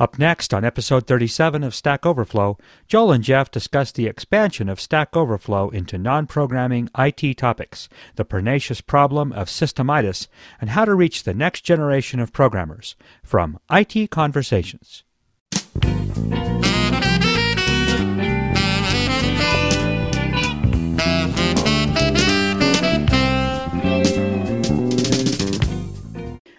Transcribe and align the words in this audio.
Up 0.00 0.18
next 0.18 0.54
on 0.54 0.64
episode 0.64 1.06
37 1.06 1.62
of 1.62 1.74
Stack 1.74 2.06
Overflow, 2.06 2.56
Joel 2.88 3.12
and 3.12 3.22
Jeff 3.22 3.50
discuss 3.50 3.92
the 3.92 4.06
expansion 4.06 4.70
of 4.70 4.80
Stack 4.80 5.14
Overflow 5.14 5.68
into 5.68 5.98
non 5.98 6.26
programming 6.26 6.88
IT 6.96 7.36
topics, 7.36 7.86
the 8.16 8.24
pernicious 8.24 8.80
problem 8.80 9.30
of 9.32 9.48
systemitis, 9.48 10.26
and 10.58 10.70
how 10.70 10.86
to 10.86 10.94
reach 10.94 11.24
the 11.24 11.34
next 11.34 11.66
generation 11.66 12.18
of 12.18 12.32
programmers. 12.32 12.96
From 13.22 13.60
IT 13.70 14.10
Conversations. 14.10 15.04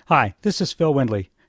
Hi, 0.05 0.35
this 0.43 0.61
is 0.61 0.71
Phil 0.73 0.93
Windley. 0.93 1.31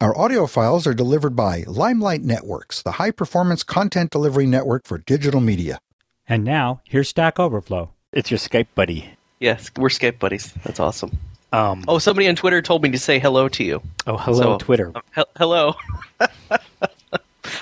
Our 0.00 0.16
audio 0.16 0.46
files 0.46 0.86
are 0.86 0.94
delivered 0.94 1.36
by 1.36 1.64
Limelight 1.66 2.22
Networks, 2.22 2.80
the 2.82 2.92
high 2.92 3.10
performance 3.10 3.62
content 3.62 4.10
delivery 4.10 4.46
network 4.46 4.86
for 4.86 4.96
digital 4.98 5.40
media. 5.42 5.78
And 6.26 6.42
now, 6.42 6.80
here's 6.84 7.08
Stack 7.10 7.38
Overflow. 7.38 7.90
It's 8.12 8.30
your 8.30 8.38
Skype 8.38 8.68
buddy. 8.74 9.10
Yes, 9.40 9.70
we're 9.76 9.88
Skype 9.88 10.18
buddies. 10.18 10.54
That's 10.64 10.80
awesome. 10.80 11.18
Um, 11.52 11.84
Oh, 11.86 11.98
somebody 11.98 12.28
on 12.28 12.36
Twitter 12.36 12.62
told 12.62 12.82
me 12.82 12.90
to 12.90 12.98
say 12.98 13.18
hello 13.18 13.48
to 13.50 13.62
you. 13.64 13.82
oh, 14.06 14.16
hello, 14.16 14.40
so- 14.40 14.58
Twitter. 14.58 14.90
Um, 14.94 15.02
he- 15.14 15.22
hello. 15.36 15.74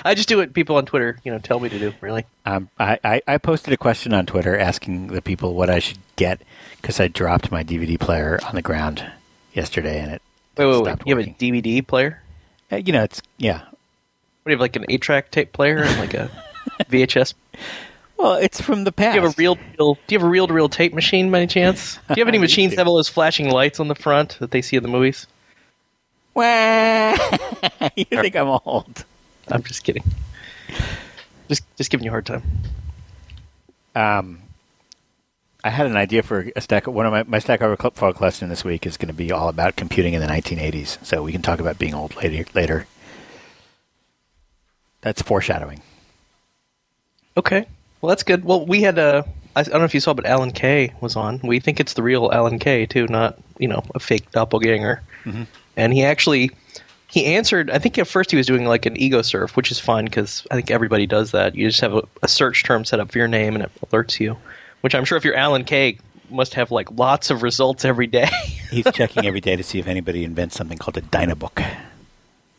I 0.05 0.13
just 0.15 0.29
do 0.29 0.37
what 0.37 0.53
people 0.53 0.77
on 0.77 0.85
Twitter, 0.85 1.17
you 1.25 1.31
know, 1.33 1.39
tell 1.39 1.59
me 1.59 1.67
to 1.67 1.79
do. 1.79 1.93
Really. 1.99 2.23
Um, 2.45 2.69
I, 2.79 2.99
I, 3.03 3.21
I 3.27 3.37
posted 3.37 3.73
a 3.73 3.77
question 3.77 4.13
on 4.13 4.25
Twitter 4.25 4.57
asking 4.57 5.07
the 5.07 5.21
people 5.21 5.55
what 5.55 5.69
I 5.69 5.79
should 5.79 5.97
get 6.15 6.41
because 6.79 7.01
I 7.01 7.09
dropped 7.09 7.51
my 7.51 7.63
DVD 7.65 7.99
player 7.99 8.39
on 8.47 8.55
the 8.55 8.61
ground 8.61 9.05
yesterday 9.53 9.99
and 9.99 10.13
it 10.13 10.21
Wait, 10.57 10.65
wait, 10.65 10.75
wait. 10.77 10.83
stopped 10.85 11.03
You 11.07 11.17
have 11.17 11.25
a. 11.27 11.29
DVD 11.31 11.85
player? 11.85 12.21
Uh, 12.71 12.77
you 12.77 12.93
know, 12.93 13.03
it's 13.03 13.21
yeah. 13.37 13.59
What 13.59 13.71
do 14.45 14.51
you 14.51 14.55
have, 14.55 14.61
like 14.61 14.75
an 14.75 14.85
eight-track 14.89 15.31
tape 15.31 15.51
player 15.53 15.79
and 15.79 15.99
like 15.99 16.13
a 16.13 16.29
VHS? 16.89 17.33
Well, 18.17 18.35
it's 18.35 18.59
from 18.59 18.83
the 18.83 18.91
past. 18.91 19.13
Do 19.13 19.19
you 19.19 19.25
have 19.25 19.33
a 19.33 19.35
real, 19.37 19.57
real? 19.77 19.93
Do 19.95 20.15
you 20.15 20.19
have 20.19 20.27
a 20.27 20.29
reel-to-reel 20.29 20.69
tape 20.69 20.93
machine 20.93 21.31
by 21.31 21.39
any 21.39 21.47
chance? 21.47 21.95
Do 22.07 22.15
you 22.15 22.21
have 22.21 22.27
any 22.27 22.37
machines 22.37 22.71
that 22.71 22.79
have 22.79 22.87
all 22.87 22.95
those 22.95 23.09
flashing 23.09 23.49
lights 23.49 23.79
on 23.79 23.87
the 23.87 23.95
front 23.95 24.37
that 24.39 24.51
they 24.51 24.61
see 24.61 24.75
in 24.75 24.83
the 24.83 24.89
movies? 24.89 25.25
Wah! 26.33 27.11
you 27.95 28.05
think 28.05 28.35
I'm 28.35 28.59
old? 28.65 29.05
I'm 29.47 29.63
just 29.63 29.83
kidding. 29.83 30.03
Just, 31.47 31.63
just 31.77 31.89
giving 31.89 32.03
you 32.03 32.11
a 32.11 32.13
hard 32.13 32.25
time. 32.25 32.43
Um, 33.95 34.41
I 35.63 35.69
had 35.71 35.87
an 35.87 35.97
idea 35.97 36.23
for 36.23 36.49
a 36.55 36.61
stack. 36.61 36.87
One 36.87 37.05
of 37.05 37.11
my 37.11 37.23
my 37.23 37.39
stack 37.39 37.61
overflow 37.61 38.13
question 38.13 38.47
this 38.49 38.63
week 38.63 38.85
is 38.85 38.95
going 38.95 39.09
to 39.09 39.13
be 39.13 39.31
all 39.31 39.49
about 39.49 39.75
computing 39.75 40.13
in 40.13 40.21
the 40.21 40.27
1980s. 40.27 41.03
So 41.05 41.23
we 41.23 41.31
can 41.31 41.41
talk 41.41 41.59
about 41.59 41.77
being 41.77 41.93
old 41.93 42.15
later. 42.15 42.45
Later. 42.53 42.87
That's 45.01 45.21
foreshadowing. 45.21 45.81
Okay. 47.37 47.65
Well, 48.01 48.09
that's 48.09 48.23
good. 48.23 48.45
Well, 48.45 48.65
we 48.65 48.81
had 48.81 48.97
uh, 48.97 49.23
a. 49.25 49.59
I 49.59 49.63
don't 49.63 49.79
know 49.79 49.85
if 49.85 49.93
you 49.93 49.99
saw, 49.99 50.13
but 50.13 50.25
Alan 50.25 50.51
Kay 50.51 50.93
was 51.01 51.15
on. 51.15 51.39
We 51.43 51.59
think 51.59 51.79
it's 51.79 51.93
the 51.93 52.03
real 52.03 52.31
Alan 52.31 52.59
Kay 52.59 52.85
too, 52.85 53.07
not 53.07 53.37
you 53.57 53.67
know 53.67 53.83
a 53.93 53.99
fake 53.99 54.31
doppelganger. 54.31 55.01
Mm-hmm. 55.25 55.43
And 55.75 55.93
he 55.93 56.03
actually 56.03 56.51
he 57.07 57.25
answered. 57.25 57.69
I 57.69 57.79
think 57.79 57.97
at 57.97 58.07
first 58.07 58.31
he 58.31 58.37
was 58.37 58.47
doing 58.47 58.65
like 58.65 58.85
an 58.85 58.95
ego 58.95 59.21
surf, 59.21 59.57
which 59.57 59.71
is 59.71 59.79
fine 59.79 60.05
because 60.05 60.47
I 60.51 60.55
think 60.55 60.71
everybody 60.71 61.05
does 61.05 61.31
that. 61.31 61.55
You 61.55 61.67
just 61.67 61.81
have 61.81 61.95
a, 61.95 62.03
a 62.23 62.29
search 62.29 62.63
term 62.63 62.85
set 62.85 63.01
up 63.01 63.11
for 63.11 63.17
your 63.17 63.27
name, 63.27 63.55
and 63.55 63.63
it 63.65 63.71
alerts 63.87 64.21
you. 64.21 64.37
Which 64.81 64.95
I'm 64.95 65.05
sure 65.05 65.17
if 65.17 65.23
you're 65.23 65.35
Alan 65.35 65.63
Kay, 65.63 65.97
must 66.29 66.53
have 66.53 66.71
like 66.71 66.91
lots 66.91 67.29
of 67.29 67.43
results 67.43 67.85
every 67.85 68.07
day. 68.07 68.29
He's 68.71 68.85
checking 68.93 69.25
every 69.25 69.41
day 69.41 69.55
to 69.55 69.63
see 69.63 69.79
if 69.79 69.87
anybody 69.87 70.23
invents 70.23 70.55
something 70.55 70.77
called 70.77 70.97
a 70.97 71.01
Dynabook. 71.01 71.65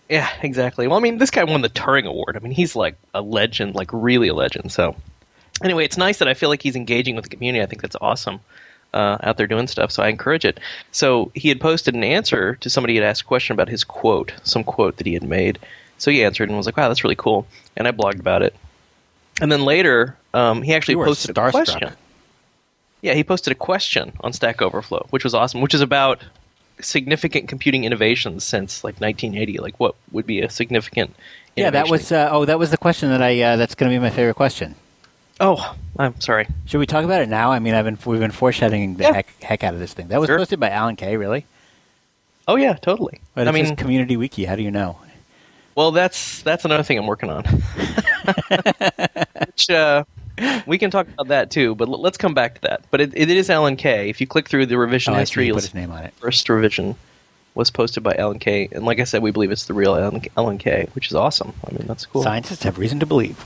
Yeah, 0.08 0.28
exactly. 0.42 0.88
Well, 0.88 0.98
I 0.98 1.00
mean, 1.00 1.18
this 1.18 1.30
guy 1.30 1.44
won 1.44 1.62
the 1.62 1.68
Turing 1.68 2.04
Award. 2.04 2.36
I 2.36 2.40
mean, 2.40 2.50
he's 2.50 2.74
like 2.74 2.96
a 3.14 3.22
legend, 3.22 3.76
like 3.76 3.90
really 3.92 4.26
a 4.26 4.34
legend. 4.34 4.72
So, 4.72 4.96
anyway, 5.62 5.84
it's 5.84 5.96
nice 5.96 6.18
that 6.18 6.26
I 6.26 6.34
feel 6.34 6.48
like 6.48 6.62
he's 6.62 6.74
engaging 6.74 7.14
with 7.14 7.22
the 7.22 7.30
community. 7.30 7.62
I 7.62 7.66
think 7.66 7.80
that's 7.80 7.94
awesome 8.00 8.40
uh, 8.92 9.18
out 9.22 9.36
there 9.36 9.46
doing 9.46 9.66
stuff. 9.66 9.90
So 9.90 10.02
I 10.02 10.08
encourage 10.08 10.44
it. 10.44 10.58
So 10.92 11.30
he 11.34 11.48
had 11.48 11.60
posted 11.60 11.94
an 11.94 12.04
answer 12.04 12.56
to 12.56 12.70
somebody 12.70 12.96
who 12.96 13.02
had 13.02 13.08
asked 13.08 13.22
a 13.22 13.26
question 13.26 13.54
about 13.54 13.68
his 13.68 13.84
quote, 13.84 14.34
some 14.42 14.64
quote 14.64 14.96
that 14.96 15.06
he 15.06 15.14
had 15.14 15.22
made. 15.22 15.58
So 15.98 16.10
he 16.10 16.24
answered 16.24 16.48
and 16.48 16.56
was 16.56 16.66
like, 16.66 16.76
"Wow, 16.76 16.88
that's 16.88 17.04
really 17.04 17.14
cool." 17.14 17.46
And 17.76 17.86
I 17.86 17.92
blogged 17.92 18.20
about 18.20 18.42
it. 18.42 18.54
And 19.40 19.52
then 19.52 19.64
later, 19.64 20.16
um, 20.32 20.62
he 20.62 20.74
actually 20.74 20.96
posted 20.96 21.36
a 21.36 21.50
question. 21.50 21.92
Yeah, 23.02 23.14
he 23.14 23.24
posted 23.24 23.52
a 23.52 23.54
question 23.54 24.12
on 24.20 24.32
Stack 24.32 24.62
Overflow, 24.62 25.06
which 25.10 25.24
was 25.24 25.34
awesome, 25.34 25.60
which 25.60 25.74
is 25.74 25.80
about 25.80 26.22
significant 26.80 27.48
computing 27.48 27.84
innovations 27.84 28.44
since 28.44 28.84
like 28.84 29.00
1980. 29.00 29.58
Like, 29.58 29.78
what 29.80 29.94
would 30.12 30.26
be 30.26 30.40
a 30.40 30.50
significant? 30.50 31.14
Yeah, 31.56 31.70
that 31.70 31.88
was. 31.88 32.12
Uh, 32.12 32.28
oh, 32.30 32.44
that 32.44 32.58
was 32.58 32.70
the 32.70 32.76
question 32.78 33.08
that 33.10 33.22
I. 33.22 33.40
Uh, 33.40 33.56
that's 33.56 33.74
going 33.74 33.90
to 33.90 33.94
be 33.94 33.98
my 34.00 34.10
favorite 34.10 34.36
question. 34.36 34.74
Oh, 35.40 35.74
I'm 35.98 36.18
sorry. 36.20 36.46
Should 36.66 36.78
we 36.78 36.86
talk 36.86 37.04
about 37.04 37.22
it 37.22 37.28
now? 37.28 37.50
I 37.50 37.58
mean, 37.58 37.74
I've 37.74 37.84
been 37.86 37.98
we've 38.04 38.20
been 38.20 38.30
foreshadowing 38.30 38.96
the 38.96 39.04
Yeah. 39.04 39.14
heck, 39.14 39.42
heck 39.42 39.64
out 39.64 39.74
of 39.74 39.80
this 39.80 39.94
thing. 39.94 40.08
That 40.08 40.20
was 40.20 40.28
Sure. 40.28 40.38
posted 40.38 40.60
by 40.60 40.68
Alan 40.70 40.96
Kay, 40.96 41.16
really? 41.16 41.46
Oh 42.46 42.56
yeah, 42.56 42.74
totally. 42.74 43.20
But 43.34 43.48
I 43.48 43.52
mean, 43.52 43.74
Community 43.76 44.16
Wiki. 44.18 44.44
How 44.44 44.56
do 44.56 44.62
you 44.62 44.70
know? 44.70 44.98
well, 45.74 45.90
that's 45.92 46.42
that's 46.42 46.64
another 46.66 46.82
thing 46.82 46.98
I'm 46.98 47.06
working 47.06 47.30
on. 47.30 47.44
Which 49.46 49.70
uh, 49.70 50.04
we 50.66 50.78
can 50.78 50.90
talk 50.90 51.06
about 51.08 51.28
that 51.28 51.50
too, 51.50 51.74
but 51.74 51.88
let's 51.88 52.16
come 52.18 52.34
back 52.34 52.54
to 52.56 52.60
that. 52.62 52.82
But 52.90 53.00
it, 53.00 53.12
it 53.16 53.30
is 53.30 53.50
Alan 53.50 53.76
Kay. 53.76 54.08
If 54.08 54.20
you 54.20 54.26
click 54.26 54.48
through 54.48 54.66
the 54.66 54.78
revision 54.78 55.14
Oh, 55.14 55.16
history, 55.18 55.44
You 55.44 55.48
you'll 55.48 55.56
put 55.56 55.64
his 55.64 55.74
name 55.74 55.90
on 55.92 56.04
it. 56.04 56.14
first 56.14 56.48
revision 56.48 56.96
was 57.54 57.70
posted 57.70 58.02
by 58.02 58.14
Alan 58.14 58.38
Kay, 58.38 58.68
and 58.72 58.84
like 58.84 59.00
I 59.00 59.04
said, 59.04 59.22
we 59.22 59.30
believe 59.32 59.50
it's 59.50 59.66
the 59.66 59.74
real 59.74 59.94
Alan, 59.96 60.22
Alan 60.36 60.58
Kay, 60.58 60.88
which 60.94 61.08
is 61.08 61.14
awesome. 61.14 61.52
I 61.66 61.72
mean, 61.72 61.86
that's 61.86 62.06
cool. 62.06 62.22
Scientists 62.22 62.62
have 62.62 62.78
reason 62.78 63.00
to 63.00 63.06
believe 63.06 63.44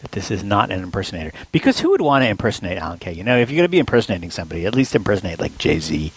that 0.00 0.12
this 0.12 0.30
is 0.30 0.42
not 0.42 0.70
an 0.70 0.82
impersonator. 0.82 1.30
Because 1.52 1.80
who 1.80 1.90
would 1.90 2.00
want 2.00 2.24
to 2.24 2.28
impersonate 2.28 2.78
Alan 2.78 2.98
Kay? 2.98 3.12
You 3.12 3.22
know, 3.22 3.36
if 3.36 3.50
you're 3.50 3.58
going 3.58 3.64
to 3.68 3.70
be 3.70 3.78
impersonating 3.78 4.30
somebody, 4.30 4.64
at 4.64 4.74
least 4.74 4.94
impersonate 4.94 5.38
like 5.38 5.58
Jay 5.58 5.78
Z, 5.78 6.10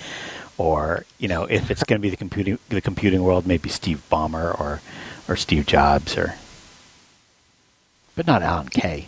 or 0.58 1.06
you 1.20 1.28
know, 1.28 1.44
if 1.44 1.70
it's 1.70 1.84
going 1.84 2.00
to 2.00 2.02
be 2.02 2.10
the 2.10 2.16
computing 2.16 2.58
the 2.70 2.80
computing 2.80 3.24
world, 3.24 3.46
maybe 3.46 3.68
Steve 3.68 4.02
Ballmer 4.10 4.58
or 4.58 4.80
or 5.28 5.36
Steve 5.36 5.66
Jobs 5.66 6.18
or, 6.18 6.36
but 8.16 8.26
not 8.26 8.42
Alan 8.42 8.70
Kay. 8.70 9.08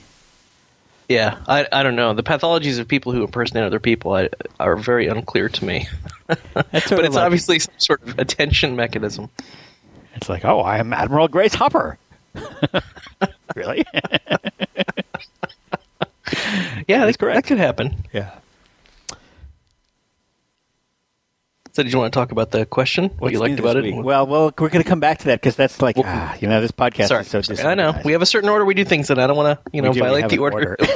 Yeah, 1.07 1.37
I, 1.47 1.67
I 1.71 1.83
don't 1.83 1.95
know. 1.95 2.13
The 2.13 2.23
pathologies 2.23 2.79
of 2.79 2.87
people 2.87 3.11
who 3.11 3.23
impersonate 3.23 3.63
other 3.63 3.79
people 3.79 4.13
I, 4.13 4.29
are 4.59 4.75
very 4.75 5.07
unclear 5.07 5.49
to 5.49 5.65
me. 5.65 5.87
But 6.27 6.65
it's 6.73 6.91
like- 6.91 7.13
obviously 7.15 7.59
some 7.59 7.73
sort 7.77 8.01
of 8.01 8.17
attention 8.17 8.75
mechanism. 8.75 9.29
It's 10.15 10.27
like, 10.27 10.43
oh, 10.43 10.61
I 10.61 10.79
am 10.79 10.91
Admiral 10.93 11.27
Grace 11.27 11.53
Hopper. 11.53 11.99
really? 13.55 13.85
Yeah, 16.87 17.05
That's 17.05 17.17
that, 17.17 17.17
correct. 17.19 17.35
that 17.35 17.43
could 17.45 17.57
happen. 17.59 18.05
yeah. 18.11 18.31
So, 21.75 21.83
did 21.83 21.91
you 21.91 21.99
want 21.99 22.13
to 22.13 22.17
talk 22.17 22.31
about 22.31 22.51
the 22.51 22.65
question? 22.65 23.09
What 23.19 23.33
you 23.33 23.39
liked 23.39 23.59
about 23.59 23.75
it? 23.75 23.93
Well, 23.93 24.25
well, 24.27 24.45
we're 24.57 24.69
going 24.69 24.81
to 24.81 24.87
come 24.87 25.01
back 25.01 25.17
to 25.19 25.25
that 25.25 25.41
because 25.41 25.57
that's 25.57 25.81
like, 25.81 25.97
Well- 25.97 26.05
ah, 26.07 26.33
you 26.39 26.47
know, 26.47 26.61
this 26.61 26.71
podcast 26.71 27.09
sorry, 27.09 27.23
is 27.23 27.27
so 27.27 27.41
sorry. 27.41 27.59
I 27.67 27.73
know 27.75 27.99
we 28.05 28.13
have 28.13 28.21
a 28.21 28.25
certain 28.25 28.47
order 28.47 28.63
we 28.63 28.73
do 28.73 28.85
things 28.85 29.09
in. 29.09 29.19
I 29.19 29.27
don't 29.27 29.35
want 29.35 29.59
to, 29.59 29.71
you 29.75 29.81
know, 29.81 29.91
do, 29.91 29.99
violate 29.99 30.29
the 30.29 30.37
order. 30.37 30.55
order. 30.55 30.77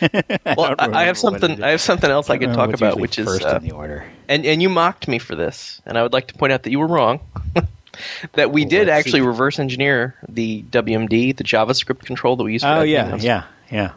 well, 0.56 0.74
I, 0.78 1.02
I 1.02 1.04
have 1.04 1.18
something. 1.18 1.62
I 1.62 1.72
have 1.72 1.82
something 1.82 2.10
else 2.10 2.30
I 2.30 2.38
don't 2.38 2.48
can 2.48 2.56
talk 2.56 2.72
about, 2.72 2.98
which 2.98 3.18
is, 3.18 3.26
first 3.26 3.44
uh, 3.44 3.58
in 3.60 3.68
the 3.68 3.72
order. 3.72 4.06
and 4.26 4.46
and 4.46 4.62
you 4.62 4.70
mocked 4.70 5.06
me 5.06 5.18
for 5.18 5.36
this, 5.36 5.82
and 5.84 5.98
I 5.98 6.02
would 6.02 6.14
like 6.14 6.28
to 6.28 6.34
point 6.34 6.54
out 6.54 6.62
that 6.62 6.70
you 6.70 6.78
were 6.78 6.88
wrong. 6.88 7.20
that 8.32 8.52
we 8.52 8.62
Well, 8.62 8.70
did 8.70 8.88
actually 8.88 9.20
see. 9.20 9.26
reverse 9.26 9.58
engineer 9.58 10.14
the 10.30 10.62
WMD, 10.70 11.36
the 11.36 11.44
JavaScript 11.44 12.06
control 12.06 12.36
that 12.36 12.44
we 12.44 12.54
used. 12.54 12.64
For 12.64 12.70
Oh 12.70 12.80
editing 12.80 13.20
yeah, 13.20 13.44
yeah, 13.70 13.70
yeah. 13.70 13.92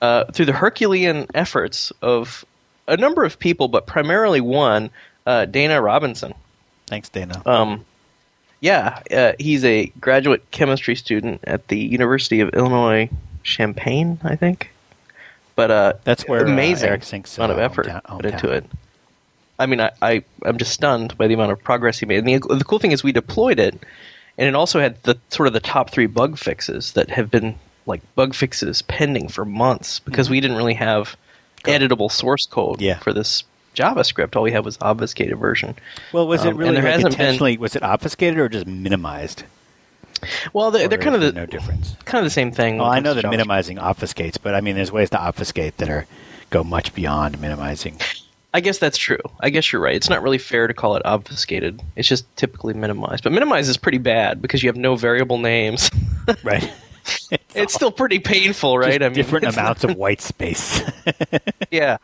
uh, 0.00 0.24
through 0.26 0.46
the 0.46 0.52
Herculean 0.52 1.26
efforts 1.34 1.92
of 2.00 2.44
a 2.86 2.96
number 2.96 3.24
of 3.24 3.40
people, 3.40 3.66
but 3.66 3.86
primarily 3.86 4.40
one, 4.40 4.90
uh, 5.26 5.44
Dana 5.46 5.80
Robinson. 5.80 6.34
Thanks, 6.86 7.08
Dana. 7.08 7.42
Um, 7.46 7.84
yeah, 8.60 9.00
uh, 9.10 9.32
he's 9.38 9.64
a 9.64 9.86
graduate 10.00 10.48
chemistry 10.50 10.94
student 10.94 11.40
at 11.44 11.68
the 11.68 11.78
University 11.78 12.40
of 12.40 12.50
Illinois 12.50 13.10
Champaign, 13.42 14.20
I 14.22 14.36
think. 14.36 14.70
But 15.56 15.70
uh, 15.70 15.92
That's 16.04 16.26
where, 16.28 16.46
uh, 16.46 16.50
amazing 16.50 16.88
Eric 16.88 17.02
Sink's, 17.02 17.36
amount 17.36 17.52
of 17.52 17.58
uh, 17.58 17.62
effort 17.62 17.86
hometown- 17.86 18.04
put 18.04 18.24
into 18.26 18.50
it. 18.50 18.64
I 19.58 19.66
mean, 19.66 19.80
I, 19.80 19.90
I 20.00 20.24
I'm 20.44 20.58
just 20.58 20.72
stunned 20.72 21.16
by 21.18 21.26
the 21.28 21.34
amount 21.34 21.52
of 21.52 21.62
progress 21.62 21.98
he 21.98 22.06
made. 22.06 22.24
And 22.24 22.28
the, 22.28 22.54
the 22.56 22.64
cool 22.64 22.78
thing 22.78 22.92
is, 22.92 23.04
we 23.04 23.12
deployed 23.12 23.60
it, 23.60 23.74
and 24.38 24.48
it 24.48 24.54
also 24.54 24.80
had 24.80 25.00
the 25.04 25.18
sort 25.28 25.46
of 25.46 25.52
the 25.52 25.60
top 25.60 25.90
three 25.90 26.06
bug 26.06 26.38
fixes 26.38 26.92
that 26.92 27.10
have 27.10 27.30
been 27.30 27.56
like 27.86 28.00
bug 28.14 28.34
fixes 28.34 28.82
pending 28.82 29.28
for 29.28 29.44
months 29.44 29.98
because 30.00 30.30
we 30.30 30.40
didn't 30.40 30.56
really 30.56 30.74
have 30.74 31.16
editable 31.64 32.10
source 32.10 32.46
code 32.46 32.80
Yeah. 32.80 32.98
for 33.00 33.12
this 33.12 33.44
JavaScript. 33.74 34.36
All 34.36 34.42
we 34.42 34.52
had 34.52 34.64
was 34.64 34.78
obfuscated 34.80 35.38
version. 35.38 35.74
Well, 36.12 36.26
was 36.26 36.44
it 36.44 36.50
Um, 36.50 36.56
really 36.56 36.74
there 36.74 36.82
like, 36.82 36.92
hasn't 37.04 37.18
been- 37.40 37.60
Was 37.60 37.76
it 37.76 37.82
obfuscated 37.82 38.38
or 38.38 38.48
just 38.48 38.66
minimized? 38.66 39.44
Well, 40.52 40.70
they're, 40.70 40.86
they're 40.88 40.98
kind 40.98 41.16
of 41.16 41.20
the 41.20 41.32
no 41.32 41.46
difference. 41.46 41.96
kind 42.04 42.20
of 42.20 42.26
the 42.26 42.30
same 42.34 42.52
thing. 42.52 42.78
Well, 42.78 42.88
I 42.88 43.00
know 43.00 43.12
that 43.14 43.24
JavaScript. 43.24 43.30
minimizing 43.30 43.76
obfuscates, 43.78 44.36
but 44.40 44.54
I 44.54 44.60
mean, 44.60 44.76
there's 44.76 44.92
ways 44.92 45.10
to 45.10 45.18
obfuscate 45.20 45.78
that 45.78 45.88
are 45.90 46.06
go 46.50 46.62
much 46.62 46.94
beyond 46.94 47.40
minimizing. 47.40 47.98
I 48.54 48.60
guess 48.60 48.78
that's 48.78 48.98
true. 48.98 49.18
I 49.40 49.48
guess 49.50 49.72
you're 49.72 49.80
right. 49.82 49.96
It's 49.96 50.10
not 50.10 50.22
really 50.22 50.36
fair 50.38 50.66
to 50.68 50.74
call 50.74 50.94
it 50.94 51.02
obfuscated. 51.06 51.80
It's 51.96 52.06
just 52.06 52.24
typically 52.36 52.74
minimized. 52.74 53.24
But 53.24 53.32
minimize 53.32 53.68
is 53.68 53.78
pretty 53.78 53.96
bad 53.98 54.42
because 54.42 54.62
you 54.62 54.68
have 54.68 54.76
no 54.76 54.94
variable 54.94 55.38
names. 55.38 55.90
Right. 56.44 56.70
it's 57.56 57.74
still 57.74 57.90
pretty 57.90 58.20
painful, 58.20 58.78
right? 58.78 59.02
I 59.02 59.08
mean, 59.08 59.14
different 59.14 59.44
amounts 59.46 59.82
of 59.82 59.96
white 59.96 60.20
space. 60.20 60.82
Yeah. 61.72 61.96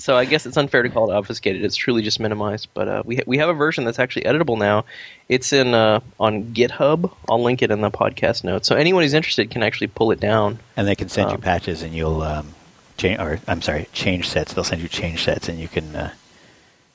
So 0.00 0.16
I 0.16 0.24
guess 0.26 0.46
it's 0.46 0.56
unfair 0.56 0.82
to 0.84 0.88
call 0.88 1.10
it 1.10 1.14
obfuscated. 1.14 1.64
It's 1.64 1.74
truly 1.74 2.02
just 2.02 2.20
minimized. 2.20 2.68
But 2.72 2.86
uh, 2.88 3.02
we 3.04 3.16
ha- 3.16 3.24
we 3.26 3.38
have 3.38 3.48
a 3.48 3.52
version 3.52 3.84
that's 3.84 3.98
actually 3.98 4.22
editable 4.22 4.56
now. 4.56 4.84
It's 5.28 5.52
in 5.52 5.74
uh, 5.74 6.00
on 6.20 6.44
GitHub. 6.54 7.10
I'll 7.28 7.42
link 7.42 7.62
it 7.62 7.70
in 7.72 7.80
the 7.80 7.90
podcast 7.90 8.44
notes. 8.44 8.68
So 8.68 8.76
anyone 8.76 9.02
who's 9.02 9.12
interested 9.14 9.50
can 9.50 9.62
actually 9.64 9.88
pull 9.88 10.12
it 10.12 10.20
down. 10.20 10.60
and 10.76 10.86
they 10.86 10.94
can 10.94 11.08
send 11.08 11.30
you 11.30 11.34
Um, 11.34 11.40
patches, 11.40 11.82
and 11.82 11.92
you'll 11.94 12.22
um, 12.22 12.54
change. 12.96 13.18
Or 13.18 13.40
I'm 13.48 13.60
sorry, 13.60 13.88
change 13.92 14.28
sets. 14.28 14.52
They'll 14.54 14.62
send 14.64 14.82
you 14.82 14.88
change 14.88 15.24
sets, 15.24 15.48
and 15.48 15.58
you 15.58 15.66
can 15.68 15.94
uh, 15.96 16.12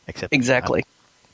accept. 0.07 0.33
Exactly. 0.33 0.83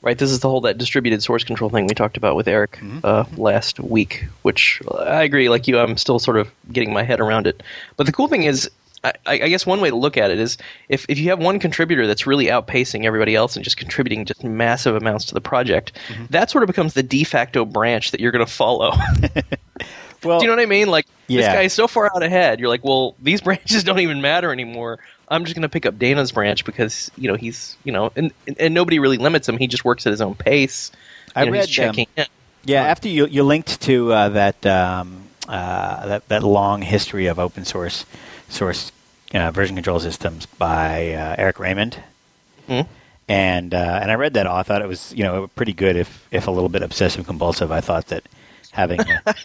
Right. 0.01 0.17
This 0.17 0.31
is 0.31 0.39
the 0.39 0.49
whole 0.49 0.61
that 0.61 0.77
distributed 0.77 1.21
source 1.21 1.43
control 1.43 1.69
thing 1.69 1.85
we 1.85 1.93
talked 1.93 2.15
about 2.17 2.35
with 2.37 2.47
Eric 2.47 2.79
uh, 3.03 3.25
last 3.37 3.79
week. 3.81 4.25
Which 4.41 4.81
I 4.97 5.21
agree. 5.23 5.49
Like 5.49 5.67
you, 5.67 5.77
I'm 5.77 5.97
still 5.97 6.19
sort 6.19 6.37
of 6.37 6.49
getting 6.71 6.93
my 6.93 7.03
head 7.03 7.19
around 7.19 7.45
it. 7.47 7.61
But 7.95 8.07
the 8.07 8.11
cool 8.11 8.27
thing 8.27 8.43
is. 8.43 8.71
I, 9.03 9.13
I 9.27 9.47
guess 9.49 9.65
one 9.65 9.79
way 9.81 9.89
to 9.89 9.95
look 9.95 10.17
at 10.17 10.29
it 10.31 10.39
is 10.39 10.57
if, 10.89 11.05
if 11.07 11.17
you 11.19 11.29
have 11.29 11.39
one 11.39 11.59
contributor 11.59 12.05
that's 12.05 12.27
really 12.27 12.45
outpacing 12.47 13.05
everybody 13.05 13.35
else 13.35 13.55
and 13.55 13.63
just 13.63 13.77
contributing 13.77 14.25
just 14.25 14.43
massive 14.43 14.95
amounts 14.95 15.25
to 15.25 15.33
the 15.33 15.41
project, 15.41 15.97
that 16.29 16.49
sort 16.49 16.63
of 16.63 16.67
becomes 16.67 16.93
the 16.93 17.03
de 17.03 17.23
facto 17.23 17.65
branch 17.65 18.11
that 18.11 18.19
you're 18.19 18.31
going 18.31 18.45
to 18.45 18.51
follow. 18.51 18.91
Well, 20.23 20.39
Do 20.39 20.45
you 20.45 20.51
know 20.51 20.57
what 20.57 20.63
I 20.63 20.65
mean? 20.65 20.89
Like 20.89 21.05
this 21.29 21.45
Yeah. 21.45 21.53
guy 21.53 21.61
is 21.63 21.73
so 21.73 21.87
far 21.87 22.11
out 22.13 22.23
ahead. 22.23 22.59
You're 22.59 22.69
like, 22.69 22.83
well, 22.83 23.15
these 23.21 23.41
branches 23.47 23.83
don't 23.83 23.99
even 23.99 24.21
matter 24.21 24.51
anymore. 24.51 24.99
I'm 25.29 25.45
just 25.45 25.55
going 25.55 25.63
to 25.63 25.69
pick 25.69 25.85
up 25.85 25.97
Dana's 25.97 26.31
branch 26.31 26.65
because 26.65 27.09
you 27.15 27.29
know 27.29 27.35
he's 27.35 27.77
you 27.83 27.91
know 27.91 28.11
and 28.15 28.33
and 28.59 28.73
nobody 28.73 28.99
really 28.99 29.17
limits 29.17 29.47
him. 29.47 29.57
He 29.57 29.67
just 29.67 29.85
works 29.85 30.05
at 30.05 30.11
his 30.11 30.21
own 30.21 30.35
pace. 30.35 30.91
I 31.35 31.45
know, 31.45 31.51
read, 31.51 31.61
um, 31.61 31.67
checking 31.67 32.07
in. 32.17 32.25
Yeah, 32.65 32.83
after 32.83 33.07
you 33.07 33.27
you 33.27 33.43
linked 33.43 33.79
to 33.81 34.11
uh, 34.11 34.29
that 34.29 34.65
um, 34.65 35.23
uh, 35.47 36.07
that 36.07 36.27
that 36.27 36.43
long 36.43 36.81
history 36.81 37.27
of 37.27 37.39
open 37.39 37.63
source 37.63 38.05
source 38.49 38.91
uh, 39.33 39.51
version 39.51 39.75
control 39.75 39.99
systems 39.99 40.45
by 40.45 41.13
uh, 41.13 41.35
Eric 41.37 41.59
Raymond, 41.59 42.01
Hmm? 42.67 42.81
and 43.27 43.73
uh, 43.73 43.99
and 44.01 44.11
I 44.11 44.15
read 44.15 44.33
that. 44.35 44.45
all. 44.47 44.57
I 44.57 44.63
thought 44.63 44.81
it 44.81 44.87
was 44.87 45.13
you 45.15 45.23
know 45.23 45.47
pretty 45.55 45.73
good, 45.73 45.95
if 45.95 46.27
if 46.31 46.47
a 46.47 46.51
little 46.51 46.69
bit 46.69 46.81
obsessive 46.81 47.25
compulsive. 47.25 47.71
I 47.71 47.81
thought 47.81 48.07
that 48.07 48.23
having 48.71 48.99
a, 49.01 49.35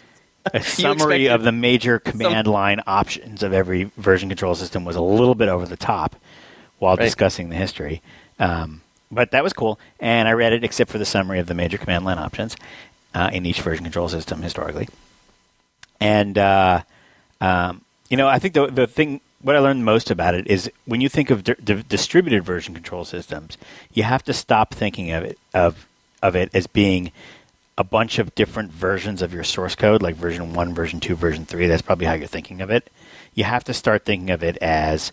a 0.53 0.61
summary 0.63 1.27
of 1.27 1.43
the 1.43 1.51
major 1.51 1.99
command 1.99 2.47
line 2.47 2.81
options 2.87 3.41
of 3.43 3.53
every 3.53 3.85
version 3.97 4.29
control 4.29 4.55
system 4.55 4.85
was 4.85 4.95
a 4.95 5.01
little 5.01 5.35
bit 5.35 5.49
over 5.49 5.65
the 5.65 5.77
top 5.77 6.15
while 6.79 6.95
Right. 6.97 7.05
discussing 7.05 7.49
the 7.49 7.55
history. 7.55 8.01
Um, 8.39 8.81
but 9.11 9.31
that 9.31 9.43
was 9.43 9.53
cool, 9.53 9.79
and 9.99 10.27
I 10.27 10.31
read 10.33 10.51
it 10.53 10.63
except 10.63 10.91
for 10.91 10.97
the 10.97 11.05
summary 11.05 11.39
of 11.39 11.47
the 11.47 11.53
major 11.53 11.77
command 11.77 12.05
line 12.05 12.17
options 12.19 12.55
uh, 13.13 13.29
in 13.31 13.45
each 13.45 13.61
version 13.61 13.83
control 13.85 14.09
system 14.09 14.41
historically. 14.41 14.89
And 16.01 16.37
uh, 16.37 16.81
um, 17.39 17.81
you 18.09 18.17
know, 18.17 18.27
I 18.27 18.39
think 18.39 18.53
the 18.53 18.67
the 18.67 18.87
thing 18.87 19.21
what 19.41 19.55
I 19.55 19.59
learned 19.59 19.85
most 19.85 20.09
about 20.09 20.35
it 20.35 20.47
is 20.47 20.71
when 20.85 21.01
you 21.01 21.09
think 21.09 21.29
of 21.29 21.43
di- 21.43 21.55
di- 21.63 21.83
distributed 21.87 22.43
version 22.43 22.73
control 22.73 23.05
systems, 23.05 23.57
you 23.93 24.03
have 24.03 24.23
to 24.23 24.33
stop 24.33 24.73
thinking 24.73 25.11
of 25.11 25.23
it 25.23 25.37
of 25.53 25.87
of 26.21 26.35
it 26.35 26.49
as 26.53 26.67
being 26.67 27.11
a 27.77 27.83
bunch 27.83 28.19
of 28.19 28.33
different 28.35 28.71
versions 28.71 29.21
of 29.21 29.33
your 29.33 29.43
source 29.43 29.75
code, 29.75 30.01
like 30.01 30.15
version 30.15 30.53
one, 30.53 30.73
version 30.73 30.99
two, 30.99 31.15
version 31.15 31.45
three. 31.45 31.67
That's 31.67 31.81
probably 31.81 32.05
how 32.05 32.13
you're 32.13 32.27
thinking 32.27 32.61
of 32.61 32.69
it. 32.69 32.89
You 33.33 33.43
have 33.43 33.63
to 33.65 33.73
start 33.73 34.05
thinking 34.05 34.29
of 34.29 34.43
it 34.43 34.57
as 34.57 35.11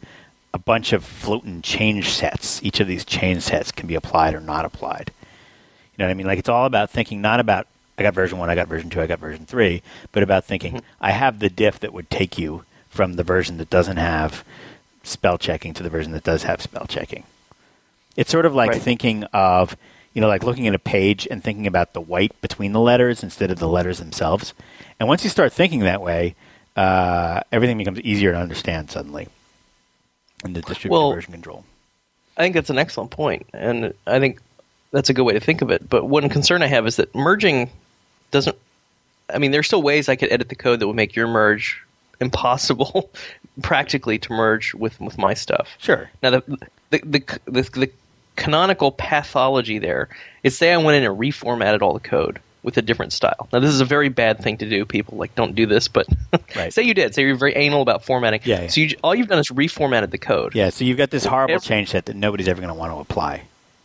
a 0.54 0.58
bunch 0.58 0.92
of 0.92 1.04
floating 1.04 1.60
change 1.62 2.10
sets. 2.10 2.62
Each 2.62 2.78
of 2.78 2.86
these 2.86 3.04
change 3.04 3.42
sets 3.42 3.72
can 3.72 3.86
be 3.86 3.94
applied 3.94 4.34
or 4.34 4.40
not 4.40 4.64
applied. 4.64 5.10
You 5.92 5.98
know 5.98 6.06
what 6.06 6.12
I 6.12 6.14
mean? 6.14 6.26
Like 6.26 6.38
it's 6.38 6.48
all 6.48 6.66
about 6.66 6.90
thinking 6.90 7.20
not 7.20 7.40
about 7.40 7.66
I 7.98 8.02
got 8.02 8.14
version 8.14 8.38
one, 8.38 8.48
I 8.48 8.54
got 8.54 8.68
version 8.68 8.90
two, 8.90 9.00
I 9.00 9.06
got 9.06 9.18
version 9.18 9.44
three, 9.44 9.82
but 10.12 10.22
about 10.22 10.44
thinking 10.44 10.74
mm-hmm. 10.74 10.86
I 11.00 11.10
have 11.10 11.38
the 11.38 11.50
diff 11.50 11.80
that 11.80 11.92
would 11.92 12.08
take 12.10 12.38
you 12.38 12.64
from 12.92 13.14
the 13.14 13.22
version 13.24 13.56
that 13.56 13.70
doesn't 13.70 13.96
have 13.96 14.44
spell 15.02 15.38
checking 15.38 15.72
to 15.74 15.82
the 15.82 15.88
version 15.90 16.12
that 16.12 16.22
does 16.22 16.42
have 16.44 16.60
spell 16.60 16.86
checking. 16.86 17.24
It's 18.16 18.30
sort 18.30 18.44
of 18.46 18.54
like 18.54 18.70
Right. 18.70 18.82
thinking 18.82 19.24
of 19.32 19.76
you 20.14 20.20
know, 20.20 20.28
like 20.28 20.44
looking 20.44 20.66
at 20.66 20.74
a 20.74 20.78
page 20.78 21.26
and 21.30 21.42
thinking 21.42 21.66
about 21.66 21.94
the 21.94 22.00
white 22.00 22.38
between 22.42 22.72
the 22.72 22.80
letters 22.80 23.22
instead 23.22 23.50
of 23.50 23.58
the 23.58 23.66
letters 23.66 23.98
themselves. 23.98 24.52
And 25.00 25.08
once 25.08 25.24
you 25.24 25.30
start 25.30 25.54
thinking 25.54 25.80
that 25.80 26.02
way, 26.02 26.34
uh, 26.76 27.40
everything 27.50 27.78
becomes 27.78 27.98
easier 28.00 28.32
to 28.32 28.38
understand 28.38 28.90
suddenly 28.90 29.28
in 30.44 30.52
the 30.52 30.60
distributed 30.60 30.92
Well, 30.92 31.14
version 31.14 31.32
control. 31.32 31.64
I 32.36 32.42
think 32.42 32.54
that's 32.54 32.68
an 32.68 32.76
excellent 32.78 33.10
point, 33.10 33.46
and 33.54 33.94
I 34.06 34.20
think 34.20 34.38
that's 34.90 35.08
a 35.08 35.14
good 35.14 35.24
way 35.24 35.32
to 35.32 35.40
think 35.40 35.62
of 35.62 35.70
it. 35.70 35.88
But 35.88 36.04
one 36.04 36.28
concern 36.28 36.62
I 36.62 36.66
have 36.66 36.86
is 36.86 36.96
that 36.96 37.14
merging 37.14 37.70
doesn't. 38.32 38.56
I 39.32 39.38
mean, 39.38 39.50
there's 39.50 39.66
still 39.66 39.82
ways 39.82 40.10
I 40.10 40.16
could 40.16 40.30
edit 40.30 40.50
the 40.50 40.56
code 40.56 40.80
that 40.80 40.86
would 40.86 40.96
make 40.96 41.16
your 41.16 41.26
merge 41.26 41.82
impossible, 42.20 43.10
practically, 43.62 44.18
to 44.18 44.32
merge 44.32 44.74
with 44.74 45.00
with 45.00 45.18
my 45.18 45.34
stuff. 45.34 45.68
Sure. 45.78 46.10
Now 46.22 46.30
the 46.30 46.42
the 46.90 46.98
the, 47.04 47.38
the, 47.46 47.62
the 47.62 47.90
canonical 48.36 48.92
pathology 48.92 49.78
there 49.78 50.08
is 50.42 50.56
say 50.56 50.72
I 50.72 50.76
went 50.78 50.96
in 50.96 51.10
and 51.10 51.18
reformatted 51.18 51.82
all 51.82 51.92
the 51.92 52.00
code 52.00 52.40
with 52.62 52.76
a 52.76 52.82
different 52.82 53.12
style. 53.12 53.48
Now 53.52 53.58
this 53.58 53.70
is 53.70 53.80
a 53.80 53.84
very 53.84 54.08
bad 54.08 54.38
thing 54.40 54.56
to 54.58 54.68
do. 54.68 54.84
People 54.84 55.18
like 55.18 55.34
don't 55.34 55.54
do 55.54 55.66
this, 55.66 55.88
but 55.88 56.06
Right. 56.56 56.72
say 56.72 56.82
you 56.82 56.94
did. 56.94 57.14
Say 57.14 57.22
you're 57.22 57.34
very 57.36 57.54
anal 57.56 57.82
about 57.82 58.04
formatting. 58.04 58.40
Yeah, 58.44 58.62
yeah. 58.62 58.68
So 58.68 58.80
you, 58.80 58.96
all 59.02 59.14
you've 59.14 59.28
done 59.28 59.40
is 59.40 59.48
reformatted 59.48 60.10
the 60.10 60.18
code. 60.18 60.54
Yeah, 60.54 60.70
so 60.70 60.84
you've 60.84 60.96
got 60.98 61.10
this 61.10 61.24
horrible 61.24 61.54
Every- 61.56 61.66
change 61.66 61.90
set 61.90 62.06
that 62.06 62.16
nobody's 62.16 62.48
ever 62.48 62.60
going 62.60 62.72
to 62.72 62.78
want 62.78 62.92
to 62.92 62.98
apply. 63.00 63.42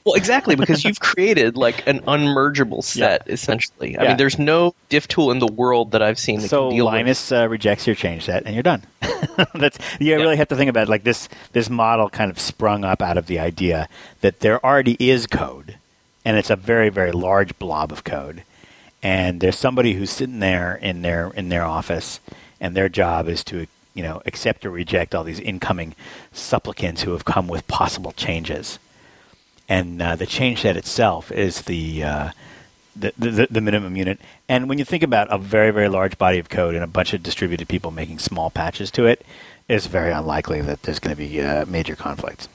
Well, 0.07 0.15
exactly 0.15 0.55
because 0.55 0.85
you've 0.85 0.99
created 1.01 1.57
like 1.57 1.85
an 1.85 1.99
unmergeable 2.07 2.81
set 2.81 3.23
essentially. 3.27 3.97
I 3.97 4.07
mean, 4.07 4.17
there's 4.17 4.39
no 4.39 4.73
diff 4.87 5.05
tool 5.09 5.31
in 5.31 5.39
the 5.39 5.47
world 5.47 5.91
that 5.91 6.01
I've 6.01 6.17
seen 6.17 6.39
that 6.39 6.47
So 6.47 6.69
can 6.69 6.77
deal 6.77 6.85
Linus 6.85 7.29
uh, 7.31 7.47
rejects 7.49 7.85
your 7.85 7.95
change 7.95 8.23
set, 8.23 8.45
and 8.45 8.53
you're 8.53 8.63
done. 8.63 8.83
That's 9.53 9.77
you 9.99 10.15
really 10.15 10.37
have 10.37 10.47
to 10.47 10.55
think 10.55 10.69
about 10.69 10.83
it. 10.83 10.89
like 10.89 11.03
this. 11.03 11.27
This 11.51 11.69
model 11.69 12.09
kind 12.09 12.31
of 12.31 12.39
sprung 12.39 12.85
up 12.85 13.01
out 13.01 13.17
of 13.17 13.27
the 13.27 13.37
idea 13.37 13.89
that 14.21 14.39
there 14.39 14.63
already 14.65 14.95
is 14.97 15.27
code, 15.27 15.75
and 16.23 16.37
it's 16.37 16.49
a 16.49 16.55
very 16.55 16.87
very 16.87 17.11
large 17.11 17.59
blob 17.59 17.91
of 17.91 18.05
code, 18.05 18.43
and 19.03 19.41
there's 19.41 19.57
somebody 19.57 19.93
who's 19.93 20.09
sitting 20.09 20.39
there 20.39 20.75
in 20.75 21.01
their 21.01 21.31
in 21.35 21.49
their 21.49 21.65
office, 21.65 22.21
and 22.61 22.77
their 22.77 22.87
job 22.87 23.27
is 23.27 23.43
to 23.43 23.67
you 23.93 24.03
know 24.03 24.21
accept 24.25 24.65
or 24.65 24.69
reject 24.69 25.13
all 25.13 25.25
these 25.25 25.39
incoming 25.41 25.95
supplicants 26.31 27.01
who 27.01 27.11
have 27.11 27.25
come 27.25 27.47
with 27.49 27.67
possible 27.67 28.13
changes, 28.13 28.79
and 29.67 30.01
uh, 30.01 30.15
the 30.15 30.25
change 30.25 30.61
set 30.61 30.77
itself 30.77 31.31
is 31.31 31.63
the 31.63 32.03
uh, 32.03 32.31
the, 32.95 33.13
the, 33.17 33.47
the 33.51 33.61
minimum 33.61 33.95
unit. 33.95 34.19
And 34.49 34.67
when 34.67 34.79
you 34.79 34.85
think 34.85 35.03
about 35.03 35.27
a 35.31 35.37
very, 35.37 35.71
very 35.71 35.87
large 35.87 36.17
body 36.17 36.39
of 36.39 36.49
code 36.49 36.75
and 36.75 36.83
a 36.83 36.87
bunch 36.87 37.13
of 37.13 37.21
distributed 37.21 37.67
people 37.67 37.91
making 37.91 38.19
small 38.19 38.49
patches 38.49 38.89
to 38.91 39.05
it, 39.05 39.25
it's 39.67 39.85
very 39.85 40.11
unlikely 40.11 40.61
that 40.61 40.83
there's 40.83 40.99
going 40.99 41.15
to 41.15 41.19
be 41.19 41.41
uh, 41.41 41.65
major 41.65 41.95
conflicts. 41.95 42.49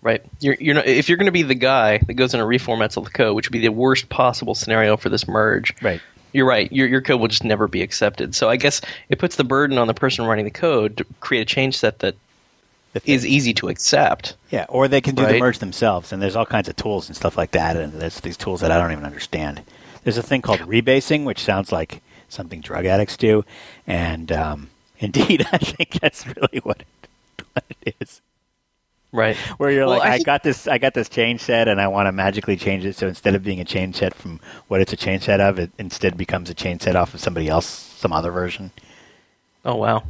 Right. 0.00 0.22
You're, 0.40 0.56
you're 0.60 0.74
not, 0.74 0.86
if 0.86 1.08
you're 1.08 1.18
going 1.18 1.26
to 1.26 1.32
be 1.32 1.42
the 1.42 1.54
guy 1.54 1.98
that 1.98 2.14
goes 2.14 2.32
in 2.32 2.40
and 2.40 2.48
reformats 2.48 2.96
all 2.96 3.02
the 3.02 3.10
code, 3.10 3.34
which 3.34 3.48
would 3.48 3.52
be 3.52 3.58
the 3.58 3.72
worst 3.72 4.08
possible 4.08 4.54
scenario 4.54 4.96
for 4.96 5.08
this 5.08 5.26
merge. 5.26 5.74
Right. 5.82 6.00
You're 6.32 6.46
right. 6.46 6.70
Your 6.70 6.86
your 6.86 7.00
code 7.00 7.20
will 7.20 7.28
just 7.28 7.42
never 7.42 7.66
be 7.66 7.82
accepted. 7.82 8.34
So 8.34 8.50
I 8.50 8.56
guess 8.56 8.80
it 9.08 9.18
puts 9.18 9.36
the 9.36 9.44
burden 9.44 9.78
on 9.78 9.86
the 9.86 9.94
person 9.94 10.26
writing 10.26 10.44
the 10.44 10.50
code 10.50 10.98
to 10.98 11.06
create 11.20 11.40
a 11.40 11.44
change 11.46 11.76
set 11.76 12.00
that 12.00 12.16
is 13.04 13.26
easy 13.26 13.52
to 13.54 13.68
accept. 13.68 14.36
Yeah, 14.50 14.66
or 14.68 14.88
they 14.88 15.00
can 15.00 15.14
do 15.14 15.26
the 15.26 15.38
merge 15.38 15.58
themselves, 15.58 16.12
and 16.12 16.20
there's 16.22 16.36
all 16.36 16.46
kinds 16.46 16.68
of 16.68 16.76
tools 16.76 17.08
and 17.08 17.16
stuff 17.16 17.36
like 17.36 17.50
that, 17.52 17.76
and 17.76 17.92
there's 17.94 18.20
these 18.20 18.36
tools 18.36 18.60
that 18.60 18.70
I 18.72 18.78
don't 18.78 18.92
even 18.92 19.04
understand. 19.04 19.62
There's 20.04 20.18
a 20.18 20.22
thing 20.22 20.42
called 20.42 20.60
rebasing, 20.60 21.24
which 21.24 21.40
sounds 21.40 21.70
like 21.72 22.02
something 22.28 22.60
drug 22.60 22.86
addicts 22.86 23.16
do, 23.16 23.44
and 23.86 24.32
um, 24.32 24.70
indeed, 24.98 25.46
I 25.52 25.58
think 25.58 26.00
that's 26.00 26.26
really 26.26 26.60
what 26.62 26.80
it, 26.80 27.08
what 27.52 27.64
it 27.82 27.94
is. 28.00 28.20
Right. 29.10 29.36
Where 29.56 29.70
you're 29.70 29.86
Well, 29.86 29.98
like, 30.00 30.02
I 30.08 30.12
I, 30.12 30.16
think- 30.16 30.26
got 30.26 30.42
this, 30.42 30.68
I 30.68 30.76
got 30.76 30.92
this 30.92 31.08
change 31.08 31.40
set, 31.40 31.66
and 31.66 31.80
I 31.80 31.88
want 31.88 32.08
to 32.08 32.12
magically 32.12 32.56
change 32.58 32.84
it. 32.84 32.94
So 32.94 33.08
instead 33.08 33.34
of 33.34 33.42
being 33.42 33.58
a 33.58 33.64
change 33.64 33.96
set 33.96 34.12
from 34.14 34.38
what 34.68 34.82
it's 34.82 34.92
a 34.92 34.96
change 34.96 35.24
set 35.24 35.40
of, 35.40 35.58
it 35.58 35.70
instead 35.78 36.16
becomes 36.18 36.50
a 36.50 36.54
change 36.54 36.82
set 36.82 36.94
off 36.94 37.14
of 37.14 37.20
somebody 37.20 37.48
else, 37.48 37.64
some 37.66 38.12
other 38.12 38.30
version. 38.30 38.70
Oh 39.64 39.76
wow. 39.76 40.02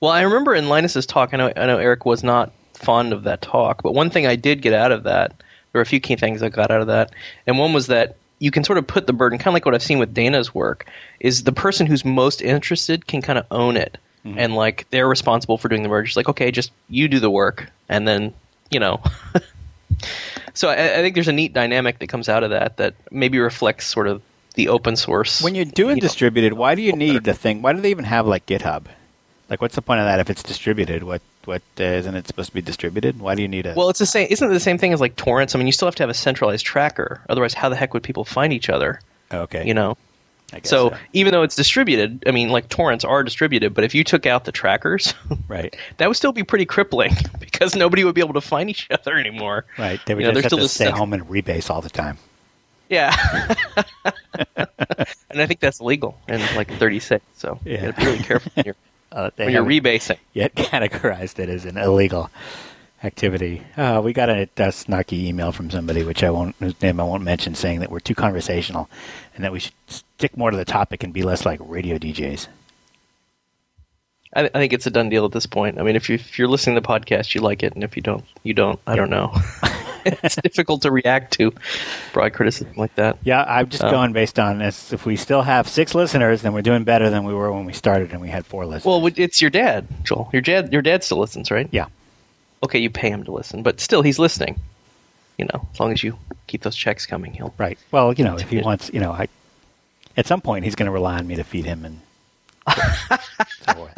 Well, 0.00 0.10
I 0.10 0.22
remember 0.22 0.54
in 0.54 0.68
Linus's 0.68 1.06
talk. 1.06 1.32
I 1.32 1.36
know 1.36 1.52
I 1.56 1.66
know 1.66 1.78
Eric 1.78 2.04
was 2.04 2.22
not 2.22 2.52
fond 2.74 3.12
of 3.12 3.24
that 3.24 3.42
talk, 3.42 3.82
but 3.82 3.94
one 3.94 4.10
thing 4.10 4.26
I 4.26 4.36
did 4.36 4.62
get 4.62 4.74
out 4.74 4.92
of 4.92 5.04
that, 5.04 5.30
there 5.30 5.78
were 5.78 5.82
a 5.82 5.86
few 5.86 6.00
key 6.00 6.16
things 6.16 6.42
I 6.42 6.48
got 6.48 6.70
out 6.70 6.80
of 6.80 6.86
that, 6.88 7.12
and 7.46 7.58
one 7.58 7.72
was 7.72 7.86
that 7.86 8.16
you 8.38 8.50
can 8.50 8.64
sort 8.64 8.78
of 8.78 8.86
put 8.86 9.06
the 9.06 9.12
burden, 9.12 9.38
kind 9.38 9.48
of 9.48 9.54
like 9.54 9.64
what 9.64 9.74
I've 9.74 9.82
seen 9.82 9.98
with 9.98 10.12
Dana's 10.12 10.54
work, 10.54 10.86
is 11.20 11.44
the 11.44 11.52
person 11.52 11.86
who's 11.86 12.04
most 12.04 12.42
interested 12.42 13.06
can 13.06 13.22
kind 13.22 13.38
of 13.38 13.46
own 13.50 13.76
it, 13.76 13.96
mm-hmm. 14.24 14.38
and 14.38 14.54
like 14.54 14.86
they're 14.90 15.08
responsible 15.08 15.58
for 15.58 15.68
doing 15.68 15.82
the 15.82 15.88
merge. 15.88 16.08
It's 16.08 16.16
like, 16.16 16.28
okay, 16.28 16.50
just 16.50 16.70
you 16.88 17.08
do 17.08 17.18
the 17.18 17.30
work, 17.30 17.70
and 17.88 18.06
then 18.06 18.34
you 18.70 18.80
know. 18.80 19.02
so 20.54 20.68
I, 20.68 20.74
I 20.74 20.96
think 20.96 21.14
there's 21.14 21.28
a 21.28 21.32
neat 21.32 21.54
dynamic 21.54 21.98
that 22.00 22.08
comes 22.08 22.28
out 22.28 22.44
of 22.44 22.50
that 22.50 22.76
that 22.76 22.94
maybe 23.10 23.38
reflects 23.38 23.86
sort 23.86 24.08
of 24.08 24.20
the 24.54 24.68
open 24.68 24.96
source. 24.96 25.40
When 25.40 25.54
you're 25.54 25.64
doing 25.64 25.96
you 25.96 26.02
know. 26.02 26.06
distributed, 26.06 26.52
why 26.54 26.74
do 26.74 26.82
you 26.82 26.92
need 26.92 27.24
the 27.24 27.34
thing? 27.34 27.62
Why 27.62 27.72
do 27.72 27.80
they 27.80 27.90
even 27.90 28.04
have 28.04 28.26
like 28.26 28.44
GitHub? 28.44 28.86
Like, 29.48 29.60
what's 29.60 29.76
the 29.76 29.82
point 29.82 30.00
of 30.00 30.06
that 30.06 30.18
if 30.20 30.28
it's 30.30 30.42
distributed? 30.42 31.02
What 31.04 31.22
what 31.44 31.62
uh, 31.78 31.84
isn't 31.84 32.14
it 32.16 32.26
supposed 32.26 32.48
to 32.48 32.54
be 32.54 32.62
distributed? 32.62 33.20
Why 33.20 33.34
do 33.36 33.42
you 33.42 33.48
need 33.48 33.66
a? 33.66 33.74
Well, 33.76 33.88
it's 33.90 34.00
the 34.00 34.06
same. 34.06 34.26
Isn't 34.30 34.50
it 34.50 34.52
the 34.52 34.58
same 34.60 34.78
thing 34.78 34.92
as 34.92 35.00
like 35.00 35.14
torrents? 35.16 35.54
I 35.54 35.58
mean, 35.58 35.66
you 35.66 35.72
still 35.72 35.86
have 35.86 35.94
to 35.96 36.02
have 36.02 36.10
a 36.10 36.14
centralized 36.14 36.66
tracker. 36.66 37.20
Otherwise, 37.28 37.54
how 37.54 37.68
the 37.68 37.76
heck 37.76 37.94
would 37.94 38.02
people 38.02 38.24
find 38.24 38.52
each 38.52 38.68
other? 38.68 39.00
okay, 39.32 39.64
You 39.66 39.74
know. 39.74 39.96
I 40.52 40.60
guess 40.60 40.70
So 40.70 40.96
even 41.12 41.32
though 41.32 41.42
it's 41.42 41.56
distributed, 41.56 42.22
I 42.28 42.30
mean, 42.30 42.50
like 42.50 42.68
torrents 42.68 43.04
are 43.04 43.24
distributed, 43.24 43.74
but 43.74 43.82
if 43.82 43.96
you 43.96 44.04
took 44.04 44.26
out 44.26 44.44
the 44.44 44.52
trackers, 44.52 45.12
right, 45.48 45.74
that 45.96 46.06
would 46.06 46.16
still 46.16 46.30
be 46.30 46.44
pretty 46.44 46.64
crippling 46.64 47.14
because 47.40 47.74
nobody 47.74 48.04
would 48.04 48.14
be 48.14 48.20
able 48.20 48.34
to 48.34 48.40
find 48.40 48.70
each 48.70 48.86
other 48.92 49.16
anymore. 49.16 49.64
right. 49.76 50.00
They 50.06 50.14
would 50.14 50.20
You 50.22 50.28
know, 50.28 50.40
just 50.40 50.52
have 50.54 50.60
to 50.60 50.68
stay 50.68 50.88
home 50.90 51.12
and 51.12 51.24
rebase 51.28 51.68
all 51.68 51.80
the 51.82 51.90
time. 51.90 52.18
Yeah. 52.88 53.12
and 54.56 55.40
I 55.40 55.46
think 55.46 55.58
that's 55.60 55.80
legal 55.80 56.16
in 56.28 56.40
like 56.54 56.70
36. 56.78 57.24
So 57.36 57.58
Yeah. 57.64 57.72
you 57.72 57.78
got 57.86 57.94
to 57.96 58.00
be 58.00 58.06
really 58.06 58.18
careful 58.24 58.52
when 58.54 58.66
you're, 58.66 58.76
Uh, 59.16 59.30
they 59.36 59.50
you're 59.50 59.64
rebasing. 59.64 60.18
yet 60.34 60.54
categorized 60.54 61.38
it 61.38 61.48
as 61.48 61.64
an 61.64 61.78
illegal 61.78 62.30
activity. 63.02 63.62
Uh, 63.74 64.02
we 64.04 64.12
got 64.12 64.28
a, 64.28 64.42
a 64.42 64.68
snarky 64.68 65.24
email 65.24 65.52
from 65.52 65.70
somebody, 65.70 66.04
which 66.04 66.22
I 66.22 66.28
won't 66.28 66.54
whose 66.60 66.80
name 66.82 67.00
I 67.00 67.04
won't 67.04 67.22
mention, 67.22 67.54
saying 67.54 67.80
that 67.80 67.90
we're 67.90 68.00
too 68.00 68.14
conversational 68.14 68.90
and 69.34 69.42
that 69.42 69.52
we 69.52 69.60
should 69.60 69.72
stick 69.88 70.36
more 70.36 70.50
to 70.50 70.56
the 70.56 70.66
topic 70.66 71.02
and 71.02 71.14
be 71.14 71.22
less 71.22 71.46
like 71.46 71.60
radio 71.62 71.96
DJs. 71.96 72.48
I, 74.34 74.44
I 74.44 74.48
think 74.48 74.74
it's 74.74 74.86
a 74.86 74.90
done 74.90 75.08
deal 75.08 75.24
at 75.24 75.32
this 75.32 75.46
point. 75.46 75.80
I 75.80 75.82
mean, 75.82 75.96
if 75.96 76.10
you 76.10 76.16
if 76.16 76.38
you're 76.38 76.48
listening 76.48 76.76
to 76.76 76.82
the 76.82 76.86
podcast, 76.86 77.34
you 77.34 77.40
like 77.40 77.62
it, 77.62 77.74
and 77.74 77.82
if 77.82 77.96
you 77.96 78.02
don't, 78.02 78.24
you 78.42 78.52
don't. 78.52 78.78
I 78.86 78.96
don't 78.96 79.10
know. 79.10 79.34
it's 80.22 80.36
difficult 80.36 80.82
to 80.82 80.90
react 80.90 81.34
to 81.34 81.52
broad 82.12 82.32
criticism 82.32 82.72
like 82.76 82.94
that. 82.96 83.18
Yeah, 83.24 83.44
I'm 83.46 83.68
just 83.68 83.84
Oh. 83.84 83.90
going 83.90 84.12
based 84.12 84.38
on 84.38 84.58
this. 84.58 84.92
If 84.92 85.04
we 85.06 85.16
still 85.16 85.42
have 85.42 85.68
six 85.68 85.94
listeners, 85.94 86.42
then 86.42 86.52
we're 86.52 86.62
doing 86.62 86.84
better 86.84 87.10
than 87.10 87.24
we 87.24 87.34
were 87.34 87.52
when 87.52 87.64
we 87.64 87.72
started 87.72 88.12
and 88.12 88.20
we 88.20 88.28
had 88.28 88.46
four 88.46 88.64
listeners. 88.66 88.84
Well, 88.84 89.10
it's 89.16 89.42
your 89.42 89.50
dad, 89.50 89.86
Joel. 90.04 90.30
Your 90.32 90.42
dad, 90.42 90.72
your 90.72 90.82
dad 90.82 91.04
still 91.04 91.18
listens, 91.18 91.50
right? 91.50 91.68
yeah. 91.72 91.86
Okay, 92.62 92.78
you 92.78 92.88
pay 92.88 93.10
him 93.10 93.22
to 93.24 93.32
listen, 93.32 93.62
but 93.62 93.80
still, 93.80 94.00
he's 94.02 94.18
listening. 94.18 94.58
You 95.38 95.44
know, 95.52 95.68
as 95.74 95.78
long 95.78 95.92
as 95.92 96.02
you 96.02 96.16
keep 96.46 96.62
those 96.62 96.74
checks 96.74 97.04
coming, 97.04 97.32
he'll. 97.34 97.52
Right. 97.58 97.78
Well, 97.90 98.14
you 98.14 98.24
know, 98.24 98.38
if 98.38 98.48
he 98.48 98.58
wants, 98.60 98.90
you 98.94 99.00
know, 99.00 99.12
I, 99.12 99.28
at 100.16 100.26
some 100.26 100.40
point 100.40 100.64
he's 100.64 100.74
going 100.74 100.86
to 100.86 100.92
rely 100.92 101.18
on 101.18 101.26
me 101.26 101.36
to 101.36 101.44
feed 101.44 101.66
him 101.66 101.84
and. 101.84 102.00
so 103.66 103.88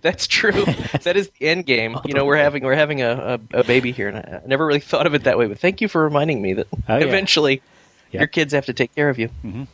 That's 0.02 0.26
true. 0.26 0.52
that 1.02 1.16
is 1.16 1.28
the 1.38 1.48
end 1.48 1.66
game. 1.66 1.96
You 2.04 2.14
know, 2.14 2.24
we're 2.24 2.36
having 2.36 2.62
we're 2.64 2.74
having 2.74 3.02
a, 3.02 3.38
a, 3.52 3.58
a 3.60 3.64
baby 3.64 3.92
here, 3.92 4.08
and 4.08 4.16
I, 4.18 4.40
never 4.46 4.64
really 4.66 4.80
thought 4.80 5.06
of 5.06 5.14
it 5.14 5.24
that 5.24 5.38
way. 5.38 5.46
But 5.46 5.58
thank 5.58 5.80
you 5.80 5.88
for 5.88 6.02
reminding 6.02 6.40
me 6.40 6.54
that 6.54 6.66
Oh, 6.88 6.96
yeah. 6.96 7.04
eventually 7.04 7.62
Yeah. 8.10 8.20
your 8.20 8.26
kids 8.28 8.52
have 8.54 8.66
to 8.66 8.72
take 8.72 8.94
care 8.94 9.08
of 9.08 9.18
you. 9.18 9.28
Mhm. 9.44 9.66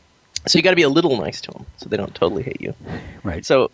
So 0.47 0.59
you 0.59 0.62
got 0.62 0.71
to 0.71 0.76
be 0.76 0.83
a 0.83 0.88
little 0.88 1.16
nice 1.16 1.40
to 1.42 1.50
them, 1.50 1.66
so 1.76 1.88
they 1.88 1.97
don't 1.97 2.14
totally 2.14 2.42
hate 2.45 2.61
you. 2.61 2.75
Right. 3.25 3.45
So 3.45 3.71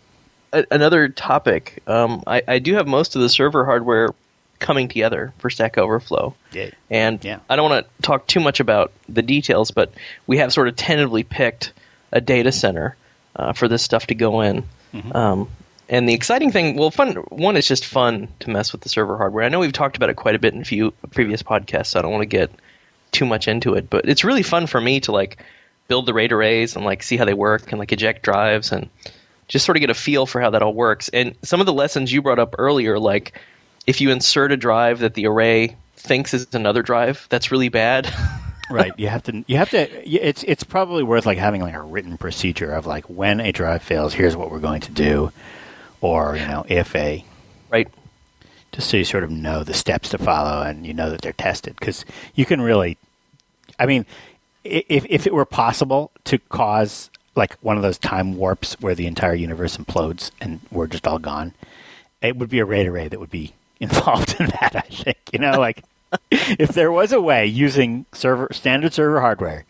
a, 0.52 0.64
another 0.70 1.08
topic, 1.08 1.82
um, 1.86 2.22
I, 2.26 2.42
I 2.48 2.58
do 2.60 2.74
have 2.74 2.86
most 2.86 3.14
of 3.16 3.20
the 3.22 3.28
server 3.28 3.64
hardware 3.64 4.10
coming 4.58 4.88
together 4.88 5.32
for 5.38 5.50
Stack 5.50 5.76
Overflow. 5.76 6.34
Yeah. 6.52 6.70
And 6.88 7.22
Yeah. 7.24 7.40
I 7.50 7.56
don't 7.56 7.68
want 7.70 7.84
to 7.86 8.02
talk 8.02 8.26
too 8.26 8.40
much 8.40 8.60
about 8.60 8.92
the 9.08 9.20
details, 9.22 9.70
but 9.70 9.92
we 10.26 10.38
have 10.38 10.52
sort 10.52 10.68
of 10.68 10.76
tentatively 10.76 11.24
picked 11.24 11.72
a 12.12 12.20
data 12.20 12.52
center 12.52 12.96
uh, 13.36 13.52
for 13.52 13.66
this 13.68 13.82
stuff 13.82 14.06
to 14.06 14.14
go 14.14 14.40
in. 14.42 14.62
Mm-hmm. 14.94 15.16
Um, 15.16 15.48
and 15.88 16.08
the 16.08 16.14
exciting 16.14 16.50
thing, 16.50 16.76
well, 16.76 16.90
fun 16.90 17.14
one 17.30 17.56
is 17.56 17.66
just 17.66 17.84
fun 17.84 18.28
to 18.40 18.50
mess 18.50 18.72
with 18.72 18.82
the 18.82 18.88
server 18.88 19.16
hardware. 19.16 19.44
I 19.44 19.48
know 19.48 19.60
we've 19.60 19.72
talked 19.72 19.96
about 19.96 20.10
it 20.10 20.14
quite 20.14 20.34
a 20.34 20.38
bit 20.38 20.54
in 20.54 20.62
a 20.62 20.64
few 20.64 20.92
previous 21.10 21.42
podcasts, 21.42 21.86
so 21.88 21.98
I 21.98 22.02
don't 22.02 22.12
want 22.12 22.22
to 22.22 22.26
get 22.26 22.50
too 23.10 23.26
much 23.26 23.48
into 23.48 23.74
it. 23.74 23.90
But 23.90 24.08
it's 24.08 24.24
really 24.24 24.42
fun 24.42 24.66
for 24.66 24.80
me 24.80 25.00
to 25.00 25.12
like 25.12 25.42
build 25.88 26.06
the 26.06 26.14
RAID 26.14 26.32
arrays 26.32 26.76
and 26.76 26.84
like 26.84 27.02
see 27.02 27.16
how 27.16 27.24
they 27.24 27.34
work 27.34 27.70
and 27.70 27.78
like 27.78 27.92
eject 27.92 28.22
drives 28.22 28.72
and 28.72 28.88
just 29.48 29.66
sort 29.66 29.76
of 29.76 29.80
get 29.80 29.90
a 29.90 29.94
feel 29.94 30.24
for 30.24 30.40
how 30.40 30.50
that 30.50 30.62
all 30.62 30.72
works. 30.72 31.08
And 31.10 31.34
some 31.42 31.60
of 31.60 31.66
the 31.66 31.72
lessons 31.72 32.12
you 32.12 32.22
brought 32.22 32.38
up 32.38 32.54
earlier, 32.58 32.98
like 32.98 33.38
if 33.86 34.00
you 34.00 34.10
insert 34.10 34.52
a 34.52 34.56
drive 34.56 35.00
that 35.00 35.14
the 35.14 35.26
array 35.26 35.76
thinks 35.96 36.32
is 36.32 36.46
another 36.52 36.82
drive, 36.82 37.26
that's 37.28 37.50
really 37.50 37.68
bad. 37.68 38.12
right. 38.70 38.92
You 38.96 39.08
have 39.08 39.22
to. 39.24 39.44
You 39.46 39.58
have 39.58 39.70
to. 39.70 40.08
It's 40.08 40.42
it's 40.44 40.64
probably 40.64 41.02
worth 41.02 41.26
like 41.26 41.38
having 41.38 41.60
like 41.60 41.74
a 41.74 41.82
written 41.82 42.16
procedure 42.16 42.72
of 42.72 42.86
like 42.86 43.04
when 43.10 43.40
a 43.40 43.52
drive 43.52 43.82
fails, 43.82 44.14
here's 44.14 44.36
what 44.36 44.50
we're 44.50 44.60
going 44.60 44.80
to 44.82 44.92
do, 44.92 45.32
or 46.02 46.36
you 46.36 46.46
know 46.46 46.66
if 46.68 46.94
a 46.94 47.24
right? 47.70 47.88
just 48.72 48.90
so 48.90 48.98
you 48.98 49.04
sort 49.04 49.24
of 49.24 49.30
know 49.30 49.64
the 49.64 49.72
steps 49.72 50.10
to 50.10 50.18
follow 50.18 50.62
and 50.62 50.86
you 50.86 50.92
know 50.92 51.08
that 51.08 51.22
they're 51.22 51.32
tested 51.32 51.74
because 51.78 52.04
you 52.34 52.44
can 52.44 52.60
really 52.60 52.98
i 53.78 53.86
mean 53.86 54.04
if, 54.64 55.06
if 55.08 55.26
it 55.26 55.32
were 55.32 55.44
possible 55.44 56.10
to 56.24 56.38
cause 56.38 57.10
like 57.34 57.54
one 57.62 57.76
of 57.76 57.82
those 57.82 57.98
time 57.98 58.36
warps 58.36 58.74
where 58.80 58.94
the 58.94 59.06
entire 59.06 59.34
universe 59.34 59.76
implodes 59.76 60.30
and 60.40 60.60
we're 60.70 60.86
just 60.86 61.06
all 61.06 61.18
gone 61.18 61.54
it 62.20 62.36
would 62.36 62.50
be 62.50 62.60
a 62.60 62.64
RAID 62.64 62.86
array 62.86 63.08
that 63.08 63.18
would 63.18 63.30
be 63.30 63.54
involved 63.80 64.36
in 64.38 64.46
that 64.46 64.76
i 64.76 64.80
think 64.94 65.18
you 65.32 65.38
know 65.38 65.58
like 65.58 65.82
if 66.30 66.70
there 66.70 66.92
was 66.92 67.12
a 67.12 67.20
way 67.20 67.46
using 67.46 68.04
server 68.12 68.48
standard 68.52 68.92
server 68.92 69.20
hardware 69.20 69.64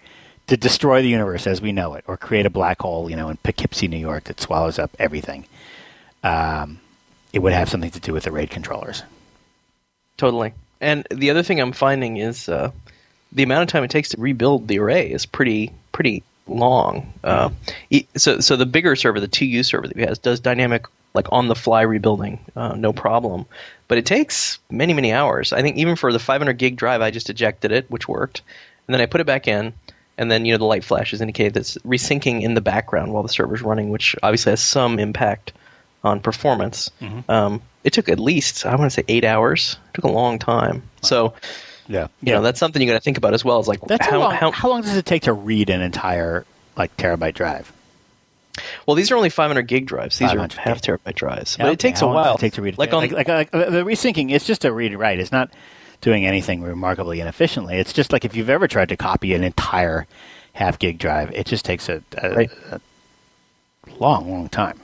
to 0.49 0.57
destroy 0.57 1.01
the 1.01 1.09
universe 1.09 1.47
as 1.47 1.63
we 1.63 1.73
know 1.73 1.95
it 1.95 2.05
or 2.07 2.17
create 2.17 2.45
a 2.45 2.51
black 2.51 2.83
hole 2.83 3.09
you 3.09 3.17
know 3.17 3.29
in 3.29 3.37
poughkeepsie 3.39 3.89
new 3.89 3.97
york 3.97 4.25
that 4.25 4.41
swallows 4.41 4.79
up 4.79 4.91
everything 4.99 5.47
um, 6.23 6.81
it 7.33 7.41
would 7.41 7.53
have 7.53 7.69
something 7.69 7.91
to 7.91 8.01
do 8.01 8.13
with 8.13 8.25
the 8.25 8.33
RAID 8.33 8.51
controllers. 8.51 9.03
Totally. 10.17 10.53
And 10.81 11.07
the 11.11 11.31
other 11.31 11.43
thing 11.43 11.61
I'm 11.61 11.73
finding 11.73 12.17
is 12.19 12.49
uh, 12.49 12.71
the 13.33 13.43
amount 13.43 13.63
of 13.63 13.69
time 13.69 13.85
it 13.85 13.91
takes 13.91 14.11
to 14.11 14.21
rebuild 14.21 14.69
the 14.69 14.79
array 14.79 15.11
is 15.11 15.27
pretty 15.27 15.73
pretty 15.93 16.23
long. 16.47 17.13
Uh, 17.25 17.51
so 18.17 18.41
so 18.41 18.57
the 18.57 18.67
bigger 18.67 18.97
server, 18.97 19.21
the 19.21 19.29
2U 19.29 19.65
server 19.65 19.89
that 19.89 19.97
we 19.97 20.03
have, 20.03 20.21
does 20.23 20.41
dynamic 20.41 20.87
like 21.15 21.27
on 21.31 21.49
the 21.49 21.55
fly 21.55 21.83
rebuilding, 21.83 22.39
uh, 22.57 22.75
no 22.75 22.93
problem. 22.93 23.45
But 23.89 23.99
it 23.99 24.07
takes 24.07 24.59
many 24.71 24.93
many 24.93 25.13
hours. 25.13 25.53
I 25.53 25.63
think 25.63 25.77
even 25.77 25.97
for 25.97 26.13
the 26.13 26.19
500 26.19 26.55
gig 26.55 26.77
drive, 26.77 27.01
I 27.01 27.11
just 27.11 27.31
ejected 27.31 27.73
it, 27.73 27.91
which 27.91 28.09
worked, 28.09 28.43
and 28.87 28.95
then 28.95 29.01
I 29.01 29.07
put 29.07 29.21
it 29.21 29.27
back 29.27 29.49
in. 29.49 29.73
And 30.19 30.31
then 30.31 30.45
you 30.45 30.53
know 30.53 30.59
the 30.59 30.65
light 30.65 30.85
flashes 30.85 31.23
indicate 31.23 31.55
that's 31.55 31.79
resyncing 31.79 32.43
in 32.43 32.55
the 32.55 32.61
background 32.61 33.13
while 33.13 33.23
the 33.23 33.31
server's 33.31 33.63
running, 33.63 33.89
which 33.89 34.15
obviously 34.23 34.51
has 34.51 34.63
some 34.63 34.99
impact 34.99 35.53
on 36.05 36.21
performance. 36.21 36.91
Um, 37.29 37.63
it 37.85 37.93
took 37.93 38.09
at 38.09 38.19
least 38.21 38.65
I 38.67 38.75
want 38.77 38.91
to 38.91 38.95
say 38.95 39.05
eight 39.09 39.25
hours. 39.25 39.77
It 39.89 39.95
took 39.95 40.05
a 40.05 40.13
long 40.13 40.39
time. 40.39 40.83
So 41.03 41.35
Yeah, 41.89 42.09
you 42.23 42.33
know 42.33 42.43
that's 42.43 42.59
something 42.61 42.81
you 42.81 42.89
got 42.89 42.95
to 42.95 43.01
think 43.01 43.19
about 43.19 43.35
as 43.35 43.45
well. 43.45 43.59
Is 43.61 43.69
like 43.69 43.81
that's 43.83 44.07
how, 44.07 44.19
long. 44.21 44.33
how 44.35 44.51
How 44.51 44.69
long 44.69 44.83
does 44.83 44.97
it 44.97 45.05
take 45.07 45.23
to 45.23 45.33
read 45.33 45.69
an 45.71 45.81
entire 45.81 46.45
like 46.77 46.97
terabyte 46.97 47.35
drive? 47.35 47.73
well 48.87 48.95
these 48.95 49.11
are 49.11 49.17
only 49.17 49.31
500 49.31 49.63
gig 49.63 49.87
drives. 49.87 50.19
These 50.19 50.31
are 50.33 50.39
half 50.59 50.83
terabyte 50.83 51.15
drives, 51.15 51.57
Yeah, 51.59 51.65
but 51.65 51.69
okay, 51.69 51.73
it 51.73 51.79
takes 51.81 52.01
how 52.01 52.11
a 52.11 52.15
while. 52.15 52.35
it 52.35 52.41
take 52.41 52.53
to 52.55 52.63
read. 52.63 52.77
Like 52.79 52.93
like, 52.93 53.11
on 53.11 53.17
like, 53.17 53.29
like, 53.29 53.55
uh, 53.55 53.71
the 53.71 53.83
resyncing. 53.85 54.31
It's 54.31 54.45
just 54.47 54.65
a 54.65 54.73
read 54.73 54.95
write. 54.95 55.19
It's 55.21 55.33
not 55.33 55.51
doing 56.03 56.27
anything 56.27 56.63
remarkably 56.63 57.21
inefficiently. 57.21 57.77
It's 57.79 57.93
just 57.93 58.13
like 58.13 58.25
if 58.25 58.37
you've 58.37 58.51
ever 58.51 58.69
tried 58.69 58.91
to 58.91 58.97
copy 58.97 59.33
an 59.35 59.43
entire 59.45 60.07
half 60.53 60.79
gig 60.79 60.99
drive, 60.99 61.31
it 61.33 61.47
just 61.47 61.65
takes 61.65 61.89
a, 61.89 62.03
a, 62.19 62.31
Right. 62.35 62.51
a 62.71 62.81
long, 63.99 64.31
long 64.31 64.49
time. 64.51 64.79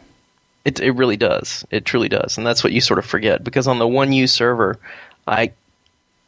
It 0.65 0.81
it 0.81 0.93
really 0.93 1.17
does. 1.17 1.65
It 1.71 1.85
truly 1.85 2.09
does, 2.09 2.37
and 2.37 2.47
that's 2.47 2.63
what 2.63 2.73
you 2.73 2.81
sort 2.81 2.99
of 2.99 3.07
forget 3.07 3.45
because 3.45 3.67
on 3.67 3.79
the 3.79 3.89
one 3.89 4.13
U 4.13 4.27
server, 4.27 4.79
I 5.27 5.53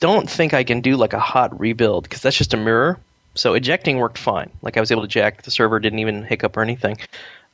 don't 0.00 0.28
think 0.28 0.54
I 0.54 0.64
can 0.64 0.80
do 0.80 0.96
like 0.96 1.12
a 1.12 1.20
hot 1.20 1.58
rebuild 1.58 2.04
because 2.04 2.22
that's 2.22 2.36
just 2.36 2.54
a 2.54 2.56
mirror. 2.56 2.98
So 3.34 3.54
ejecting 3.54 3.98
worked 3.98 4.18
fine. 4.18 4.50
Like 4.62 4.76
I 4.76 4.80
was 4.80 4.90
able 4.90 5.02
to 5.02 5.06
eject. 5.06 5.44
The 5.44 5.50
server 5.50 5.78
didn't 5.78 5.98
even 5.98 6.24
hiccup 6.24 6.56
or 6.56 6.62
anything. 6.62 6.96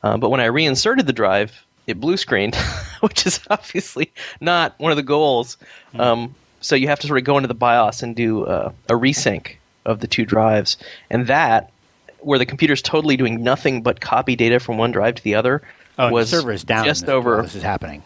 Uh, 0.02 0.16
but 0.16 0.30
when 0.30 0.40
I 0.40 0.46
reinserted 0.46 1.06
the 1.06 1.12
drive, 1.12 1.64
it 1.86 2.00
blue 2.00 2.16
screened, 2.16 2.54
which 3.00 3.26
is 3.26 3.40
obviously 3.50 4.12
not 4.40 4.78
one 4.78 4.92
of 4.92 4.96
the 4.96 5.02
goals. 5.02 5.56
Um, 5.98 6.34
so 6.60 6.74
you 6.74 6.88
have 6.88 7.00
to 7.00 7.06
sort 7.06 7.18
of 7.18 7.24
go 7.24 7.36
into 7.36 7.48
the 7.48 7.54
BIOS 7.54 8.02
and 8.02 8.16
do 8.16 8.44
uh, 8.44 8.72
a 8.88 8.94
resync 8.94 9.56
of 9.84 10.00
the 10.00 10.06
two 10.06 10.24
drives, 10.24 10.76
and 11.10 11.26
that 11.26 11.70
where 12.20 12.38
the 12.38 12.46
computer's 12.46 12.82
totally 12.82 13.16
doing 13.16 13.42
nothing 13.42 13.82
but 13.82 14.00
copy 14.00 14.34
data 14.34 14.58
from 14.58 14.78
one 14.78 14.90
drive 14.90 15.14
to 15.14 15.22
the 15.22 15.34
other 15.34 15.62
Oh, 15.98 16.10
was 16.10 16.30
the 16.30 16.38
server 16.38 16.52
is 16.52 16.64
down. 16.64 16.84
just 16.84 17.08
over. 17.08 17.42
This 17.42 17.54
is 17.54 17.62
happening. 17.62 18.02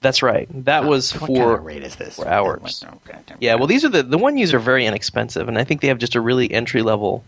That's 0.00 0.22
right. 0.22 0.46
That 0.64 0.84
was 0.84 1.12
What 1.12 1.26
for 1.26 1.36
kind 1.36 1.50
of 1.58 1.64
RAID 1.64 1.82
is 1.82 1.96
this? 1.96 2.16
for 2.16 2.28
hours. 2.28 2.84
Oh, 2.88 2.98
yeah. 3.40 3.56
Well, 3.56 3.66
these 3.66 3.84
are 3.84 3.88
the 3.88 4.02
the 4.04 4.18
one 4.18 4.38
user 4.38 4.58
are 4.58 4.60
very 4.60 4.86
inexpensive, 4.86 5.48
and 5.48 5.58
I 5.58 5.64
think 5.64 5.80
they 5.80 5.88
have 5.88 5.98
just 5.98 6.14
a 6.14 6.20
really 6.20 6.50
entry 6.52 6.82
level 6.82 7.24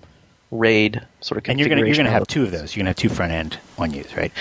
RAID 0.53 0.95
sort 1.21 1.39
of 1.39 1.43
configuration. 1.45 1.51
And 1.51 1.59
you're 1.61 1.69
gonna 1.69 1.87
you're 1.87 1.97
gonna 1.97 2.11
have 2.11 2.27
two 2.29 2.45
of 2.45 2.53
those. 2.53 2.75
You're 2.77 2.83
gonna 2.83 2.91
have 2.91 2.97
two 2.97 3.09
front 3.09 3.33
end 3.33 3.55
one 3.77 3.93
use, 3.93 4.17
right? 4.17 4.33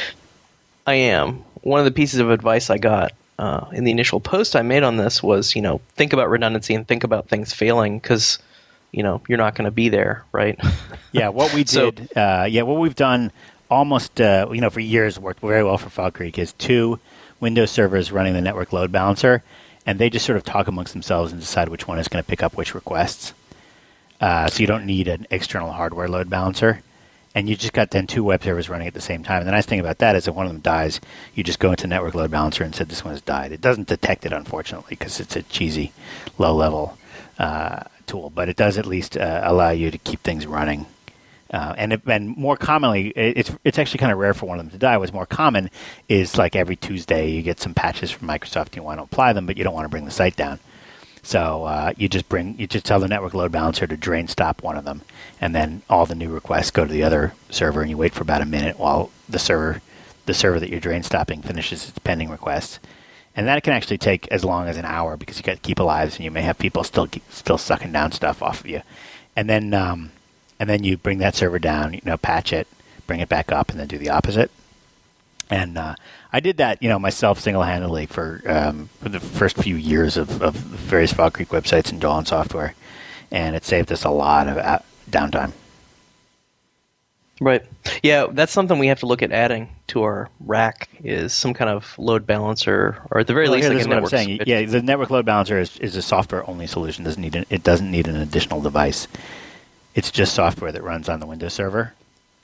I 0.86 0.94
am. 0.96 1.44
One 1.62 1.80
of 1.80 1.86
the 1.86 1.92
pieces 1.92 2.20
of 2.20 2.30
advice 2.30 2.70
I 2.70 2.78
got 2.78 3.14
uh, 3.40 3.66
in 3.74 3.84
the 3.84 3.92
initial 3.92 4.20
post 4.20 4.56
I 4.56 4.62
made 4.62 4.84
on 4.84 4.98
this 4.98 5.22
was, 5.24 5.56
you 5.56 5.62
know, 5.62 5.82
think 5.96 6.14
about 6.14 6.30
redundancy 6.30 6.74
and 6.76 6.88
think 6.88 7.04
about 7.04 7.28
things 7.30 7.54
failing 7.54 8.00
because 8.00 8.38
you 8.92 9.02
know 9.04 9.22
you're 9.28 9.38
not 9.40 9.56
going 9.56 9.66
to 9.66 9.72
be 9.72 9.90
there, 9.90 10.24
right? 10.32 10.60
yeah, 11.12 11.30
what 11.30 11.52
we 11.54 11.66
So- 11.66 11.92
did, 11.92 12.16
uh, 12.18 12.46
yeah, 12.50 12.62
what 12.62 12.80
we've 12.80 12.96
done 12.96 13.32
almost, 13.70 14.20
uh, 14.20 14.48
you 14.52 14.62
know, 14.62 14.70
for 14.70 14.80
years 14.80 15.20
worked 15.20 15.42
very 15.42 15.64
well 15.64 15.78
for 15.78 15.90
Fog 15.90 16.14
Creek 16.14 16.40
is 16.40 16.54
two 16.54 17.00
Windows 17.40 17.72
servers 17.72 18.12
running 18.12 18.34
the 18.34 18.42
network 18.42 18.74
load 18.74 18.92
balancer, 18.92 19.44
and 19.86 20.00
they 20.00 20.10
just 20.10 20.26
sort 20.26 20.38
of 20.38 20.44
talk 20.44 20.68
amongst 20.68 20.94
themselves 20.94 21.32
and 21.32 21.40
decide 21.40 21.70
which 21.70 21.88
one 21.88 22.00
is 22.00 22.08
going 22.08 22.24
to 22.24 22.30
pick 22.30 22.44
up 22.44 22.58
which 22.58 22.76
requests. 22.76 23.34
Uh, 24.20 24.48
so 24.48 24.60
you 24.60 24.68
don't 24.68 24.86
need 24.86 25.08
an 25.08 25.26
external 25.32 25.72
hardware 25.72 26.08
load 26.08 26.30
balancer. 26.30 26.82
And 27.36 27.48
you 27.48 27.56
just 27.56 27.74
got 27.74 27.92
then 27.92 28.08
two 28.08 28.24
web 28.24 28.44
servers 28.44 28.70
running 28.70 28.88
at 28.88 28.96
the 28.96 29.02
same 29.02 29.24
time. 29.24 29.40
And 29.40 29.48
the 29.48 29.52
nice 29.52 29.66
thing 29.66 29.80
about 29.80 30.00
that 30.00 30.16
is 30.16 30.28
if 30.28 30.34
one 30.34 30.48
of 30.48 30.52
them 30.52 30.62
dies, 30.62 31.00
you 31.36 31.44
just 31.44 31.60
go 31.60 31.70
into 31.70 31.88
network 31.88 32.16
load 32.16 32.32
balancer 32.32 32.64
and 32.64 32.74
said 32.74 32.90
this 32.90 33.06
one 33.06 33.14
has 33.14 33.22
died. 33.22 33.52
It 33.52 33.62
doesn't 33.62 33.88
detect 33.88 34.26
it, 34.26 34.34
unfortunately, 34.34 34.88
because 34.90 35.20
it's 35.20 35.36
a 35.36 35.44
cheesy, 35.44 35.94
low 36.40 36.56
level 36.56 36.98
uh, 37.38 37.84
tool. 38.08 38.32
But 38.32 38.50
it 38.50 38.58
does 38.58 38.78
at 38.78 38.88
least 38.88 39.16
uh, 39.16 39.42
allow 39.44 39.70
you 39.70 39.92
to 39.92 39.98
keep 40.00 40.24
things 40.24 40.48
running. 40.48 40.88
Uh, 41.52 41.74
and 41.78 41.94
it, 41.94 42.02
and 42.06 42.38
more 42.38 42.56
commonly, 42.56 43.08
it- 43.10 43.38
it's 43.38 43.52
it's 43.64 43.80
actually 43.80 43.98
kind 43.98 44.12
of 44.12 44.20
rare 44.20 44.34
for 44.34 44.46
one 44.46 44.60
of 44.60 44.66
them 44.66 44.72
to 44.72 44.78
die. 44.78 44.98
What's 44.98 45.14
more 45.14 45.26
common 45.26 45.70
is 46.08 46.38
like 46.38 46.56
every 46.56 46.76
Tuesday 46.76 47.30
you 47.30 47.42
get 47.42 47.60
some 47.60 47.74
patches 47.74 48.12
from 48.12 48.28
Microsoft 48.28 48.68
and 48.68 48.76
you 48.78 48.84
want 48.84 49.00
to 49.00 49.04
apply 49.04 49.34
them, 49.34 49.46
but 49.46 49.58
you 49.58 49.64
don't 49.64 49.74
want 49.74 49.86
to 49.86 49.90
bring 49.90 50.06
the 50.06 50.12
site 50.12 50.36
down. 50.36 50.60
So 51.24 51.64
uh, 51.66 51.94
you 51.98 52.08
just 52.08 52.30
bring 52.30 52.58
you 52.60 52.68
just 52.68 52.86
tell 52.86 53.00
the 53.00 53.08
network 53.08 53.34
load 53.34 53.52
balancer 53.52 53.88
to 53.88 53.98
drain 53.98 54.28
stop 54.28 54.62
one 54.64 54.78
of 54.78 54.86
them, 54.86 55.02
and 55.42 55.54
then 55.56 55.82
all 55.90 56.06
the 56.06 56.16
new 56.16 56.30
requests 56.30 56.72
go 56.72 56.86
to 56.86 56.92
the 56.92 57.04
other 57.04 57.34
server, 57.50 57.82
and 57.82 57.90
you 57.90 57.98
wait 57.98 58.14
for 58.14 58.22
about 58.22 58.42
a 58.42 58.46
minute 58.46 58.78
while 58.80 59.10
the 59.28 59.40
server 59.40 59.82
the 60.28 60.34
server 60.34 60.60
that 60.60 60.70
you're 60.70 60.80
drain 60.80 61.02
stopping 61.04 61.42
finishes 61.42 61.90
its 61.90 62.00
pending 62.00 62.30
requests. 62.30 62.80
And 63.36 63.48
that 63.48 63.64
can 63.64 63.74
actually 63.74 63.98
take 63.98 64.28
as 64.30 64.44
long 64.46 64.68
as 64.68 64.78
an 64.78 64.86
hour 64.86 65.18
because 65.18 65.38
you 65.38 65.44
got 65.44 65.56
to 65.56 65.62
keep 65.62 65.80
alive, 65.80 66.16
and 66.16 66.24
you 66.26 66.32
may 66.32 66.42
have 66.42 66.58
people 66.58 66.84
still 66.84 67.08
still 67.30 67.58
sucking 67.58 67.92
down 67.92 68.12
stuff 68.12 68.42
off 68.44 68.60
of 68.62 68.68
you. 68.68 68.82
And 69.36 69.50
then 69.50 69.74
um, 69.74 70.12
and 70.60 70.70
then 70.70 70.84
you 70.84 70.98
bring 70.98 71.20
that 71.20 71.36
server 71.36 71.60
down, 71.60 71.94
you 71.94 72.02
know, 72.04 72.18
patch 72.18 72.52
it, 72.54 72.68
bring 73.08 73.20
it 73.20 73.30
back 73.30 73.52
up, 73.52 73.70
and 73.70 73.80
then 73.80 73.88
do 73.88 73.98
the 73.98 74.10
opposite. 74.10 74.52
And 75.50 75.78
uh, 75.78 75.96
I 76.32 76.40
did 76.42 76.58
that, 76.58 76.84
you 76.84 76.90
know, 76.90 77.00
myself 77.00 77.40
single-handedly 77.40 78.06
for, 78.06 78.44
um, 78.46 78.90
for 79.02 79.10
the 79.10 79.20
first 79.20 79.58
few 79.58 79.76
years 79.76 80.16
of, 80.16 80.42
of 80.44 80.54
various 80.54 81.12
Fog 81.12 81.34
Creek 81.34 81.50
websites 81.50 81.92
and 81.92 82.00
Dawn 82.00 82.26
software, 82.26 82.76
and 83.32 83.56
it 83.56 83.66
saved 83.66 83.92
us 83.92 84.04
a 84.04 84.12
lot 84.12 84.48
of 84.48 84.58
uh, 84.58 84.80
downtime. 85.10 85.54
Right. 87.42 87.64
Yeah, 88.04 88.28
that's 88.30 88.52
something 88.52 88.78
we 88.80 88.88
have 88.88 89.00
to 89.00 89.06
look 89.06 89.24
at 89.24 89.32
adding 89.32 89.70
to 89.88 90.04
our 90.04 90.30
rack 90.42 90.90
is 91.04 91.34
some 91.34 91.54
kind 91.54 91.70
of 91.70 91.98
load 91.98 92.28
balancer, 92.28 93.02
or 93.10 93.22
at 93.22 93.28
the 93.28 93.34
very 93.34 93.46
Well, 93.48 93.54
least, 93.54 93.70
like 93.70 93.76
a 93.76 93.78
what 93.78 93.86
I'm 93.86 93.90
network 93.90 94.10
saying. 94.12 94.42
Yeah, 94.46 94.66
the 94.66 94.82
network 94.82 95.10
load 95.10 95.26
balancer 95.26 95.58
is, 95.58 95.78
is 95.78 95.96
a 95.96 96.02
software-only 96.02 96.68
solution. 96.68 97.06
Doesn't 97.06 97.22
need 97.22 97.36
an, 97.36 97.46
it 97.50 97.64
doesn't 97.64 97.90
need 97.90 98.08
an 98.08 98.18
additional 98.18 98.62
device. 98.62 99.08
It's 100.00 100.12
just 100.12 100.34
software 100.34 100.72
that 100.72 100.82
runs 100.84 101.10
on 101.10 101.20
the 101.20 101.26
Windows 101.28 101.54
server. 101.54 101.94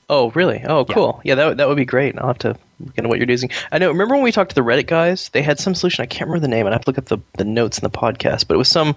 Oh, 0.08 0.30
really? 0.32 0.62
Oh, 0.64 0.84
cool. 0.84 1.20
Yeah, 1.24 1.34
that 1.34 1.46
would- 1.46 1.56
that 1.56 1.66
would 1.68 1.76
be 1.76 1.84
great. 1.84 2.16
I'll 2.16 2.28
have 2.28 2.38
to 2.38 2.56
look 2.78 2.96
into 2.96 3.08
what 3.08 3.18
you're 3.18 3.28
using. 3.28 3.50
I 3.72 3.78
know. 3.78 3.88
Remember 3.88 4.14
when 4.14 4.22
we 4.22 4.30
talked 4.30 4.50
to 4.50 4.54
the 4.54 4.60
Reddit 4.60 4.86
guys? 4.86 5.30
They 5.30 5.42
had 5.42 5.58
some 5.58 5.74
solution. 5.74 6.02
I 6.02 6.06
can't 6.06 6.28
remember 6.28 6.46
the 6.46 6.48
name. 6.54 6.66
and 6.66 6.74
I'd 6.74 6.78
have 6.78 6.84
to 6.84 6.90
look 6.90 6.98
up 6.98 7.06
the, 7.06 7.18
the 7.38 7.44
notes 7.44 7.78
in 7.78 7.82
the 7.82 7.90
podcast. 7.90 8.46
But 8.46 8.54
it 8.54 8.58
was 8.58 8.68
some 8.68 8.94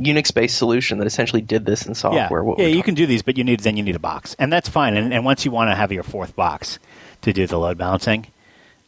Unix-based 0.00 0.56
solution 0.56 0.98
that 0.98 1.06
essentially 1.06 1.42
did 1.42 1.64
this 1.66 1.86
in 1.86 1.94
software. 1.94 2.40
Yeah, 2.42 2.46
What 2.48 2.58
yeah, 2.58 2.66
you 2.66 2.82
can 2.82 2.94
do 2.94 3.06
these, 3.06 3.22
but 3.22 3.36
you 3.38 3.44
need 3.44 3.60
then 3.60 3.76
you 3.76 3.82
need 3.84 3.94
a 3.96 4.00
box, 4.00 4.34
and 4.38 4.52
that's 4.52 4.68
fine. 4.68 4.96
And, 4.96 5.12
and 5.12 5.24
once 5.24 5.44
you 5.44 5.50
want 5.50 5.70
to 5.70 5.74
have 5.76 5.92
your 5.92 6.02
fourth 6.04 6.34
box 6.34 6.78
to 7.22 7.32
do 7.32 7.46
the 7.46 7.58
load 7.58 7.78
balancing, 7.78 8.26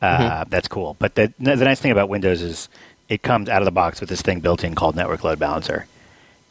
uh, 0.03 0.45
that's 0.49 0.67
cool. 0.69 0.97
But 0.99 1.15
the 1.17 1.33
the 1.39 1.57
nice 1.57 1.81
thing 1.81 1.91
about 1.93 2.09
Windows 2.09 2.43
is 2.43 2.69
it 3.09 3.23
comes 3.23 3.49
out 3.49 3.61
of 3.61 3.65
the 3.67 3.73
box 3.73 4.01
with 4.01 4.09
this 4.09 4.23
thing 4.23 4.41
built 4.41 4.63
in 4.65 4.75
called 4.75 4.95
Network 4.97 5.23
Load 5.25 5.39
Balancer, 5.39 5.87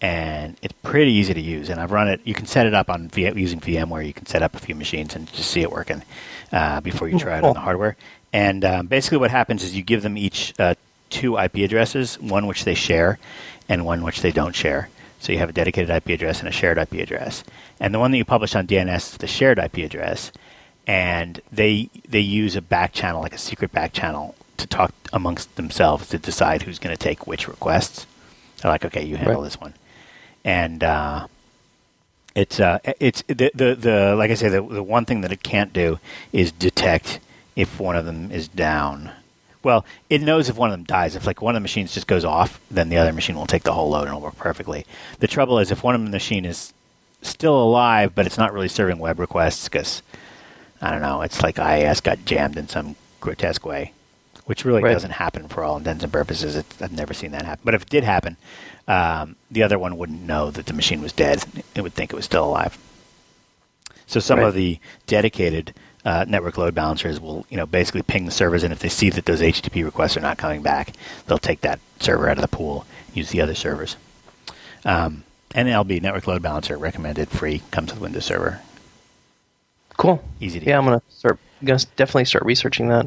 and 0.02 0.56
it's 0.62 0.74
pretty 0.84 1.12
easy 1.12 1.34
to 1.34 1.42
use. 1.42 1.70
And 1.70 1.80
I've 1.80 1.92
run 1.92 2.08
it. 2.08 2.22
You 2.24 2.34
can 2.34 2.46
set 2.46 2.66
it 2.66 2.74
up 2.74 2.90
on 2.90 3.10
v- 3.10 3.32
using 3.40 3.60
VMware. 3.60 4.06
You 4.06 4.14
can 4.14 4.26
set 4.26 4.42
up 4.42 4.56
a 4.56 4.60
few 4.60 4.76
machines 4.76 5.16
and 5.16 5.32
just 5.34 5.52
see 5.52 5.62
it 5.62 5.72
working 5.72 6.04
uh, 6.52 6.82
before 6.82 7.08
you 7.10 7.20
try 7.20 7.38
it 7.38 7.44
on 7.44 7.54
the 7.54 7.60
hardware. 7.60 7.96
And 8.32 8.64
um, 8.64 8.88
basically, 8.88 9.18
what 9.18 9.32
happens 9.32 9.64
is 9.64 9.76
you 9.76 9.82
give 9.84 10.02
them 10.04 10.18
each 10.18 10.54
uh, 10.60 10.76
two 11.10 11.38
IP 11.38 11.56
addresses, 11.58 12.20
one 12.20 12.48
which 12.48 12.64
they 12.64 12.76
share, 12.76 13.20
and 13.68 13.86
one 13.86 14.04
which 14.04 14.22
they 14.22 14.32
don't 14.32 14.56
share. 14.56 14.90
So 15.20 15.34
you 15.34 15.40
have 15.40 15.50
a 15.50 15.54
dedicated 15.54 15.90
IP 15.90 16.10
address 16.10 16.40
and 16.40 16.48
a 16.48 16.52
shared 16.52 16.78
IP 16.78 16.94
address. 16.94 17.44
And 17.80 17.94
the 17.94 18.00
one 18.00 18.12
that 18.12 18.18
you 18.18 18.24
publish 18.26 18.56
on 18.56 18.68
DNS 18.68 18.96
is 19.14 19.18
the 19.18 19.28
shared 19.28 19.60
IP 19.60 19.78
address. 19.80 20.32
And 20.88 21.42
they 21.52 21.90
they 22.08 22.20
use 22.22 22.56
a 22.56 22.62
back 22.62 22.94
channel, 22.94 23.22
like 23.22 23.34
a 23.34 23.38
secret 23.38 23.72
back 23.72 23.92
channel, 23.94 24.34
to 24.58 24.66
talk 24.66 24.94
amongst 25.12 25.56
themselves 25.56 26.08
to 26.10 26.18
decide 26.18 26.62
who's 26.64 26.80
going 26.80 26.96
to 26.96 27.02
take 27.04 27.28
which 27.28 27.48
requests. 27.48 28.08
They're 28.62 28.72
like, 28.72 28.86
okay, 28.86 29.04
you 29.04 29.16
handle 29.18 29.36
Right. 29.42 29.44
this 29.44 29.60
one, 29.60 29.74
and 30.44 30.84
uh, 30.84 31.28
it's 32.36 32.60
uh, 32.60 32.80
it's 33.00 33.24
the, 33.28 33.52
the 33.54 33.76
the 33.76 34.16
like 34.18 34.32
I 34.32 34.36
say, 34.36 34.50
the 34.50 34.62
the 34.62 34.84
one 34.84 35.06
thing 35.06 35.22
that 35.22 35.32
it 35.32 35.44
can't 35.44 35.74
do 35.74 36.00
is 36.32 36.52
detect 36.52 37.20
if 37.56 37.80
one 37.80 37.96
of 37.96 38.06
them 38.06 38.32
is 38.32 38.48
down. 38.48 39.12
Well, 39.62 39.86
it 40.10 40.22
knows 40.22 40.48
if 40.48 40.56
one 40.56 40.70
of 40.70 40.74
them 40.74 40.86
dies. 40.86 41.16
If 41.16 41.26
like 41.28 41.42
one 41.42 41.54
of 41.56 41.60
the 41.60 41.64
machines 41.64 41.94
just 41.94 42.08
goes 42.08 42.24
off, 42.24 42.62
then 42.72 42.88
the 42.90 42.98
other 42.98 43.12
machine 43.12 43.36
will 43.36 43.46
take 43.46 43.64
the 43.64 43.74
whole 43.74 43.90
load 43.90 44.02
and 44.02 44.10
it'll 44.10 44.22
work 44.22 44.38
perfectly. 44.38 44.86
The 45.20 45.28
trouble 45.28 45.60
is 45.60 45.70
if 45.70 45.84
one 45.84 45.96
of 45.96 46.02
the 46.04 46.10
machine 46.10 46.46
is 46.46 46.74
still 47.22 47.62
alive, 47.62 48.16
but 48.16 48.26
it's 48.26 48.38
not 48.38 48.54
really 48.54 48.70
serving 48.70 49.00
web 49.00 49.20
requests 49.20 49.66
because 49.66 50.02
I 50.82 50.92
don't 50.92 51.02
know, 51.02 51.22
it's 51.24 51.44
like 51.44 51.60
IIS 51.60 52.00
got 52.00 52.24
jammed 52.24 52.58
in 52.58 52.70
some 52.70 52.96
grotesque 53.20 53.66
way, 53.66 53.92
which 54.46 54.64
really 54.64 54.82
Right. 54.82 54.94
doesn't 54.94 55.12
happen 55.12 55.50
for 55.50 55.66
all 55.66 55.76
intents 55.76 56.06
and 56.06 56.14
purposes. 56.14 56.56
It's, 56.56 56.82
I've 56.82 56.94
never 56.94 57.14
seen 57.14 57.32
that 57.32 57.42
happen. 57.44 57.62
But 57.66 57.74
if 57.76 57.82
it 57.82 57.90
did 57.90 58.06
happen, 58.06 58.38
um, 58.90 59.38
the 59.50 59.64
other 59.64 59.80
one 59.80 59.98
wouldn't 59.98 60.24
know 60.24 60.52
that 60.52 60.66
the 60.66 60.74
machine 60.74 61.02
was 61.02 61.14
dead. 61.14 61.44
It 61.76 61.82
would 61.82 61.94
think 61.94 62.12
it 62.12 62.16
was 62.18 62.26
still 62.26 62.44
alive. 62.44 62.78
So 64.08 64.20
some 64.20 64.40
Right. 64.40 64.48
of 64.48 64.54
the 64.56 64.80
dedicated 65.08 65.74
uh, 66.04 66.26
network 66.28 66.58
load 66.58 66.74
balancers 66.74 67.20
will, 67.20 67.46
you 67.50 67.58
know, 67.58 67.66
basically 67.66 68.02
ping 68.02 68.26
the 68.26 68.32
servers, 68.32 68.64
and 68.64 68.74
if 68.74 68.80
they 68.80 68.90
see 68.90 69.10
that 69.12 69.26
those 69.26 69.42
HTTP 69.42 69.86
requests 69.86 70.18
are 70.18 70.22
not 70.22 70.38
coming 70.38 70.62
back, 70.62 70.94
they'll 71.28 71.38
take 71.38 71.62
that 71.62 71.80
server 72.00 72.30
out 72.30 72.38
of 72.38 72.42
the 72.42 72.48
pool, 72.48 72.86
use 73.14 73.30
the 73.30 73.40
other 73.42 73.54
servers. 73.56 73.96
Um, 74.86 75.24
NLB 75.52 76.02
network 76.02 76.26
load 76.28 76.42
balancer 76.42 76.78
recommended 76.78 77.30
free 77.30 77.62
comes 77.72 77.92
with 77.92 78.02
Windows 78.02 78.26
Server. 78.26 78.62
Cool. 79.98 80.24
Easy 80.40 80.60
to 80.60 80.66
Yeah, 80.66 80.78
I'm 80.78 80.86
gonna 80.86 81.02
start. 81.10 81.38
Gonna 81.64 81.80
definitely 81.98 82.26
start 82.26 82.46
researching 82.46 82.88
that. 82.88 83.06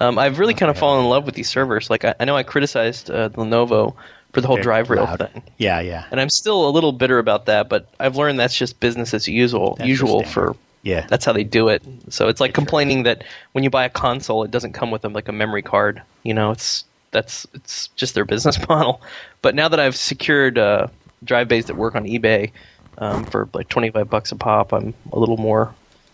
Um, 0.00 0.18
I've 0.18 0.38
really 0.38 0.52
kind 0.54 0.70
of 0.70 0.76
fallen 0.78 1.02
in 1.04 1.08
love 1.08 1.24
with 1.24 1.34
these 1.34 1.48
servers. 1.48 1.88
Like 1.88 2.04
I, 2.04 2.14
I 2.20 2.24
know 2.26 2.36
I 2.36 2.42
criticized 2.42 3.10
uh, 3.10 3.30
Lenovo 3.30 3.94
for 4.34 4.40
the 4.42 4.46
whole 4.48 4.56
They're 4.56 4.64
drive 4.64 4.90
rail 4.90 5.04
loud. 5.04 5.30
thing, 5.32 5.42
Yeah, 5.58 5.80
yeah. 5.80 6.04
and 6.10 6.20
I'm 6.20 6.28
still 6.28 6.68
a 6.68 6.70
little 6.70 6.92
bitter 6.92 7.18
about 7.18 7.46
that. 7.46 7.68
But 7.68 7.88
I've 7.98 8.16
learned 8.16 8.38
that's 8.38 8.56
just 8.58 8.80
business 8.80 9.14
as 9.14 9.26
usual. 9.28 9.76
That's 9.76 9.88
usual 9.88 10.24
for 10.24 10.54
Yeah. 10.82 11.06
that's 11.08 11.24
how 11.24 11.32
they 11.32 11.44
do 11.44 11.68
it. 11.68 11.82
So 12.10 12.28
it's 12.28 12.40
like 12.40 12.52
complaining 12.52 13.04
that 13.04 13.24
when 13.52 13.64
you 13.64 13.70
buy 13.70 13.84
a 13.84 13.90
console, 13.90 14.42
it 14.44 14.50
doesn't 14.50 14.72
come 14.74 14.90
with 14.90 15.02
them 15.02 15.12
like 15.14 15.28
a 15.28 15.32
memory 15.32 15.62
card. 15.62 16.02
You 16.24 16.34
know, 16.34 16.50
it's 16.50 16.84
that's 17.12 17.46
it's 17.54 17.88
just 17.96 18.14
their 18.14 18.24
business 18.24 18.58
model. 18.68 19.00
But 19.40 19.54
now 19.54 19.68
that 19.68 19.78
I've 19.80 19.96
secured 19.96 20.58
uh, 20.58 20.88
drive 21.22 21.46
bays 21.48 21.66
that 21.66 21.76
work 21.76 21.94
on 21.94 22.04
eBay 22.04 22.50
um, 22.98 23.24
for 23.24 23.48
like 23.54 23.68
25 23.68 24.10
bucks 24.10 24.32
a 24.32 24.36
pop, 24.36 24.72
I'm 24.72 24.94
a 25.12 25.18
little 25.18 25.36
more 25.36 25.72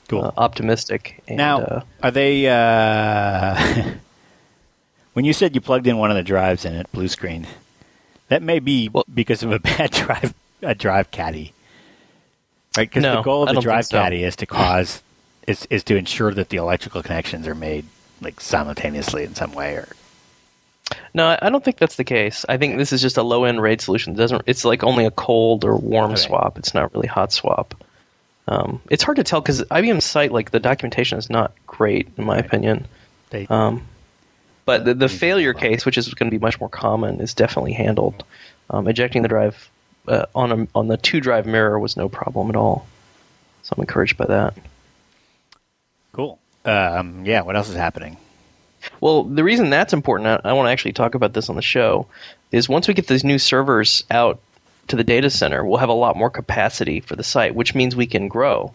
Cool. 0.09 0.25
uh, 0.25 0.33
optimistic. 0.37 1.23
And, 1.29 1.37
now, 1.39 1.61
uh, 1.61 1.83
are 2.03 2.11
they? 2.11 2.47
Uh, 2.49 3.93
when 5.15 5.25
you 5.25 5.33
said 5.33 5.55
you 5.55 5.61
plugged 5.61 5.87
in 5.87 5.97
one 5.99 6.11
of 6.11 6.17
the 6.17 6.23
drives 6.23 6.65
in 6.65 6.75
it, 6.75 6.91
blue 6.93 7.09
screen, 7.09 7.47
that 8.31 8.43
may 8.43 8.59
be 8.59 8.89
Well- 8.89 9.05
because 9.13 9.43
of 9.43 9.53
a 9.53 9.59
bad 9.71 9.91
drive, 9.93 10.35
a 10.63 10.75
drive 10.75 11.11
caddy, 11.11 11.53
right? 12.77 12.89
Because 12.89 13.03
No, 13.03 13.17
the 13.17 13.23
goal 13.23 13.47
of 13.49 13.55
the 13.55 13.61
drive 13.61 13.85
so. 13.87 13.99
caddy 13.99 14.25
is 14.25 14.35
to 14.37 14.47
cause, 14.47 15.03
is 15.47 15.67
is 15.71 15.85
to 15.85 15.97
ensure 15.97 16.33
that 16.33 16.49
the 16.49 16.57
electrical 16.57 17.03
connections 17.03 17.47
are 17.47 17.55
made 17.55 17.85
like 18.23 18.41
simultaneously 18.41 19.25
in 19.25 19.35
some 19.35 19.53
way, 19.53 19.75
or 19.75 19.89
No, 21.15 21.37
I- 21.41 21.51
don't 21.51 21.65
think 21.65 21.79
that's 21.79 21.97
the 21.97 22.05
case. 22.05 22.45
I 22.49 22.57
think 22.57 22.77
this 22.79 22.93
is 22.93 23.01
just 23.03 23.17
a 23.17 23.23
low 23.23 23.45
end 23.45 23.61
RAID 23.63 23.81
solution. 23.81 24.15
It 24.15 24.17
doesn't 24.17 24.43
it's 24.47 24.65
like 24.65 24.83
only 24.85 25.05
a 25.07 25.11
cold 25.11 25.65
or 25.65 25.77
warm 25.77 26.13
Okay. 26.13 26.21
swap. 26.23 26.59
It's 26.59 26.75
not 26.75 26.93
really 26.95 27.09
hot 27.09 27.33
swap. 27.33 27.75
Um, 28.49 28.81
it's 28.91 29.03
hard 29.05 29.17
to 29.17 29.23
tell 29.25 29.41
because 29.41 29.63
IBM's 29.71 30.05
site, 30.05 30.33
like 30.33 30.51
the 30.51 30.59
documentation, 30.59 31.19
is 31.19 31.31
not 31.31 31.53
great 31.69 32.09
in 32.17 32.25
my 32.25 32.37
opinion. 32.39 32.87
they. 33.31 33.47
Um, 33.49 33.87
but 34.65 34.85
the, 34.85 34.95
the 34.95 35.09
failure 35.09 35.55
case, 35.55 35.85
which 35.85 35.99
is 35.99 36.13
going 36.15 36.31
to 36.31 36.37
be 36.37 36.41
much 36.41 36.61
more 36.61 36.69
common, 36.69 37.21
is 37.21 37.35
definitely 37.35 37.73
handled. 37.73 38.25
Um, 38.69 38.87
ejecting 38.87 39.23
the 39.23 39.29
drive 39.29 39.69
uh, 40.07 40.27
on 40.35 40.53
a, 40.53 40.69
on 40.75 40.89
the 40.89 40.97
two 40.97 41.21
drive 41.21 41.47
mirror 41.47 41.79
was 41.79 41.97
no 41.97 42.09
problem 42.09 42.51
at 42.51 42.57
all. 42.57 42.87
So 43.63 43.75
I'm 43.77 43.83
encouraged 43.83 44.17
by 44.17 44.27
that. 44.27 44.55
cool. 46.13 46.39
Um, 46.65 47.25
yeah. 47.25 47.43
What 47.43 47.57
else 47.57 47.69
is 47.69 47.77
happening? 47.77 48.17
Well, 49.01 49.25
the 49.25 49.45
reason 49.45 49.71
that's 49.71 49.93
important, 49.93 50.29
I, 50.29 50.51
I 50.51 50.53
want 50.53 50.67
to 50.67 50.71
actually 50.71 50.93
talk 50.93 51.15
about 51.15 51.33
this 51.33 51.49
on 51.49 51.57
the 51.57 51.63
show, 51.63 52.07
is 52.53 52.69
once 52.69 52.89
we 52.89 52.95
get 52.95 53.07
these 53.07 53.25
new 53.25 53.39
servers 53.39 54.05
out 54.11 54.41
to 54.89 54.97
the 54.97 55.05
data 55.05 55.31
center, 55.31 55.65
we'll 55.65 55.79
have 55.79 55.89
a 55.89 55.95
lot 55.95 56.17
more 56.17 56.31
capacity 56.31 57.01
for 57.01 57.17
the 57.17 57.23
site, 57.23 57.55
which 57.55 57.75
means 57.75 57.95
we 57.95 58.07
can 58.07 58.29
grow. 58.29 58.73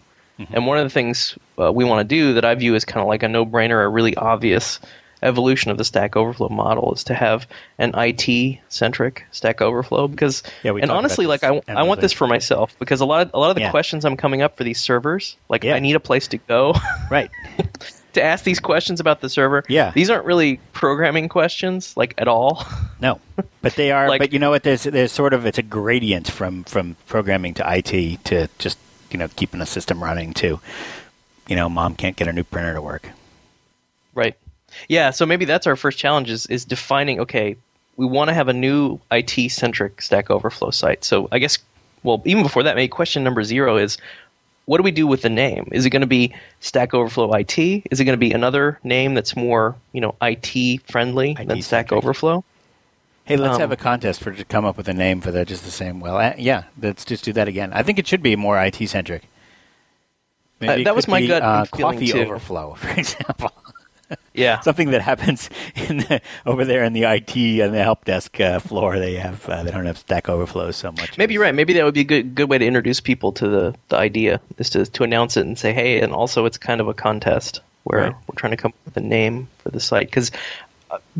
And 0.52 0.66
one 0.66 0.76
of 0.76 0.84
the 0.84 0.90
things 0.90 1.38
uh, 1.58 1.72
we 1.72 1.84
want 1.84 2.06
to 2.06 2.14
do 2.14 2.34
that 2.34 2.44
I 2.44 2.54
view 2.54 2.74
as 2.74 2.84
kind 2.84 3.00
of 3.00 3.08
like 3.08 3.22
a 3.22 3.28
no 3.28 3.46
brainer 3.46 3.82
a 3.82 3.88
really 3.88 4.14
obvious 4.16 4.80
evolution 5.26 5.70
of 5.70 5.76
the 5.78 5.84
Stack 5.84 6.16
Overflow 6.16 6.48
model 6.48 6.94
is 6.94 7.04
to 7.04 7.14
have 7.14 7.46
an 7.78 7.92
IT 7.94 8.58
centric 8.68 9.24
Stack 9.32 9.60
Overflow 9.60 10.08
because 10.08 10.42
Yeah, 10.62 10.72
and 10.80 10.90
honestly 10.90 11.26
like 11.26 11.44
I, 11.44 11.60
I 11.68 11.82
want 11.82 12.00
this 12.00 12.12
for 12.12 12.26
myself 12.26 12.74
because 12.78 13.00
a 13.00 13.04
lot 13.06 13.26
of, 13.26 13.30
a 13.34 13.38
lot 13.38 13.50
of 13.50 13.56
the 13.56 13.62
Yeah. 13.62 13.70
questions 13.70 14.04
I'm 14.04 14.16
coming 14.16 14.40
up 14.42 14.56
for 14.56 14.64
these 14.64 14.80
servers 14.80 15.36
like 15.48 15.64
Yeah. 15.64 15.74
I 15.74 15.80
need 15.80 15.96
a 15.96 16.00
place 16.00 16.28
to 16.28 16.38
go 16.38 16.74
Right. 17.10 17.30
to 18.14 18.22
ask 18.22 18.44
these 18.44 18.60
questions 18.60 18.98
about 18.98 19.20
the 19.20 19.28
server. 19.28 19.62
Yeah. 19.68 19.90
These 19.94 20.08
aren't 20.08 20.24
really 20.24 20.58
programming 20.72 21.28
questions 21.28 21.94
like 21.96 22.14
at 22.18 22.28
all. 22.28 22.64
No, 22.98 23.20
but 23.60 23.74
they 23.74 23.90
are. 23.92 24.08
Like- 24.08 24.20
but 24.20 24.32
you 24.32 24.38
know 24.38 24.48
what? 24.48 24.62
There's 24.62 24.84
there's 24.84 25.12
sort 25.12 25.34
of 25.34 25.44
it's 25.44 25.58
a 25.58 25.62
gradient 25.62 26.30
from 26.30 26.64
from 26.64 26.96
programming 27.06 27.52
to 27.54 27.64
IT 27.76 28.24
to 28.24 28.48
just 28.58 28.78
you 29.10 29.18
know 29.18 29.28
keeping 29.36 29.60
a 29.60 29.66
system 29.66 30.02
running 30.02 30.32
to 30.40 30.60
you 31.46 31.56
know 31.56 31.68
mom 31.68 31.94
can't 31.94 32.16
get 32.16 32.26
her 32.26 32.32
new 32.32 32.42
printer 32.42 32.72
to 32.72 32.80
work. 32.80 33.10
Right. 34.14 34.34
Yeah, 34.88 35.10
so 35.10 35.26
maybe 35.26 35.44
that's 35.44 35.66
our 35.66 35.76
first 35.76 35.98
challenge 35.98 36.30
is, 36.30 36.46
is 36.46 36.64
defining, 36.64 37.20
okay, 37.20 37.56
we 37.96 38.06
want 38.06 38.28
to 38.28 38.34
have 38.34 38.48
a 38.48 38.52
new 38.52 39.00
IT 39.10 39.50
centric 39.50 40.02
Stack 40.02 40.30
Overflow 40.30 40.70
site. 40.70 41.04
So 41.04 41.28
I 41.32 41.38
guess, 41.38 41.58
well, 42.02 42.22
even 42.24 42.42
before 42.42 42.62
that, 42.62 42.76
maybe 42.76 42.88
question 42.88 43.24
number 43.24 43.42
zero 43.42 43.76
is 43.76 43.98
what 44.66 44.78
do 44.78 44.82
we 44.82 44.90
do 44.90 45.06
with 45.06 45.22
the 45.22 45.30
name? 45.30 45.68
Is 45.72 45.86
it 45.86 45.90
going 45.90 46.00
to 46.02 46.06
be 46.06 46.34
Stack 46.60 46.92
Overflow 46.92 47.32
IT? 47.32 47.58
Is 47.58 48.00
it 48.00 48.04
going 48.04 48.18
to 48.18 48.18
be 48.18 48.32
another 48.32 48.78
name 48.84 49.14
that's 49.14 49.36
more, 49.36 49.76
you 49.92 50.00
know, 50.00 50.14
IT 50.20 50.82
friendly 50.90 51.34
than 51.34 51.62
Stack 51.62 51.86
IT-centric. 51.86 51.92
Overflow? 51.92 52.44
Hey, 53.24 53.36
let's 53.36 53.54
Um, 53.54 53.60
have 53.60 53.72
a 53.72 53.76
contest 53.76 54.20
for 54.20 54.32
to 54.32 54.44
come 54.44 54.64
up 54.64 54.76
with 54.76 54.88
a 54.88 54.92
name 54.92 55.20
for 55.20 55.30
that 55.32 55.48
just 55.48 55.64
the 55.64 55.70
same. 55.70 56.00
Well, 56.00 56.16
uh, 56.16 56.34
yeah, 56.38 56.64
let's 56.80 57.04
just 57.04 57.24
do 57.24 57.32
that 57.32 57.48
again. 57.48 57.72
I 57.72 57.82
think 57.82 57.98
it 57.98 58.06
should 58.06 58.22
be 58.22 58.36
more 58.36 58.62
IT 58.62 58.88
centric. 58.88 59.22
Uh, 60.60 60.82
that 60.84 60.96
was 60.96 61.06
my 61.08 61.26
gut 61.26 61.42
uh, 61.42 61.64
feeling, 61.64 61.94
coffee 61.94 62.12
too. 62.12 62.20
overflow, 62.20 62.74
for 62.78 62.88
example. 62.88 63.52
Yeah. 64.34 64.60
Something 64.60 64.90
that 64.90 65.00
happens 65.00 65.48
in 65.88 65.96
the, 65.98 66.20
over 66.44 66.66
there 66.66 66.84
in 66.84 66.92
the 66.92 67.04
IT 67.04 67.34
and 67.36 67.72
the 67.74 67.82
help 67.82 68.04
desk 68.04 68.38
uh, 68.38 68.58
floor. 68.60 68.98
They 68.98 69.14
have 69.14 69.48
uh, 69.48 69.62
they 69.62 69.70
don't 69.70 69.86
have 69.86 69.96
Stack 69.96 70.28
Overflow 70.28 70.72
so 70.72 70.92
much. 70.92 71.16
Maybe 71.16 71.32
you're 71.34 71.42
right. 71.42 71.54
Maybe 71.54 71.72
that 71.72 71.84
would 71.84 71.94
be 71.94 72.02
a 72.02 72.04
good 72.04 72.34
good 72.34 72.50
way 72.50 72.58
to 72.58 72.64
introduce 72.66 73.00
people 73.00 73.32
to 73.32 73.48
the, 73.48 73.74
the 73.88 73.96
idea 73.96 74.40
is 74.58 74.68
to 74.70 74.84
to 74.84 75.04
announce 75.04 75.38
it 75.38 75.46
and 75.46 75.58
say, 75.58 75.72
hey, 75.72 76.00
and 76.00 76.12
also 76.12 76.44
it's 76.44 76.58
kind 76.58 76.82
of 76.82 76.88
a 76.88 76.92
contest 76.94 77.62
where 77.84 78.00
Right. 78.02 78.14
we're 78.28 78.34
trying 78.36 78.50
to 78.50 78.56
come 78.58 78.70
up 78.72 78.84
with 78.84 78.96
a 78.98 79.00
name 79.00 79.48
for 79.58 79.70
the 79.70 79.80
site 79.80 80.06
because 80.08 80.30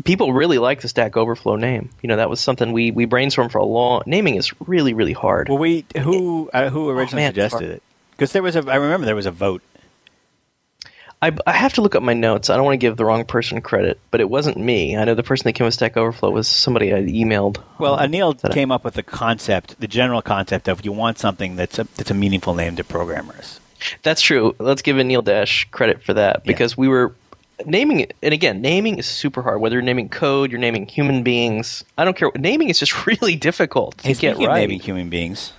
people 0.03 0.31
really 0.33 0.57
like 0.59 0.81
the 0.81 0.87
Stack 0.87 1.17
Overflow 1.17 1.55
name. 1.55 1.89
You 2.01 2.07
know, 2.09 2.17
that 2.17 2.29
was 2.29 2.39
something 2.39 2.71
we 2.71 2.91
we 2.91 3.05
brainstormed 3.07 3.51
for 3.51 3.57
a 3.57 3.65
long. 3.65 4.03
Naming 4.05 4.35
is 4.35 4.53
really 4.67 4.93
really 4.93 5.13
hard. 5.13 5.49
Well, 5.49 5.57
we 5.57 5.85
who 5.99 6.49
uh, 6.53 6.69
who 6.69 6.89
originally 6.89 7.23
man, 7.23 7.29
suggested 7.31 7.69
it? 7.71 7.83
Because 8.11 8.31
there 8.33 8.43
was 8.43 8.55
a 8.55 8.59
I 8.69 8.75
remember 8.75 9.05
there 9.05 9.15
was 9.15 9.25
a 9.25 9.31
vote. 9.31 9.61
I, 11.21 11.35
I 11.47 11.51
have 11.53 11.73
to 11.73 11.81
look 11.81 11.95
up 11.95 12.03
my 12.03 12.13
notes. 12.13 12.49
I 12.51 12.55
don't 12.55 12.65
want 12.65 12.73
to 12.75 12.77
give 12.77 12.95
the 12.95 13.03
wrong 13.05 13.25
person 13.25 13.59
credit, 13.61 13.99
but 14.11 14.21
it 14.21 14.29
wasn't 14.29 14.57
me. 14.57 14.95
I 14.95 15.03
know 15.03 15.15
the 15.15 15.23
person 15.23 15.45
that 15.45 15.53
came 15.53 15.65
with 15.65 15.73
Stack 15.73 15.97
Overflow 15.97 16.29
was 16.29 16.47
somebody 16.47 16.93
I 16.93 17.01
emailed. 17.01 17.57
Well, 17.79 17.95
um, 17.99 18.11
Anil 18.11 18.39
that 18.41 18.51
I- 18.51 18.53
came 18.53 18.71
up 18.71 18.83
with 18.83 18.93
the 18.93 19.01
concept, 19.03 19.79
the 19.79 19.87
general 19.87 20.21
concept 20.21 20.67
of 20.67 20.85
you 20.85 20.91
want 20.91 21.17
something 21.17 21.55
that's 21.55 21.79
a 21.79 21.85
that's 21.95 22.11
a 22.11 22.13
meaningful 22.13 22.53
name 22.53 22.75
to 22.75 22.83
programmers. 22.83 23.59
That's 24.03 24.21
true. 24.21 24.55
Let's 24.59 24.81
give 24.83 24.97
Anil 24.97 25.23
Dash 25.23 25.67
credit 25.71 26.03
for 26.03 26.13
that 26.13 26.37
Yeah. 26.37 26.41
because 26.45 26.77
we 26.77 26.87
were 26.87 27.15
naming 27.65 27.99
it. 27.99 28.15
And 28.21 28.31
again, 28.33 28.61
naming 28.61 28.99
is 28.99 29.07
super 29.07 29.41
hard. 29.41 29.59
Whether 29.59 29.75
you're 29.77 29.81
naming 29.81 30.09
code, 30.09 30.51
you're 30.51 30.59
naming 30.61 30.85
human 30.85 31.23
beings. 31.23 31.83
I 31.97 32.05
don't 32.05 32.15
care. 32.15 32.29
Naming 32.37 32.69
is 32.69 32.77
just 32.77 33.07
really 33.07 33.35
difficult 33.35 33.97
to 33.99 34.07
Hey, 34.09 34.13
get 34.13 34.37
right. 34.37 34.59
naming 34.61 34.79
human 34.79 35.09
beings, 35.09 35.51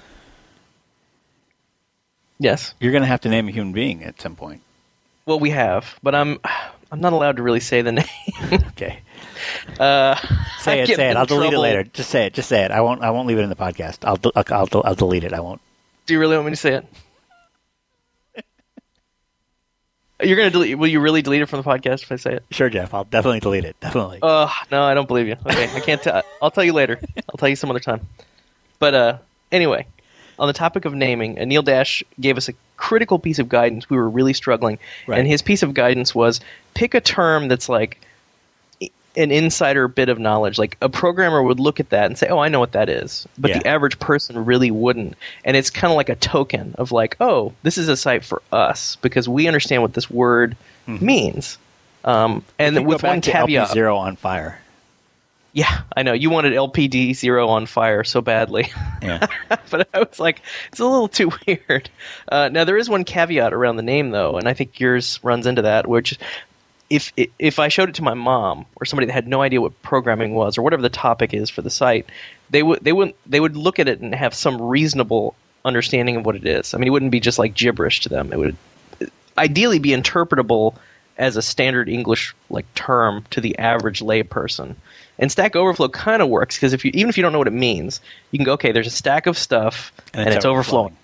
Yes. 2.38 2.74
you're 2.78 2.92
going 2.92 3.02
to 3.02 3.08
have 3.08 3.22
to 3.22 3.28
name 3.28 3.48
a 3.48 3.50
human 3.50 3.72
being 3.72 4.04
at 4.04 4.20
some 4.20 4.36
point. 4.36 4.62
Well, 5.28 5.38
we 5.38 5.50
have, 5.50 5.98
but 6.02 6.14
I'm 6.14 6.38
I'm 6.90 7.02
not 7.02 7.12
allowed 7.12 7.36
to 7.36 7.42
really 7.42 7.60
say 7.60 7.82
the 7.82 7.92
name. 8.00 8.06
Okay, 8.68 9.00
uh, 9.78 10.14
say 10.58 10.80
it, 10.80 10.86
say 10.96 11.10
it. 11.10 11.18
I'll 11.18 11.26
delete 11.26 11.50
trouble. 11.50 11.64
it 11.64 11.68
later. 11.68 11.84
Just 11.84 12.08
say 12.08 12.24
it. 12.24 12.32
Just 12.32 12.48
say 12.48 12.64
it. 12.64 12.70
I 12.70 12.80
won't. 12.80 13.02
I 13.02 13.10
won't 13.10 13.28
leave 13.28 13.36
it 13.36 13.42
in 13.42 13.50
the 13.50 13.54
podcast. 13.54 13.98
I'll 14.04 14.18
I'll 14.34 14.42
I'll, 14.72 14.82
I'll 14.86 14.94
delete 14.94 15.24
it. 15.24 15.34
I 15.34 15.40
won't. 15.40 15.60
Do 16.06 16.14
you 16.14 16.20
really 16.20 16.34
want 16.34 16.46
me 16.46 16.52
to 16.52 16.56
say 16.56 16.80
it? 18.36 18.44
You're 20.26 20.38
gonna 20.38 20.48
delete? 20.48 20.78
Will 20.78 20.88
you 20.88 21.00
really 21.00 21.20
delete 21.20 21.42
it 21.42 21.46
from 21.46 21.62
the 21.62 21.68
podcast 21.68 22.04
if 22.04 22.12
I 22.12 22.16
say 22.16 22.32
it? 22.36 22.44
Sure, 22.50 22.70
Jeff. 22.70 22.94
I'll 22.94 23.04
definitely 23.04 23.40
delete 23.40 23.66
it. 23.66 23.78
Definitely. 23.80 24.20
Uh, 24.22 24.48
no, 24.70 24.82
I 24.82 24.94
don't 24.94 25.08
believe 25.08 25.28
you. 25.28 25.36
Okay, 25.44 25.70
I 25.74 25.80
can't 25.80 26.02
tell. 26.02 26.22
I'll 26.40 26.50
tell 26.50 26.64
you 26.64 26.72
later. 26.72 26.98
I'll 27.28 27.36
tell 27.36 27.50
you 27.50 27.56
some 27.56 27.68
other 27.68 27.80
time. 27.80 28.08
But 28.78 28.94
uh, 28.94 29.18
anyway, 29.52 29.88
on 30.38 30.46
the 30.46 30.52
topic 30.52 30.84
of 30.84 30.94
naming, 30.94 31.36
Anil 31.36 31.64
Dash 31.64 32.02
gave 32.20 32.36
us 32.36 32.48
a 32.48 32.52
critical 32.76 33.18
piece 33.18 33.38
of 33.38 33.48
guidance. 33.48 33.90
We 33.90 33.96
were 33.96 34.08
really 34.08 34.32
struggling, 34.32 34.78
Right. 35.06 35.18
and 35.18 35.26
his 35.28 35.42
piece 35.42 35.62
of 35.62 35.74
guidance 35.74 36.14
was 36.14 36.40
pick 36.74 36.94
a 36.94 37.00
term 37.00 37.48
that's 37.48 37.68
like 37.68 38.00
an 39.16 39.32
insider 39.32 39.88
bit 39.88 40.08
of 40.08 40.20
knowledge. 40.20 40.58
Like 40.58 40.76
a 40.80 40.88
programmer 40.88 41.42
would 41.42 41.58
look 41.58 41.80
at 41.80 41.90
that 41.90 42.06
and 42.06 42.16
say, 42.16 42.28
"Oh, 42.28 42.38
I 42.38 42.48
know 42.48 42.60
what 42.60 42.70
that 42.72 42.88
is," 42.88 43.26
but 43.36 43.50
Yeah. 43.50 43.58
the 43.58 43.66
average 43.68 43.98
person 43.98 44.44
really 44.44 44.70
wouldn't. 44.70 45.14
And 45.44 45.56
it's 45.56 45.70
kind 45.70 45.90
of 45.90 45.96
like 45.96 46.08
a 46.08 46.14
token 46.14 46.74
of 46.78 46.92
like, 46.92 47.16
"Oh, 47.18 47.52
this 47.64 47.76
is 47.78 47.88
a 47.88 47.96
site 47.96 48.24
for 48.24 48.42
us 48.52 48.96
because 49.02 49.28
we 49.28 49.48
understand 49.48 49.82
what 49.82 49.94
this 49.94 50.08
word 50.08 50.56
means." 50.86 51.58
Um, 52.04 52.44
and 52.60 52.76
If 52.76 52.82
you 52.82 52.86
go 52.86 52.94
with 52.94 53.02
one 53.02 53.20
caveat, 53.20 53.70
LP0 53.70 53.98
on 53.98 54.14
fire. 54.16 54.60
Yeah, 55.58 55.80
I 55.96 56.04
know. 56.04 56.12
You 56.12 56.30
wanted 56.30 56.52
LPD 56.52 57.16
zero 57.16 57.48
on 57.48 57.66
fire 57.66 58.04
so 58.04 58.20
badly. 58.20 58.70
Yeah. 59.02 59.26
but 59.70 59.88
I 59.92 59.98
was 59.98 60.20
like, 60.20 60.40
it's 60.70 60.78
a 60.78 60.84
little 60.84 61.08
too 61.08 61.32
weird. 61.48 61.90
Uh, 62.30 62.48
now, 62.48 62.62
there 62.62 62.76
is 62.76 62.88
one 62.88 63.02
caveat 63.02 63.52
around 63.52 63.74
the 63.74 63.82
name, 63.82 64.10
though, 64.10 64.38
and 64.38 64.46
I 64.46 64.54
think 64.54 64.78
yours 64.78 65.18
runs 65.24 65.48
into 65.48 65.62
that, 65.62 65.88
which 65.88 66.16
if 66.90 67.12
if 67.40 67.58
I 67.58 67.66
showed 67.66 67.88
it 67.88 67.96
to 67.96 68.04
my 68.04 68.14
mom 68.14 68.66
or 68.76 68.86
somebody 68.86 69.06
that 69.08 69.12
had 69.14 69.26
no 69.26 69.42
idea 69.42 69.60
what 69.60 69.82
programming 69.82 70.34
was 70.36 70.56
or 70.56 70.62
whatever 70.62 70.80
the 70.80 70.88
topic 70.88 71.34
is 71.34 71.50
for 71.50 71.60
the 71.60 71.70
site, 71.70 72.06
they 72.50 72.62
would 72.62 72.84
they 72.84 72.92
would 72.92 73.12
they 73.26 73.40
would 73.40 73.56
look 73.56 73.80
at 73.80 73.88
it 73.88 73.98
and 73.98 74.14
have 74.14 74.34
some 74.34 74.62
reasonable 74.62 75.34
understanding 75.64 76.14
of 76.14 76.24
what 76.24 76.36
it 76.36 76.46
is. 76.46 76.72
I 76.72 76.78
mean, 76.78 76.86
it 76.86 76.90
wouldn't 76.90 77.10
be 77.10 77.18
just 77.18 77.40
like 77.40 77.54
gibberish 77.54 78.00
to 78.02 78.08
them. 78.08 78.32
It 78.32 78.38
would 78.38 78.56
ideally 79.36 79.80
be 79.80 79.90
interpretable 79.90 80.76
as 81.16 81.36
a 81.36 81.42
standard 81.42 81.88
English 81.88 82.32
like 82.48 82.72
term 82.76 83.24
to 83.30 83.40
the 83.40 83.58
average 83.58 83.98
layperson. 83.98 84.76
And 85.18 85.32
Stack 85.32 85.56
Overflow 85.56 85.88
kind 85.88 86.22
of 86.22 86.28
works 86.28 86.56
because 86.56 86.72
if 86.72 86.84
you 86.84 86.90
even 86.94 87.08
if 87.08 87.16
you 87.16 87.22
don't 87.22 87.32
know 87.32 87.38
what 87.38 87.48
it 87.48 87.52
means, 87.52 88.00
you 88.30 88.38
can 88.38 88.44
go, 88.44 88.52
okay, 88.52 88.72
there's 88.72 88.86
a 88.86 88.90
stack 88.90 89.26
of 89.26 89.36
stuff 89.36 89.92
and, 90.14 90.28
it's, 90.28 90.44
overflowing. 90.44 90.96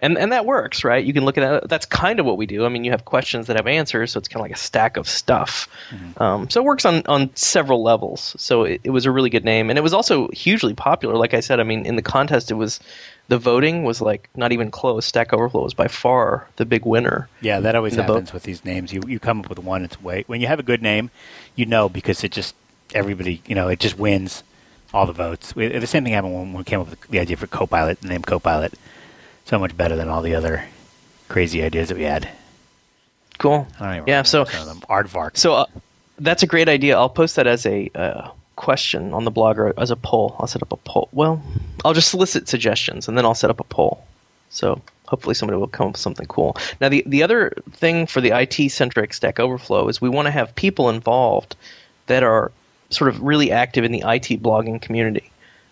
And 0.00 0.16
and 0.16 0.30
that 0.32 0.46
works, 0.46 0.84
right? 0.84 1.04
You 1.04 1.12
can 1.12 1.24
look 1.24 1.36
at 1.36 1.40
that. 1.40 1.68
That's 1.68 1.84
kind 1.84 2.20
of 2.20 2.26
what 2.26 2.36
we 2.36 2.46
do. 2.46 2.64
I 2.64 2.68
mean, 2.68 2.84
you 2.84 2.92
have 2.92 3.04
questions 3.04 3.48
that 3.48 3.56
have 3.56 3.66
answers, 3.66 4.12
so 4.12 4.18
it's 4.18 4.28
kind 4.28 4.36
of 4.36 4.42
like 4.42 4.56
a 4.56 4.60
stack 4.60 4.96
of 4.96 5.08
stuff. 5.08 5.68
Um, 6.18 6.48
so 6.48 6.60
it 6.60 6.64
works 6.64 6.84
on 6.84 7.02
on 7.06 7.34
several 7.34 7.82
levels. 7.82 8.36
So 8.38 8.62
it, 8.62 8.80
it 8.84 8.90
was 8.90 9.06
a 9.06 9.10
really 9.10 9.28
good 9.28 9.44
name, 9.44 9.70
and 9.70 9.78
it 9.78 9.82
was 9.82 9.92
also 9.92 10.28
hugely 10.28 10.72
popular. 10.72 11.16
Like 11.16 11.34
I 11.34 11.40
said, 11.40 11.58
I 11.58 11.64
mean, 11.64 11.84
in 11.84 11.96
the 11.96 12.02
contest, 12.02 12.50
it 12.52 12.54
was 12.54 12.78
the 13.26 13.38
voting 13.38 13.82
was 13.82 14.00
like 14.00 14.30
not 14.36 14.52
even 14.52 14.70
close. 14.70 15.04
Stack 15.04 15.32
Overflow 15.32 15.64
was 15.64 15.74
by 15.74 15.88
far 15.88 16.46
the 16.56 16.64
big 16.64 16.86
winner. 16.86 17.28
Yeah, 17.40 17.58
that 17.58 17.74
always 17.74 17.94
in 17.94 17.98
the 17.98 18.02
boat. 18.04 18.14
happens 18.14 18.32
with 18.32 18.44
these 18.44 18.64
names. 18.64 18.92
You 18.92 19.02
you 19.06 19.18
come 19.18 19.40
up 19.40 19.48
with 19.48 19.58
one, 19.58 19.84
it's 19.84 20.00
way 20.00 20.22
when 20.28 20.40
you 20.40 20.46
have 20.46 20.60
a 20.60 20.64
good 20.64 20.80
name, 20.80 21.10
you 21.56 21.66
know 21.66 21.88
because 21.88 22.22
it 22.22 22.30
just 22.30 22.54
everybody 22.94 23.42
you 23.46 23.54
know 23.54 23.68
it 23.68 23.80
just 23.80 23.98
wins 23.98 24.42
all 24.92 25.06
the 25.06 25.12
votes. 25.12 25.54
We, 25.54 25.68
the 25.68 25.86
same 25.86 26.04
thing 26.04 26.12
happened 26.12 26.34
when 26.34 26.52
we 26.52 26.64
came 26.64 26.80
up 26.80 26.88
with 26.88 27.00
the 27.08 27.20
idea 27.20 27.36
for 27.36 27.46
Copilot, 27.46 28.00
the 28.00 28.08
name 28.08 28.22
Copilot. 28.22 28.74
So 29.44 29.58
much 29.58 29.76
better 29.76 29.96
than 29.96 30.08
all 30.08 30.22
the 30.22 30.34
other 30.34 30.64
crazy 31.28 31.62
ideas 31.62 31.88
that 31.88 31.96
we 31.96 32.04
had. 32.04 32.28
Cool. 33.38 33.66
I 33.78 33.84
don't 33.84 33.94
even 33.96 34.08
Yeah. 34.08 34.22
So 34.22 34.44
some 34.44 34.62
of 34.62 34.66
them. 34.66 34.80
Aardvark. 34.88 35.36
So 35.36 35.54
uh, 35.54 35.66
that's 36.18 36.42
a 36.42 36.46
great 36.46 36.68
idea. 36.68 36.96
I'll 36.96 37.08
post 37.08 37.36
that 37.36 37.46
as 37.46 37.64
a 37.64 37.90
uh, 37.94 38.30
question 38.56 39.12
on 39.14 39.24
the 39.24 39.30
blog 39.30 39.58
or 39.58 39.72
as 39.78 39.90
a 39.90 39.96
poll. 39.96 40.36
I'll 40.38 40.46
set 40.46 40.62
up 40.62 40.72
a 40.72 40.76
poll. 40.76 41.08
Well, 41.12 41.42
I'll 41.84 41.94
just 41.94 42.10
solicit 42.10 42.48
suggestions 42.48 43.08
and 43.08 43.16
then 43.16 43.24
I'll 43.24 43.34
set 43.34 43.50
up 43.50 43.60
a 43.60 43.64
poll. 43.64 44.04
So 44.50 44.80
hopefully 45.06 45.34
somebody 45.34 45.58
will 45.58 45.68
come 45.68 45.88
up 45.88 45.92
with 45.94 46.00
something 46.00 46.26
cool. 46.26 46.56
Now 46.80 46.88
the 46.88 47.02
the 47.06 47.22
other 47.22 47.52
thing 47.72 48.06
for 48.06 48.20
the 48.20 48.30
IT 48.30 48.70
centric 48.70 49.14
Stack 49.14 49.38
Overflow 49.38 49.88
is 49.88 50.00
we 50.00 50.08
want 50.08 50.26
to 50.26 50.32
have 50.32 50.54
people 50.54 50.90
involved 50.90 51.56
that 52.06 52.22
are 52.22 52.50
sort 52.90 53.08
of 53.08 53.22
really 53.22 53.50
active 53.50 53.84
in 53.84 53.92
the 53.92 54.00
IT 54.00 54.42
blogging 54.42 54.80
community. 54.80 55.30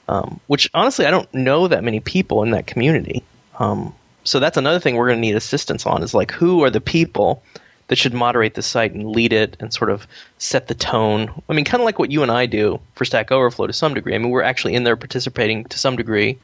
Um, 0.08 0.38
which 0.46 0.70
honestly 0.72 1.04
I 1.04 1.10
don't 1.10 1.32
know 1.34 1.66
that 1.66 1.82
many 1.82 1.98
people 1.98 2.42
in 2.44 2.50
that 2.52 2.68
community. 2.68 3.24
Um, 3.58 3.92
so 4.22 4.38
that's 4.38 4.56
another 4.56 4.78
thing 4.78 4.96
we're 4.96 5.08
going 5.08 5.18
to 5.18 5.20
need 5.20 5.34
assistance 5.36 5.84
on 5.84 6.02
is 6.02 6.14
like 6.14 6.30
who 6.30 6.62
are 6.62 6.70
the 6.70 6.80
people 6.80 7.42
that 7.88 7.96
should 7.96 8.14
moderate 8.14 8.54
the 8.54 8.62
site 8.62 8.92
and 8.92 9.06
lead 9.06 9.32
it 9.32 9.56
and 9.60 9.72
sort 9.72 9.90
of 9.90 10.06
set 10.38 10.68
the 10.68 10.74
tone. 10.74 11.30
I 11.48 11.52
mean, 11.52 11.64
kind 11.64 11.80
of 11.80 11.84
like 11.84 11.98
what 11.98 12.10
you 12.10 12.22
and 12.22 12.32
I 12.32 12.46
do 12.46 12.80
for 12.94 13.04
Stack 13.04 13.30
Overflow 13.30 13.68
to 13.68 13.72
some 13.72 13.94
degree. 13.94 14.14
I 14.14 14.18
mean, 14.18 14.30
we're 14.30 14.42
actually 14.42 14.74
in 14.74 14.84
there 14.84 14.96
participating 14.96 15.64
to 15.66 15.78
some 15.78 15.96
degree, 15.96 16.38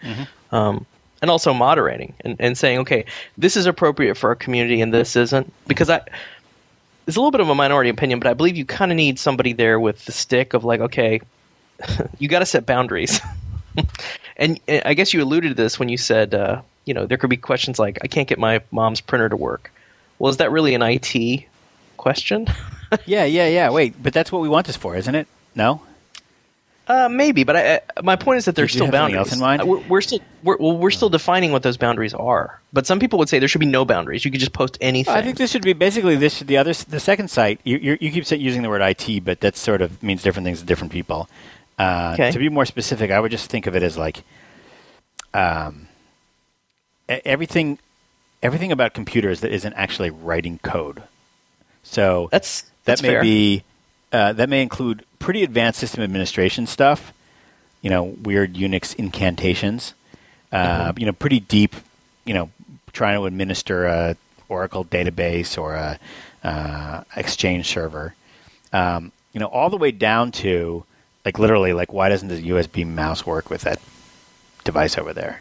um, 0.52 0.86
and 1.20 1.30
also 1.30 1.52
moderating 1.52 2.14
and, 2.20 2.36
and 2.40 2.56
saying, 2.58 2.78
okay, 2.80 3.04
this 3.38 3.56
is 3.56 3.66
appropriate 3.66 4.16
for 4.16 4.28
our 4.30 4.34
community 4.36 4.80
and 4.80 4.92
this 4.92 5.16
isn't. 5.16 5.52
Because 5.66 5.90
I, 5.90 6.00
it's 7.06 7.16
a 7.16 7.20
little 7.20 7.30
bit 7.30 7.40
of 7.40 7.48
a 7.48 7.54
minority 7.54 7.90
opinion, 7.90 8.20
but 8.20 8.28
I 8.28 8.34
believe 8.34 8.56
you 8.56 8.64
kind 8.64 8.92
of 8.92 8.96
need 8.96 9.18
somebody 9.18 9.52
there 9.52 9.78
with 9.80 10.04
the 10.04 10.12
stick 10.12 10.54
of 10.54 10.64
like, 10.64 10.80
okay, 10.80 11.20
you 12.18 12.28
got 12.28 12.40
to 12.40 12.46
set 12.46 12.66
boundaries. 12.66 13.20
and 14.36 14.60
uh, 14.68 14.80
I 14.84 14.94
guess 14.94 15.12
you 15.12 15.22
alluded 15.22 15.56
to 15.56 15.62
this 15.62 15.78
when 15.78 15.88
you 15.88 15.96
said, 15.96 16.34
uh, 16.34 16.62
you 16.84 16.94
know, 16.94 17.06
there 17.06 17.18
could 17.18 17.30
be 17.30 17.36
questions 17.36 17.78
like, 17.78 17.98
I 18.02 18.06
can't 18.06 18.28
get 18.28 18.38
my 18.38 18.60
mom's 18.70 19.00
printer 19.00 19.28
to 19.28 19.36
work. 19.36 19.72
Well, 20.18 20.30
is 20.30 20.36
that 20.36 20.52
really 20.52 20.74
an 20.74 20.82
IT 20.82 21.44
question? 21.96 22.46
yeah, 23.06 23.24
yeah, 23.24 23.48
yeah. 23.48 23.70
Wait, 23.70 24.00
but 24.00 24.12
that's 24.12 24.30
what 24.30 24.42
we 24.42 24.48
want 24.48 24.66
this 24.66 24.76
for, 24.76 24.96
isn't 24.96 25.14
it? 25.14 25.26
No. 25.54 25.82
Uh, 26.88 27.08
maybe, 27.08 27.44
but 27.44 27.56
I, 27.56 27.74
I, 27.96 28.00
my 28.02 28.16
point 28.16 28.38
is 28.38 28.44
that 28.46 28.56
there's 28.56 28.72
still 28.72 28.86
have 28.86 28.92
boundaries. 28.92 29.18
else 29.18 29.32
in 29.32 29.38
mind? 29.38 29.62
Uh, 29.62 29.66
We're, 29.66 29.78
we're 29.88 30.00
still 30.00 30.18
we're, 30.42 30.56
well, 30.56 30.76
we're 30.76 30.90
still 30.90 31.08
defining 31.08 31.52
what 31.52 31.62
those 31.62 31.76
boundaries 31.76 32.12
are. 32.12 32.60
But 32.72 32.86
some 32.86 32.98
people 32.98 33.18
would 33.20 33.28
say 33.28 33.38
there 33.38 33.48
should 33.48 33.60
be 33.60 33.66
no 33.66 33.84
boundaries. 33.84 34.24
You 34.24 34.30
could 34.32 34.40
just 34.40 34.52
post 34.52 34.78
anything. 34.80 35.14
I 35.14 35.22
think 35.22 35.36
this 35.38 35.50
should 35.52 35.62
be 35.62 35.74
basically 35.74 36.16
this. 36.16 36.40
The 36.40 36.56
other, 36.56 36.72
the 36.74 36.98
second 36.98 37.28
site. 37.30 37.60
You, 37.62 37.78
you, 37.78 37.98
you 38.00 38.10
keep 38.10 38.28
using 38.40 38.62
the 38.62 38.68
word 38.68 38.82
IT, 38.82 39.24
but 39.24 39.40
that 39.40 39.56
sort 39.56 39.80
of 39.80 40.02
means 40.02 40.22
different 40.22 40.44
things 40.44 40.60
to 40.60 40.66
different 40.66 40.92
people. 40.92 41.28
Uh, 41.78 42.10
Okay. 42.14 42.30
To 42.32 42.38
be 42.38 42.48
more 42.48 42.66
specific, 42.66 43.10
I 43.10 43.20
would 43.20 43.30
just 43.30 43.48
think 43.48 43.66
of 43.66 43.76
it 43.76 43.82
as 43.82 43.96
like, 43.96 44.24
um, 45.34 45.88
everything, 47.08 47.78
everything 48.42 48.72
about 48.72 48.92
computers 48.92 49.40
that 49.40 49.52
isn't 49.52 49.72
actually 49.74 50.10
writing 50.10 50.58
code. 50.58 51.02
So 51.82 52.28
that's 52.30 52.64
that 52.84 53.02
may 53.02 53.08
fair. 53.10 53.22
be 53.22 53.64
uh, 54.12 54.32
that 54.34 54.48
may 54.48 54.62
include 54.62 55.04
pretty 55.22 55.42
advanced 55.44 55.78
system 55.80 56.02
administration 56.02 56.66
stuff. 56.66 57.12
You 57.80 57.90
know, 57.90 58.02
weird 58.02 58.54
Unix 58.54 58.94
incantations. 58.96 59.94
Uh, 60.52 60.92
You 60.96 61.06
know, 61.06 61.12
pretty 61.12 61.40
deep. 61.40 61.74
You 62.24 62.34
know, 62.34 62.50
trying 62.92 63.16
to 63.18 63.24
administer 63.24 63.86
a 63.86 64.16
Oracle 64.48 64.84
database 64.84 65.56
or 65.60 65.74
a 65.74 65.98
uh, 66.44 67.04
Exchange 67.16 67.66
server. 67.66 68.14
Um, 68.72 69.12
you 69.32 69.40
know, 69.40 69.46
all 69.46 69.70
the 69.70 69.76
way 69.78 69.90
down 69.92 70.32
to 70.32 70.84
like 71.24 71.38
literally 71.38 71.72
like 71.72 71.92
why 71.92 72.08
doesn't 72.08 72.28
the 72.28 72.50
USB 72.50 72.86
mouse 72.86 73.24
work 73.24 73.48
with 73.48 73.62
that 73.62 73.80
device 74.64 74.98
over 74.98 75.12
there? 75.12 75.40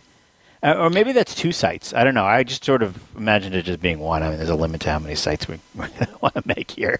Uh, 0.63 0.75
or 0.77 0.89
maybe 0.91 1.11
that's 1.11 1.33
two 1.33 1.51
sites. 1.51 1.91
I 1.93 2.03
don't 2.03 2.13
know. 2.13 2.25
I 2.25 2.43
just 2.43 2.63
sort 2.63 2.83
of 2.83 3.01
imagined 3.17 3.55
it 3.55 3.63
just 3.65 3.81
being 3.81 3.99
one. 3.99 4.21
I 4.21 4.29
mean, 4.29 4.37
there's 4.37 4.49
a 4.49 4.55
limit 4.55 4.81
to 4.81 4.91
how 4.91 4.99
many 4.99 5.15
sites 5.15 5.47
we 5.47 5.59
want 5.75 6.35
to 6.35 6.43
make 6.45 6.71
here. 6.71 6.99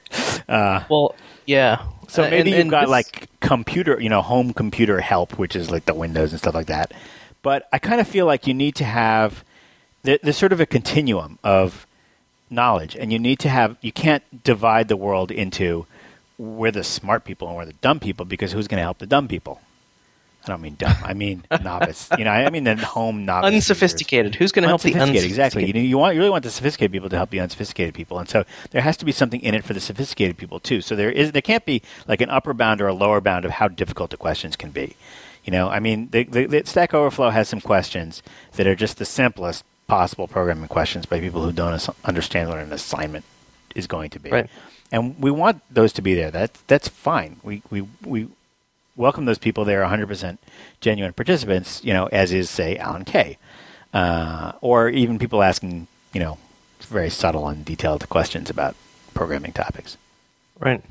Uh, 0.49 0.83
well, 0.89 1.15
yeah. 1.45 1.83
So 2.11 2.23
Uh, 2.23 2.29
maybe 2.29 2.39
and- 2.39 2.49
you've 2.49 2.59
and 2.61 2.69
got 2.71 2.81
this- 2.81 2.89
like 2.89 3.29
computer, 3.39 3.99
you 3.99 4.09
know, 4.09 4.21
home 4.21 4.53
computer 4.53 5.01
help, 5.01 5.37
which 5.39 5.55
is 5.55 5.71
like 5.71 5.85
the 5.85 5.93
Windows 5.93 6.31
and 6.31 6.39
stuff 6.39 6.53
like 6.53 6.67
that. 6.67 6.91
But 7.41 7.67
I 7.73 7.79
kind 7.79 7.99
of 8.01 8.07
feel 8.07 8.25
like 8.25 8.45
you 8.47 8.53
need 8.53 8.75
to 8.75 8.85
have 8.85 9.43
there's 10.03 10.37
sort 10.37 10.51
of 10.51 10.59
a 10.59 10.65
continuum 10.65 11.37
of 11.43 11.85
knowledge, 12.49 12.95
and 12.95 13.13
you 13.13 13.19
need 13.19 13.39
to 13.39 13.49
have 13.49 13.77
you 13.81 13.91
can't 13.91 14.23
divide 14.43 14.87
the 14.87 14.97
world 14.97 15.31
into 15.31 15.85
we're 16.37 16.71
the 16.71 16.83
smart 16.83 17.23
people 17.23 17.47
and 17.47 17.55
we're 17.55 17.65
the 17.65 17.73
dumb 17.81 17.99
people 17.99 18.25
because 18.25 18.51
who's 18.51 18.67
going 18.67 18.79
to 18.79 18.83
help 18.83 18.97
the 18.97 19.05
dumb 19.05 19.27
people? 19.27 19.61
I 20.43 20.47
don't 20.47 20.61
mean 20.61 20.75
dumb. 20.75 20.95
I 21.03 21.13
mean 21.13 21.43
novice. 21.63 22.09
You 22.17 22.25
know, 22.25 22.31
I 22.31 22.49
mean 22.49 22.63
the 22.63 22.75
home 22.77 23.25
novice. 23.25 23.53
unsophisticated. 23.53 24.35
Who's 24.35 24.51
going 24.51 24.63
to 24.63 24.69
help 24.69 24.81
the 24.81 24.93
Unsophisticated, 24.93 25.29
exactly. 25.29 25.65
You, 25.65 25.81
you 25.81 25.97
want 25.97 26.15
you 26.15 26.21
really 26.21 26.31
want 26.31 26.43
the 26.43 26.49
sophisticated 26.49 26.91
people 26.91 27.09
to 27.09 27.17
help 27.17 27.29
the 27.29 27.39
unsophisticated 27.39 27.93
people, 27.93 28.19
and 28.19 28.27
so 28.27 28.43
there 28.71 28.81
has 28.81 28.97
to 28.97 29.05
be 29.05 29.11
something 29.11 29.41
in 29.41 29.53
it 29.53 29.63
for 29.63 29.73
the 29.73 29.79
sophisticated 29.79 30.37
people 30.37 30.59
too. 30.59 30.81
So 30.81 30.95
there 30.95 31.11
is 31.11 31.31
there 31.31 31.41
can't 31.41 31.65
be 31.65 31.81
like 32.07 32.21
an 32.21 32.29
upper 32.29 32.53
bound 32.53 32.81
or 32.81 32.87
a 32.87 32.93
lower 32.93 33.21
bound 33.21 33.45
of 33.45 33.51
how 33.51 33.67
difficult 33.67 34.11
the 34.11 34.17
questions 34.17 34.55
can 34.55 34.71
be. 34.71 34.95
You 35.43 35.51
know, 35.51 35.69
I 35.69 35.79
mean, 35.79 36.09
the, 36.11 36.23
the, 36.23 36.45
the 36.45 36.65
Stack 36.65 36.93
Overflow 36.93 37.31
has 37.31 37.49
some 37.49 37.61
questions 37.61 38.21
that 38.53 38.67
are 38.67 38.75
just 38.75 38.97
the 38.97 39.05
simplest 39.05 39.63
possible 39.87 40.27
programming 40.27 40.67
questions 40.67 41.05
by 41.05 41.19
people 41.19 41.43
who 41.43 41.51
don't 41.51 41.73
as- 41.73 41.89
understand 42.05 42.49
what 42.49 42.59
an 42.59 42.71
assignment 42.71 43.25
is 43.75 43.87
going 43.87 44.11
to 44.11 44.19
be. 44.19 44.29
Right. 44.29 44.49
And 44.91 45.17
we 45.19 45.31
want 45.31 45.61
those 45.71 45.93
to 45.93 46.01
be 46.01 46.13
there. 46.13 46.29
That 46.31 46.53
that's 46.67 46.87
fine. 46.87 47.37
We 47.43 47.63
we 47.69 47.87
we 48.05 48.27
welcome 49.01 49.25
those 49.25 49.37
people. 49.37 49.65
They're 49.65 49.83
100% 49.83 50.37
genuine 50.79 51.13
participants, 51.13 51.83
you 51.83 51.93
know, 51.93 52.07
as 52.07 52.31
is, 52.31 52.49
say, 52.49 52.77
Alan 52.77 53.03
Kay. 53.03 53.37
Uh, 53.93 54.53
or 54.61 54.87
even 54.87 55.19
people 55.19 55.43
asking, 55.43 55.87
you 56.13 56.21
know, 56.21 56.37
very 56.79 57.09
subtle 57.09 57.47
and 57.49 57.65
detailed 57.65 58.07
questions 58.07 58.49
about 58.49 58.75
programming 59.13 59.51
topics. 59.51 59.97
Right. 60.59 60.81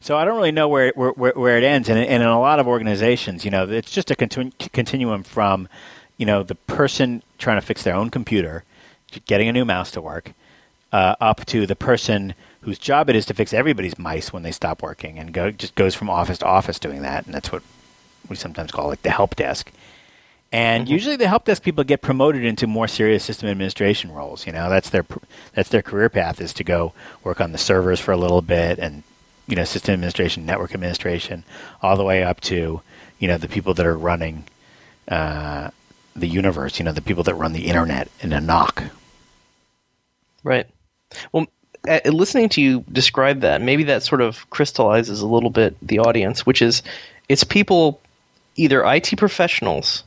So 0.00 0.16
I 0.16 0.24
don't 0.24 0.36
really 0.36 0.52
know 0.52 0.68
where 0.68 0.92
where, 0.94 1.10
where, 1.10 1.32
where 1.32 1.58
it 1.58 1.64
ends, 1.64 1.88
and, 1.88 1.98
and 1.98 2.22
in 2.22 2.28
a 2.28 2.38
lot 2.38 2.60
of 2.60 2.68
organizations, 2.68 3.44
you 3.44 3.50
know, 3.50 3.68
it's 3.68 3.90
just 3.90 4.10
a 4.10 4.14
continu- 4.14 4.52
continuum 4.72 5.24
from, 5.24 5.68
you 6.16 6.26
know, 6.26 6.44
the 6.44 6.54
person 6.54 7.22
trying 7.38 7.60
to 7.60 7.66
fix 7.66 7.82
their 7.82 7.94
own 7.94 8.10
computer, 8.10 8.62
getting 9.26 9.48
a 9.48 9.52
new 9.52 9.64
mouse 9.64 9.90
to 9.92 10.00
work, 10.00 10.32
uh, 10.92 11.16
up 11.20 11.44
to 11.46 11.66
the 11.66 11.76
person 11.76 12.34
whose 12.60 12.78
job 12.78 13.08
it 13.08 13.16
is 13.16 13.26
to 13.26 13.34
fix 13.34 13.52
everybody's 13.52 13.98
mice 13.98 14.32
when 14.32 14.42
they 14.42 14.52
stop 14.52 14.82
working, 14.82 15.18
and 15.18 15.32
go 15.32 15.50
just 15.50 15.74
goes 15.74 15.94
from 15.94 16.10
office 16.10 16.38
to 16.38 16.46
office 16.46 16.78
doing 16.78 17.02
that, 17.02 17.26
and 17.26 17.34
that's 17.34 17.52
what 17.52 17.62
we 18.28 18.36
sometimes 18.36 18.72
call 18.72 18.88
like 18.88 19.02
the 19.02 19.10
help 19.10 19.36
desk. 19.36 19.70
And 20.52 20.88
usually, 20.88 21.16
the 21.16 21.28
help 21.28 21.44
desk 21.44 21.62
people 21.62 21.84
get 21.84 22.02
promoted 22.02 22.44
into 22.44 22.66
more 22.66 22.88
serious 22.88 23.24
system 23.24 23.48
administration 23.48 24.12
roles. 24.12 24.46
You 24.46 24.52
know, 24.52 24.70
that's 24.70 24.90
their 24.90 25.04
that's 25.54 25.68
their 25.68 25.82
career 25.82 26.08
path 26.08 26.40
is 26.40 26.52
to 26.54 26.64
go 26.64 26.92
work 27.24 27.40
on 27.40 27.52
the 27.52 27.58
servers 27.58 28.00
for 28.00 28.12
a 28.12 28.16
little 28.16 28.42
bit, 28.42 28.78
and 28.78 29.02
you 29.48 29.56
know, 29.56 29.64
system 29.64 29.94
administration, 29.94 30.46
network 30.46 30.72
administration, 30.72 31.44
all 31.82 31.96
the 31.96 32.04
way 32.04 32.22
up 32.22 32.40
to 32.42 32.80
you 33.18 33.28
know 33.28 33.38
the 33.38 33.48
people 33.48 33.74
that 33.74 33.86
are 33.86 33.98
running 33.98 34.44
uh, 35.08 35.70
the 36.14 36.28
universe. 36.28 36.78
You 36.78 36.84
know, 36.84 36.92
the 36.92 37.02
people 37.02 37.24
that 37.24 37.34
run 37.34 37.52
the 37.52 37.66
internet 37.66 38.08
in 38.20 38.32
a 38.32 38.40
NOC. 38.40 38.90
Right. 40.44 40.68
Well, 41.32 41.46
uh, 41.88 42.00
listening 42.06 42.48
to 42.50 42.60
you 42.60 42.84
describe 42.92 43.40
that, 43.40 43.62
maybe 43.62 43.84
that 43.84 44.02
sort 44.02 44.20
of 44.20 44.48
crystallizes 44.50 45.20
a 45.20 45.26
little 45.26 45.50
bit 45.50 45.76
the 45.82 45.98
audience, 45.98 46.44
which 46.46 46.62
is 46.62 46.82
it's 47.28 47.44
people, 47.44 48.00
either 48.56 48.84
IT 48.84 49.16
professionals 49.18 50.04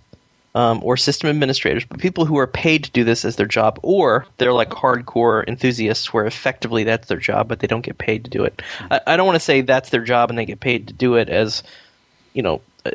um, 0.55 0.81
or 0.83 0.97
system 0.97 1.29
administrators, 1.29 1.85
but 1.85 1.99
people 1.99 2.25
who 2.25 2.37
are 2.37 2.47
paid 2.47 2.83
to 2.83 2.91
do 2.91 3.03
this 3.03 3.23
as 3.23 3.35
their 3.35 3.45
job, 3.45 3.79
or 3.83 4.25
they're 4.37 4.53
like 4.53 4.69
hardcore 4.69 5.47
enthusiasts 5.47 6.13
where 6.13 6.25
effectively 6.25 6.83
that's 6.83 7.07
their 7.07 7.17
job, 7.19 7.47
but 7.47 7.59
they 7.59 7.67
don't 7.67 7.81
get 7.85 7.97
paid 7.97 8.23
to 8.25 8.29
do 8.29 8.43
it. 8.43 8.61
I, 8.91 9.01
I 9.07 9.17
don't 9.17 9.27
want 9.27 9.35
to 9.35 9.39
say 9.45 9.61
that's 9.61 9.89
their 9.91 10.03
job 10.03 10.29
and 10.29 10.37
they 10.39 10.45
get 10.45 10.59
paid 10.59 10.87
to 10.87 10.93
do 10.93 11.15
it 11.15 11.29
as, 11.29 11.63
you 12.33 12.41
know, 12.41 12.61
a- 12.85 12.93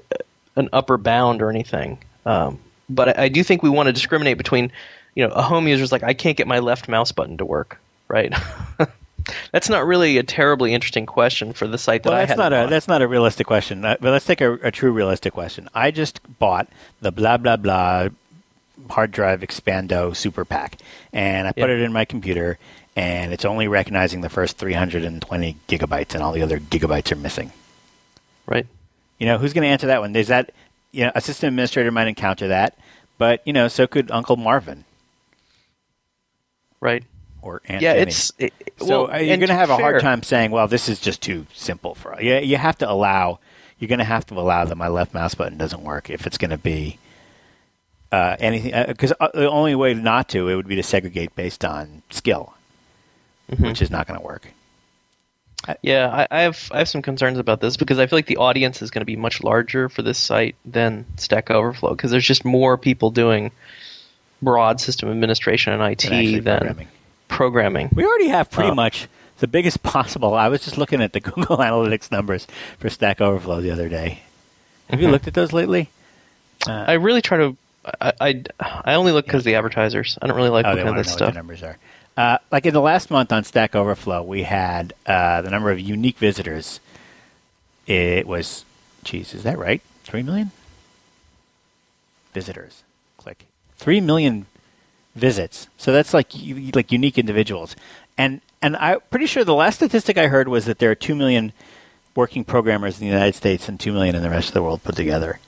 an 0.57 0.69
upper 0.73 0.99
bound 0.99 1.43
or 1.43 1.51
anything. 1.51 1.99
Um, 2.27 2.61
but 2.89 3.19
I, 3.19 3.25
I 3.25 3.29
do 3.29 3.43
think 3.45 3.63
we 3.63 3.71
want 3.71 3.87
to 3.87 3.93
discriminate 3.93 4.39
between, 4.39 4.73
you 5.15 5.27
know, 5.27 5.33
a 5.35 5.43
home 5.43 5.69
user 5.69 5.85
is 5.85 5.93
like, 5.93 6.03
I 6.03 6.15
can't 6.15 6.37
get 6.37 6.47
my 6.47 6.59
left 6.59 6.89
mouse 6.89 7.13
button 7.13 7.39
to 7.39 7.45
work, 7.45 7.81
right? 8.09 8.33
that's 9.53 9.69
not 9.69 9.87
really 9.87 10.19
a 10.19 10.23
terribly 10.23 10.75
interesting 10.75 11.07
question 11.07 11.53
for 11.53 11.67
the 11.67 11.79
site 11.79 12.03
that 12.03 12.11
Well, 12.11 12.19
I 12.19 12.27
that's 12.27 12.39
not 12.39 12.53
a 12.53 12.67
that's 12.69 12.89
not 12.89 13.03
a 13.03 13.09
realistic 13.09 13.47
question. 13.47 13.85
Uh, 13.85 13.97
but 14.01 14.11
let's 14.11 14.27
take 14.27 14.41
a, 14.41 14.55
a 14.55 14.71
true 14.71 14.93
realistic 14.93 15.33
question. 15.33 15.69
I 15.75 15.91
just 15.91 16.21
bought 16.39 16.69
the 17.01 17.11
blah 17.13 17.37
blah 17.39 17.57
blah 17.57 18.09
hard 18.91 19.11
drive 19.13 19.41
expando 19.41 20.15
super 20.15 20.45
pack, 20.45 20.79
and 21.13 21.47
I 21.49 21.53
put 21.53 21.69
Yeah. 21.71 21.77
it 21.77 21.81
in 21.81 21.93
my 21.93 22.05
computer, 22.05 22.59
and 22.97 23.33
it's 23.33 23.45
only 23.45 23.69
recognizing 23.69 24.21
the 24.21 24.29
first 24.29 24.59
320 24.59 25.57
gigabytes, 25.69 26.15
and 26.15 26.23
all 26.23 26.33
the 26.33 26.43
other 26.43 26.59
gigabytes 26.59 27.11
are 27.13 27.17
missing. 27.17 27.53
right. 28.47 28.67
You 29.21 29.27
know, 29.27 29.39
who's 29.39 29.53
going 29.53 29.63
to 29.63 29.69
answer 29.69 29.87
that 29.87 30.01
one? 30.01 30.13
There's 30.13 30.29
that. 30.29 30.51
You 30.91 31.05
know, 31.07 31.13
a 31.15 31.21
system 31.21 31.49
administrator 31.49 31.91
might 31.91 32.09
encounter 32.09 32.49
that, 32.49 32.77
but 33.17 33.41
you 33.47 33.53
know, 33.53 33.69
so 33.69 33.87
could 33.87 34.11
Uncle 34.11 34.37
Marvin 34.37 34.85
Right. 36.81 37.05
Or 37.45 37.61
Aunt 37.69 37.83
Yeah, 37.83 37.93
Jenny. 37.95 38.03
it's 38.11 38.33
it, 38.39 38.53
So 38.79 39.05
well, 39.05 39.13
uh, 39.13 39.19
you're 39.19 39.37
going 39.37 39.49
to 39.49 39.55
have 39.55 39.71
a 39.71 39.77
fair. 39.77 39.85
hard 39.93 40.01
time 40.03 40.23
saying, 40.23 40.51
"Well, 40.51 40.67
this 40.67 40.89
is 40.89 40.99
just 40.99 41.21
too 41.23 41.47
simple 41.53 41.95
for." 41.95 42.21
You, 42.21 42.37
you 42.39 42.57
have 42.57 42.79
to 42.79 42.91
allow. 42.91 43.39
You're 43.79 43.89
going 43.89 43.99
to 43.99 44.05
have 44.05 44.25
to 44.27 44.35
allow 44.35 44.65
that 44.65 44.77
my 44.77 44.89
left 44.89 45.13
mouse 45.15 45.35
button 45.35 45.59
doesn't 45.59 45.83
work 45.83 46.09
if 46.11 46.27
it's 46.27 46.39
going 46.39 46.51
to 46.53 46.59
be 46.59 46.99
uh, 48.13 48.37
anything. 48.39 48.73
Because 48.87 49.13
uh, 49.21 49.29
the 49.35 49.51
only 49.51 49.75
way 49.75 49.95
not 49.95 50.29
to 50.31 50.49
it 50.49 50.57
would 50.57 50.69
be 50.69 50.77
to 50.77 50.83
segregate 50.83 51.35
based 51.37 51.65
on 51.65 52.03
skill, 52.11 52.55
Mm-hmm. 53.51 53.67
which 53.67 53.83
is 53.83 53.91
not 53.91 54.07
going 54.07 54.19
to 54.19 54.25
work. 54.25 54.49
Yeah, 55.83 56.27
I, 56.31 56.39
I 56.39 56.41
have 56.43 56.69
I 56.73 56.79
have 56.79 56.89
some 56.89 57.01
concerns 57.03 57.39
about 57.39 57.61
this 57.61 57.77
because 57.77 57.99
I 57.99 58.07
feel 58.07 58.17
like 58.19 58.27
the 58.27 58.37
audience 58.39 58.81
is 58.83 58.91
going 58.91 59.01
to 59.01 59.07
be 59.07 59.17
much 59.17 59.43
larger 59.43 59.89
for 59.89 60.03
this 60.03 60.19
site 60.19 60.57
than 60.65 61.05
Stack 61.17 61.51
Overflow 61.51 61.91
because 61.95 62.11
there's 62.11 62.25
just 62.27 62.45
more 62.45 62.77
people 62.79 63.11
doing 63.11 63.51
broad 64.43 64.79
system 64.81 65.11
administration 65.11 65.73
and 65.73 65.83
IT 65.83 66.45
than 66.45 66.87
programming. 67.29 67.89
programming. 67.89 67.91
We 67.95 68.05
already 68.05 68.29
have 68.29 68.51
pretty 68.51 68.71
Oh. 68.71 68.75
much 68.75 69.09
the 69.39 69.47
biggest 69.49 69.83
possible. 69.83 70.35
I 70.35 70.49
was 70.49 70.63
just 70.65 70.79
looking 70.79 71.03
at 71.03 71.13
the 71.13 71.21
Google 71.29 71.59
Analytics 71.59 72.11
numbers 72.13 72.47
for 72.79 72.89
Stack 72.91 73.21
Overflow 73.21 73.61
the 73.61 73.71
other 73.71 73.89
day. 73.89 74.21
Have 74.91 75.01
you 75.01 75.09
looked 75.09 75.27
at 75.27 75.35
those 75.35 75.53
lately? 75.53 75.91
I 76.67 76.93
really 76.95 77.23
try 77.23 77.39
to. 77.39 77.57
I 78.01 78.13
I, 78.21 78.43
I 78.85 78.95
only 78.95 79.13
look 79.13 79.27
because 79.27 79.41
of 79.41 79.45
the 79.45 79.55
advertisers. 79.57 80.17
I 80.23 80.27
don't 80.27 80.37
really 80.37 80.49
like 80.51 80.65
Oh, 80.67 80.71
they 80.75 80.83
looking 80.85 80.89
at 80.89 80.95
want 80.95 81.05
to 81.05 81.11
this 81.11 81.21
know 81.21 81.27
what 81.27 81.33
stuff. 81.33 81.35
the 81.35 81.39
numbers 81.39 81.63
are. 81.63 81.77
Uh, 82.17 82.39
like 82.53 82.65
in 82.65 82.73
the 82.73 82.81
last 82.81 83.11
month 83.11 83.33
on 83.33 83.43
Stack 83.45 83.75
Overflow, 83.75 84.23
we 84.23 84.45
had 84.45 84.93
uh, 85.07 85.43
the 85.43 85.51
number 85.51 85.71
of 85.71 85.81
unique 85.81 86.17
visitors. 86.19 86.79
It 87.87 88.27
was, 88.27 88.65
geez, 89.03 89.35
is 89.35 89.43
that 89.43 89.59
right? 89.59 89.83
Three 90.05 90.23
million 90.23 90.53
visitors. 92.33 92.83
Click 93.19 93.47
three 93.77 94.01
million 94.01 94.47
visits. 95.15 95.69
So 95.77 95.93
that's 95.93 96.15
like 96.15 96.33
like 96.75 96.93
unique 96.93 97.19
individuals, 97.19 97.77
and 98.17 98.41
and 98.63 98.77
I'm 98.77 99.01
pretty 99.11 99.27
sure 99.27 99.45
the 99.45 99.55
last 99.55 99.77
statistic 99.77 100.19
I 100.19 100.29
heard 100.29 100.49
was 100.49 100.65
that 100.67 100.79
there 100.79 100.91
are 100.91 100.95
two 100.95 101.15
million 101.15 101.53
working 102.15 102.45
programmers 102.45 103.01
in 103.01 103.07
the 103.07 103.13
United 103.13 103.35
States 103.35 103.69
and 103.69 103.79
two 103.79 103.93
million 103.93 104.15
in 104.15 104.23
the 104.23 104.31
rest 104.31 104.49
of 104.49 104.55
the 104.55 104.63
world 104.63 104.83
put 104.83 104.97
together. 104.97 105.39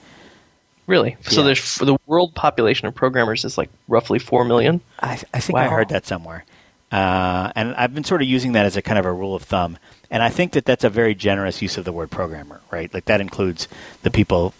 Really? 0.85 1.17
So 1.21 1.43
there's 1.43 1.75
the 1.75 1.97
world 2.05 2.33
population 2.33 2.87
of 2.87 2.95
programmers 2.95 3.43
is 3.43 3.57
like 3.57 3.69
roughly 3.89 4.19
four 4.19 4.45
million. 4.45 4.79
I, 5.01 5.19
I 5.33 5.39
think 5.41 5.57
I 5.57 5.67
heard 5.67 5.89
that 5.89 6.05
somewhere. 6.05 6.45
Uh, 6.89 7.51
and 7.55 7.75
I've 7.75 7.93
been 7.93 8.05
sort 8.05 8.21
of 8.21 8.29
using 8.29 8.53
that 8.53 8.65
as 8.65 8.77
a 8.77 8.81
kind 8.81 8.97
of 8.97 9.05
a 9.05 9.11
rule 9.11 9.35
of 9.35 9.43
thumb. 9.43 9.77
And 10.09 10.23
I 10.23 10.29
think 10.29 10.53
that 10.53 10.63
that's 10.63 10.85
a 10.85 10.89
very 10.89 11.13
generous 11.13 11.61
use 11.61 11.77
of 11.77 11.83
the 11.83 11.91
word 11.91 12.09
programmer, 12.09 12.61
right? 12.71 12.93
Like 12.93 13.05
that 13.05 13.19
includes 13.19 13.67
the 14.03 14.11
people 14.11 14.53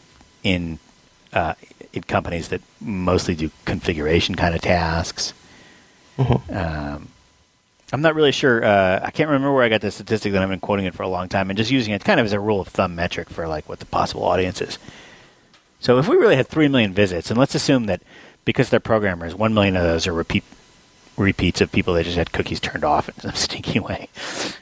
in 0.43 0.79
uh, 1.31 1.53
in 1.97 2.03
companies 2.03 2.47
that 2.49 2.61
mostly 2.79 3.35
do 3.35 3.51
configuration 3.65 4.35
kind 4.35 4.55
of 4.55 4.61
tasks. 4.61 5.33
Um, 6.17 7.09
I'm 7.93 8.01
not 8.01 8.15
really 8.15 8.31
sure. 8.31 8.63
Uh, 8.63 8.99
I 9.03 9.11
can't 9.11 9.29
remember 9.29 9.53
where 9.53 9.63
I 9.63 9.69
got 9.69 9.81
the 9.81 9.91
statistic 9.91 10.33
that 10.33 10.41
I've 10.41 10.49
been 10.49 10.59
quoting 10.59 10.85
it 10.85 10.93
for 10.93 11.03
a 11.03 11.07
long 11.07 11.29
time, 11.29 11.49
and 11.49 11.57
just 11.57 11.71
using 11.71 11.93
it 11.93 12.03
kind 12.03 12.19
of 12.19 12.25
as 12.25 12.33
a 12.33 12.39
rule 12.39 12.59
of 12.59 12.67
thumb 12.67 12.95
metric 12.95 13.29
for 13.29 13.47
like 13.47 13.67
what 13.69 13.79
the 13.79 13.85
possible 13.85 14.23
audience 14.23 14.61
is. 14.61 14.77
So 15.79 15.99
if 15.99 16.07
we 16.07 16.15
really 16.17 16.35
had 16.35 16.47
three 16.47 16.67
million 16.67 16.93
visits, 16.93 17.29
and 17.29 17.39
let's 17.39 17.53
assume 17.55 17.85
that 17.85 18.01
because 18.45 18.69
they're 18.69 18.79
programmers, 18.79 19.35
one 19.35 19.53
million 19.53 19.75
of 19.77 19.83
those 19.83 20.07
are 20.07 20.13
repeat 20.13 20.43
repeats 21.17 21.61
of 21.61 21.71
people 21.71 21.93
that 21.95 22.03
just 22.03 22.17
had 22.17 22.31
cookies 22.31 22.59
turned 22.59 22.83
off 22.83 23.09
in 23.09 23.15
some 23.19 23.31
stinky 23.35 23.79
way. 23.79 24.09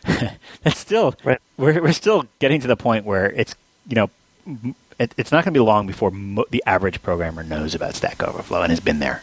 That's 0.63 0.77
still 0.79 1.15
Right. 1.23 1.39
we're 1.57 1.81
we're 1.81 1.93
still 1.93 2.25
getting 2.39 2.59
to 2.61 2.67
the 2.67 2.77
point 2.77 3.05
where 3.05 3.29
it's 3.31 3.55
you 3.87 3.95
know 3.95 4.09
it, 4.99 5.13
it's 5.17 5.31
not 5.31 5.43
going 5.43 5.53
to 5.53 5.59
be 5.59 5.63
long 5.63 5.87
before 5.87 6.11
mo- 6.11 6.45
the 6.49 6.63
average 6.65 7.01
programmer 7.01 7.43
knows 7.43 7.75
about 7.75 7.95
Stack 7.95 8.23
Overflow 8.23 8.61
and 8.61 8.71
has 8.71 8.79
been 8.79 8.99
there. 8.99 9.21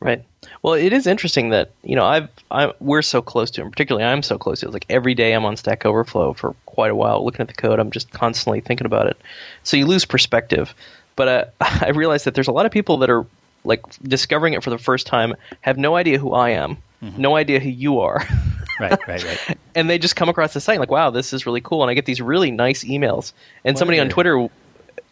Right. 0.00 0.24
Well, 0.62 0.74
it 0.74 0.92
is 0.92 1.06
interesting 1.06 1.50
that 1.50 1.70
you 1.84 1.94
know 1.94 2.04
I've 2.04 2.28
I 2.50 2.72
we're 2.80 3.02
so 3.02 3.22
close 3.22 3.50
to 3.52 3.62
it. 3.62 3.70
Particularly, 3.70 4.04
I'm 4.04 4.22
so 4.22 4.36
close 4.36 4.60
to 4.60 4.66
it. 4.66 4.72
Like 4.72 4.86
every 4.88 5.14
day, 5.14 5.32
I'm 5.32 5.44
on 5.44 5.56
Stack 5.56 5.86
Overflow 5.86 6.32
for 6.32 6.54
quite 6.66 6.90
a 6.90 6.94
while, 6.96 7.24
looking 7.24 7.40
at 7.40 7.46
the 7.46 7.54
code. 7.54 7.78
I'm 7.78 7.92
just 7.92 8.10
constantly 8.10 8.60
thinking 8.60 8.86
about 8.86 9.06
it. 9.06 9.16
So 9.62 9.76
you 9.76 9.86
lose 9.86 10.04
perspective. 10.04 10.74
But 11.14 11.28
uh, 11.28 11.44
I 11.60 11.90
realize 11.90 12.24
that 12.24 12.34
there's 12.34 12.48
a 12.48 12.52
lot 12.52 12.66
of 12.66 12.72
people 12.72 12.96
that 12.98 13.10
are 13.10 13.24
like 13.64 13.84
discovering 14.02 14.54
it 14.54 14.64
for 14.64 14.70
the 14.70 14.78
first 14.78 15.06
time, 15.06 15.34
have 15.60 15.78
no 15.78 15.94
idea 15.94 16.18
who 16.18 16.32
I 16.32 16.50
am, 16.50 16.78
no 17.16 17.36
idea 17.36 17.60
who 17.60 17.68
you 17.68 18.00
are. 18.00 18.26
Right, 18.82 18.98
right, 19.08 19.24
right. 19.48 19.58
and 19.74 19.88
they 19.88 19.98
just 19.98 20.16
come 20.16 20.28
across 20.28 20.52
the 20.54 20.60
site 20.60 20.78
like, 20.80 20.90
wow, 20.90 21.10
this 21.10 21.32
is 21.32 21.46
really 21.46 21.60
cool. 21.60 21.82
And 21.82 21.90
I 21.90 21.94
get 21.94 22.04
these 22.06 22.20
really 22.20 22.50
nice 22.50 22.84
emails. 22.84 23.32
And 23.64 23.78
somebody 23.78 23.98
on 24.00 24.08
Twitter, 24.08 24.48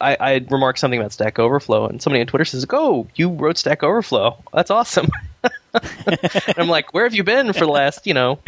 I, 0.01 0.17
I 0.21 0.47
remarked 0.51 0.79
something 0.79 0.99
about 0.99 1.13
Stack 1.13 1.39
Overflow, 1.39 1.87
and 1.87 2.03
somebody 2.03 2.21
on 2.21 2.27
Twitter 2.27 2.45
says, 2.45 2.67
"Oh, 2.71 3.07
you 3.15 3.31
wrote 3.31 3.59
Stack 3.59 3.83
Overflow. 3.83 4.37
That's 4.53 4.71
awesome." 4.71 5.09
and 5.43 5.53
I'm 6.57 6.69
like, 6.69 6.93
"Where 6.95 7.05
have 7.05 7.15
you 7.15 7.23
been 7.25 7.53
for 7.53 7.61
the 7.61 7.69
last, 7.71 8.07
you 8.07 8.15
know, 8.15 8.39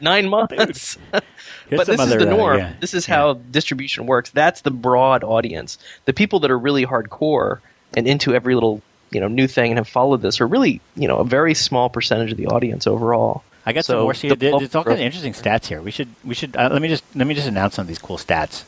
nine 0.00 0.28
months?" 0.28 0.96
But 1.70 1.86
this 1.86 2.00
is 2.00 2.08
the 2.08 2.26
uh, 2.26 2.30
norm. 2.36 2.56
yeah. 2.58 2.72
This 2.80 2.94
is 2.94 3.06
Yeah. 3.06 3.14
how 3.16 3.34
distribution 3.34 4.06
works. 4.06 4.30
That's 4.30 4.62
the 4.62 4.70
broad 4.70 5.22
audience. 5.22 5.76
The 6.06 6.14
people 6.14 6.40
that 6.40 6.50
are 6.50 6.58
really 6.58 6.86
hardcore 6.86 7.58
and 7.94 8.06
into 8.06 8.34
every 8.34 8.54
little 8.54 8.80
you 9.10 9.20
know 9.20 9.28
new 9.28 9.46
thing 9.46 9.70
and 9.72 9.78
have 9.78 9.88
followed 9.88 10.22
this 10.22 10.40
are 10.40 10.46
really 10.46 10.80
you 10.96 11.06
know 11.08 11.16
a 11.18 11.24
very 11.24 11.52
small 11.54 11.90
percentage 11.90 12.30
of 12.32 12.38
the 12.38 12.46
audience 12.46 12.86
overall. 12.86 13.42
I 13.68 13.72
got 13.72 13.84
So 13.84 13.92
some 13.92 14.02
more. 14.04 14.14
See, 14.14 14.28
the 14.30 14.50
bulk 14.50 14.74
all 14.74 14.82
kind 14.82 14.94
of 14.98 15.00
interesting 15.00 15.34
stats 15.34 15.66
here. 15.66 15.82
We 15.82 15.90
should, 15.90 16.08
we 16.24 16.34
should. 16.34 16.56
Uh, 16.56 16.70
let 16.72 16.80
me 16.80 16.88
just, 16.88 17.04
let 17.14 17.26
me 17.26 17.34
just 17.34 17.46
announce 17.46 17.74
some 17.74 17.82
of 17.82 17.88
these 17.88 17.98
cool 17.98 18.16
stats 18.16 18.64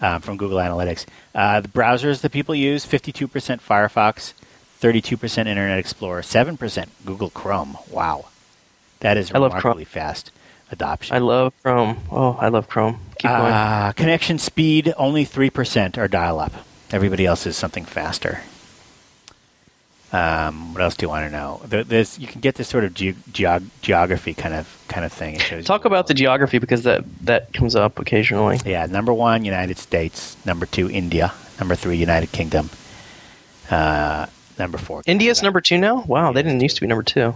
um, 0.00 0.20
from 0.20 0.36
Google 0.36 0.58
Analytics. 0.58 1.06
Uh, 1.32 1.60
the 1.60 1.68
browsers 1.68 2.22
that 2.22 2.32
people 2.32 2.52
use: 2.52 2.84
52% 2.84 3.28
Firefox, 3.60 4.32
32% 4.80 5.38
Internet 5.46 5.78
Explorer, 5.78 6.22
7% 6.22 6.88
Google 7.04 7.30
Chrome. 7.30 7.78
Wow, 7.88 8.26
that 8.98 9.16
is 9.16 9.30
I 9.30 9.38
remarkably 9.38 9.84
fast 9.84 10.32
adoption. 10.72 11.14
I 11.14 11.20
love 11.20 11.52
Chrome. 11.62 11.98
Oh, 12.10 12.36
I 12.40 12.48
love 12.48 12.68
Chrome. 12.68 12.98
Keep 13.20 13.30
going. 13.30 13.52
Uh, 13.52 13.92
connection 13.92 14.38
speed: 14.38 14.92
only 14.96 15.24
3% 15.24 15.96
are 15.98 16.08
dial-up. 16.08 16.52
Everybody 16.90 17.26
else 17.26 17.46
is 17.46 17.56
something 17.56 17.84
faster. 17.84 18.40
Um, 20.12 20.72
what 20.72 20.82
else 20.82 20.96
do 20.96 21.04
you 21.04 21.10
want 21.10 21.26
to 21.26 21.30
know? 21.30 21.60
There- 21.64 21.82
There's, 21.84 22.18
you 22.18 22.26
can 22.28 22.40
get 22.40 22.54
this 22.54 22.68
sort 22.68 22.84
of 22.84 22.94
ge- 22.94 23.16
geog- 23.32 23.68
geography 23.82 24.34
kind 24.34 24.54
of 24.54 24.72
kind 24.88 25.04
of 25.04 25.12
thing. 25.12 25.34
It 25.34 25.42
shows 25.42 25.58
you 25.58 25.64
Talk 25.64 25.84
about 25.84 26.06
the 26.06 26.14
geography 26.14 26.58
because 26.58 26.84
that 26.84 27.04
that 27.24 27.52
comes 27.52 27.74
up 27.74 27.98
occasionally. 27.98 28.58
Yeah, 28.64 28.86
number 28.86 29.12
one, 29.12 29.44
United 29.44 29.78
States. 29.78 30.36
Number 30.46 30.64
two, 30.64 30.88
India. 30.88 31.32
Number 31.58 31.74
three, 31.74 31.96
United 31.96 32.30
Kingdom. 32.32 32.70
Uh, 33.70 34.26
number 34.58 34.78
four, 34.78 35.02
India's 35.06 35.38
Canada. 35.38 35.46
number 35.46 35.60
two 35.60 35.78
now. 35.78 36.02
Wow, 36.02 36.32
they 36.32 36.42
didn't 36.42 36.60
used 36.60 36.76
to 36.76 36.80
be 36.82 36.86
number 36.86 37.02
two. 37.02 37.34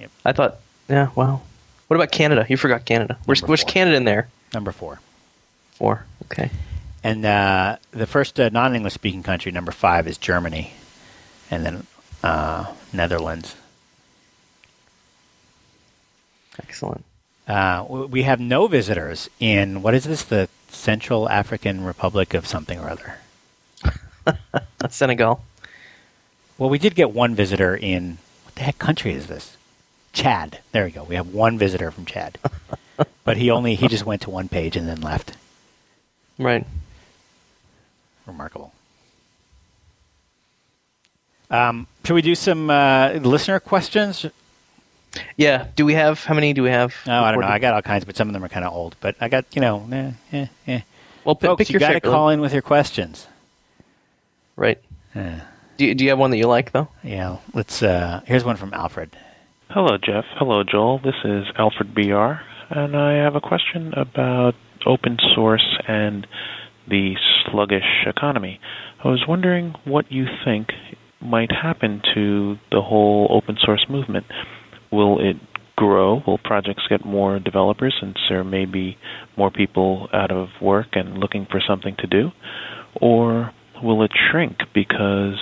Yep. 0.00 0.10
I 0.24 0.32
thought, 0.32 0.56
yeah, 0.88 1.10
wow. 1.14 1.42
What 1.86 1.96
about 1.96 2.10
Canada? 2.10 2.44
You 2.48 2.56
forgot 2.56 2.84
Canada. 2.84 3.16
Where's, 3.26 3.40
where's. 3.42 3.62
Canada 3.62 3.96
in 3.96 4.04
there? 4.04 4.28
Number 4.52 4.72
four. 4.72 4.98
Four. 5.72 6.04
Okay. 6.24 6.50
And 7.04 7.24
uh, 7.24 7.76
the 7.92 8.06
first 8.06 8.40
uh, 8.40 8.48
non-English 8.48 8.94
speaking 8.94 9.22
country, 9.22 9.52
number 9.52 9.70
five, 9.70 10.08
is 10.08 10.16
Germany, 10.18 10.72
and 11.50 11.64
then 11.64 11.86
uh, 12.22 12.72
Netherlands. 12.92 13.56
Excellent. 16.58 17.04
Uh, 17.46 17.84
we 17.88 18.22
have 18.22 18.40
no 18.40 18.66
visitors 18.66 19.28
in 19.38 19.82
what 19.82 19.94
is 19.94 20.04
this? 20.04 20.24
The 20.24 20.48
Central 20.68 21.28
African 21.28 21.84
Republic 21.84 22.32
of 22.34 22.46
something 22.46 22.78
or 22.78 22.88
other. 22.90 23.18
Senegal. 24.88 25.44
Well, 26.56 26.70
we 26.70 26.78
did 26.78 26.94
get 26.94 27.10
one 27.10 27.34
visitor 27.34 27.76
in 27.76 28.18
what 28.44 28.54
the 28.54 28.62
heck 28.62 28.78
country 28.78 29.12
is 29.12 29.26
this? 29.26 29.56
Chad. 30.12 30.60
There 30.72 30.84
we 30.84 30.90
go. 30.90 31.02
We 31.02 31.16
have 31.16 31.34
one 31.34 31.58
visitor 31.58 31.90
from 31.90 32.06
Chad, 32.06 32.38
but 33.24 33.36
he 33.36 33.50
only 33.50 33.74
he 33.74 33.88
just 33.88 34.06
went 34.06 34.22
to 34.22 34.30
one 34.30 34.48
page 34.48 34.76
and 34.76 34.88
then 34.88 35.00
left. 35.00 35.36
Right. 36.38 36.66
Remarkable. 38.26 38.72
Um, 41.50 41.86
should 42.04 42.14
we 42.14 42.22
do 42.22 42.34
some 42.34 42.70
uh, 42.70 43.12
listener 43.14 43.60
questions? 43.60 44.26
Yeah. 45.36 45.68
Do 45.76 45.84
we 45.84 45.94
have 45.94 46.24
how 46.24 46.34
many 46.34 46.52
do 46.52 46.62
we 46.62 46.70
have? 46.70 46.94
No, 47.06 47.22
I 47.22 47.32
don't 47.32 47.40
know. 47.40 47.46
I 47.46 47.58
got 47.58 47.74
all 47.74 47.82
kinds, 47.82 48.04
but 48.04 48.16
some 48.16 48.28
of 48.28 48.34
them 48.34 48.44
are 48.44 48.48
kind 48.48 48.64
of 48.64 48.72
old. 48.72 48.96
But 49.00 49.16
I 49.20 49.28
got 49.28 49.44
you 49.54 49.60
know, 49.60 49.86
eh, 49.92 50.12
eh, 50.32 50.46
eh. 50.66 50.80
well, 51.24 51.34
pick, 51.34 51.48
folks, 51.48 51.58
pick 51.58 51.68
you 51.70 51.72
your 51.74 51.80
got 51.80 51.92
to 51.92 52.00
call 52.00 52.30
in 52.30 52.40
with 52.40 52.52
your 52.52 52.62
questions. 52.62 53.28
Right. 54.56 54.80
Do 55.14 55.86
you, 55.86 55.94
do 55.94 56.04
you 56.04 56.10
have 56.10 56.18
one 56.18 56.30
that 56.30 56.38
you 56.38 56.46
like 56.46 56.72
though? 56.72 56.88
yeah, 57.02 57.38
let's. 57.52 57.82
Uh, 57.82 58.20
here's 58.26 58.44
one 58.44 58.56
from 58.56 58.72
Alfred. 58.74 59.16
Hello, 59.70 59.96
Jeff. 59.96 60.24
Hello, 60.36 60.62
Joel. 60.62 60.98
This 60.98 61.16
is 61.24 61.46
Alfred 61.56 61.94
BR, 61.94 62.34
and 62.70 62.96
I 62.96 63.14
have 63.14 63.34
a 63.34 63.40
question 63.40 63.92
about 63.94 64.54
open 64.86 65.18
source 65.34 65.78
and 65.88 66.26
the 66.86 67.16
sluggish 67.44 68.06
economy. 68.06 68.60
I 69.02 69.08
was 69.08 69.24
wondering 69.26 69.74
what 69.84 70.10
you 70.12 70.26
think 70.44 70.72
might 71.24 71.50
happen 71.50 72.02
to 72.14 72.56
the 72.70 72.80
whole 72.80 73.26
open 73.30 73.56
source 73.60 73.86
movement. 73.88 74.26
Will 74.92 75.18
it 75.20 75.36
grow? 75.76 76.22
Will 76.26 76.38
projects 76.38 76.84
get 76.88 77.04
more 77.04 77.38
developers 77.38 77.94
since 78.00 78.16
there 78.28 78.44
may 78.44 78.64
be 78.64 78.96
more 79.36 79.50
people 79.50 80.08
out 80.12 80.30
of 80.30 80.48
work 80.60 80.88
and 80.92 81.18
looking 81.18 81.46
for 81.50 81.60
something 81.66 81.96
to 81.98 82.06
do? 82.06 82.30
Or 83.00 83.52
will 83.82 84.02
it 84.04 84.12
shrink 84.30 84.58
because 84.72 85.40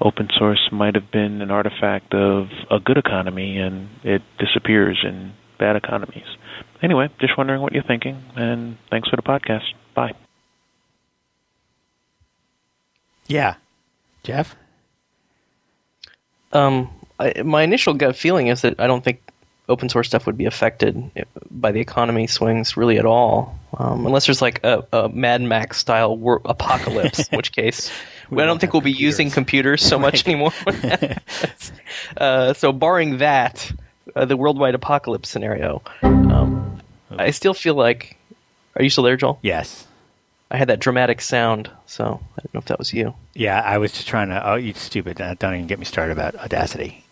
open 0.00 0.28
source 0.38 0.68
might 0.70 0.94
have 0.94 1.10
been 1.10 1.42
an 1.42 1.50
artifact 1.50 2.14
of 2.14 2.46
a 2.70 2.78
good 2.78 2.98
economy 2.98 3.58
and 3.58 3.88
it 4.04 4.22
disappears 4.38 4.98
in 5.02 5.32
bad 5.58 5.76
economies. 5.76 6.26
Anyway, 6.82 7.08
just 7.20 7.36
wondering 7.36 7.60
what 7.60 7.72
you're 7.72 7.82
thinking, 7.82 8.22
and 8.36 8.78
thanks 8.90 9.08
for 9.08 9.16
the 9.16 9.22
podcast. 9.22 9.64
Bye. 9.94 10.12
Yeah, 13.26 13.56
Jeff. 14.22 14.56
Um, 16.52 16.90
I, 17.18 17.42
my 17.42 17.62
initial 17.62 17.94
gut 17.94 18.16
feeling 18.16 18.48
is 18.48 18.62
that 18.62 18.78
I 18.78 18.86
don't 18.86 19.04
think 19.04 19.20
open 19.68 19.88
source 19.88 20.06
stuff 20.08 20.26
would 20.26 20.38
be 20.38 20.46
affected 20.46 21.10
by 21.50 21.72
the 21.72 21.80
economy 21.80 22.26
swings 22.26 22.76
really 22.76 22.98
at 22.98 23.04
all, 23.04 23.58
um, 23.76 24.06
unless 24.06 24.26
there's 24.26 24.40
like 24.40 24.64
a, 24.64 24.84
a 24.92 25.08
Mad 25.10 25.42
Max 25.42 25.78
style 25.78 26.16
wor- 26.16 26.40
apocalypse, 26.44 27.28
in 27.28 27.36
which 27.36 27.52
case 27.52 27.90
We 28.30 28.42
I 28.42 28.46
don't 28.46 28.60
think 28.60 28.72
we'll 28.72 28.82
be 28.82 28.92
using 28.92 29.30
computers 29.30 29.82
so 29.82 29.98
much 29.98 30.26
anymore. 30.26 30.52
uh, 32.16 32.52
so, 32.54 32.72
barring 32.72 33.18
that, 33.18 33.70
uh, 34.16 34.24
the 34.24 34.36
worldwide 34.36 34.74
apocalypse 34.74 35.28
scenario, 35.28 35.82
um, 36.02 36.80
I 37.10 37.30
still 37.30 37.54
feel 37.54 37.74
like. 37.74 38.16
Are 38.76 38.84
you 38.84 38.90
still 38.90 39.02
there, 39.02 39.16
Joel? 39.16 39.40
Yes. 39.42 39.87
I 40.50 40.56
had 40.56 40.68
that 40.68 40.80
dramatic 40.80 41.20
sound, 41.20 41.70
so 41.86 42.04
I 42.04 42.40
don't 42.40 42.54
know 42.54 42.58
if 42.58 42.64
that 42.66 42.78
was 42.78 42.92
you. 42.92 43.14
Yeah, 43.34 43.60
I 43.60 43.78
was 43.78 43.92
just 43.92 44.08
trying 44.08 44.28
to. 44.28 44.50
Oh, 44.50 44.54
you 44.54 44.72
stupid! 44.74 45.20
Uh, 45.20 45.34
Don't 45.38 45.54
even 45.54 45.66
get 45.66 45.78
me 45.78 45.84
started 45.84 46.12
about 46.12 46.36
Audacity. 46.36 47.04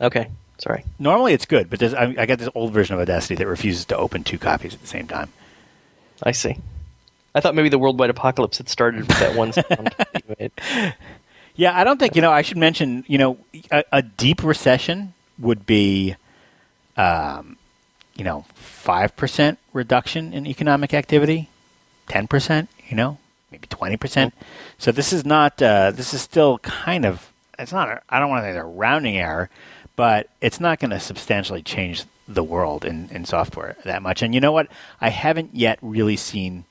Okay, 0.00 0.28
sorry. 0.58 0.84
Normally 0.98 1.32
it's 1.32 1.46
good, 1.46 1.70
but 1.70 1.78
there's, 1.78 1.94
I, 1.94 2.14
I 2.18 2.26
got 2.26 2.38
this 2.38 2.48
old 2.54 2.72
version 2.72 2.94
of 2.94 3.00
Audacity 3.00 3.36
that 3.36 3.46
refuses 3.46 3.84
to 3.86 3.96
open 3.96 4.24
two 4.24 4.36
copies 4.38 4.74
at 4.74 4.80
the 4.80 4.86
same 4.86 5.06
time. 5.06 5.30
I 6.22 6.32
see. 6.32 6.56
I 7.34 7.40
thought 7.40 7.54
maybe 7.54 7.70
the 7.70 7.78
worldwide 7.78 8.10
apocalypse 8.10 8.58
had 8.58 8.68
started 8.68 9.08
with 9.08 9.18
that 9.20 9.36
one 9.36 9.52
sound 9.54 9.94
that 9.96 10.22
you 10.28 10.36
made. 10.38 10.94
Yeah, 11.54 11.78
I 11.78 11.84
don't 11.84 11.98
think 11.98 12.14
you 12.14 12.20
know. 12.20 12.30
I 12.30 12.42
should 12.42 12.58
mention, 12.58 13.04
you 13.06 13.16
know, 13.16 13.38
a, 13.70 13.84
a 13.92 14.02
deep 14.02 14.42
recession 14.44 15.14
would 15.38 15.64
be, 15.64 16.14
um, 16.96 17.56
you 18.14 18.24
know, 18.24 18.44
five 18.54 19.16
percent 19.16 19.58
reduction 19.72 20.34
in 20.34 20.46
economic 20.46 20.92
activity, 20.92 21.48
ten 22.06 22.26
percent, 22.26 22.68
you 22.92 22.96
know, 22.96 23.16
maybe 23.50 23.66
twenty 23.68 23.96
percent. 23.96 24.34
So 24.76 24.92
this 24.92 25.14
is 25.14 25.24
not. 25.24 25.60
Uh, 25.62 25.92
this 25.92 26.12
is 26.12 26.20
still 26.20 26.58
kind 26.58 27.06
of. 27.06 27.32
It's 27.58 27.72
not. 27.72 27.88
A, 27.88 28.02
I 28.10 28.20
don't 28.20 28.28
want 28.28 28.44
to 28.44 28.52
say 28.52 28.58
a 28.58 28.62
rounding 28.62 29.16
error, 29.16 29.48
but 29.96 30.28
it's 30.42 30.60
not 30.60 30.78
going 30.78 30.90
to 30.90 31.00
substantially 31.00 31.62
change 31.62 32.04
the 32.28 32.44
world 32.44 32.84
in, 32.84 33.08
in 33.10 33.24
software 33.24 33.76
that 33.84 34.02
much. 34.02 34.20
And 34.20 34.34
you 34.34 34.40
know 34.40 34.52
what? 34.52 34.68
I 35.00 35.08
haven't 35.08 35.54
yet 35.54 35.78
really 35.80 36.16
seen. 36.16 36.66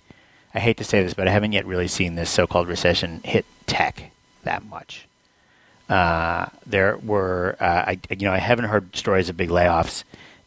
I 0.53 0.59
hate 0.59 0.77
to 0.77 0.83
say 0.83 1.01
this, 1.01 1.15
but 1.15 1.27
I 1.27 1.31
haven't 1.31 1.53
yet 1.53 1.65
really 1.65 1.87
seen 1.87 2.13
this 2.13 2.29
so-called 2.29 2.67
recession 2.67 3.21
hit 3.23 3.45
tech 3.65 4.11
that 4.43 4.63
much. 4.63 5.07
Uh, 5.89 6.47
there 6.67 6.97
were, 6.97 7.57
uh, 7.59 7.85
I, 7.87 7.99
you 8.11 8.27
know, 8.27 8.33
I 8.33 8.37
haven't 8.37 8.65
heard 8.65 8.95
stories 8.95 9.27
of 9.27 9.37
big 9.37 9.49
layoffs 9.49 10.03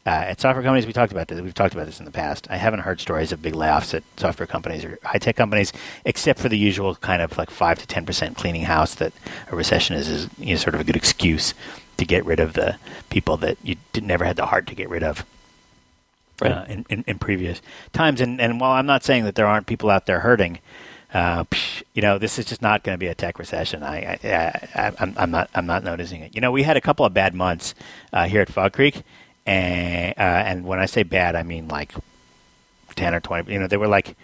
uh, 0.06 0.10
at 0.10 0.40
software 0.40 0.62
companies. 0.62 0.86
We 0.86 0.92
talked 0.92 1.12
about 1.12 1.28
this. 1.28 1.40
We've 1.40 1.54
talked 1.54 1.74
about 1.74 1.86
this 1.86 1.98
in 1.98 2.04
the 2.04 2.10
past. 2.10 2.46
I 2.50 2.56
haven't 2.56 2.80
heard 2.80 3.00
stories 3.00 3.32
of 3.32 3.40
big 3.40 3.54
layoffs 3.54 3.94
at 3.94 4.02
software 4.16 4.46
companies 4.46 4.84
or 4.84 4.98
high 5.02 5.18
tech 5.18 5.36
companies, 5.36 5.72
except 6.04 6.40
for 6.40 6.48
the 6.48 6.58
usual 6.58 6.94
kind 6.96 7.22
of 7.22 7.36
like 7.38 7.50
five 7.50 7.78
to 7.78 7.86
ten 7.86 8.04
percent 8.04 8.36
cleaning 8.36 8.62
house 8.62 8.94
that 8.96 9.12
a 9.50 9.56
recession 9.56 9.96
is, 9.96 10.08
is 10.08 10.28
you 10.38 10.54
know, 10.54 10.56
sort 10.56 10.74
of 10.74 10.80
a 10.80 10.84
good 10.84 10.96
excuse 10.96 11.54
to 11.96 12.04
get 12.04 12.24
rid 12.24 12.40
of 12.40 12.54
the 12.54 12.76
people 13.08 13.36
that 13.38 13.56
you 13.62 13.76
did, 13.92 14.04
never 14.04 14.24
had 14.24 14.36
the 14.36 14.46
heart 14.46 14.66
to 14.66 14.74
get 14.74 14.88
rid 14.88 15.02
of. 15.02 15.24
Right. 16.42 16.50
Uh, 16.50 16.64
in, 16.64 16.86
in, 16.90 17.04
in 17.06 17.18
previous 17.20 17.62
times, 17.92 18.20
and, 18.20 18.40
and 18.40 18.60
while 18.60 18.72
I'm 18.72 18.86
not 18.86 19.04
saying 19.04 19.22
that 19.24 19.36
there 19.36 19.46
aren't 19.46 19.66
people 19.68 19.88
out 19.88 20.06
there 20.06 20.18
hurting, 20.18 20.58
uh, 21.14 21.44
psh, 21.44 21.84
you 21.94 22.02
know, 22.02 22.18
this 22.18 22.40
is 22.40 22.44
just 22.44 22.60
not 22.60 22.82
going 22.82 22.94
to 22.94 22.98
be 22.98 23.06
a 23.06 23.14
tech 23.14 23.38
recession. 23.38 23.84
I, 23.84 24.18
I, 24.24 24.28
I, 24.74 24.92
I'm, 24.98 25.14
I'm 25.16 25.30
not, 25.30 25.48
I'm 25.54 25.64
not 25.64 25.84
noticing 25.84 26.22
it. 26.22 26.34
You 26.34 26.40
know, 26.40 26.50
we 26.50 26.64
had 26.64 26.76
a 26.76 26.80
couple 26.80 27.06
of 27.06 27.14
bad 27.14 27.34
months 27.34 27.72
uh, 28.12 28.24
here 28.24 28.40
at 28.40 28.50
Fog 28.50 28.72
Creek, 28.72 29.04
and 29.46 30.14
uh, 30.16 30.20
and 30.20 30.64
when 30.64 30.78
I 30.78 30.86
say 30.86 31.02
bad, 31.02 31.36
I 31.36 31.42
mean 31.42 31.68
like 31.68 31.92
ten 32.94 33.14
or 33.14 33.20
twenty. 33.20 33.52
You 33.52 33.58
know, 33.58 33.66
they 33.66 33.76
were 33.76 33.88
like, 33.88 34.16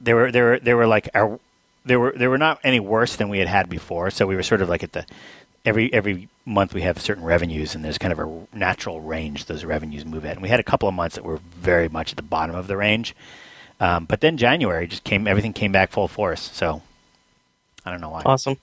they 0.00 0.14
were, 0.14 0.30
they 0.30 0.42
were, 0.42 0.58
they 0.58 0.74
were 0.74 0.86
like, 0.86 1.08
our, 1.14 1.38
they 1.84 1.96
were, 1.96 2.12
they 2.16 2.26
were 2.26 2.38
not 2.38 2.60
any 2.64 2.80
worse 2.80 3.16
than 3.16 3.28
we 3.28 3.38
had 3.38 3.48
had 3.48 3.68
before. 3.68 4.10
So 4.10 4.26
we 4.26 4.36
were 4.36 4.42
sort 4.42 4.60
of 4.60 4.68
like 4.68 4.82
at 4.82 4.92
the 4.92 5.06
every 5.64 5.92
every 5.92 6.28
month 6.44 6.74
we 6.74 6.82
have 6.82 7.00
certain 7.00 7.24
revenues, 7.24 7.74
and 7.74 7.84
there's 7.84 7.98
kind 7.98 8.12
of 8.12 8.18
a 8.18 8.56
natural 8.56 9.00
range 9.00 9.46
those 9.46 9.64
revenues 9.64 10.04
move 10.04 10.24
at. 10.24 10.32
And 10.32 10.42
we 10.42 10.48
had 10.48 10.60
a 10.60 10.64
couple 10.64 10.88
of 10.88 10.94
months 10.94 11.16
that 11.16 11.24
were 11.24 11.38
very 11.38 11.88
much 11.88 12.12
at 12.12 12.16
the 12.16 12.22
bottom 12.22 12.54
of 12.56 12.66
the 12.66 12.76
range. 12.76 13.14
Um, 13.80 14.06
but 14.06 14.20
then 14.20 14.36
January 14.36 14.86
just 14.86 15.04
came, 15.04 15.28
everything 15.28 15.52
came 15.52 15.70
back 15.70 15.92
full 15.92 16.08
force. 16.08 16.50
So 16.52 16.82
I 17.84 17.90
don't 17.92 18.00
know 18.00 18.10
why. 18.10 18.22
Awesome. 18.24 18.56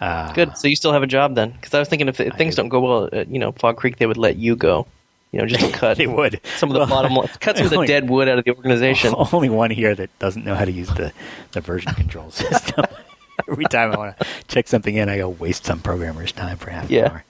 Uh, 0.00 0.32
Good. 0.32 0.56
So 0.56 0.68
you 0.68 0.76
still 0.76 0.92
have 0.92 1.02
a 1.02 1.06
job 1.08 1.34
then? 1.34 1.50
Because 1.50 1.74
I 1.74 1.78
was 1.80 1.88
thinking 1.88 2.08
if, 2.08 2.20
if 2.20 2.34
things 2.36 2.54
do. 2.54 2.62
don't 2.62 2.68
go 2.68 2.80
well, 2.80 3.08
at, 3.12 3.28
you 3.28 3.38
know, 3.38 3.52
Fog 3.52 3.76
Creek, 3.76 3.96
they 3.98 4.06
would 4.06 4.16
let 4.16 4.36
you 4.36 4.54
go. 4.56 4.86
You 5.32 5.40
know, 5.40 5.46
just 5.46 5.72
cut 5.74 5.98
They 5.98 6.06
would. 6.06 6.40
some 6.56 6.70
of 6.70 6.74
the 6.74 6.80
Well, 6.80 6.88
bottom 6.88 7.14
line, 7.14 7.28
cut 7.40 7.56
some 7.56 7.66
of 7.66 7.70
the 7.72 7.84
dead 7.86 8.08
wood 8.08 8.28
out 8.28 8.38
of 8.38 8.44
the 8.44 8.54
organization. 8.54 9.14
Only 9.32 9.48
one 9.50 9.70
here 9.70 9.94
that 9.94 10.16
doesn't 10.18 10.44
know 10.44 10.54
how 10.54 10.64
to 10.64 10.72
use 10.72 10.88
the, 10.88 11.12
the 11.52 11.60
version 11.60 11.92
control 11.94 12.30
system. 12.32 12.84
Every 13.48 13.64
time 13.66 13.92
I 13.92 13.96
want 13.96 14.18
to 14.18 14.26
check 14.48 14.68
something 14.68 14.94
in, 14.94 15.08
I 15.08 15.18
go 15.18 15.28
waste 15.28 15.64
some 15.64 15.80
programmer's 15.80 16.32
time 16.32 16.56
for 16.58 16.70
half 16.70 16.90
Yeah. 16.90 17.04
an 17.04 17.10
hour. 17.10 17.24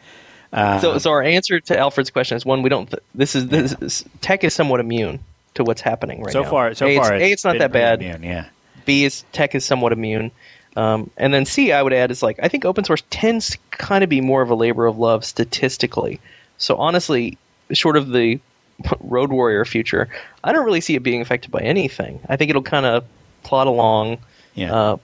Uh, 0.53 0.81
So, 0.81 0.99
so 0.99 1.11
our 1.11 1.23
answer 1.23 1.61
to 1.61 1.79
Alfred's 1.79 2.11
question 2.11 2.37
is 2.37 2.47
one: 2.47 2.63
we 2.63 2.69
don't. 2.71 2.89
Th- 2.91 3.03
this 3.15 3.35
is 3.35 3.49
this 3.49 3.75
is, 3.83 4.05
tech 4.23 4.45
is 4.45 4.55
somewhat 4.55 4.81
immune 4.81 5.19
to 5.55 5.65
what's 5.65 5.83
happening 5.83 6.23
right 6.23 6.33
so 6.33 6.43
now. 6.43 6.51
far, 6.51 6.75
so 6.75 6.87
a, 6.87 6.97
far, 6.97 7.15
it's, 7.15 7.23
a, 7.23 7.31
it's 7.33 7.45
not 7.45 7.59
that 7.59 7.73
bad. 7.73 8.01
immune, 8.03 8.23
yeah. 8.23 8.47
B 8.87 9.05
is 9.05 9.25
tech 9.33 9.55
is 9.55 9.65
somewhat 9.67 9.93
immune. 9.93 10.31
Um, 10.79 11.11
and 11.17 11.35
then 11.35 11.45
C, 11.45 11.73
I 11.73 11.83
would 11.83 11.93
add, 11.93 12.11
is 12.11 12.23
like 12.23 12.39
I 12.43 12.49
think 12.49 12.65
open 12.65 12.85
source 12.85 13.03
tends 13.11 13.51
to 13.51 13.59
kind 13.73 14.05
of 14.05 14.11
be 14.11 14.21
more 14.21 14.43
of 14.43 14.51
a 14.51 14.55
labor 14.55 14.87
of 14.87 14.97
love 14.99 15.25
statistically. 15.25 16.21
So 16.59 16.77
honestly, 16.77 17.37
short 17.73 17.97
of 17.97 18.09
the 18.11 18.39
Road 19.01 19.31
Warrior 19.31 19.65
future, 19.65 20.09
I 20.45 20.53
don't 20.53 20.65
really 20.65 20.81
see 20.81 20.95
it 20.95 21.03
being 21.03 21.21
affected 21.21 21.51
by 21.51 21.61
anything. 21.61 22.21
I 22.29 22.37
think 22.37 22.51
it'll 22.51 22.63
kind 22.63 22.87
of 22.87 23.05
plod 23.43 23.67
along. 23.67 24.19
Yeah. 24.55 24.73
Uh, 24.75 24.97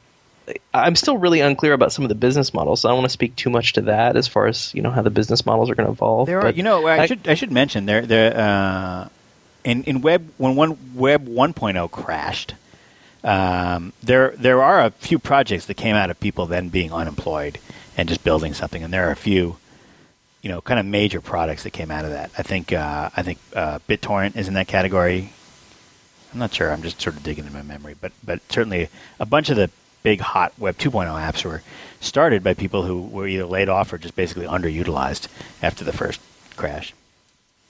I'm 0.74 0.94
still 0.94 1.16
really 1.16 1.40
unclear 1.40 1.72
about 1.72 1.90
some 1.92 2.04
of 2.04 2.10
the 2.10 2.14
business 2.14 2.52
models. 2.52 2.82
So 2.82 2.88
I 2.88 2.92
don't 2.92 2.98
want 2.98 3.06
to 3.06 3.12
speak 3.12 3.34
too 3.34 3.48
much 3.50 3.72
to 3.72 3.80
that 3.82 4.14
as 4.16 4.28
far 4.28 4.46
as 4.46 4.72
you 4.74 4.82
know 4.82 4.90
how 4.90 5.00
the 5.02 5.10
business 5.10 5.46
models 5.46 5.70
are 5.70 5.74
going 5.74 5.86
to 5.86 5.92
evolve. 5.92 6.26
There 6.26 6.38
are, 6.38 6.42
but 6.42 6.56
you 6.56 6.62
know, 6.62 6.86
I, 6.86 7.00
I- 7.00 7.06
should 7.06 7.26
I 7.26 7.34
should 7.34 7.50
mention 7.50 7.86
there 7.86 8.02
there 8.04 8.36
uh, 8.36 9.08
in 9.64 9.84
in 9.84 10.02
web 10.02 10.28
when 10.36 10.54
one 10.54 10.76
web 10.94 11.26
1.0 11.26 11.90
crashed, 11.90 12.54
um, 13.24 13.94
there 14.02 14.34
there 14.36 14.62
are 14.62 14.80
a 14.80 14.90
few 14.90 15.18
projects 15.18 15.64
that 15.66 15.74
came 15.74 15.96
out 15.96 16.10
of 16.10 16.20
people 16.20 16.46
then 16.46 16.68
being 16.68 16.92
unemployed 16.92 17.58
and 17.96 18.08
just 18.08 18.22
building 18.22 18.52
something, 18.52 18.82
and 18.82 18.92
there 18.92 19.08
are 19.08 19.12
a 19.12 19.16
few, 19.16 19.56
you 20.42 20.50
know, 20.50 20.60
kind 20.60 20.78
of 20.78 20.84
major 20.84 21.20
products 21.20 21.62
that 21.62 21.70
came 21.70 21.90
out 21.90 22.04
of 22.04 22.10
that. 22.10 22.30
I 22.36 22.42
think 22.42 22.72
uh, 22.72 23.10
I 23.16 23.22
think 23.22 23.38
uh, 23.56 23.78
BitTorrent 23.88 24.36
is 24.36 24.46
in 24.46 24.54
that 24.54 24.68
category. 24.68 25.32
I'm 26.32 26.38
not 26.38 26.52
sure. 26.52 26.70
I'm 26.70 26.82
just 26.82 27.00
sort 27.00 27.16
of 27.16 27.22
digging 27.22 27.46
in 27.46 27.52
my 27.52 27.62
memory, 27.62 27.94
but 27.98 28.12
but 28.22 28.40
certainly 28.50 28.88
a 29.18 29.26
bunch 29.26 29.48
of 29.48 29.56
the 29.56 29.70
big 30.02 30.20
hot 30.20 30.52
Web 30.58 30.76
2.0 30.76 31.06
apps 31.06 31.44
were 31.44 31.62
started 32.00 32.44
by 32.44 32.52
people 32.52 32.82
who 32.82 33.00
were 33.00 33.26
either 33.26 33.46
laid 33.46 33.70
off 33.70 33.90
or 33.90 33.96
just 33.96 34.14
basically 34.14 34.46
underutilized 34.46 35.28
after 35.62 35.82
the 35.82 35.92
first 35.92 36.20
crash. 36.56 36.92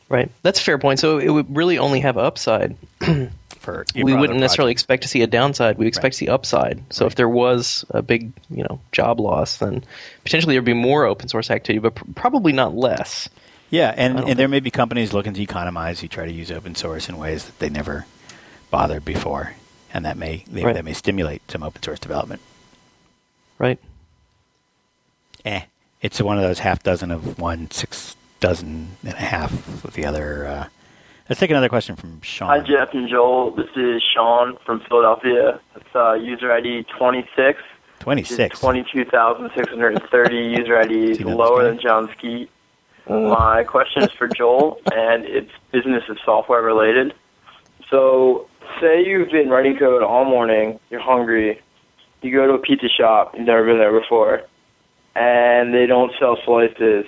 right, 0.09 0.33
that's 0.43 0.59
a 0.59 0.63
fair 0.65 0.79
point. 0.79 0.99
So 0.99 1.19
it 1.19 1.29
would 1.29 1.55
really 1.55 1.79
only 1.79 2.01
have 2.01 2.19
upside. 2.19 2.77
For 3.65 3.85
we 3.95 4.15
wouldn't 4.15 4.39
necessarily 4.39 4.73
expect 4.73 5.03
to 5.03 5.09
see 5.09 5.23
a 5.23 5.27
downside. 5.27 5.79
We 5.79 5.87
expect 5.87 6.05
Right. 6.05 6.13
to 6.13 6.19
see 6.19 6.29
upside. 6.29 6.83
So 6.91 7.07
if 7.07 7.15
there 7.15 7.29
was 7.29 7.85
a 7.91 8.03
big, 8.03 8.33
you 8.51 8.63
know, 8.63 8.79
job 8.93 9.19
loss, 9.21 9.57
then 9.57 9.83
potentially 10.23 10.55
there'd 10.55 10.65
be 10.65 10.75
more 10.75 11.07
open 11.07 11.29
source 11.29 11.51
activity, 11.51 11.79
but 11.81 11.95
pr- 11.95 12.05
probably 12.15 12.53
not 12.53 12.77
less. 12.77 13.29
Yeah, 13.71 13.93
and, 13.97 14.21
and 14.21 14.39
there 14.39 14.49
may 14.49 14.61
be 14.61 14.71
companies 14.71 15.13
looking 15.13 15.33
to 15.35 15.43
economize 15.43 16.01
who 16.01 16.09
try 16.09 16.27
to 16.27 16.33
use 16.33 16.53
open 16.53 16.75
source 16.75 17.09
in 17.09 17.17
ways 17.17 17.47
that 17.47 17.59
they 17.59 17.71
never 17.71 18.07
bothered 18.71 19.05
before, 19.05 19.55
and 19.93 20.05
that 20.05 20.17
may 20.17 20.45
they, 20.49 20.63
Right. 20.63 20.75
that 20.75 20.85
may 20.85 20.93
stimulate 20.93 21.43
some 21.51 21.63
open 21.63 21.83
source 21.83 21.99
development. 21.99 22.41
Right. 23.59 23.79
Eh, 25.45 25.63
it's 26.03 26.21
one 26.21 26.37
of 26.37 26.43
those 26.45 26.59
half 26.61 26.83
dozen 26.83 27.11
of 27.11 27.39
one, 27.39 27.71
six 27.71 28.15
dozen 28.41 28.97
and 29.03 29.15
a 29.15 29.17
half 29.17 29.85
of 29.85 29.95
the 29.95 30.05
other. 30.05 30.47
Uh, 30.47 30.67
let's 31.29 31.41
take 31.41 31.51
another 31.51 31.69
question 31.69 31.97
from 31.97 32.21
Sean. 32.21 32.49
Hi, 32.49 32.61
Jeff 32.61 32.93
and 32.93 33.09
Joel. 33.09 33.51
This 33.53 33.71
is 33.77 34.03
Sean 34.15 34.57
from 34.65 34.81
Philadelphia. 34.89 35.61
It's 35.77 35.95
uh, 35.95 36.15
user 36.15 36.53
ID 36.53 36.87
26. 36.99 37.61
Twenty 38.01 38.23
six. 38.25 38.61
22,630 38.61 40.37
user 40.37 40.77
that 40.85 41.27
lower 41.27 41.65
than 41.65 41.81
Jon 41.81 42.11
Skeet. 42.19 42.51
My 43.09 43.65
question 43.65 44.03
is 44.03 44.11
for 44.13 44.29
Joel, 44.29 44.81
and 44.93 45.25
it's 45.25 45.51
business 45.73 46.03
and 46.09 46.19
software 46.25 46.63
related. 46.63 47.15
So, 47.91 48.49
say 48.81 49.05
you've 49.05 49.31
been 49.31 49.51
writing 49.51 49.77
code 49.79 50.03
all 50.03 50.25
morning, 50.25 50.81
you're 50.91 51.03
hungry, 51.03 51.61
you 52.23 52.33
go 52.33 52.47
to 52.47 52.55
a 52.55 52.59
pizza 52.59 52.89
shop, 52.89 53.35
you've 53.37 53.47
never 53.47 53.65
been 53.65 53.79
there 53.79 53.99
before, 53.99 54.43
and 55.15 55.75
they 55.75 55.85
don't 55.87 56.13
sell 56.19 56.39
slices, 56.45 57.05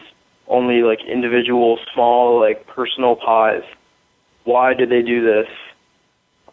only 0.49 0.83
like 0.83 1.01
individual 1.05 1.79
small, 1.95 2.39
like 2.41 2.67
personal 2.67 3.17
pies. 3.17 3.62
Why 4.47 4.72
do 4.74 4.86
they 4.86 5.03
do 5.03 5.22
this? 5.24 5.49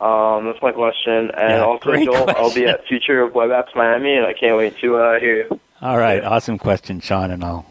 Um, 0.01 0.45
that's 0.45 0.61
my 0.61 0.71
question. 0.73 1.31
And 1.31 1.49
Yeah, 1.51 1.63
also, 1.63 1.79
great 1.91 2.05
Joel, 2.05 2.29
I'll 2.31 2.53
be 2.53 2.65
at 2.65 2.85
Future 2.87 3.21
of 3.21 3.33
Web 3.33 3.49
Apps 3.51 3.73
Miami, 3.75 4.15
and 4.15 4.25
I 4.25 4.33
can't 4.33 4.57
wait 4.57 4.77
to 4.79 4.97
uh, 4.97 5.19
hear 5.19 5.37
you. 5.47 5.59
All 5.81 5.97
right, 5.97 6.21
Yeah. 6.21 6.29
awesome 6.29 6.57
question, 6.57 6.99
Sean, 6.99 7.31
and 7.31 7.43
I'll 7.43 7.65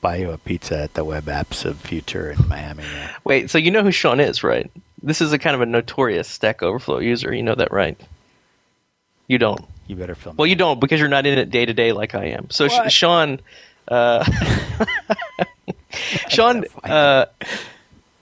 buy 0.00 0.16
you 0.16 0.30
a 0.32 0.38
pizza 0.38 0.82
at 0.82 0.94
the 0.94 1.04
Web 1.04 1.24
Apps 1.26 1.64
of 1.64 1.78
Future 1.80 2.30
in 2.32 2.46
Miami. 2.48 2.82
Yeah. 2.82 3.16
Wait, 3.24 3.50
so 3.50 3.56
you 3.56 3.70
know 3.70 3.82
who 3.82 3.90
Sean 3.92 4.20
is, 4.20 4.42
right? 4.44 4.70
This 5.02 5.20
is 5.20 5.32
a 5.32 5.38
kind 5.38 5.54
of 5.54 5.60
a 5.62 5.66
notorious 5.66 6.28
Stack 6.28 6.62
Overflow 6.62 6.98
user. 6.98 7.32
You 7.34 7.42
know 7.42 7.54
that, 7.54 7.72
right? 7.72 7.98
You 9.28 9.38
don't. 9.38 9.64
You 9.86 9.96
better 9.96 10.14
film. 10.14 10.36
Well, 10.36 10.46
you 10.46 10.56
don't 10.56 10.78
because 10.80 11.00
you're 11.00 11.08
not 11.08 11.24
in 11.26 11.38
it 11.38 11.50
day 11.50 11.64
to 11.66 11.72
day 11.72 11.92
like 11.92 12.14
I 12.14 12.26
am. 12.26 12.50
So, 12.50 12.68
Sh- 12.68 12.92
Sean, 12.92 13.40
uh, 13.88 14.24
Sean, 16.28 16.64
uh, 16.84 17.26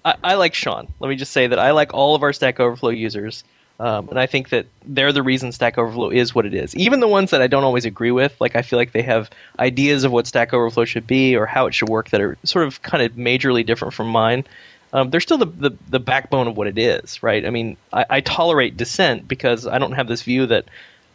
I, 0.04 0.14
I 0.22 0.34
like 0.34 0.54
Sean. 0.54 0.92
Let 1.00 1.08
me 1.08 1.16
just 1.16 1.32
say 1.32 1.46
that 1.46 1.58
I 1.58 1.72
like 1.72 1.92
all 1.94 2.14
of 2.14 2.22
our 2.22 2.32
Stack 2.32 2.60
Overflow 2.60 2.90
users, 2.90 3.44
um, 3.78 4.08
and 4.10 4.18
I 4.18 4.26
think 4.26 4.50
that 4.50 4.66
they're 4.84 5.12
the 5.12 5.22
reason 5.22 5.52
Stack 5.52 5.78
Overflow 5.78 6.10
is 6.10 6.34
what 6.34 6.46
it 6.46 6.54
is. 6.54 6.74
Even 6.76 7.00
the 7.00 7.08
ones 7.08 7.30
that 7.30 7.40
I 7.40 7.46
don't 7.46 7.64
always 7.64 7.84
agree 7.84 8.10
with, 8.10 8.38
like 8.40 8.56
I 8.56 8.62
feel 8.62 8.78
like 8.78 8.92
they 8.92 9.02
have 9.02 9.30
ideas 9.58 10.04
of 10.04 10.12
what 10.12 10.26
Stack 10.26 10.52
Overflow 10.52 10.84
should 10.84 11.06
be 11.06 11.36
or 11.36 11.46
how 11.46 11.66
it 11.66 11.74
should 11.74 11.88
work 11.88 12.10
that 12.10 12.20
are 12.20 12.36
sort 12.44 12.66
of 12.66 12.82
kind 12.82 13.02
of 13.02 13.12
majorly 13.12 13.64
different 13.64 13.94
from 13.94 14.08
mine. 14.08 14.44
Um, 14.92 15.10
they're 15.10 15.20
still 15.20 15.38
the, 15.38 15.46
the 15.46 15.70
the 15.88 16.00
backbone 16.00 16.48
of 16.48 16.56
what 16.56 16.66
it 16.66 16.76
is, 16.76 17.22
right? 17.22 17.46
I 17.46 17.50
mean, 17.50 17.76
I, 17.92 18.04
I 18.10 18.20
tolerate 18.20 18.76
dissent 18.76 19.28
because 19.28 19.66
I 19.66 19.78
don't 19.78 19.92
have 19.92 20.08
this 20.08 20.22
view 20.22 20.46
that 20.46 20.64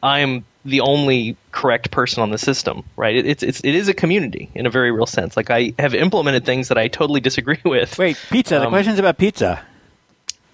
I'm 0.01 0.45
the 0.65 0.81
only 0.81 1.37
correct 1.51 1.91
person 1.91 2.23
on 2.23 2.31
the 2.31 2.37
system, 2.37 2.83
right? 2.97 3.15
It, 3.15 3.25
it's 3.27 3.43
it's 3.43 3.61
it 3.61 3.75
is 3.75 3.87
a 3.87 3.93
community 3.93 4.49
in 4.55 4.65
a 4.65 4.69
very 4.69 4.91
real 4.91 5.05
sense. 5.05 5.37
Like 5.37 5.49
I 5.51 5.73
have 5.79 5.93
implemented 5.93 6.43
things 6.45 6.67
that 6.69 6.77
I 6.77 6.87
totally 6.87 7.21
disagree 7.21 7.59
with. 7.65 7.97
Wait, 7.97 8.17
pizza. 8.31 8.55
The 8.59 8.65
Um, 8.65 8.71
question's 8.71 8.99
about 8.99 9.17
pizza. 9.17 9.61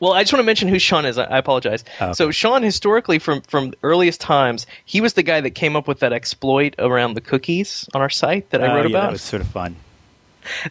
Well, 0.02 0.14
I 0.14 0.24
just 0.24 0.34
want 0.34 0.42
to 0.42 0.46
mention 0.48 0.68
who 0.68 0.80
Sean 0.80 1.06
is. 1.06 1.18
I, 1.20 1.26
I 1.26 1.38
apologize. 1.38 1.86
Oh, 2.00 2.06
okay. 2.08 2.14
So 2.14 2.32
Sean, 2.32 2.64
historically, 2.64 3.20
from 3.20 3.42
from 3.42 3.74
earliest 3.84 4.20
times, 4.20 4.66
he 4.84 5.00
was 5.00 5.14
the 5.14 5.24
guy 5.24 5.42
that 5.42 5.52
came 5.52 5.76
up 5.76 5.88
with 5.88 6.00
that 6.00 6.12
exploit 6.12 6.76
around 6.80 7.14
the 7.14 7.22
cookies 7.22 7.88
on 7.94 8.02
our 8.02 8.10
site 8.10 8.50
that 8.50 8.62
I 8.64 8.68
Oh, 8.72 8.76
wrote 8.76 8.90
yeah, 8.90 8.98
about. 8.98 9.02
That 9.08 9.12
was 9.14 9.22
sort 9.22 9.42
of 9.42 9.48
fun. 9.48 9.76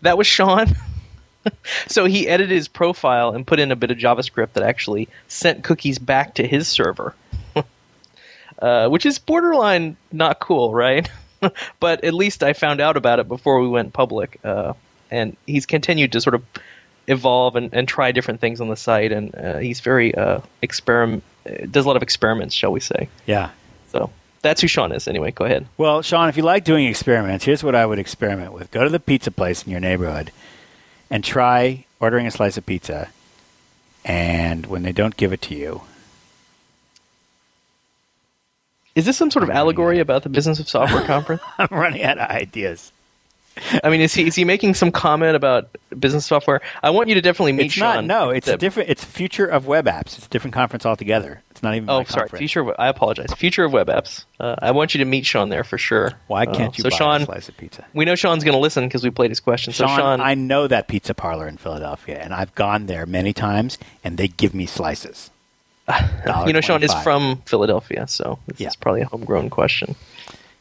That 0.03 0.19
was 0.19 0.27
Sean. 0.27 0.75
so 1.87 2.05
he 2.07 2.27
edited 2.29 2.51
his 2.51 2.67
profile 2.69 3.31
and 3.31 3.47
put 3.47 3.61
in 3.61 3.71
a 3.71 3.77
bit 3.77 3.91
of 3.93 3.99
JavaScript 3.99 4.55
that 4.55 4.65
actually 4.65 5.09
sent 5.29 5.63
cookies 5.65 5.99
back 5.99 6.35
to 6.35 6.47
his 6.47 6.67
server, 6.69 7.15
uh, 8.61 8.89
which 8.89 9.07
is 9.07 9.19
borderline 9.19 9.97
not 10.13 10.41
cool, 10.41 10.73
right? 10.73 11.09
but 11.81 12.05
at 12.05 12.15
least 12.15 12.43
I 12.43 12.53
found 12.53 12.81
out 12.81 12.97
about 12.97 13.19
it 13.19 13.29
before 13.29 13.61
we 13.61 13.69
went 13.69 13.93
public. 13.93 14.39
Uh, 14.45 14.75
and 15.11 15.37
he's 15.47 15.67
continued 15.67 16.13
to 16.13 16.21
sort 16.21 16.35
of 16.35 16.45
evolve 17.09 17.57
and, 17.57 17.75
and 17.75 17.89
try 17.89 18.13
different 18.13 18.41
things 18.41 18.61
on 18.61 18.69
the 18.69 18.77
site, 18.77 19.11
and 19.11 19.35
uh, 19.35 19.59
he's 19.59 19.81
very 19.81 20.15
uh, 20.15 20.41
experiment 20.63 21.25
does 21.71 21.85
a 21.85 21.89
lot 21.89 21.97
of 21.97 22.03
experiments, 22.03 22.55
shall 22.55 22.73
we 22.73 22.81
say? 22.81 23.09
Yeah. 23.27 23.51
So 23.93 24.11
that's 24.43 24.61
who 24.61 24.69
Sean 24.69 24.93
is. 24.93 25.09
Anyway, 25.09 25.31
go 25.31 25.45
ahead. 25.45 25.67
Well, 25.77 26.03
Sean, 26.03 26.29
if 26.29 26.37
you 26.37 26.43
like 26.43 26.65
doing 26.65 26.87
experiments, 26.87 27.45
here's 27.45 27.65
what 27.65 27.75
I 27.75 27.87
would 27.87 27.99
experiment 27.99 28.53
with: 28.53 28.71
go 28.71 28.85
to 28.85 28.91
the 28.91 29.01
pizza 29.01 29.31
place 29.31 29.63
in 29.63 29.71
your 29.71 29.81
neighborhood 29.81 30.33
and 31.11 31.25
try 31.25 31.85
ordering 31.99 32.27
a 32.27 32.31
slice 32.31 32.57
of 32.57 32.67
pizza, 32.67 33.09
and 34.05 34.67
when 34.67 34.83
they 34.83 34.93
don't 34.93 35.17
give 35.17 35.33
it 35.33 35.43
to 35.43 35.55
you, 35.55 35.83
Is 39.01 39.07
this 39.07 39.17
some 39.17 39.31
sort 39.31 39.45
of 39.45 39.49
allegory 39.51 39.99
about 39.99 40.25
the 40.25 40.29
business 40.29 40.61
of 40.61 40.69
software 40.69 41.03
conference? 41.07 41.41
I'm 41.59 41.69
running 41.71 42.03
out 42.03 42.19
of 42.19 42.29
ideas. 42.29 42.93
I 43.83 43.89
mean, 43.89 44.03
is 44.03 44.13
he 44.13 44.27
is 44.27 44.35
he 44.37 44.45
making 44.45 44.75
some 44.75 44.93
comment 44.93 45.35
about 45.37 45.71
business 45.99 46.27
software? 46.27 46.61
I 46.83 46.91
want 46.91 47.09
you 47.09 47.15
to 47.15 47.23
definitely 47.23 47.53
meet 47.53 47.67
It's 47.67 47.75
Sean. 47.75 48.07
not. 48.07 48.25
No, 48.27 48.31
it's 48.31 48.47
The- 48.47 48.55
a 48.55 48.57
different. 48.59 48.91
It's 48.91 49.03
future 49.05 49.47
of 49.47 49.67
web 49.67 49.87
apps. 49.87 50.17
It's 50.19 50.27
a 50.27 50.29
different 50.29 50.53
conference 50.55 50.85
altogether. 50.85 51.43
It's 51.51 51.63
not 51.63 51.75
even. 51.75 51.89
Oh, 51.89 52.05
sorry. 52.05 52.25
conference. 52.29 52.39
Future. 52.41 52.61
Of, 52.61 52.77
I 52.79 52.89
apologize. 52.89 53.33
Future 53.35 53.65
of 53.65 53.73
web 53.73 53.89
apps. 53.89 54.25
Uh, 54.39 54.57
I 54.61 54.71
want 54.73 54.95
you 54.95 54.99
to 54.99 55.05
meet 55.07 55.25
Sean 55.25 55.49
there 55.49 55.65
for 55.65 55.79
sure. 55.79 56.13
Why 56.27 56.45
Uh, 56.45 56.55
can't 56.55 56.77
you 56.77 56.83
so 56.83 56.91
buy 56.91 56.97
Sean, 56.97 57.23
a 57.23 57.25
slice 57.25 57.49
of 57.49 57.57
pizza? 57.57 57.85
we 57.95 58.05
know 58.05 58.15
Sean's 58.15 58.45
going 58.45 58.55
to 58.55 58.61
listen 58.61 58.87
because 58.87 59.03
we 59.03 59.11
played 59.11 59.31
his 59.31 59.41
question. 59.41 59.73
So 59.73 59.87
Sean, 59.87 59.99
Sean, 59.99 60.21
I 60.21 60.35
know 60.35 60.67
that 60.69 60.87
pizza 60.89 61.15
parlor 61.15 61.49
in 61.49 61.57
Philadelphia, 61.57 62.19
and 62.21 62.35
I've 62.35 62.55
gone 62.55 62.85
there 62.87 63.07
many 63.07 63.33
times, 63.33 63.79
and 64.05 64.17
they 64.19 64.29
give 64.29 64.55
me 64.55 64.67
slices. 64.67 65.31
You 66.47 66.53
know 66.53 66.61
Sean 66.61 66.83
is 66.83 66.93
from 67.03 67.43
Philadelphia, 67.47 68.07
so 68.09 68.39
this 68.47 68.61
Yeah. 68.61 68.69
is 68.69 68.77
probably 68.77 69.01
a 69.03 69.07
homegrown 69.07 69.51
question. 69.51 69.95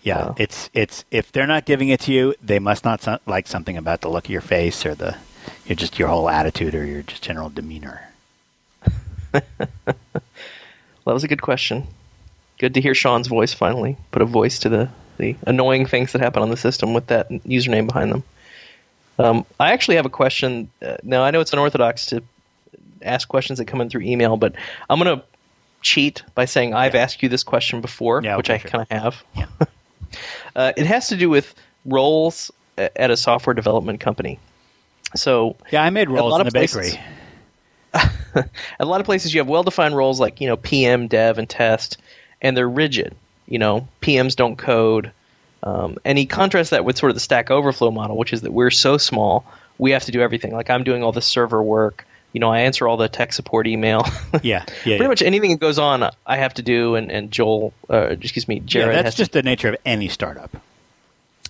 Yeah, 0.02 0.34
it's 0.38 0.70
it's 0.74 1.04
if 1.12 1.32
they're 1.32 1.48
not 1.48 1.66
giving 1.66 1.90
it 1.90 2.00
to 2.02 2.14
you, 2.14 2.34
they 2.42 2.60
must 2.60 2.86
not 2.86 3.02
so- 3.02 3.20
like 3.26 3.48
something 3.48 3.76
about 3.78 4.02
the 4.02 4.10
look 4.10 4.26
of 4.26 4.32
your 4.32 4.42
face 4.42 4.86
or 4.86 4.96
the, 4.96 5.18
your 5.66 5.76
just 5.76 6.00
your 6.00 6.08
whole 6.08 6.30
attitude 6.30 6.74
or 6.74 6.86
your 6.86 7.02
just 7.04 7.22
general 7.24 7.50
demeanor. 7.50 8.04
Well, 11.06 11.14
that 11.14 11.14
was 11.14 11.24
a 11.24 11.28
good 11.30 11.42
question. 11.42 11.88
Good 12.60 12.74
to 12.76 12.82
hear 12.82 12.94
Sean's 12.94 13.28
voice 13.28 13.54
finally. 13.54 13.98
Put 14.12 14.22
a 14.22 14.26
voice 14.26 14.60
to 14.60 14.70
the, 14.70 14.90
the 15.18 15.36
annoying 15.48 15.86
things 15.88 16.12
that 16.12 16.22
happen 16.22 16.44
on 16.44 16.50
the 16.50 16.58
system 16.58 16.94
with 16.94 17.08
that 17.08 17.30
username 17.30 17.88
behind 17.88 18.12
them. 18.12 18.24
Um, 19.18 19.46
I 19.60 19.72
actually 19.72 19.96
have 19.96 20.06
a 20.06 20.10
question. 20.10 20.70
Uh, 20.82 20.98
now, 21.04 21.24
I 21.24 21.32
know 21.32 21.40
it's 21.40 21.52
unorthodox 21.54 22.06
to 22.08 22.22
ask 23.02 23.28
questions 23.28 23.60
that 23.60 23.66
come 23.66 23.82
in 23.82 23.90
through 23.90 24.02
email, 24.02 24.38
but 24.38 24.56
I'm 24.90 25.00
going 25.00 25.18
to 25.20 25.24
cheat 25.82 26.24
by 26.36 26.46
saying 26.46 26.74
I've 26.74 26.96
asked 26.96 27.24
you 27.24 27.30
this 27.30 27.44
question 27.44 27.82
before, 27.82 28.22
Yeah, 28.24 28.36
which 28.38 28.50
I 28.50 28.58
sure. 28.58 28.70
kind 28.72 28.82
of 28.82 28.90
have. 28.90 29.24
Yeah. 29.36 29.46
Uh, 30.56 30.74
it 30.76 30.88
has 30.88 31.08
to 31.10 31.16
do 31.16 31.30
with 31.30 31.54
roles 31.86 32.50
at 32.80 33.12
a 33.12 33.16
software 33.16 33.54
development 33.54 34.00
company. 34.00 34.40
So, 35.16 35.56
Yeah, 35.72 35.84
I 35.84 35.92
made 35.92 36.10
rolls 36.10 36.32
lot 36.32 36.42
in 36.42 36.48
of 36.48 36.54
the 36.54 36.58
places- 36.60 36.98
bakery. 37.94 38.10
at 38.36 38.50
a 38.80 38.86
lot 38.86 39.00
of 39.02 39.06
places 39.06 39.34
you 39.36 39.40
have 39.40 39.48
well-defined 39.48 39.96
roles 39.96 40.20
like 40.20 40.42
you 40.42 40.48
know 40.48 40.58
PM, 40.58 41.08
Dev, 41.08 41.38
and 41.38 41.48
Test, 41.48 41.98
and 42.42 42.58
they're 42.58 42.68
rigid. 42.70 43.16
You 43.48 43.60
know, 43.60 43.88
PMs 44.02 44.36
don't 44.36 44.56
code. 44.58 45.12
Um, 45.62 45.98
and 46.06 46.18
he 46.18 46.26
contrasts 46.26 46.72
that 46.72 46.86
with 46.86 46.98
sort 46.98 47.12
of 47.12 47.16
the 47.16 47.20
Stack 47.22 47.52
Overflow 47.52 47.92
model, 47.92 48.18
which 48.18 48.34
is 48.34 48.42
that 48.42 48.52
we're 48.52 48.72
so 48.72 48.98
small, 48.98 49.46
we 49.78 49.92
have 49.92 50.06
to 50.06 50.12
do 50.12 50.22
everything. 50.22 50.54
Like 50.54 50.70
I'm 50.72 50.84
doing 50.84 51.04
all 51.04 51.12
the 51.12 51.22
server 51.22 51.62
work. 51.62 52.06
You 52.34 52.40
know, 52.40 52.52
I 52.52 52.60
answer 52.60 52.88
all 52.88 52.98
the 52.98 53.10
tech 53.10 53.34
support 53.34 53.68
email. 53.68 54.06
Yeah, 54.44 54.64
yeah. 54.64 54.64
Pretty 54.84 55.02
yeah. 55.02 55.08
much 55.08 55.22
anything 55.24 55.52
that 55.52 55.60
goes 55.60 55.80
on, 55.80 56.08
I 56.26 56.38
have 56.38 56.54
to 56.56 56.62
do. 56.62 56.96
And, 56.96 57.12
and 57.12 57.32
Joel, 57.32 57.74
uh, 57.90 58.10
excuse 58.22 58.48
me, 58.48 58.56
Yeah, 58.58 58.62
Jared. 58.66 58.96
that's 58.96 59.06
has 59.06 59.16
just 59.16 59.32
to, 59.34 59.40
the 59.40 59.44
nature 59.44 59.70
of 59.70 59.76
any 59.86 60.08
startup. 60.08 60.56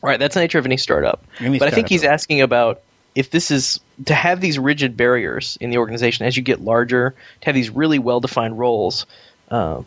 right. 0.02 0.18
That's 0.18 0.36
the 0.36 0.40
nature 0.40 0.60
of 0.60 0.66
any 0.66 0.78
startup. 0.78 1.24
Any 1.40 1.60
but 1.60 1.68
I 1.68 1.72
think 1.72 1.90
he's 1.90 2.04
asking 2.06 2.42
about 2.42 2.82
if 3.16 3.32
this 3.32 3.52
is 3.52 3.80
to 4.06 4.14
have 4.14 4.40
these 4.40 4.58
rigid 4.58 4.96
barriers 4.96 5.58
in 5.60 5.72
the 5.72 5.78
organization 5.78 6.26
as 6.26 6.38
you 6.38 6.44
get 6.44 6.62
larger, 6.62 7.14
to 7.42 7.46
have 7.46 7.56
these 7.56 7.70
really 7.70 8.00
well-defined 8.00 8.58
roles, 8.58 9.06
uh, 9.52 9.82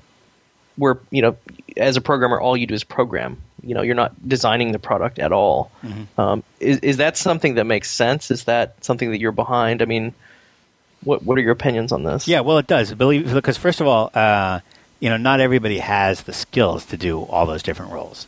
where 0.77 0.99
you 1.11 1.23
know, 1.23 1.37
as 1.77 1.97
a 1.97 2.01
programmer, 2.01 2.39
all 2.39 2.57
you 2.57 2.67
do 2.67 2.75
is 2.75 2.85
program. 2.85 3.41
You 3.63 3.75
know, 3.75 3.83
you're 3.83 3.95
not 3.95 4.29
designing 4.29 4.73
the 4.73 4.79
product 4.79 5.19
at 5.19 5.33
all. 5.33 5.71
Mm-hmm. 5.83 6.21
Um, 6.21 6.43
is 6.61 6.79
is 6.81 6.97
that 6.99 7.17
something 7.17 7.55
that 7.55 7.65
makes 7.65 7.91
sense? 7.91 8.31
Is 8.31 8.45
that 8.45 8.85
something 8.85 9.11
that 9.13 9.21
you're 9.21 9.33
behind? 9.33 9.81
I 9.83 9.85
mean, 9.87 10.13
what 11.05 11.23
what 11.23 11.39
are 11.39 11.41
your 11.41 11.53
opinions 11.53 11.93
on 11.93 12.03
this? 12.05 12.29
Yeah, 12.29 12.41
well, 12.41 12.59
it 12.59 12.67
does. 12.67 12.95
Believe 12.95 13.33
because 13.33 13.57
first 13.57 13.81
of 13.81 13.87
all, 13.87 14.11
uh, 14.15 14.61
you 15.01 15.09
know, 15.09 15.17
not 15.17 15.41
everybody 15.41 15.79
has 15.79 16.23
the 16.23 16.33
skills 16.33 16.85
to 16.87 16.97
do 16.97 17.23
all 17.23 17.47
those 17.47 17.63
different 17.63 17.93
roles, 17.93 18.27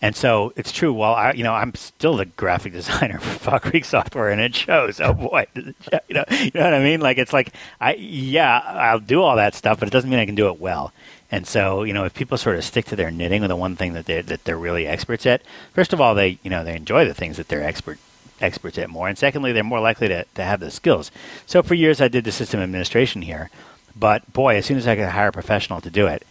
and 0.00 0.16
so 0.16 0.52
it's 0.56 0.72
true. 0.72 0.92
While 0.92 1.14
I, 1.14 1.32
you 1.32 1.44
know, 1.44 1.52
I'm 1.52 1.74
still 1.74 2.16
the 2.16 2.26
graphic 2.26 2.72
designer 2.72 3.18
for 3.20 3.38
Fog 3.38 3.62
Creek 3.62 3.84
Software, 3.84 4.30
and 4.30 4.40
it 4.40 4.54
shows. 4.54 5.00
Oh 5.00 5.12
boy, 5.12 5.46
you 5.54 5.74
know, 6.10 6.24
you 6.30 6.50
know 6.54 6.64
what 6.64 6.74
I 6.74 6.82
mean? 6.82 7.00
Like 7.00 7.18
it's 7.18 7.32
like 7.32 7.52
I, 7.80 7.94
yeah, 7.94 8.58
I'll 8.58 9.00
do 9.00 9.22
all 9.22 9.36
that 9.36 9.54
stuff, 9.54 9.78
but 9.80 9.88
it 9.88 9.92
doesn't 9.92 10.08
mean 10.08 10.18
I 10.18 10.26
can 10.26 10.34
do 10.34 10.48
it 10.48 10.60
well. 10.60 10.92
And 11.30 11.46
so, 11.46 11.82
you 11.82 11.92
know, 11.92 12.04
if 12.04 12.14
people 12.14 12.38
sort 12.38 12.56
of 12.56 12.64
stick 12.64 12.84
to 12.86 12.96
their 12.96 13.10
knitting 13.10 13.40
with 13.40 13.48
the 13.48 13.56
one 13.56 13.74
thing 13.76 13.94
that 13.94 14.06
they 14.06 14.20
that 14.20 14.44
they're 14.44 14.56
really 14.56 14.86
experts 14.86 15.26
at, 15.26 15.42
first 15.72 15.92
of 15.92 16.00
all, 16.00 16.14
they 16.14 16.38
you 16.42 16.50
know 16.50 16.64
they 16.64 16.76
enjoy 16.76 17.04
the 17.04 17.14
things 17.14 17.36
that 17.36 17.48
they're 17.48 17.62
expert 17.62 17.98
experts 18.40 18.78
at 18.78 18.90
more, 18.90 19.08
and 19.08 19.18
secondly, 19.18 19.52
they're 19.52 19.64
more 19.64 19.80
likely 19.80 20.08
to, 20.08 20.24
to 20.34 20.42
have 20.42 20.60
the 20.60 20.70
skills. 20.70 21.10
So 21.46 21.62
for 21.62 21.74
years, 21.74 22.00
I 22.00 22.08
did 22.08 22.24
the 22.24 22.32
system 22.32 22.60
administration 22.60 23.22
here, 23.22 23.50
but 23.96 24.32
boy, 24.32 24.56
as 24.56 24.66
soon 24.66 24.76
as 24.76 24.86
I 24.86 24.96
could 24.96 25.08
hire 25.08 25.28
a 25.28 25.32
professional 25.32 25.80
to 25.80 25.90
do 25.90 26.06
it, 26.06 26.24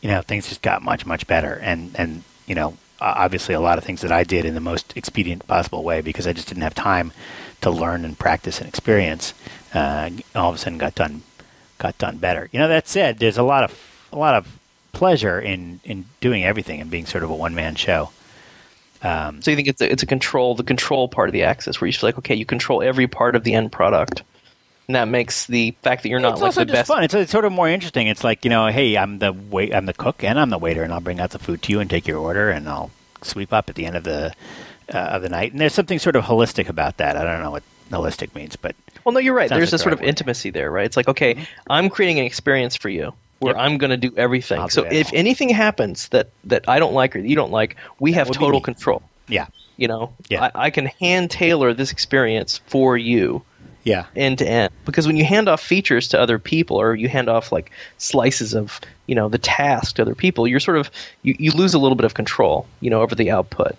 you 0.00 0.08
know, 0.08 0.22
things 0.22 0.48
just 0.48 0.62
got 0.62 0.82
much 0.82 1.06
much 1.06 1.26
better. 1.26 1.54
And 1.54 1.94
and 1.96 2.22
you 2.46 2.54
know, 2.54 2.76
obviously, 3.00 3.54
a 3.54 3.60
lot 3.60 3.78
of 3.78 3.84
things 3.84 4.00
that 4.02 4.12
I 4.12 4.24
did 4.24 4.44
in 4.44 4.54
the 4.54 4.60
most 4.60 4.96
expedient 4.96 5.46
possible 5.46 5.82
way 5.82 6.00
because 6.00 6.26
I 6.26 6.32
just 6.32 6.48
didn't 6.48 6.62
have 6.62 6.74
time 6.74 7.12
to 7.60 7.70
learn 7.70 8.04
and 8.04 8.18
practice 8.18 8.60
and 8.60 8.68
experience. 8.68 9.34
Uh, 9.74 10.10
all 10.34 10.50
of 10.50 10.54
a 10.54 10.58
sudden, 10.58 10.78
got 10.78 10.94
done 10.94 11.22
got 11.78 11.98
done 11.98 12.18
better. 12.18 12.48
You 12.52 12.58
know, 12.58 12.68
that 12.68 12.88
said, 12.88 13.18
there's 13.18 13.38
a 13.38 13.42
lot 13.42 13.64
of 13.64 14.08
a 14.12 14.18
lot 14.18 14.34
of 14.34 14.58
pleasure 14.92 15.40
in 15.40 15.80
in 15.84 16.06
doing 16.20 16.44
everything 16.44 16.80
and 16.80 16.90
being 16.90 17.06
sort 17.06 17.24
of 17.24 17.30
a 17.30 17.34
one 17.34 17.54
man 17.54 17.74
show. 17.74 18.10
Um, 19.02 19.40
So 19.42 19.50
you 19.50 19.56
think 19.56 19.68
it's 19.68 19.80
a, 19.80 19.90
it's 19.90 20.02
a 20.02 20.06
control, 20.06 20.54
the 20.54 20.64
control 20.64 21.08
part 21.08 21.28
of 21.28 21.32
the 21.32 21.44
axis, 21.44 21.80
where 21.80 21.86
you 21.86 21.92
feel 21.92 22.08
like, 22.08 22.18
okay, 22.18 22.34
you 22.34 22.44
control 22.44 22.82
every 22.82 23.06
part 23.06 23.36
of 23.36 23.44
the 23.44 23.54
end 23.54 23.70
product, 23.72 24.22
and 24.88 24.96
that 24.96 25.06
makes 25.08 25.46
the 25.46 25.72
fact 25.82 26.02
that 26.02 26.08
you're 26.08 26.18
not 26.20 26.32
it's 26.32 26.40
like 26.40 26.46
also 26.48 26.60
the 26.60 26.66
just 26.66 26.74
best. 26.74 26.88
fun. 26.88 27.04
It's, 27.04 27.14
it's 27.14 27.30
sort 27.32 27.44
of 27.44 27.52
more 27.52 27.68
interesting. 27.68 28.06
It's 28.08 28.24
like 28.24 28.44
you 28.44 28.50
know, 28.50 28.66
hey, 28.68 28.96
I'm 28.96 29.18
the 29.18 29.32
wait, 29.32 29.74
I'm 29.74 29.86
the 29.86 29.92
cook, 29.94 30.24
and 30.24 30.38
I'm 30.38 30.50
the 30.50 30.58
waiter, 30.58 30.82
and 30.82 30.92
I'll 30.92 31.00
bring 31.00 31.20
out 31.20 31.30
the 31.30 31.38
food 31.38 31.62
to 31.62 31.72
you 31.72 31.80
and 31.80 31.88
take 31.88 32.08
your 32.08 32.18
order, 32.18 32.50
and 32.50 32.68
I'll 32.68 32.90
sweep 33.22 33.52
up 33.52 33.68
at 33.68 33.74
the 33.76 33.86
end 33.86 33.96
of 33.96 34.04
the 34.04 34.32
uh, 34.92 34.98
of 34.98 35.22
the 35.22 35.28
night. 35.28 35.52
And 35.52 35.60
there's 35.60 35.74
something 35.74 35.98
sort 35.98 36.16
of 36.16 36.24
holistic 36.24 36.68
about 36.68 36.96
that. 36.96 37.16
I 37.16 37.22
don't 37.22 37.42
know 37.42 37.50
what 37.50 37.62
holistic 37.90 38.34
means, 38.34 38.56
but 38.56 38.74
Well, 39.04 39.12
no, 39.12 39.20
you're 39.20 39.34
right. 39.34 39.48
There's 39.48 39.72
a 39.72 39.78
sort 39.78 39.90
the 39.90 39.94
of 39.94 39.98
right 40.00 40.04
word. 40.06 40.08
intimacy 40.08 40.50
there, 40.50 40.70
right? 40.70 40.86
It's 40.86 40.96
like, 40.96 41.08
okay, 41.08 41.46
I'm 41.70 41.88
creating 41.90 42.18
an 42.18 42.24
experience 42.26 42.74
for 42.76 42.88
you 42.88 43.12
where 43.40 43.54
Yep. 43.54 43.62
I'm 43.62 43.78
going 43.78 43.90
to 43.90 43.96
do 43.96 44.12
everything. 44.16 44.60
I'll 44.60 44.68
so 44.68 44.82
do 44.82 44.90
if 44.90 45.12
anything 45.12 45.48
happens 45.48 46.08
that 46.08 46.30
that 46.44 46.68
I 46.68 46.78
don't 46.78 46.94
like 46.94 47.14
or 47.16 47.22
that 47.22 47.28
you 47.28 47.36
don't 47.36 47.52
like, 47.52 47.76
we 48.00 48.12
have 48.12 48.30
total 48.30 48.60
control. 48.60 49.02
yeah, 49.28 49.46
You 49.76 49.88
know, 49.88 50.12
Yeah. 50.28 50.50
I, 50.54 50.66
I 50.66 50.70
can 50.70 50.86
hand 50.86 51.30
tailor 51.30 51.74
this 51.74 51.92
experience 51.92 52.58
for 52.66 52.96
you 52.96 53.42
yeah, 53.84 54.04
end 54.16 54.38
to 54.38 54.46
end. 54.48 54.72
Because 54.84 55.06
when 55.06 55.16
you 55.16 55.24
hand 55.24 55.48
off 55.48 55.62
features 55.62 56.08
to 56.08 56.20
other 56.20 56.38
people, 56.38 56.76
or 56.76 56.94
you 56.94 57.08
hand 57.08 57.28
off 57.28 57.50
like 57.52 57.70
slices 57.96 58.54
of 58.54 58.80
you 59.06 59.14
know 59.14 59.28
the 59.28 59.38
task 59.38 59.96
to 59.96 60.02
other 60.02 60.14
people, 60.14 60.46
you're 60.46 60.60
sort 60.60 60.76
of 60.76 60.90
you, 61.22 61.34
you 61.38 61.50
lose 61.52 61.72
a 61.74 61.78
little 61.78 61.96
bit 61.96 62.04
of 62.04 62.14
control, 62.14 62.66
you 62.80 62.90
know, 62.90 63.00
over 63.00 63.14
the 63.14 63.30
output. 63.30 63.76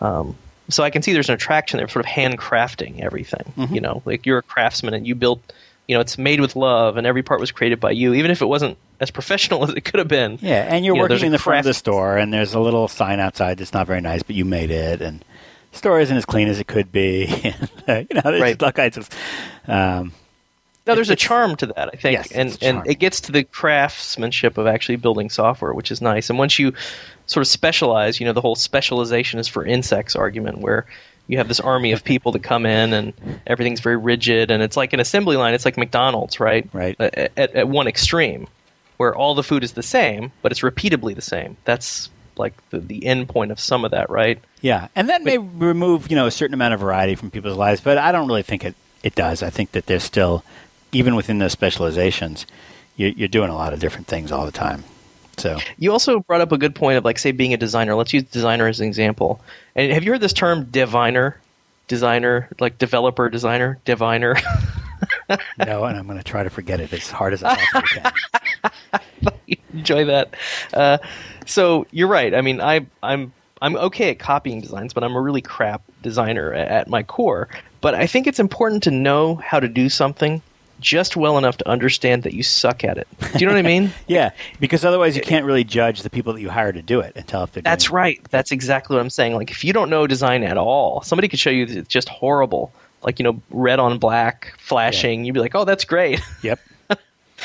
Um, 0.00 0.36
so 0.68 0.84
I 0.84 0.90
can 0.90 1.02
see 1.02 1.12
there's 1.12 1.28
an 1.28 1.34
attraction 1.34 1.78
there, 1.78 1.86
of 1.86 1.90
sort 1.90 2.04
of 2.04 2.10
handcrafting 2.10 3.00
everything. 3.00 3.52
Mm-hmm. 3.56 3.74
You 3.74 3.80
know, 3.80 4.02
like 4.04 4.26
you're 4.26 4.38
a 4.38 4.42
craftsman 4.42 4.94
and 4.94 5.06
you 5.06 5.14
built, 5.14 5.52
you 5.88 5.94
know, 5.96 6.00
it's 6.00 6.18
made 6.18 6.40
with 6.40 6.54
love, 6.54 6.96
and 6.98 7.06
every 7.06 7.22
part 7.22 7.40
was 7.40 7.50
created 7.50 7.80
by 7.80 7.90
you, 7.90 8.14
even 8.14 8.30
if 8.30 8.42
it 8.42 8.46
wasn't 8.46 8.76
as 9.00 9.10
professional 9.10 9.64
as 9.68 9.70
it 9.70 9.80
could 9.80 9.98
have 9.98 10.08
been. 10.08 10.38
yeah. 10.40 10.66
And 10.68 10.84
you're 10.84 10.94
You 10.94 11.02
know, 11.02 11.08
working 11.14 11.26
in 11.26 11.32
the 11.32 11.38
front 11.38 11.60
of 11.60 11.64
the 11.64 11.74
store, 11.74 12.16
and 12.18 12.32
there's 12.32 12.54
a 12.54 12.60
little 12.60 12.86
sign 12.88 13.18
outside 13.20 13.58
that's 13.58 13.72
not 13.72 13.86
very 13.86 14.00
nice, 14.02 14.22
but 14.22 14.36
you 14.36 14.44
made 14.44 14.70
it, 14.70 15.00
and 15.00 15.24
the 15.72 15.78
store 15.78 15.98
isn't 16.00 16.16
as 16.16 16.24
clean 16.24 16.46
as 16.48 16.60
it 16.60 16.66
could 16.68 16.92
be. 16.92 17.26
you 17.42 17.52
know, 17.88 18.20
there's 18.22 18.40
Right. 18.40 18.62
all 18.62 18.70
kinds 18.72 18.96
of. 18.98 19.08
Um, 19.66 20.12
No, 20.86 20.94
there's 20.94 21.10
a 21.10 21.16
charm 21.16 21.54
to 21.56 21.66
that, 21.66 21.90
I 21.92 21.96
think, 21.96 22.18
Yes, 22.18 22.32
and 22.32 22.58
and 22.62 22.86
it 22.86 22.94
gets 22.98 23.20
to 23.22 23.32
the 23.32 23.44
craftsmanship 23.44 24.56
of 24.58 24.66
actually 24.66 24.96
building 24.96 25.28
software, 25.30 25.74
which 25.74 25.90
is 25.90 26.00
nice. 26.00 26.30
And 26.30 26.38
once 26.38 26.58
you 26.58 26.72
sort 27.26 27.42
of 27.42 27.48
specialize, 27.48 28.20
you 28.20 28.26
know, 28.26 28.32
the 28.32 28.40
whole 28.40 28.54
specialization 28.56 29.38
is 29.38 29.48
for 29.48 29.64
insects 29.66 30.16
argument, 30.16 30.58
where 30.60 30.86
you 31.28 31.38
have 31.38 31.46
this 31.46 31.60
army 31.60 31.92
of 31.92 32.02
people 32.02 32.32
that 32.32 32.42
come 32.42 32.66
in 32.66 32.92
and 32.92 33.12
everything's 33.46 33.80
very 33.80 33.96
rigid, 33.96 34.50
and 34.50 34.62
it's 34.62 34.76
like 34.76 34.92
an 34.92 35.00
assembly 35.00 35.36
line. 35.36 35.54
It's 35.54 35.64
like 35.64 35.76
McDonald's, 35.76 36.40
right? 36.40 36.68
Right. 36.72 36.96
Uh, 36.98 37.10
at, 37.14 37.32
at, 37.36 37.54
at 37.54 37.68
one 37.68 37.86
extreme, 37.86 38.48
where 38.96 39.14
all 39.14 39.34
the 39.34 39.42
food 39.42 39.62
is 39.62 39.72
the 39.72 39.82
same, 39.82 40.32
but 40.42 40.50
it's 40.50 40.62
repeatably 40.62 41.14
the 41.14 41.22
same. 41.22 41.56
That's 41.64 42.10
like 42.36 42.54
the, 42.70 42.78
the 42.80 43.04
end 43.06 43.28
point 43.28 43.52
of 43.52 43.60
some 43.60 43.84
of 43.84 43.90
that, 43.90 44.10
right? 44.10 44.40
Yeah, 44.60 44.88
and 44.96 45.08
that 45.08 45.22
may 45.22 45.38
remove 45.38 46.10
you 46.10 46.16
know 46.16 46.26
a 46.26 46.30
certain 46.30 46.54
amount 46.54 46.74
of 46.74 46.80
variety 46.80 47.14
from 47.14 47.30
people's 47.30 47.56
lives, 47.56 47.80
but 47.80 47.98
I 47.98 48.10
don't 48.10 48.26
really 48.26 48.42
think 48.42 48.64
it 48.64 48.74
it 49.02 49.14
does. 49.14 49.42
I 49.42 49.50
think 49.50 49.72
that 49.72 49.86
there's 49.86 50.02
still, 50.02 50.44
even 50.92 51.14
within 51.14 51.38
those 51.38 51.52
specializations, 51.52 52.46
you're, 52.96 53.10
you're 53.10 53.28
doing 53.28 53.50
a 53.50 53.54
lot 53.54 53.72
of 53.72 53.80
different 53.80 54.06
things 54.06 54.32
all 54.32 54.44
the 54.44 54.52
time. 54.52 54.84
So 55.38 55.58
You 55.78 55.92
also 55.92 56.20
brought 56.20 56.40
up 56.40 56.52
a 56.52 56.58
good 56.58 56.74
point 56.74 56.98
of 56.98 57.04
like, 57.04 57.18
say, 57.18 57.32
being 57.32 57.54
a 57.54 57.56
designer. 57.56 57.94
Let's 57.94 58.12
use 58.12 58.24
designer 58.24 58.66
as 58.66 58.80
an 58.80 58.86
example. 58.86 59.40
And 59.74 59.92
have 59.92 60.04
you 60.04 60.12
heard 60.12 60.20
this 60.20 60.32
term 60.32 60.64
diviner? 60.64 61.40
designer, 61.88 62.48
like 62.60 62.78
developer 62.78 63.28
designer, 63.28 63.78
diviner. 63.84 64.36
no, 65.58 65.84
and 65.84 65.98
I'm 65.98 66.06
going 66.06 66.18
to 66.18 66.24
try 66.24 66.44
to 66.44 66.50
forget 66.50 66.80
it 66.80 66.92
as 66.92 67.10
hard 67.10 67.32
as 67.32 67.42
I 67.42 67.56
possibly 67.56 68.02
can. 69.32 69.58
Enjoy 69.74 70.04
that. 70.04 70.34
Uh, 70.72 70.98
so 71.46 71.86
you're 71.90 72.08
right. 72.08 72.34
I 72.34 72.42
mean, 72.42 72.60
I, 72.60 72.86
I'm 73.02 73.32
I'm 73.60 73.74
okay 73.76 74.10
at 74.10 74.20
copying 74.20 74.60
designs, 74.60 74.94
but 74.94 75.02
I'm 75.02 75.16
a 75.16 75.20
really 75.20 75.42
crap 75.42 75.82
designer 76.02 76.52
at, 76.52 76.68
at 76.68 76.88
my 76.88 77.02
core. 77.02 77.48
But 77.80 77.94
I 77.94 78.06
think 78.06 78.26
it's 78.26 78.38
important 78.38 78.84
to 78.84 78.90
know 78.92 79.36
how 79.36 79.58
to 79.58 79.68
do 79.68 79.88
something 79.88 80.42
just 80.80 81.16
well 81.16 81.38
enough 81.38 81.56
to 81.58 81.68
understand 81.68 82.22
that 82.22 82.34
you 82.34 82.42
suck 82.42 82.84
at 82.84 82.98
it. 82.98 83.08
Do 83.32 83.38
you 83.38 83.46
know 83.46 83.52
what 83.52 83.58
I 83.58 83.62
mean? 83.62 83.92
yeah, 84.06 84.30
because 84.60 84.84
otherwise 84.84 85.16
you 85.16 85.22
can't 85.22 85.44
really 85.44 85.64
judge 85.64 86.02
the 86.02 86.10
people 86.10 86.32
that 86.32 86.40
you 86.40 86.50
hire 86.50 86.72
to 86.72 86.82
do 86.82 87.00
it 87.00 87.12
and 87.16 87.26
tell 87.26 87.44
if 87.44 87.52
they're. 87.52 87.62
That's 87.62 87.90
right. 87.90 88.20
That's 88.30 88.52
exactly 88.52 88.94
what 88.94 89.00
I'm 89.00 89.10
saying. 89.10 89.34
Like 89.34 89.50
if 89.50 89.64
you 89.64 89.72
don't 89.72 89.90
know 89.90 90.06
design 90.06 90.42
at 90.42 90.56
all, 90.56 91.02
somebody 91.02 91.28
could 91.28 91.38
show 91.38 91.50
you 91.50 91.66
that 91.66 91.76
it's 91.76 91.88
just 91.88 92.08
horrible. 92.08 92.72
Like 93.02 93.18
you 93.18 93.24
know, 93.24 93.40
red 93.50 93.78
on 93.78 93.98
black 93.98 94.54
flashing. 94.58 95.24
You'd 95.24 95.34
be 95.34 95.40
like, 95.40 95.54
"Oh, 95.54 95.64
that's 95.64 95.84
great," 95.84 96.20
Yep. 96.42 96.58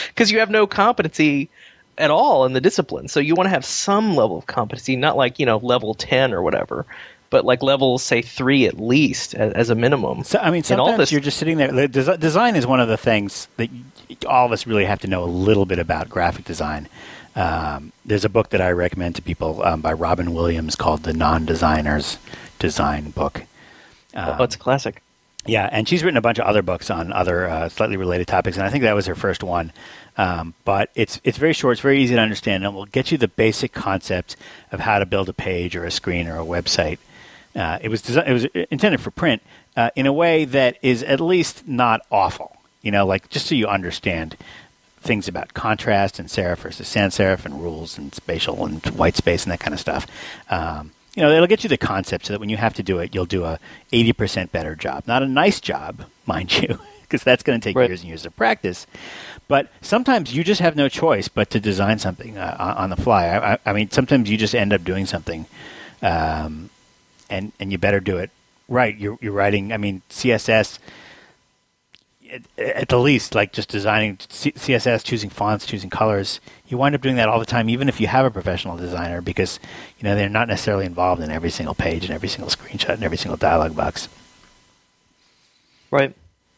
because 0.07 0.31
you 0.31 0.39
have 0.39 0.49
no 0.49 0.65
competency 0.65 1.49
at 1.99 2.09
all 2.09 2.45
in 2.45 2.53
the 2.53 2.61
discipline. 2.61 3.07
So 3.07 3.19
you 3.19 3.35
want 3.35 3.45
to 3.45 3.51
have 3.51 3.63
some 3.63 4.15
level 4.15 4.37
of 4.37 4.47
competency, 4.47 4.95
not 4.95 5.15
like 5.15 5.37
you 5.37 5.45
know 5.45 5.57
level 5.57 5.93
ten 5.93 6.33
or 6.33 6.41
whatever, 6.41 6.85
but 7.33 7.43
like 7.45 7.63
level 7.63 7.97
say 7.97 8.21
three 8.21 8.65
at 8.67 8.79
least 8.79 9.33
as, 9.33 9.51
as 9.53 9.69
a 9.71 9.75
minimum. 9.75 10.23
So 10.23 10.37
I 10.39 10.51
mean, 10.51 10.63
sometimes 10.63 10.97
this- 10.97 11.11
you're 11.11 11.19
just 11.19 11.37
sitting 11.37 11.57
there. 11.57 11.71
the 11.71 11.87
desi- 11.89 12.19
Design 12.19 12.55
is 12.55 12.65
one 12.65 12.79
of 12.79 12.87
the 12.87 12.95
things 12.95 13.47
that 13.57 13.69
all 14.27 14.45
of 14.45 14.51
us 14.51 14.67
really 14.67 14.85
have 14.85 14.99
to 14.99 15.07
know 15.07 15.23
a 15.23 15.25
little 15.25 15.65
bit 15.65 15.79
about 15.79 16.07
graphic 16.07 16.45
design. 16.45 16.87
Um, 17.35 17.91
there's 18.05 18.23
a 18.23 18.29
book 18.29 18.49
that 18.51 18.61
I 18.61 18.69
recommend 18.71 19.15
to 19.15 19.23
people 19.23 19.63
um, 19.63 19.81
by 19.81 19.93
Robin 19.93 20.33
Williams 20.35 20.75
called 20.75 21.01
"The 21.03 21.13
Non-Designer's 21.13 22.19
Design 22.59 23.09
Book." 23.09 23.41
Um, 24.13 24.35
oh, 24.39 24.43
it's 24.43 24.55
a 24.55 24.59
classic. 24.59 25.01
Yeah, 25.45 25.67
and 25.71 25.89
she's 25.89 26.03
written 26.03 26.17
a 26.17 26.21
bunch 26.21 26.39
of 26.39 26.45
other 26.45 26.61
books 26.61 26.89
on 26.89 27.11
other 27.11 27.49
uh, 27.49 27.67
slightly 27.67 27.97
related 27.97 28.27
topics, 28.27 28.55
and 28.55 28.65
I 28.65 28.69
think 28.69 28.83
that 28.83 28.93
was 28.93 29.07
her 29.07 29.15
first 29.15 29.43
one. 29.43 29.73
Um, 30.15 30.53
but 30.63 30.89
it's 30.95 31.19
it's 31.23 31.37
very 31.37 31.53
short, 31.53 31.73
it's 31.73 31.81
very 31.81 32.01
easy 32.01 32.15
to 32.15 32.21
understand, 32.21 32.63
and 32.63 32.73
it 32.73 32.77
will 32.77 32.85
get 32.85 33.11
you 33.11 33.17
the 33.17 33.27
basic 33.27 33.73
concept 33.73 34.35
of 34.71 34.79
how 34.81 34.99
to 34.99 35.05
build 35.05 35.27
a 35.27 35.33
page 35.33 35.75
or 35.75 35.85
a 35.85 35.91
screen 35.91 36.27
or 36.27 36.37
a 36.39 36.45
website. 36.45 36.99
Uh, 37.55 37.77
it 37.81 37.89
was 37.89 38.01
desi- 38.01 38.27
it 38.27 38.33
was 38.33 38.45
intended 38.71 38.99
for 39.01 39.11
print 39.11 39.41
uh, 39.77 39.89
in 39.95 40.05
a 40.05 40.13
way 40.13 40.45
that 40.45 40.77
is 40.81 41.03
at 41.03 41.19
least 41.19 41.67
not 41.67 42.01
awful. 42.11 42.57
You 42.81 42.91
know, 42.91 43.05
like 43.05 43.29
just 43.29 43.45
so 43.47 43.55
you 43.55 43.67
understand 43.67 44.35
things 45.01 45.27
about 45.27 45.53
contrast 45.53 46.17
and 46.19 46.29
serif 46.29 46.57
versus 46.59 46.87
sans 46.87 47.15
serif 47.17 47.45
and 47.45 47.61
rules 47.61 47.97
and 47.97 48.13
spatial 48.15 48.65
and 48.65 48.83
white 48.87 49.15
space 49.17 49.43
and 49.43 49.51
that 49.51 49.59
kind 49.59 49.73
of 49.73 49.79
stuff. 49.79 50.07
Um, 50.49 50.91
you 51.15 51.21
know, 51.21 51.29
it'll 51.31 51.45
get 51.47 51.63
you 51.63 51.69
the 51.69 51.77
concept 51.77 52.25
so 52.25 52.33
that 52.33 52.39
when 52.39 52.49
you 52.49 52.57
have 52.57 52.73
to 52.75 52.83
do 52.83 52.97
it, 52.99 53.13
you'll 53.13 53.25
do 53.25 53.43
a 53.43 53.59
80% 53.91 54.51
better 54.51 54.75
job. 54.75 55.03
Not 55.05 55.21
a 55.21 55.27
nice 55.27 55.59
job, 55.59 56.05
mind 56.25 56.57
you, 56.59 56.79
because 57.03 57.23
that's 57.23 57.43
going 57.43 57.59
to 57.59 57.63
take 57.63 57.75
Right. 57.77 57.89
years 57.89 57.99
and 57.99 58.07
years 58.09 58.25
of 58.25 58.35
practice. 58.35 58.87
But 59.47 59.69
sometimes 59.81 60.33
you 60.35 60.43
just 60.43 60.61
have 60.61 60.75
no 60.75 60.89
choice 60.89 61.27
but 61.27 61.49
to 61.51 61.59
design 61.59 61.99
something 61.99 62.37
uh, 62.37 62.75
on 62.77 62.89
the 62.89 62.95
fly. 62.95 63.25
I, 63.27 63.53
I, 63.53 63.57
I 63.67 63.73
mean, 63.73 63.91
sometimes 63.91 64.29
you 64.29 64.37
just 64.37 64.55
end 64.55 64.73
up 64.73 64.83
doing 64.83 65.05
something, 65.05 65.45
um, 66.01 66.69
and 67.33 67.51
and 67.59 67.71
you 67.71 67.77
better 67.77 67.99
do 67.99 68.17
it 68.17 68.29
right. 68.69 68.97
You're 68.97 69.17
you're 69.21 69.33
writing. 69.33 69.71
I 69.73 69.77
mean, 69.77 70.01
CSS 70.09 70.79
at, 72.31 72.41
at 72.57 72.89
the 72.89 72.99
least, 72.99 73.35
like 73.35 73.51
just 73.53 73.69
designing 73.69 74.17
C- 74.29 74.51
CSS, 74.53 75.03
choosing 75.03 75.29
fonts, 75.29 75.65
choosing 75.65 75.89
colors, 75.89 76.39
you 76.67 76.77
wind 76.77 76.95
up 76.95 77.01
doing 77.01 77.15
that 77.17 77.29
all 77.29 77.39
the 77.39 77.45
time, 77.45 77.69
even 77.69 77.89
if 77.89 77.99
you 78.01 78.07
have 78.07 78.25
a 78.25 78.31
professional 78.31 78.77
designer, 78.77 79.21
because 79.21 79.59
you 79.99 80.03
know 80.03 80.15
they're 80.15 80.29
not 80.29 80.47
necessarily 80.47 80.85
involved 80.85 81.21
in 81.21 81.31
every 81.31 81.49
single 81.49 81.75
page 81.75 82.05
and 82.05 82.13
every 82.13 82.29
single 82.29 82.49
screenshot 82.49 82.95
and 82.95 83.03
every 83.03 83.17
single 83.17 83.37
dialog 83.37 83.75
box. 83.75 84.07
Right. 85.91 86.13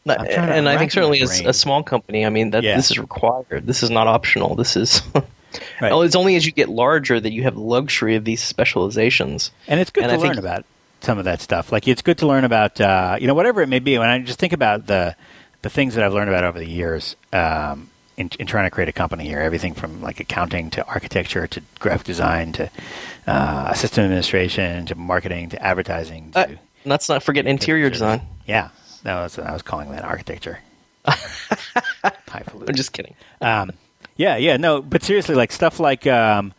I'm 0.08 0.16
trying 0.16 0.28
to- 0.28 0.54
and 0.54 0.68
I 0.68 0.78
think 0.78 0.92
certainly 0.92 1.20
as 1.20 1.40
a 1.40 1.52
small 1.52 1.82
company, 1.82 2.24
I 2.24 2.30
mean 2.30 2.50
that 2.50 2.62
Yeah. 2.62 2.76
this 2.76 2.90
is 2.92 2.98
required. 2.98 3.66
This 3.66 3.82
is 3.82 3.90
not 3.90 4.06
optional. 4.06 4.54
This 4.54 4.76
is. 4.76 5.02
Right. 5.80 5.92
It's 6.04 6.16
only 6.16 6.36
as 6.36 6.44
you 6.46 6.52
get 6.52 6.68
larger 6.68 7.18
that 7.20 7.32
you 7.32 7.42
have 7.44 7.54
the 7.54 7.60
luxury 7.60 8.16
of 8.16 8.24
these 8.24 8.42
specializations. 8.42 9.50
And 9.68 9.80
it's 9.80 9.90
good 9.90 10.04
And 10.04 10.10
to 10.10 10.16
I 10.16 10.18
think- 10.20 10.28
learn 10.34 10.38
about 10.38 10.64
some 11.00 11.18
of 11.18 11.24
that 11.26 11.40
stuff. 11.40 11.70
Like 11.72 11.86
it's 11.88 12.02
good 12.02 12.18
to 12.18 12.26
learn 12.26 12.44
about 12.44 12.80
uh, 12.80 13.16
you 13.20 13.26
know 13.26 13.34
whatever 13.34 13.60
it 13.62 13.68
may 13.68 13.78
be. 13.78 13.98
When 13.98 14.08
I 14.08 14.18
just 14.20 14.38
think 14.38 14.52
about 14.52 14.86
the 14.86 15.14
the 15.62 15.70
things 15.70 15.94
that 15.94 16.04
I've 16.04 16.12
learned 16.14 16.28
about 16.30 16.44
over 16.44 16.58
the 16.58 16.68
years 16.68 17.16
um, 17.32 17.90
in, 18.16 18.30
in 18.38 18.46
trying 18.46 18.64
to 18.66 18.70
create 18.70 18.88
a 18.88 18.92
company 18.92 19.24
here, 19.26 19.40
everything 19.40 19.74
from 19.74 20.00
like 20.00 20.20
accounting 20.20 20.70
to 20.70 20.84
architecture 20.86 21.46
to 21.48 21.60
graphic 21.78 22.06
design 22.06 22.52
to 22.52 22.70
uh, 23.26 23.74
system 23.74 24.04
administration 24.04 24.86
to 24.86 24.94
marketing 24.94 25.50
to 25.50 25.62
advertising. 25.62 26.30
To, 26.32 26.38
Uh, 26.40 26.46
let's 26.84 27.08
not 27.08 27.22
forget 27.22 27.46
interior 27.46 27.90
design. 27.90 28.22
Yeah, 28.46 28.68
that 29.02 29.20
was 29.22 29.38
I 29.38 29.52
was 29.52 29.62
calling 29.62 29.90
that 29.92 30.04
architecture. 30.04 30.58
I'm 31.04 32.74
just 32.74 32.92
kidding. 32.92 33.14
Um, 33.40 33.70
yeah, 34.16 34.36
yeah, 34.36 34.56
no, 34.56 34.82
but 34.82 35.02
seriously, 35.02 35.34
like 35.34 35.52
stuff 35.52 35.78
like, 35.80 36.06
um, 36.06 36.52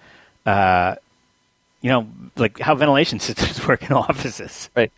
uh, 0.45 0.95
you 1.81 1.89
know, 1.89 2.07
like 2.35 2.59
how 2.59 2.75
ventilation 2.75 3.19
systems 3.21 3.65
work 3.67 3.83
in 3.83 3.93
offices. 3.93 4.69
Right. 4.75 4.91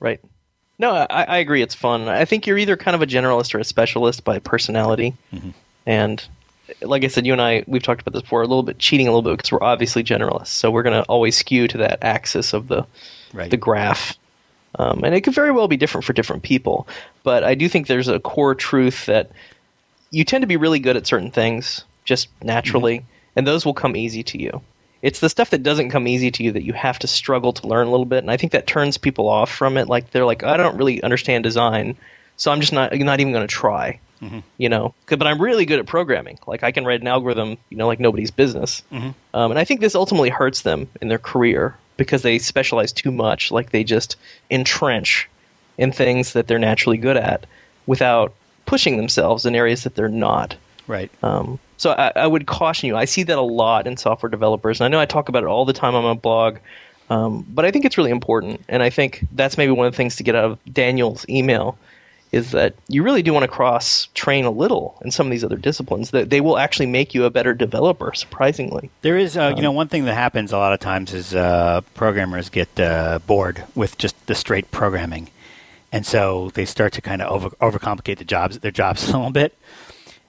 right. 0.00 0.20
No, 0.78 0.92
I, 0.92 1.24
I 1.24 1.38
agree. 1.38 1.62
It's 1.62 1.74
fun. 1.74 2.08
I 2.08 2.24
think 2.24 2.46
you're 2.46 2.58
either 2.58 2.76
kind 2.76 2.94
of 2.94 3.02
a 3.02 3.06
generalist 3.06 3.54
or 3.54 3.58
a 3.58 3.64
specialist 3.64 4.24
by 4.24 4.38
personality. 4.40 5.14
Mm-hmm. 5.32 5.50
And 5.86 6.24
like 6.80 7.04
I 7.04 7.08
said, 7.08 7.26
you 7.26 7.32
and 7.32 7.40
I, 7.42 7.64
we've 7.66 7.82
talked 7.82 8.00
about 8.00 8.12
this 8.12 8.22
before, 8.22 8.42
a 8.42 8.46
little 8.46 8.62
bit 8.62 8.78
cheating 8.78 9.06
a 9.06 9.10
little 9.10 9.30
bit 9.30 9.36
because 9.36 9.52
we're 9.52 9.62
obviously 9.62 10.02
generalists. 10.02 10.48
So 10.48 10.70
we're 10.70 10.82
going 10.82 11.00
to 11.00 11.08
always 11.08 11.36
skew 11.36 11.68
to 11.68 11.78
that 11.78 12.02
axis 12.02 12.52
of 12.52 12.68
the, 12.68 12.86
Right. 13.32 13.50
the 13.50 13.56
graph. 13.56 14.18
Um, 14.78 15.04
and 15.04 15.14
it 15.14 15.20
could 15.20 15.34
very 15.34 15.52
well 15.52 15.68
be 15.68 15.76
different 15.76 16.04
for 16.04 16.12
different 16.12 16.42
people. 16.42 16.88
But 17.22 17.44
I 17.44 17.54
do 17.54 17.68
think 17.68 17.86
there's 17.86 18.08
a 18.08 18.20
core 18.20 18.54
truth 18.54 19.06
that 19.06 19.30
you 20.12 20.24
tend 20.24 20.42
to 20.42 20.46
be 20.46 20.56
really 20.56 20.78
good 20.78 20.96
at 20.96 21.06
certain 21.06 21.32
things 21.32 21.84
just 22.04 22.28
naturally, 22.42 22.98
mm-hmm. 22.98 23.06
and 23.36 23.46
those 23.46 23.66
will 23.66 23.74
come 23.74 23.96
easy 23.96 24.22
to 24.22 24.40
you. 24.40 24.62
It's 25.00 25.18
the 25.18 25.28
stuff 25.28 25.50
that 25.50 25.64
doesn't 25.64 25.90
come 25.90 26.06
easy 26.06 26.30
to 26.30 26.44
you 26.44 26.52
that 26.52 26.62
you 26.62 26.74
have 26.74 27.00
to 27.00 27.08
struggle 27.08 27.52
to 27.54 27.66
learn 27.66 27.88
a 27.88 27.90
little 27.90 28.06
bit, 28.06 28.18
and 28.18 28.30
I 28.30 28.36
think 28.36 28.52
that 28.52 28.68
turns 28.68 28.96
people 28.96 29.28
off 29.28 29.50
from 29.50 29.76
it. 29.76 29.88
Like 29.88 30.10
they're 30.10 30.26
like, 30.26 30.44
I 30.44 30.56
don't 30.56 30.76
really 30.76 31.02
understand 31.02 31.42
design, 31.42 31.96
so 32.36 32.52
I'm 32.52 32.60
just 32.60 32.72
not 32.72 32.96
not 32.96 33.18
even 33.18 33.32
going 33.32 33.46
to 33.46 33.52
try. 33.52 33.98
Mm-hmm. 34.20 34.38
You 34.58 34.68
know, 34.68 34.94
but 35.08 35.26
I'm 35.26 35.42
really 35.42 35.66
good 35.66 35.80
at 35.80 35.86
programming. 35.86 36.38
Like 36.46 36.62
I 36.62 36.70
can 36.70 36.84
write 36.84 37.00
an 37.00 37.08
algorithm, 37.08 37.56
you 37.70 37.76
know, 37.76 37.88
like 37.88 37.98
nobody's 37.98 38.30
business. 38.30 38.84
Mm-hmm. 38.92 39.10
Um, 39.34 39.50
and 39.50 39.58
I 39.58 39.64
think 39.64 39.80
this 39.80 39.96
ultimately 39.96 40.30
hurts 40.30 40.62
them 40.62 40.88
in 41.00 41.08
their 41.08 41.18
career 41.18 41.76
because 41.96 42.22
they 42.22 42.38
specialize 42.38 42.92
too 42.92 43.10
much. 43.10 43.50
Like 43.50 43.70
they 43.70 43.82
just 43.82 44.14
entrench 44.48 45.28
in 45.76 45.90
things 45.90 46.34
that 46.34 46.46
they're 46.46 46.60
naturally 46.60 46.98
good 46.98 47.16
at 47.16 47.46
without 47.86 48.32
pushing 48.72 48.96
themselves 48.96 49.44
in 49.44 49.54
areas 49.54 49.84
that 49.84 49.96
they're 49.96 50.08
not. 50.08 50.56
Right. 50.86 51.10
Um, 51.22 51.58
so 51.76 51.90
I, 51.90 52.10
I 52.16 52.26
would 52.26 52.46
caution 52.46 52.86
you. 52.86 52.96
I 52.96 53.04
see 53.04 53.22
that 53.22 53.36
a 53.36 53.42
lot 53.42 53.86
in 53.86 53.98
software 53.98 54.30
developers, 54.30 54.80
and 54.80 54.86
I 54.86 54.88
know 54.88 54.98
I 54.98 55.04
talk 55.04 55.28
about 55.28 55.42
it 55.42 55.46
all 55.46 55.66
the 55.66 55.74
time 55.74 55.94
on 55.94 56.02
my 56.02 56.14
blog. 56.14 56.56
Um, 57.10 57.44
but 57.50 57.66
I 57.66 57.70
think 57.70 57.84
it's 57.84 57.98
really 57.98 58.10
important, 58.10 58.64
and 58.70 58.82
I 58.82 58.88
think 58.88 59.26
that's 59.32 59.58
maybe 59.58 59.72
one 59.72 59.86
of 59.86 59.92
the 59.92 59.96
things 59.98 60.16
to 60.16 60.22
get 60.22 60.34
out 60.34 60.44
of 60.44 60.58
Daniel's 60.72 61.26
email 61.28 61.76
is 62.32 62.52
that 62.52 62.74
you 62.88 63.02
really 63.02 63.20
do 63.20 63.34
want 63.34 63.42
to 63.42 63.48
cross 63.48 64.08
train 64.14 64.46
a 64.46 64.50
little 64.50 64.96
in 65.04 65.10
some 65.10 65.26
of 65.26 65.30
these 65.30 65.44
other 65.44 65.58
disciplines. 65.58 66.12
That 66.12 66.30
they 66.30 66.40
will 66.40 66.56
actually 66.56 66.86
make 66.86 67.12
you 67.12 67.26
a 67.26 67.30
better 67.30 67.52
developer, 67.52 68.14
surprisingly. 68.14 68.88
There 69.02 69.18
is, 69.18 69.36
uh, 69.36 69.52
you 69.54 69.60
know, 69.60 69.72
one 69.72 69.88
thing 69.88 70.06
that 70.06 70.14
happens 70.14 70.50
a 70.50 70.56
lot 70.56 70.72
of 70.72 70.80
times 70.80 71.12
is 71.12 71.34
uh, 71.34 71.82
programmers 71.92 72.48
get 72.48 72.80
uh, 72.80 73.18
bored 73.26 73.64
with 73.74 73.98
just 73.98 74.16
the 74.28 74.34
straight 74.34 74.70
programming, 74.70 75.28
and 75.92 76.06
so 76.06 76.50
they 76.54 76.64
start 76.64 76.94
to 76.94 77.02
kind 77.02 77.22
of 77.22 77.30
over 77.30 77.50
overcomplicate 77.56 78.18
the 78.18 78.24
jobs, 78.24 78.58
their 78.58 78.70
jobs 78.70 79.04
a 79.08 79.12
little 79.12 79.30
bit. 79.30 79.56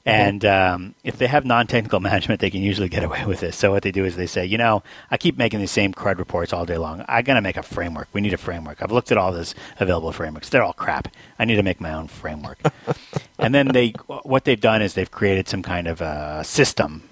And 0.05 0.43
um, 0.43 0.95
if 1.05 1.17
they 1.17 1.27
have 1.27 1.45
non-technical 1.45 1.99
management, 2.01 2.41
they 2.41 2.49
can 2.49 2.61
usually 2.61 2.89
get 2.89 3.05
away 3.05 3.25
with 3.25 3.39
this. 3.39 3.55
So 3.55 3.71
what 3.71 3.83
they 3.83 3.91
do 3.91 4.03
is 4.03 4.17
they 4.17 4.27
say, 4.27 4.45
you 4.45 4.57
know, 4.57 4.83
I 5.09 5.15
keep 5.15 5.37
making 5.37 5.61
the 5.61 5.67
same 5.67 5.93
CRUD 5.93 6.19
reports 6.19 6.51
all 6.51 6.65
day 6.65 6.77
long. 6.77 7.05
I 7.07 7.21
gotta 7.21 7.39
make 7.39 7.55
a 7.55 7.63
framework. 7.63 8.09
We 8.11 8.19
need 8.19 8.33
a 8.33 8.37
framework. 8.37 8.81
I've 8.81 8.91
looked 8.91 9.13
at 9.13 9.17
all 9.17 9.31
those 9.31 9.55
available 9.79 10.11
frameworks. 10.11 10.49
They're 10.49 10.63
all 10.63 10.73
crap. 10.73 11.07
I 11.39 11.45
need 11.45 11.55
to 11.55 11.63
make 11.63 11.79
my 11.79 11.93
own 11.93 12.09
framework. 12.09 12.59
and 13.39 13.55
then 13.55 13.69
they, 13.69 13.91
what 14.23 14.43
they've 14.43 14.59
done 14.59 14.81
is 14.81 14.93
they've 14.93 15.09
created 15.09 15.47
some 15.47 15.61
kind 15.61 15.87
of 15.87 16.01
a 16.01 16.43
system 16.43 17.07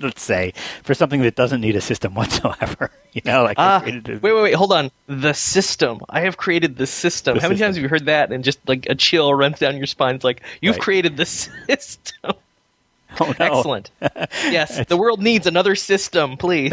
let's 0.00 0.22
say, 0.22 0.52
for 0.82 0.94
something 0.94 1.22
that 1.22 1.34
doesn't 1.36 1.60
need 1.60 1.76
a 1.76 1.80
system 1.80 2.14
whatsoever. 2.20 2.90
You 3.12 3.22
know, 3.24 3.42
like 3.44 3.56
Ah, 3.58 3.80
they 3.84 3.92
wait, 4.14 4.22
wait, 4.22 4.32
wait, 4.42 4.54
hold 4.54 4.72
on. 4.72 4.90
The 5.06 5.32
system. 5.32 6.00
I 6.08 6.20
have 6.20 6.36
created 6.36 6.76
the 6.76 6.86
system. 6.86 7.34
The 7.36 7.40
How 7.42 7.48
many 7.48 7.56
system. 7.58 7.66
times 7.66 7.76
have 7.76 7.82
you 7.82 7.88
heard 7.88 8.06
that 8.06 8.32
and 8.32 8.42
just 8.44 8.58
like 8.68 8.86
a 8.88 8.94
chill 8.94 9.34
runs 9.34 9.58
down 9.58 9.76
your 9.76 9.86
spine? 9.86 10.14
It's 10.14 10.24
like 10.24 10.42
you've 10.60 10.76
Right. 10.76 10.82
created 10.82 11.16
the 11.16 11.26
system. 11.26 12.32
Oh, 13.18 13.34
no. 13.40 13.44
Excellent. 13.44 13.90
Yes, 14.50 14.86
the 14.88 14.96
world 14.96 15.20
needs 15.20 15.48
another 15.48 15.74
system, 15.74 16.36
please. 16.36 16.72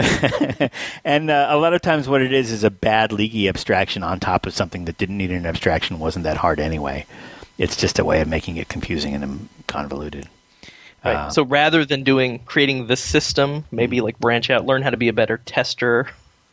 And 1.03 1.31
uh, 1.31 1.47
a 1.49 1.57
lot 1.57 1.73
of 1.73 1.81
times, 1.81 2.07
what 2.07 2.21
it 2.21 2.31
is 2.31 2.51
is 2.51 2.63
a 2.63 2.69
bad 2.69 3.11
leaky 3.11 3.47
abstraction 3.49 4.03
on 4.03 4.19
top 4.19 4.45
of 4.45 4.53
something 4.53 4.85
that 4.85 4.99
didn't 4.99 5.17
need 5.17 5.31
an 5.31 5.47
abstraction. 5.47 5.97
wasn't 5.97 6.23
that 6.25 6.37
hard 6.37 6.59
anyway. 6.59 7.07
It's 7.57 7.75
just 7.75 7.97
a 7.97 8.05
way 8.05 8.21
of 8.21 8.27
making 8.27 8.57
it 8.57 8.67
confusing 8.69 9.15
and 9.15 9.49
convoluted. 9.65 10.29
Right. 11.07 11.15
Uh, 11.15 11.29
so 11.29 11.43
rather 11.43 11.85
than 11.85 12.03
doing 12.03 12.39
creating 12.45 12.87
the 12.87 12.95
system, 12.95 13.47
Mm-hmm. 13.61 13.75
maybe 13.75 14.01
like 14.01 14.19
branch 14.19 14.49
out, 14.49 14.65
learn 14.65 14.81
how 14.81 14.89
to 14.89 14.97
be 14.97 15.07
a 15.07 15.13
better 15.13 15.37
tester. 15.45 16.07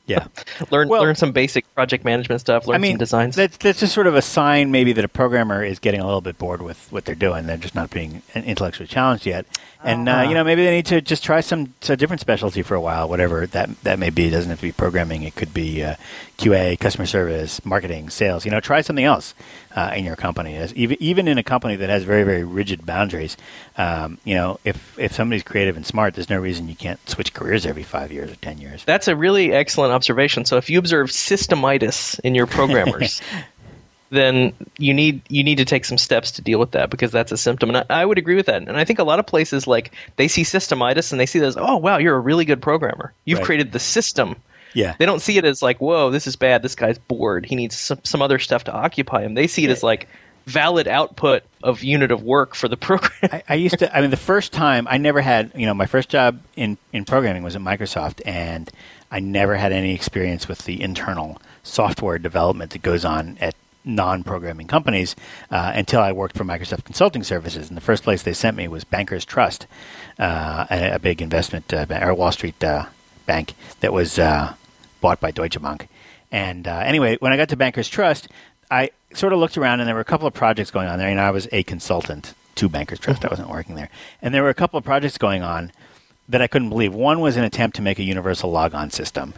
Yeah. 0.07 0.27
learn 0.71 0.89
Well- 0.89 1.01
learn 1.03 1.15
some 1.15 1.33
basic 1.33 1.65
project 1.75 2.05
management 2.05 2.41
stuff. 2.43 2.67
Learn 2.67 2.75
I 2.75 2.79
mean, 2.79 2.93
some 2.93 2.99
designs. 2.99 3.37
That's 3.37 3.57
that's 3.57 3.81
just 3.81 3.95
sort 3.95 4.07
of 4.07 4.15
a 4.15 4.21
sign, 4.23 4.71
maybe, 4.71 4.93
that 4.93 5.05
a 5.05 5.09
programmer 5.09 5.65
is 5.65 5.79
getting 5.79 6.01
a 6.01 6.05
little 6.05 6.21
bit 6.21 6.37
bored 6.39 6.61
with 6.61 6.93
what 6.93 7.07
they're 7.07 7.15
doing. 7.15 7.47
They're 7.47 7.57
just 7.57 7.75
not 7.75 7.91
being 7.91 8.21
intellectually 8.35 8.87
challenged 8.87 9.25
yet, 9.25 9.47
and 9.83 10.07
uh, 10.07 10.27
you 10.29 10.35
know, 10.35 10.45
maybe 10.45 10.63
they 10.63 10.73
need 10.73 10.87
to 10.87 11.01
just 11.01 11.25
try 11.25 11.41
some 11.41 11.73
a 11.89 11.97
different 11.97 12.21
specialty 12.21 12.61
for 12.63 12.75
a 12.75 12.81
while, 12.83 13.09
whatever 13.09 13.47
that 13.47 13.71
that 13.83 13.99
may 13.99 14.11
be. 14.11 14.27
It 14.27 14.31
doesn't 14.33 14.51
have 14.51 14.61
to 14.61 14.67
be 14.67 14.73
programming. 14.73 15.23
It 15.23 15.37
could 15.37 15.55
be 15.55 15.83
uh, 15.83 15.95
QA, 16.37 16.79
customer 16.79 17.07
service, 17.07 17.65
marketing, 17.65 18.11
sales. 18.11 18.45
You 18.45 18.51
know, 18.51 18.61
try 18.61 18.83
something 18.83 19.07
else 19.07 19.33
uh, 19.75 19.93
in 19.95 20.05
your 20.05 20.17
company. 20.17 20.57
As, 20.57 20.73
even 20.75 20.97
even 21.01 21.29
in 21.29 21.39
a 21.39 21.43
company 21.43 21.77
that 21.77 21.89
has 21.91 22.05
very 22.05 22.23
very 22.25 22.45
rigid 22.45 22.87
boundaries, 22.87 23.37
um, 23.77 24.19
you 24.25 24.35
know, 24.35 24.59
if 24.65 24.99
if 24.99 25.13
somebody's 25.13 25.43
creative 25.43 25.77
and 25.77 25.85
smart, 25.87 26.15
there's 26.15 26.31
no 26.31 26.39
reason 26.39 26.69
you 26.69 26.77
can't 26.77 27.01
switch 27.09 27.35
careers 27.35 27.67
every 27.67 27.83
five 27.83 28.13
years 28.13 28.31
or 28.31 28.37
ten 28.37 28.59
years. 28.59 28.85
That's 28.85 29.09
a 29.09 29.17
really 29.17 29.53
excellent 29.53 29.93
observation. 29.93 30.45
So 30.45 30.57
if 30.57 30.71
you 30.71 30.79
observe 30.79 31.09
systemitis 31.09 32.19
in 32.21 32.35
your 32.35 32.47
programmers, 32.47 33.21
then 34.11 34.53
you 34.79 34.95
need 34.95 35.23
you 35.29 35.43
need 35.43 35.57
to 35.59 35.65
take 35.65 35.85
some 35.85 35.99
steps 35.99 36.31
to 36.33 36.43
deal 36.43 36.59
with 36.61 36.71
that 36.73 36.91
because 36.91 37.11
that's 37.11 37.33
a 37.33 37.37
symptom. 37.37 37.71
And 37.71 37.79
I, 37.79 38.03
I 38.03 38.05
would 38.05 38.19
agree 38.19 38.37
with 38.37 38.47
that. 38.47 38.63
And 38.63 38.77
I 38.77 38.85
think 38.85 38.99
a 38.99 39.05
lot 39.05 39.19
of 39.19 39.27
places 39.27 39.67
like 39.67 39.93
they 40.17 40.29
see 40.29 40.43
systemitis 40.43 41.11
and 41.11 41.21
they 41.21 41.27
see 41.27 41.39
that 41.41 41.47
as 41.47 41.57
oh 41.57 41.77
wow 41.79 41.99
you're 41.99 42.17
a 42.17 42.21
really 42.21 42.45
good 42.45 42.63
programmer. 42.63 43.13
You've 43.25 43.39
Right. 43.41 43.47
created 43.47 43.73
the 43.73 43.81
system. 43.81 44.37
Yeah. 44.75 44.95
They 44.99 45.07
don't 45.07 45.21
see 45.21 45.39
it 45.39 45.45
as 45.45 45.63
like 45.63 45.81
whoa 45.81 46.11
this 46.11 46.27
is 46.27 46.37
bad. 46.37 46.63
This 46.63 46.75
guy's 46.75 46.99
bored. 46.99 47.47
He 47.47 47.57
needs 47.57 47.77
some, 47.79 48.01
some 48.05 48.23
other 48.23 48.39
stuff 48.39 48.65
to 48.65 48.73
occupy 48.73 49.23
him. 49.23 49.35
They 49.35 49.47
see 49.47 49.65
it 49.65 49.71
as 49.71 49.83
like 49.83 50.09
valid 50.47 50.87
output 50.87 51.43
of 51.63 51.83
unit 51.83 52.11
of 52.11 52.23
work 52.23 52.55
for 52.55 52.69
the 52.69 52.77
program. 52.77 53.13
I, 53.25 53.43
I 53.49 53.55
used 53.55 53.79
to. 53.79 53.97
I 53.97 54.01
mean, 54.01 54.11
the 54.11 54.17
first 54.17 54.53
time 54.53 54.87
I 54.89 54.99
never 54.99 55.21
had. 55.21 55.53
You 55.55 55.67
know, 55.67 55.75
my 55.75 55.87
first 55.87 56.09
job 56.09 56.41
in 56.57 56.77
in 56.93 57.05
programming 57.05 57.43
was 57.43 57.57
at 57.57 57.63
Microsoft, 57.63 58.21
and 58.27 58.71
I 59.11 59.21
never 59.21 59.57
had 59.57 59.73
any 59.73 59.95
experience 59.95 60.49
with 60.49 60.65
the 60.65 60.81
internal 60.83 61.41
software 61.63 62.19
development 62.19 62.73
that 62.73 62.83
goes 62.83 63.05
on 63.05 63.39
at 63.41 63.55
non-programming 63.87 64.67
companies 64.67 65.15
uh, 65.51 65.73
until 65.75 66.01
I 66.01 66.13
worked 66.13 66.39
for 66.39 66.45
Microsoft 66.45 66.85
Consulting 66.85 67.23
Services. 67.23 67.69
And 67.69 67.77
the 67.77 67.83
first 67.83 68.03
place 68.03 68.23
they 68.23 68.33
sent 68.33 68.57
me 68.57 68.67
was 68.67 68.83
Bankers 68.83 69.27
Trust, 69.27 69.67
uh, 70.19 70.67
a, 70.71 70.93
a 70.93 70.99
big 70.99 71.21
investment 71.21 71.73
uh, 71.73 71.87
or 72.01 72.15
Wall 72.15 72.33
Street 72.33 72.63
uh, 72.65 72.87
bank 73.27 73.55
that 73.81 73.93
was 73.93 74.19
uh, 74.19 74.55
bought 75.05 75.21
by 75.21 75.31
Deutsche 75.31 75.61
Bank. 75.61 75.87
And 76.33 76.67
uh, 76.67 76.79
anyway, 76.79 77.19
when 77.21 77.31
I 77.31 77.37
got 77.37 77.51
to 77.51 77.57
Bankers 77.57 77.91
Trust, 77.91 78.29
I 78.71 78.91
sort 79.13 79.35
of 79.35 79.39
looked 79.39 79.59
around 79.59 79.81
and 79.81 79.87
there 79.87 79.95
were 79.95 80.01
a 80.01 80.11
couple 80.13 80.27
of 80.27 80.33
projects 80.33 80.71
going 80.71 80.89
on 80.89 80.99
there. 80.99 81.11
You 81.11 81.15
know, 81.15 81.25
I 81.25 81.31
was 81.31 81.47
a 81.53 81.63
consultant 81.63 82.33
to 82.55 82.71
Bankers 82.71 83.01
Trust. 83.01 83.23
I 83.23 83.29
wasn't 83.29 83.51
working 83.51 83.75
there. 83.75 83.91
And 84.23 84.33
there 84.33 84.43
were 84.43 84.49
a 84.49 84.55
couple 84.55 84.79
of 84.79 84.85
projects 84.85 85.19
going 85.19 85.43
on 85.43 85.73
that 86.31 86.41
I 86.41 86.47
couldn't 86.47 86.71
believe. 86.71 86.95
One 86.95 87.21
was 87.21 87.37
an 87.37 87.45
attempt 87.45 87.77
to 87.77 87.83
make 87.83 87.99
a 87.99 88.03
universal 88.03 88.51
logon 88.51 88.89
system 88.89 89.35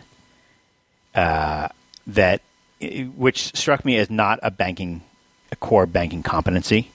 uh, 1.16 1.66
that, 2.06 2.42
which 3.16 3.56
struck 3.56 3.84
me 3.84 3.96
as 3.96 4.08
not 4.08 4.38
a 4.44 4.52
banking, 4.52 5.02
a 5.50 5.56
core 5.56 5.86
banking 5.86 6.22
competency, 6.22 6.92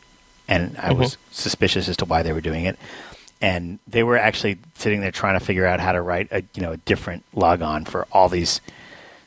and 0.48 0.78
I 0.78 0.94
was 0.94 1.18
suspicious 1.30 1.90
as 1.90 1.98
to 1.98 2.06
why 2.06 2.24
they 2.24 2.32
were 2.32 2.40
doing 2.40 2.64
it. 2.64 2.80
And 3.42 3.80
they 3.88 4.04
were 4.04 4.18
actually 4.18 4.58
sitting 4.76 5.02
there 5.02 5.12
trying 5.12 5.38
to 5.38 5.44
figure 5.44 5.66
out 5.66 5.80
how 5.80 5.92
to 5.94 6.02
write 6.02 6.28
a 6.32 6.44
you 6.54 6.62
know 6.62 6.74
a 6.74 6.78
different 6.78 7.24
logon 7.34 7.86
for 7.86 8.06
all 8.12 8.30
these 8.30 8.62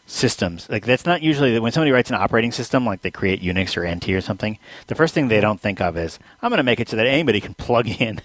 systems. 0.06 0.68
Like 0.68 0.84
that's 0.84 1.04
not 1.06 1.22
usually 1.22 1.58
when 1.58 1.72
somebody 1.72 1.90
writes 1.90 2.10
an 2.10 2.16
operating 2.16 2.52
system, 2.52 2.86
like 2.86 3.02
they 3.02 3.10
create 3.10 3.42
Unix 3.42 3.76
or 3.76 3.92
NT 3.92 4.10
or 4.10 4.20
something. 4.20 4.58
The 4.86 4.94
first 4.94 5.14
thing 5.14 5.28
they 5.28 5.40
don't 5.40 5.60
think 5.60 5.80
of 5.80 5.96
is 5.96 6.18
I'm 6.42 6.50
going 6.50 6.58
to 6.58 6.62
make 6.62 6.78
it 6.80 6.88
so 6.88 6.96
that 6.96 7.06
anybody 7.06 7.40
can 7.40 7.54
plug 7.54 7.88
in 8.00 8.20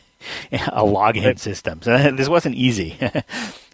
a 0.52 0.84
login 0.84 1.40
system. 1.40 1.82
So 1.82 2.12
this 2.12 2.30
wasn't 2.30 2.56
easy. 2.56 2.98
uh, 3.02 3.22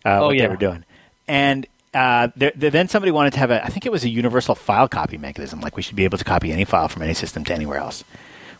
Oh, 0.06 0.28
what 0.28 0.32
they 0.32 0.44
yeah. 0.44 0.48
were 0.50 0.56
doing, 0.58 0.86
and. 1.28 1.68
Uh, 1.94 2.28
there, 2.36 2.52
there, 2.58 2.70
then 2.70 2.90
somebody 2.90 3.10
wanted 3.10 3.32
to 3.32 3.40
have 3.40 3.52
a, 3.52 3.64
I 3.64 3.70
think 3.70 3.86
it 3.86 3.92
was 3.92 4.04
a 4.04 4.10
universal 4.10 4.54
file 4.54 4.90
copy 4.90 5.18
mechanism. 5.18 5.62
Like 5.62 5.78
we 5.78 5.82
should 5.82 5.96
be 5.96 6.04
able 6.04 6.18
to 6.18 6.26
copy 6.26 6.52
any 6.52 6.66
file 6.66 6.90
from 6.90 7.04
any 7.04 7.14
system 7.14 7.46
to 7.46 7.54
anywhere 7.54 7.78
else, 7.78 8.04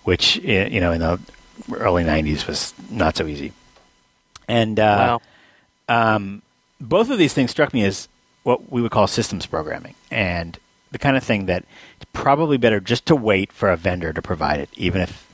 which, 0.06 0.40
eh, 0.46 0.70
you 0.70 0.80
know, 0.80 0.94
in 0.94 1.02
the 1.02 1.20
early 1.74 2.04
90s 2.04 2.48
was 2.48 2.74
not 2.90 3.16
so 3.16 3.28
easy. 3.28 3.54
And 4.48 4.80
uh, 4.80 5.20
wow. 5.90 6.16
um, 6.16 6.42
both 6.80 7.10
of 7.10 7.18
these 7.18 7.34
things 7.34 7.52
struck 7.52 7.74
me 7.74 7.84
as 7.84 8.08
what 8.44 8.72
we 8.72 8.82
would 8.82 8.92
call 8.92 9.08
systems 9.08 9.46
programming, 9.46 9.96
and 10.12 10.60
the 10.92 11.00
kind 11.00 11.18
of 11.18 11.24
thing 11.24 11.48
that 11.48 11.66
it's 11.96 12.10
probably 12.14 12.58
better 12.58 12.80
just 12.80 13.06
to 13.08 13.16
wait 13.16 13.52
for 13.52 13.72
a 13.72 13.78
vendor 13.78 14.14
to 14.14 14.22
provide 14.22 14.60
it, 14.60 14.70
even 14.76 15.02
if 15.02 15.26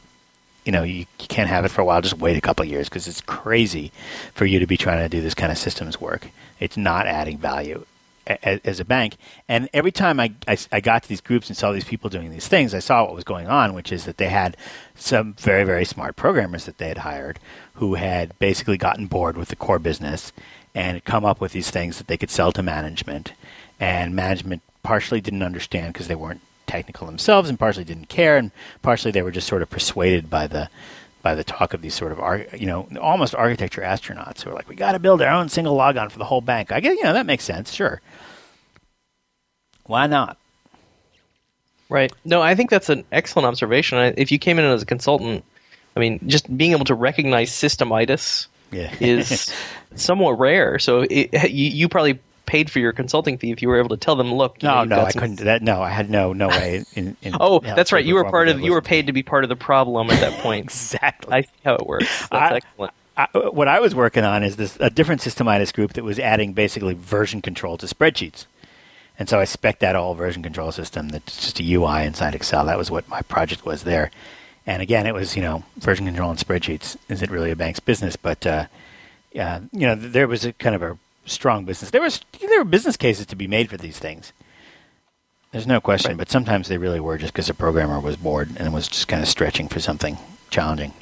you 0.63 0.71
know 0.71 0.83
you, 0.83 0.99
you 1.19 1.27
can't 1.27 1.49
have 1.49 1.65
it 1.65 1.69
for 1.69 1.81
a 1.81 1.85
while. 1.85 2.01
Just 2.01 2.19
wait 2.19 2.37
a 2.37 2.41
couple 2.41 2.63
of 2.63 2.69
years 2.71 2.87
because 2.87 3.07
it's 3.07 3.21
crazy 3.21 3.91
for 4.33 4.45
you 4.45 4.59
to 4.59 4.67
be 4.67 4.77
trying 4.77 4.99
to 4.99 5.09
do 5.09 5.21
this 5.21 5.33
kind 5.33 5.51
of 5.51 5.57
systems 5.57 5.99
work. 5.99 6.29
It's 6.59 6.77
not 6.77 7.05
adding 7.05 7.37
value 7.37 7.85
as 8.27 8.79
a 8.79 8.85
bank. 8.85 9.17
And 9.47 9.69
every 9.73 9.91
time 9.91 10.19
I, 10.19 10.33
I, 10.47 10.57
I 10.71 10.79
got 10.79 11.03
to 11.03 11.09
these 11.09 11.21
groups 11.21 11.47
and 11.47 11.57
saw 11.57 11.71
these 11.71 11.83
people 11.85 12.09
doing 12.09 12.31
these 12.31 12.47
things, 12.47 12.73
I 12.73 12.79
saw 12.79 13.03
what 13.03 13.15
was 13.15 13.23
going 13.23 13.47
on, 13.47 13.73
which 13.73 13.91
is 13.91 14.05
that 14.05 14.17
they 14.17 14.29
had 14.29 14.55
some 14.95 15.33
very, 15.33 15.63
very 15.63 15.85
smart 15.85 16.15
programmers 16.15 16.65
that 16.65 16.77
they 16.77 16.87
had 16.87 16.99
hired 16.99 17.39
who 17.75 17.95
had 17.95 18.37
basically 18.39 18.77
gotten 18.77 19.07
bored 19.07 19.37
with 19.37 19.49
the 19.49 19.55
core 19.55 19.79
business 19.79 20.31
and 20.75 20.95
had 20.95 21.05
come 21.05 21.25
up 21.25 21.41
with 21.41 21.51
these 21.51 21.71
things 21.71 21.97
that 21.97 22.07
they 22.07 22.17
could 22.17 22.29
sell 22.29 22.51
to 22.51 22.63
management. 22.63 23.33
And 23.79 24.15
management 24.15 24.61
partially 24.83 25.21
didn't 25.21 25.43
understand 25.43 25.93
because 25.93 26.07
they 26.07 26.15
weren't 26.15 26.41
technical 26.67 27.05
themselves 27.05 27.49
and 27.49 27.59
partially 27.59 27.83
didn't 27.83 28.07
care 28.07 28.37
and 28.37 28.51
partially 28.81 29.11
they 29.11 29.21
were 29.21 29.31
just 29.31 29.47
sort 29.47 29.61
of 29.61 29.69
persuaded 29.69 30.29
by 30.29 30.47
the 30.47 30.69
by 31.21 31.35
the 31.35 31.43
talk 31.43 31.73
of 31.73 31.81
these 31.81 31.93
sort 31.93 32.11
of 32.11 32.19
ar- 32.19 32.45
you 32.57 32.65
know 32.65 32.87
almost 33.01 33.35
architecture 33.35 33.81
astronauts 33.81 34.41
who 34.41 34.49
are 34.49 34.53
like 34.53 34.67
we 34.67 34.75
got 34.75 34.93
to 34.93 34.99
build 34.99 35.21
our 35.21 35.31
own 35.31 35.49
single 35.49 35.75
logon 35.75 36.09
for 36.09 36.17
the 36.19 36.25
whole 36.25 36.41
bank. 36.41 36.71
I 36.71 36.79
guess 36.79 36.95
you 36.97 37.03
know 37.03 37.13
that 37.13 37.25
makes 37.25 37.43
sense, 37.43 37.71
sure. 37.73 38.01
Why 39.85 40.07
not? 40.07 40.37
Right. 41.89 42.11
No, 42.23 42.41
I 42.41 42.55
think 42.55 42.69
that's 42.69 42.89
an 42.89 43.03
excellent 43.11 43.47
observation. 43.47 44.13
If 44.17 44.31
you 44.31 44.39
came 44.39 44.57
in 44.59 44.65
as 44.65 44.81
a 44.81 44.85
consultant, 44.85 45.43
I 45.95 45.99
mean, 45.99 46.19
just 46.27 46.55
being 46.55 46.71
able 46.71 46.85
to 46.85 46.95
recognize 46.95 47.51
systemitis 47.51 48.47
Yeah. 48.71 48.93
is 49.01 49.53
somewhat 49.95 50.39
rare. 50.39 50.79
So 50.79 51.01
it, 51.09 51.33
you, 51.51 51.69
you 51.69 51.89
probably 51.89 52.19
paid 52.51 52.69
for 52.69 52.79
your 52.79 52.91
consulting 52.91 53.37
fee 53.37 53.51
if 53.51 53.61
you 53.61 53.69
were 53.69 53.79
able 53.79 53.87
to 53.87 53.95
tell 53.95 54.17
them, 54.17 54.33
look. 54.33 54.61
you 54.61 54.67
know, 54.67 54.83
no, 54.83 54.97
no, 54.97 55.05
I 55.05 55.11
some- 55.11 55.21
couldn't 55.21 55.37
do 55.37 55.45
that. 55.45 55.61
No, 55.61 55.81
I 55.81 55.89
had 55.89 56.09
no 56.09 56.33
no 56.33 56.49
way 56.49 56.83
in, 56.95 57.15
in 57.21 57.33
Oh, 57.39 57.59
that's 57.59 57.93
right. 57.93 58.03
You 58.03 58.15
were 58.15 58.25
part 58.29 58.49
of. 58.49 58.59
You 58.59 58.73
were 58.73 58.81
paid 58.81 59.07
to 59.07 59.13
be 59.13 59.23
part 59.23 59.45
of 59.45 59.49
the 59.49 59.55
problem 59.55 60.09
at 60.09 60.19
that 60.19 60.41
point. 60.41 60.65
exactly. 60.65 61.31
I 61.33 61.41
see 61.43 61.49
how 61.63 61.75
it 61.75 61.87
works. 61.87 62.27
That's 62.31 62.53
I- 62.53 62.55
excellent. 62.57 62.93
I, 63.17 63.27
what 63.33 63.67
I 63.67 63.79
was 63.79 63.93
working 63.93 64.23
on 64.23 64.41
is 64.43 64.55
this 64.55 64.77
a 64.79 64.89
different 64.89 65.21
systemitis 65.21 65.73
group 65.73 65.93
that 65.93 66.03
was 66.03 66.17
adding 66.17 66.53
basically 66.53 66.93
version 66.93 67.41
control 67.41 67.77
to 67.77 67.85
spreadsheets. 67.85 68.45
And 69.19 69.27
so 69.29 69.39
I 69.39 69.43
spec 69.43 69.79
that 69.79 69.95
all 69.95 70.13
version 70.15 70.41
control 70.41 70.71
system 70.71 71.09
that's 71.09 71.35
just 71.39 71.59
a 71.59 71.73
UI 71.73 72.05
inside 72.05 72.33
Excel. 72.35 72.65
That 72.65 72.77
was 72.77 72.89
what 72.89 73.07
my 73.09 73.21
project 73.21 73.65
was 73.65 73.83
there. 73.83 74.11
And 74.65 74.81
again, 74.81 75.05
it 75.07 75.13
was, 75.13 75.35
you 75.35 75.41
know, 75.41 75.63
version 75.77 76.05
control 76.05 76.31
in 76.31 76.37
spreadsheets. 76.37 76.95
Is 77.09 77.21
it 77.21 77.29
really 77.29 77.51
a 77.51 77.55
bank's 77.55 77.81
business? 77.81 78.15
But, 78.15 78.47
uh, 78.47 78.65
yeah, 79.33 79.59
you 79.71 79.87
know, 79.87 79.95
there 79.95 80.27
was 80.27 80.45
a 80.45 80.53
kind 80.53 80.75
of 80.75 80.81
a 80.81 80.97
strong 81.31 81.65
business. 81.65 81.91
There 81.91 82.01
was 82.01 82.21
there 82.39 82.59
were 82.59 82.65
business 82.65 82.97
cases 82.97 83.25
to 83.27 83.35
be 83.35 83.47
made 83.47 83.69
for 83.69 83.77
these 83.77 83.99
things. 83.99 84.33
There's 85.51 85.67
no 85.67 85.81
question. 85.81 86.11
Right. 86.11 86.17
But 86.17 86.29
sometimes 86.29 86.67
they 86.69 86.77
really 86.77 86.99
were 86.99 87.17
just 87.17 87.33
because 87.33 87.49
a 87.49 87.53
programmer 87.53 87.99
was 87.99 88.15
bored 88.15 88.49
and 88.57 88.73
was 88.73 88.87
just 88.87 89.07
kind 89.07 89.21
of 89.21 89.27
stretching 89.27 89.67
for 89.67 89.79
something 89.79 90.17
challenging. 90.49 90.93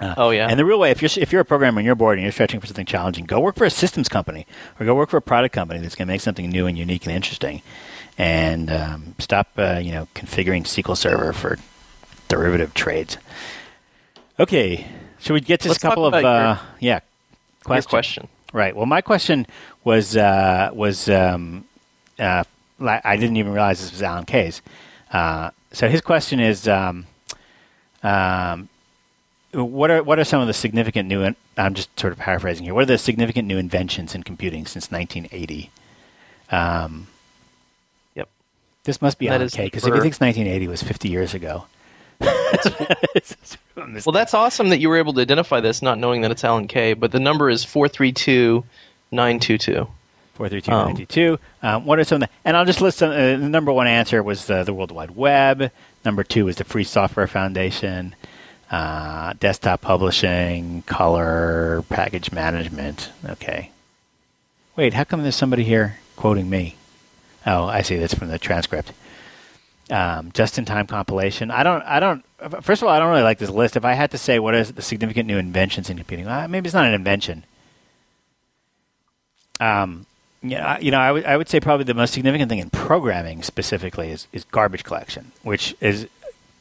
Uh, 0.00 0.14
Oh, 0.16 0.30
yeah. 0.30 0.48
And 0.48 0.58
the 0.58 0.64
real 0.64 0.78
way, 0.78 0.90
if 0.90 1.00
you're 1.00 1.10
if 1.16 1.32
you're 1.32 1.40
a 1.40 1.44
programmer 1.46 1.78
and 1.78 1.86
you're 1.86 1.94
bored 1.94 2.18
and 2.18 2.22
you're 2.24 2.32
stretching 2.32 2.60
for 2.60 2.66
something 2.66 2.84
challenging, 2.86 3.24
go 3.24 3.40
work 3.40 3.56
for 3.56 3.64
a 3.64 3.70
systems 3.70 4.08
company 4.08 4.46
or 4.78 4.86
go 4.86 4.94
work 4.94 5.08
for 5.08 5.16
a 5.16 5.22
product 5.22 5.54
company 5.54 5.80
that's 5.80 5.94
going 5.94 6.08
to 6.08 6.12
make 6.12 6.20
something 6.20 6.50
new 6.50 6.66
and 6.66 6.76
unique 6.76 7.06
and 7.06 7.14
interesting, 7.14 7.62
and 8.18 8.70
um, 8.70 9.14
stop 9.18 9.48
uh, 9.56 9.78
you 9.82 9.92
know 9.92 10.08
configuring 10.14 10.64
SQL 10.64 10.96
Server 10.96 11.32
for 11.32 11.58
derivative 12.28 12.74
trades. 12.74 13.16
Okay, 14.38 14.86
should 15.20 15.34
we 15.34 15.40
get 15.40 15.60
to 15.60 15.68
Let's 15.68 15.78
a 15.78 15.86
couple 15.86 16.04
of 16.04 16.14
uh, 16.14 16.58
yeah 16.80 17.00
questions? 17.62 17.90
question. 17.90 18.28
Right. 18.54 18.74
Well, 18.74 18.86
my 18.86 19.00
question 19.00 19.48
was 19.82 20.16
uh, 20.16 20.70
was 20.72 21.08
um, 21.08 21.64
uh, 22.20 22.44
I 22.80 23.16
didn't 23.16 23.36
even 23.36 23.52
realize 23.52 23.80
this 23.80 23.90
was 23.90 24.00
Alan 24.00 24.24
Kay's. 24.24 24.62
Uh, 25.12 25.50
so 25.72 25.88
his 25.88 26.00
question 26.00 26.38
is, 26.38 26.68
um, 26.68 27.06
um, 28.04 28.68
what 29.52 29.90
are 29.90 30.04
what 30.04 30.20
are 30.20 30.24
some 30.24 30.40
of 30.40 30.46
the 30.46 30.52
significant 30.54 31.08
new? 31.08 31.22
In- 31.24 31.34
I'm 31.58 31.74
just 31.74 31.98
sort 31.98 32.12
of 32.12 32.20
paraphrasing 32.20 32.62
here. 32.64 32.74
What 32.74 32.84
are 32.84 32.86
the 32.86 32.96
significant 32.96 33.48
new 33.48 33.58
inventions 33.58 34.14
in 34.14 34.22
computing 34.22 34.66
since 34.66 34.88
1980? 34.88 35.70
Um, 36.50 37.08
Yep. 38.14 38.28
this 38.84 39.02
must 39.02 39.18
be 39.18 39.26
That 39.26 39.34
Alan 39.40 39.48
Kay 39.48 39.64
because 39.64 39.84
if 39.84 39.92
he 39.94 40.00
thinks 40.00 40.20
1980 40.20 40.68
was 40.68 40.80
50 40.80 41.08
years 41.08 41.34
ago. 41.34 41.66
Well, 43.76 44.12
that's 44.12 44.34
awesome 44.34 44.68
that 44.68 44.78
you 44.78 44.88
were 44.88 44.98
able 44.98 45.12
to 45.14 45.20
identify 45.20 45.60
this, 45.60 45.82
not 45.82 45.98
knowing 45.98 46.20
that 46.22 46.30
it's 46.30 46.44
Alan 46.44 46.68
Kay. 46.68 46.94
But 46.94 47.10
the 47.10 47.18
number 47.18 47.50
is 47.50 47.64
four 47.64 47.88
three 47.88 48.12
two 48.12 48.64
nine 49.10 49.40
two 49.40 49.58
two. 49.58 49.88
Four 50.34 50.48
three 50.48 50.60
two 50.62 50.70
ninety 50.70 51.06
two. 51.06 51.38
Um, 51.60 51.84
what 51.84 51.98
are 51.98 52.04
some? 52.04 52.22
Of 52.22 52.28
the, 52.28 52.34
and 52.44 52.56
I'll 52.56 52.64
just 52.64 52.80
list 52.80 52.98
some. 52.98 53.10
Uh, 53.10 53.14
the 53.14 53.38
number 53.38 53.72
one 53.72 53.88
answer 53.88 54.22
was 54.22 54.46
the, 54.46 54.62
the 54.62 54.72
World 54.72 54.92
Wide 54.92 55.10
Web. 55.10 55.72
Number 56.04 56.22
two 56.22 56.44
was 56.44 56.56
the 56.56 56.64
Free 56.64 56.84
Software 56.84 57.26
Foundation, 57.26 58.14
uh, 58.70 59.34
desktop 59.40 59.80
publishing, 59.80 60.82
color, 60.82 61.82
package 61.88 62.30
management. 62.30 63.10
Okay. 63.28 63.70
Wait, 64.76 64.94
how 64.94 65.04
come 65.04 65.22
there's 65.22 65.36
somebody 65.36 65.64
here? 65.64 65.98
quoting 66.16 66.48
me. 66.48 66.76
Oh, 67.46 67.64
I 67.64 67.82
see. 67.82 67.96
That's 67.96 68.14
from 68.14 68.28
the 68.28 68.38
transcript. 68.38 68.92
Um, 69.90 70.30
just-in-time 70.32 70.86
compilation. 70.86 71.50
I 71.50 71.62
don't. 71.62 71.82
I 71.82 72.00
don't. 72.00 72.24
First 72.62 72.80
of 72.82 72.88
all, 72.88 72.94
I 72.94 72.98
don't 72.98 73.10
really 73.10 73.22
like 73.22 73.38
this 73.38 73.50
list. 73.50 73.76
If 73.76 73.84
I 73.84 73.92
had 73.92 74.10
to 74.12 74.18
say 74.18 74.38
what 74.38 74.54
is 74.54 74.72
the 74.72 74.80
significant 74.82 75.26
new 75.26 75.36
inventions 75.36 75.90
in 75.90 75.98
computing, 75.98 76.26
uh, 76.26 76.46
maybe 76.48 76.66
it's 76.68 76.74
not 76.74 76.86
an 76.86 76.94
invention. 76.94 77.44
Um, 79.60 80.06
yeah, 80.42 80.78
you 80.78 80.90
know, 80.90 80.98
I 80.98 81.12
would 81.12 81.24
I 81.24 81.36
would 81.36 81.48
say 81.48 81.60
probably 81.60 81.84
the 81.84 81.94
most 81.94 82.12
significant 82.14 82.48
thing 82.48 82.58
in 82.58 82.70
programming 82.70 83.42
specifically 83.42 84.10
is, 84.10 84.26
is 84.32 84.44
garbage 84.44 84.84
collection, 84.84 85.32
which 85.42 85.74
is 85.80 86.06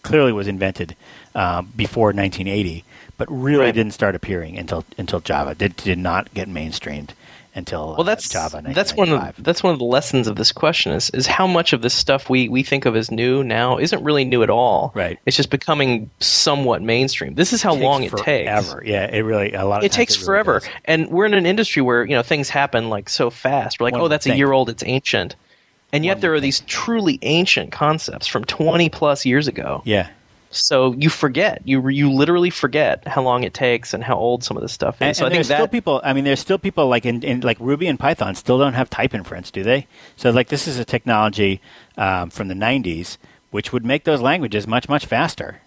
clearly 0.04 0.32
was 0.32 0.48
invented 0.48 0.96
uh, 1.36 1.62
before 1.62 2.08
1980, 2.08 2.84
but 3.18 3.30
really 3.32 3.66
Right. 3.66 3.74
didn't 3.74 3.94
start 3.94 4.16
appearing 4.16 4.58
until 4.58 4.86
until 4.98 5.20
Java 5.20 5.56
did 5.56 5.76
did 5.78 5.98
not 5.98 6.34
get 6.34 6.48
mainstreamed 6.48 7.10
until 7.56 7.96
Well, 7.96 8.04
that's 8.04 8.34
uh, 8.36 8.50
Java. 8.50 8.62
that's 8.74 8.94
one 8.96 9.10
of 9.10 9.14
1995. 9.20 9.44
that's 9.46 9.62
one 9.64 9.74
of 9.74 9.80
the 9.80 9.86
lessons 9.86 10.28
of 10.28 10.36
this 10.38 10.52
question 10.52 10.92
is 10.92 11.10
is 11.12 11.28
how 11.28 11.46
much 11.46 11.72
of 11.74 11.82
this 11.82 11.94
stuff 11.94 12.30
we 12.30 12.50
we 12.50 12.64
think 12.64 12.86
of 12.86 12.96
as 12.96 13.12
new 13.12 13.44
now 13.44 13.78
isn't 13.78 14.04
really 14.04 14.26
new 14.26 14.42
at 14.44 14.50
all. 14.50 14.92
Right. 14.96 15.20
It's 15.26 15.38
just 15.38 15.50
becoming 15.50 16.10
somewhat 16.20 16.82
mainstream. 16.82 17.36
This 17.36 17.54
is 17.54 17.62
how 17.62 17.74
Takes 17.74 17.84
long 17.84 18.04
it 18.04 18.12
takes. 18.18 18.22
forever. 18.68 18.84
Yeah, 18.86 19.06
it 19.06 19.20
really 19.22 19.54
a 19.54 19.66
lot. 19.66 19.80
Of 19.80 19.84
It 19.86 19.92
takes 19.92 20.16
really 20.18 20.26
forever, 20.26 20.60
does. 20.60 20.70
and 20.86 21.10
we're 21.10 21.26
in 21.26 21.34
an 21.34 21.46
industry 21.46 21.82
where 21.82 22.04
you 22.06 22.16
know 22.16 22.24
things 22.24 22.50
happen 22.50 22.90
like 22.90 23.10
so 23.10 23.30
fast. 23.30 23.80
We're 23.80 23.86
like, 23.86 23.94
One 23.94 24.02
oh, 24.02 24.08
that's 24.08 24.26
a 24.26 24.36
year 24.36 24.52
old. 24.52 24.70
It's 24.70 24.84
ancient, 24.86 25.36
and 25.92 26.04
yet 26.04 26.16
One 26.16 26.22
there 26.22 26.34
are 26.34 26.40
these 26.40 26.62
truly 26.62 27.20
ancient 27.22 27.72
concepts 27.72 28.26
from 28.28 28.46
twenty 28.46 28.90
plus 28.90 29.26
years 29.26 29.48
ago. 29.48 29.82
Yeah, 29.86 30.10
So 30.56 30.94
you 30.94 31.10
forget. 31.10 31.62
You 31.66 31.88
you 31.90 32.12
literally 32.12 32.50
forget 32.50 33.08
how 33.08 33.22
long 33.22 33.44
it 33.44 33.54
takes 33.54 33.94
and 33.94 34.04
how 34.04 34.16
old 34.16 34.44
some 34.44 34.56
of 34.58 34.62
this 34.62 34.74
stuff 34.74 34.96
is. 34.96 35.02
and, 35.02 35.16
so 35.16 35.26
and 35.26 35.34
I 35.34 35.36
think 35.36 35.48
there's 35.48 35.58
still 35.58 35.68
people. 35.68 36.02
I 36.04 36.14
mean, 36.14 36.24
there's 36.24 36.40
still 36.40 36.60
people 36.60 36.88
like 36.88 37.06
in, 37.06 37.24
in 37.24 37.42
like 37.42 37.58
Ruby 37.60 37.88
and 37.88 38.00
Python 38.00 38.36
still 38.36 38.58
don't 38.60 38.74
have 38.74 38.90
type 38.90 39.14
inference, 39.14 39.52
do 39.52 39.64
they? 39.64 39.88
So 40.16 40.30
like 40.32 40.50
this 40.50 40.68
is 40.68 40.78
a 40.80 40.86
technology 40.86 41.62
um, 41.98 42.30
from 42.30 42.48
the 42.48 42.56
90s 42.56 43.18
which 43.54 43.72
would 43.72 43.86
make 43.86 44.04
those 44.04 44.20
languages 44.20 44.66
much 44.66 44.90
much 44.90 45.06
faster. 45.06 45.62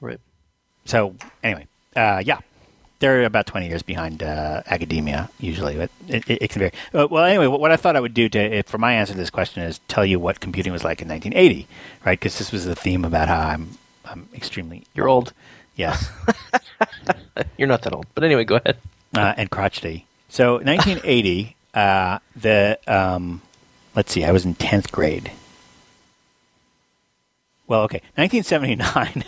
right. 0.00 0.18
So 0.84 1.14
anyway, 1.42 1.68
uh, 1.94 2.20
yeah, 2.24 2.40
they're 3.04 3.24
about 3.24 3.44
20 3.44 3.68
years 3.68 3.82
behind 3.82 4.22
uh, 4.22 4.62
academia 4.64 5.28
usually, 5.38 5.76
but 5.76 5.90
it, 6.08 6.30
it, 6.30 6.42
it 6.42 6.50
can 6.50 6.60
vary. 6.60 6.72
Uh, 6.94 7.06
well, 7.10 7.24
anyway, 7.24 7.46
what, 7.46 7.60
what 7.60 7.70
I 7.70 7.76
thought 7.76 7.96
I 7.96 8.00
would 8.00 8.14
do 8.14 8.30
to 8.30 8.62
for 8.62 8.78
my 8.78 8.94
answer 8.94 9.12
to 9.12 9.18
this 9.18 9.28
question 9.28 9.62
is 9.62 9.80
tell 9.88 10.06
you 10.06 10.18
what 10.18 10.40
computing 10.40 10.72
was 10.72 10.84
like 10.84 11.02
in 11.02 11.08
1980, 11.08 11.68
right? 12.06 12.18
Because 12.18 12.38
this 12.38 12.50
was 12.50 12.64
the 12.64 12.74
theme 12.74 13.04
about 13.04 13.28
how 13.28 13.40
I'm 13.40 13.76
I'm 14.06 14.28
extremely 14.34 14.86
You're 14.94 15.06
old. 15.08 15.34
Yes. 15.76 16.08
You're 17.58 17.68
not 17.68 17.82
that 17.82 17.92
old, 17.92 18.06
but 18.14 18.24
anyway, 18.24 18.44
go 18.44 18.56
ahead. 18.56 18.78
uh, 19.14 19.34
and 19.36 19.50
crotchety. 19.50 20.06
So 20.30 20.54
1980, 20.54 21.56
uh, 21.74 22.20
the 22.34 22.78
um, 22.86 23.42
let's 23.94 24.12
see, 24.12 24.24
I 24.24 24.32
was 24.32 24.46
in 24.46 24.54
10th 24.54 24.90
grade. 24.90 25.30
Well, 27.66 27.82
okay, 27.82 28.00
1979. 28.14 29.24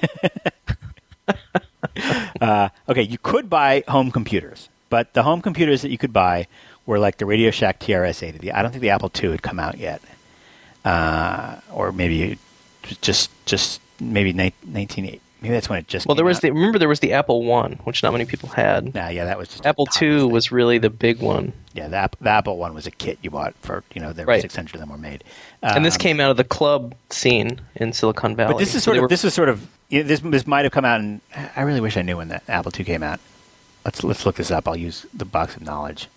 uh, 2.41 2.69
okay, 2.89 3.03
you 3.03 3.19
could 3.19 3.49
buy 3.51 3.83
home 3.89 4.11
computers, 4.11 4.69
but 4.91 5.13
the 5.15 5.23
home 5.23 5.43
computers 5.43 5.83
that 5.83 5.91
you 5.91 5.99
could 5.99 6.13
buy 6.13 6.47
were 6.87 6.99
like 6.99 7.19
the 7.19 7.27
Radio 7.27 7.51
Shack 7.51 7.81
TRS-80. 7.81 8.39
The- 8.41 8.53
I 8.53 8.63
don't 8.63 8.71
think 8.71 8.83
the 8.83 8.91
Apple 8.91 9.11
II 9.23 9.31
had 9.31 9.43
come 9.43 9.59
out 9.59 9.79
yet, 9.79 10.01
uh, 10.85 11.57
or 11.73 11.93
maybe 11.93 12.39
just 13.01 13.31
just 13.47 13.81
maybe 14.01 14.33
ni- 14.33 14.53
1980. 14.63 15.21
Maybe 15.47 15.55
that's 15.55 15.69
when 15.69 15.79
it 15.79 15.87
just. 15.89 16.07
Well, 16.07 16.15
there 16.17 16.25
was 16.25 16.39
out. 16.39 16.43
the 16.43 16.51
remember 16.53 16.79
there 16.79 16.89
was 16.89 17.01
the 17.01 17.13
Apple 17.13 17.45
One, 17.45 17.75
which 17.85 18.03
not 18.03 18.13
many 18.13 18.25
people 18.25 18.49
had. 18.49 18.95
Nah, 18.95 19.09
yeah, 19.09 19.25
that 19.25 19.39
was 19.39 19.49
just 19.49 19.65
Apple 19.65 19.87
Two 19.87 20.27
was 20.29 20.51
really 20.51 20.79
the 20.79 20.91
big 20.91 21.21
one, 21.21 21.53
Yeah, 21.75 21.89
the, 21.89 22.11
the 22.21 22.31
Apple 22.31 22.57
one 22.59 22.75
was 22.75 22.87
a 22.87 22.91
kit 22.91 23.19
you 23.23 23.31
bought 23.31 23.55
for 23.61 23.85
you 23.95 24.01
know 24.01 24.13
there 24.13 24.27
were 24.27 24.41
six 24.41 24.57
hundred 24.57 24.75
of 24.75 24.81
them 24.81 24.91
were 24.91 24.99
made. 24.99 25.23
and 25.63 25.85
this 25.85 25.95
Um, 25.95 25.99
came 26.01 26.21
out 26.21 26.31
of 26.31 26.37
the 26.37 26.45
club 26.45 26.95
scene 27.11 27.61
in 27.77 27.93
Silicon 27.93 28.35
Valley. 28.37 28.55
But 28.55 28.59
this 28.59 28.75
is 28.75 28.83
So 28.83 28.89
sort 28.93 28.97
of 28.99 29.03
were- 29.03 29.09
this 29.09 29.25
is 29.25 29.33
sort 29.35 29.49
of 29.49 29.67
you 29.89 30.03
know, 30.03 30.09
this 30.09 30.21
this 30.21 30.47
might 30.47 30.65
have 30.65 30.73
come 30.73 30.85
out 30.85 31.01
and 31.01 31.21
I 31.57 31.63
really 31.63 31.81
wish 31.81 31.97
I 31.97 32.03
knew 32.03 32.17
when 32.17 32.29
the 32.29 32.41
Apple 32.51 32.73
Two 32.73 32.83
came 32.85 33.03
out. 33.05 33.21
Let's 33.85 34.03
let's 34.03 34.27
look 34.27 34.35
this 34.37 34.51
up. 34.51 34.67
I'll 34.67 34.77
use 34.77 35.07
the 35.15 35.25
box 35.25 35.55
of 35.57 35.63
knowledge. 35.63 36.09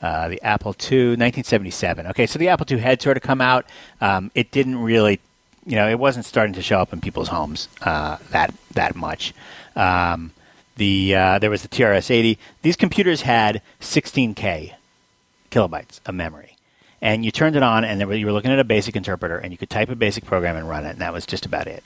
Uh, 0.00 0.28
the 0.28 0.40
Apple 0.44 0.70
II, 0.80 1.16
1977. 1.16 2.06
Okay, 2.06 2.24
so 2.26 2.38
the 2.38 2.48
Apple 2.48 2.64
II 2.70 2.78
had 2.78 3.02
sort 3.02 3.16
of 3.16 3.22
come 3.24 3.40
out. 3.40 3.66
Um, 4.00 4.30
it 4.36 4.52
didn't 4.52 4.76
really, 4.78 5.18
you 5.68 5.76
know, 5.76 5.86
it 5.86 5.98
wasn't 5.98 6.24
starting 6.24 6.54
to 6.54 6.62
show 6.62 6.80
up 6.80 6.94
in 6.94 7.00
people's 7.00 7.28
homes 7.28 7.68
uh, 7.82 8.16
that 8.30 8.54
that 8.72 8.96
much. 8.96 9.34
Um, 9.76 10.32
the 10.76 11.14
uh, 11.14 11.38
there 11.38 11.50
was 11.50 11.62
the 11.62 11.68
TRS-80. 11.68 12.38
These 12.62 12.76
computers 12.76 13.22
had 13.22 13.60
16k 13.80 14.72
kilobytes 15.50 16.00
of 16.06 16.14
memory. 16.14 16.56
And 17.00 17.24
you 17.24 17.30
turned 17.30 17.54
it 17.54 17.62
on, 17.62 17.84
and 17.84 18.04
were, 18.08 18.14
you 18.14 18.26
were 18.26 18.32
looking 18.32 18.50
at 18.50 18.58
a 18.58 18.64
basic 18.64 18.96
interpreter, 18.96 19.36
and 19.36 19.52
you 19.52 19.58
could 19.58 19.70
type 19.70 19.88
a 19.88 19.94
basic 19.94 20.24
program 20.24 20.56
and 20.56 20.68
run 20.68 20.84
it, 20.84 20.90
and 20.90 21.00
that 21.00 21.12
was 21.12 21.26
just 21.26 21.46
about 21.46 21.68
it. 21.68 21.84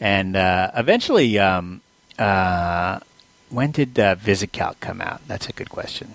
And 0.00 0.36
uh, 0.36 0.70
eventually, 0.74 1.38
um, 1.38 1.82
uh, 2.18 3.00
when 3.50 3.72
did 3.72 3.98
uh, 3.98 4.14
VisiCalc 4.16 4.80
come 4.80 5.02
out? 5.02 5.20
That's 5.26 5.48
a 5.48 5.52
good 5.52 5.68
question. 5.68 6.14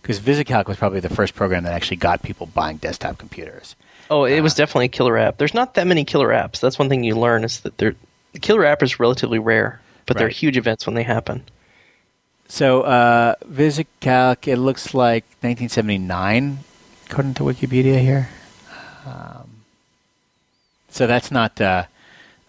Because 0.00 0.20
VisiCalc 0.20 0.66
was 0.66 0.76
probably 0.76 1.00
the 1.00 1.08
first 1.08 1.34
program 1.34 1.64
that 1.64 1.72
actually 1.72 1.96
got 1.96 2.22
people 2.22 2.46
buying 2.46 2.76
desktop 2.76 3.18
computers. 3.18 3.74
Oh, 4.10 4.24
it 4.24 4.38
uh, 4.38 4.42
was 4.42 4.54
definitely 4.54 4.86
a 4.86 4.88
killer 4.88 5.18
app. 5.18 5.38
There's 5.38 5.54
not 5.54 5.74
that 5.74 5.86
many 5.86 6.04
killer 6.04 6.28
apps. 6.28 6.60
That's 6.60 6.78
one 6.78 6.88
thing 6.88 7.04
you 7.04 7.14
learn 7.14 7.44
is 7.44 7.60
that 7.60 7.78
they're, 7.78 7.94
the 8.32 8.38
killer 8.38 8.64
app 8.64 8.82
is 8.82 9.00
relatively 9.00 9.38
rare, 9.38 9.80
but 10.06 10.16
they're 10.16 10.28
huge 10.28 10.56
events 10.56 10.86
when 10.86 10.94
they 10.94 11.02
happen. 11.02 11.42
So 12.48 12.82
uh, 12.82 13.34
VisiCalc, 13.44 14.48
it 14.48 14.56
looks 14.56 14.94
like 14.94 15.24
1979, 15.42 16.58
according 17.06 17.34
to 17.34 17.42
Wikipedia 17.42 18.00
here. 18.00 18.30
Um, 19.06 19.64
so 20.88 21.06
that's 21.06 21.30
not 21.30 21.60
uh, 21.60 21.84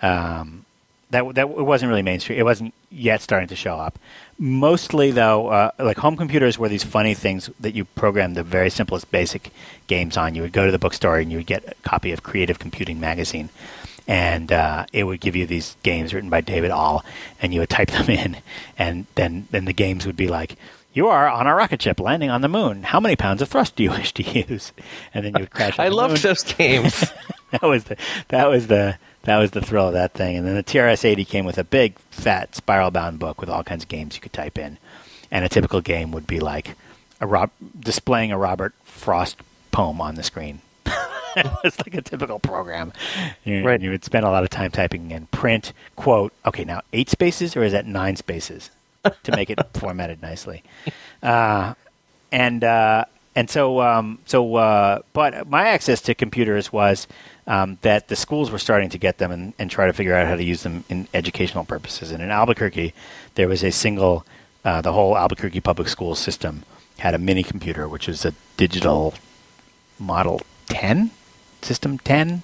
um, 0.01 0.65
that 1.09 1.35
that 1.35 1.43
it 1.43 1.65
wasn't 1.65 1.89
really 1.89 2.01
mainstream. 2.01 2.39
It 2.39 2.43
wasn't 2.43 2.73
yet 2.91 3.21
starting 3.21 3.47
to 3.49 3.55
show 3.55 3.75
up. 3.75 3.99
Mostly 4.37 5.11
though, 5.11 5.47
uh, 5.47 5.71
like 5.79 5.97
home 5.97 6.15
computers 6.15 6.57
were 6.57 6.69
these 6.69 6.83
funny 6.83 7.13
things 7.13 7.49
that 7.59 7.75
you 7.75 7.85
programmed 7.85 8.35
the 8.35 8.43
very 8.43 8.69
simplest 8.69 9.11
basic 9.11 9.51
games 9.87 10.17
on. 10.17 10.35
You 10.35 10.41
would 10.41 10.53
go 10.53 10.65
to 10.65 10.71
the 10.71 10.79
bookstore 10.79 11.17
and 11.17 11.31
you 11.31 11.37
would 11.37 11.45
get 11.45 11.63
a 11.67 11.75
copy 11.87 12.11
of 12.11 12.23
Creative 12.23 12.57
Computing 12.57 12.99
magazine, 12.99 13.49
and 14.07 14.51
uh, 14.51 14.85
it 14.93 15.03
would 15.03 15.19
give 15.19 15.35
you 15.35 15.45
these 15.45 15.75
games 15.83 16.13
written 16.13 16.29
by 16.29 16.41
David 16.41 16.71
Ahl, 16.71 17.03
and 17.41 17.53
you 17.53 17.59
would 17.59 17.69
type 17.69 17.91
them 17.91 18.09
in, 18.09 18.37
and 18.77 19.05
then 19.15 19.47
then 19.51 19.65
the 19.65 19.73
games 19.73 20.05
would 20.05 20.17
be 20.17 20.27
like. 20.27 20.55
You 20.91 21.07
are 21.07 21.29
on 21.29 21.45
a 21.45 21.53
rocket 21.53 21.83
ship 21.83 21.99
landing 21.99 22.31
on 22.31 22.41
the 22.41 22.49
moon. 22.49 22.81
How 22.81 22.99
many 22.99 23.15
pounds 23.15 23.43
of 23.43 23.49
thrust 23.49 23.75
do 23.75 23.83
you 23.83 23.91
wish 23.99 24.11
to 24.15 24.23
use? 24.23 24.73
And 25.13 25.23
then 25.23 25.33
you 25.35 25.41
would 25.41 25.51
crash. 25.51 25.77
I 25.77 25.89
loved 25.89 26.13
moon 26.13 26.21
those 26.23 26.43
games. 26.43 27.05
that 27.51 27.61
was 27.61 27.83
the 27.83 27.97
that 28.29 28.49
was 28.49 28.67
the 28.67 28.97
that 29.23 29.37
was 29.37 29.51
the 29.51 29.61
thrill 29.61 29.87
of 29.87 29.93
that 29.93 30.13
thing. 30.13 30.37
And 30.37 30.47
then 30.47 30.55
the 30.55 30.63
TRS-80 30.63 31.27
came 31.27 31.45
with 31.45 31.57
a 31.57 31.63
big, 31.63 31.97
fat, 32.11 32.55
spiral-bound 32.55 33.19
book 33.19 33.39
with 33.41 33.49
all 33.49 33.63
kinds 33.63 33.83
of 33.83 33.89
games 33.89 34.15
you 34.15 34.21
could 34.21 34.33
type 34.33 34.57
in. 34.57 34.77
And 35.31 35.45
a 35.45 35.49
typical 35.49 35.81
game 35.81 36.11
would 36.11 36.25
be 36.27 36.39
like 36.39 36.75
a 37.21 37.27
Rob, 37.27 37.51
displaying 37.79 38.31
a 38.31 38.37
Robert 38.37 38.73
Frost 38.85 39.37
poem 39.71 40.01
on 40.01 40.15
the 40.15 40.23
screen. 40.23 40.61
it 41.35 41.45
was 41.63 41.77
like 41.79 41.93
a 41.93 42.01
typical 42.01 42.39
program. 42.39 42.91
You, 43.43 43.63
Right. 43.65 43.79
you 43.81 43.91
would 43.91 44.03
spend 44.03 44.25
a 44.25 44.29
lot 44.31 44.43
of 44.43 44.49
time 44.49 44.71
typing 44.71 45.11
in 45.11 45.27
print 45.27 45.73
quote. 45.95 46.33
Okay, 46.45 46.63
now 46.63 46.81
eight 46.93 47.09
spaces 47.09 47.55
or 47.55 47.63
is 47.63 47.73
that 47.73 47.85
nine 47.85 48.15
spaces 48.15 48.71
to 49.23 49.31
make 49.35 49.49
it 49.49 49.59
formatted 49.75 50.21
nicely? 50.21 50.63
Uh, 51.21 51.73
and 52.31 52.63
uh, 52.63 53.05
and 53.39 53.49
so 53.49 53.79
um, 53.79 54.19
so 54.25 54.55
uh, 54.55 54.99
but 55.13 55.47
my 55.47 55.69
access 55.69 56.01
to 56.01 56.13
computers 56.13 56.73
was 56.73 57.07
um, 57.47 57.77
that 57.83 58.09
the 58.09 58.15
schools 58.17 58.51
were 58.51 58.59
starting 58.59 58.89
to 58.89 58.97
get 58.97 59.17
them 59.17 59.31
and, 59.31 59.53
and 59.57 59.71
try 59.71 59.87
to 59.87 59.93
figure 59.93 60.13
out 60.13 60.27
how 60.27 60.35
to 60.35 60.43
use 60.43 60.63
them 60.63 60.83
in 60.89 61.07
educational 61.13 61.63
purposes. 61.63 62.11
And 62.11 62.21
in 62.21 62.31
Albuquerque, 62.31 62.93
there 63.35 63.47
was 63.47 63.63
a 63.63 63.71
single, 63.71 64.25
uh, 64.65 64.81
the 64.81 64.91
whole 64.91 65.17
Albuquerque 65.17 65.61
public 65.61 65.87
school 65.87 66.15
system 66.15 66.63
had 66.97 67.13
a 67.13 67.17
mini 67.17 67.43
computer, 67.43 67.87
which 67.87 68.09
was 68.09 68.25
a 68.25 68.33
digital 68.57 69.13
Model 69.97 70.41
10, 70.67 71.09
System 71.61 71.97
10. 71.97 72.43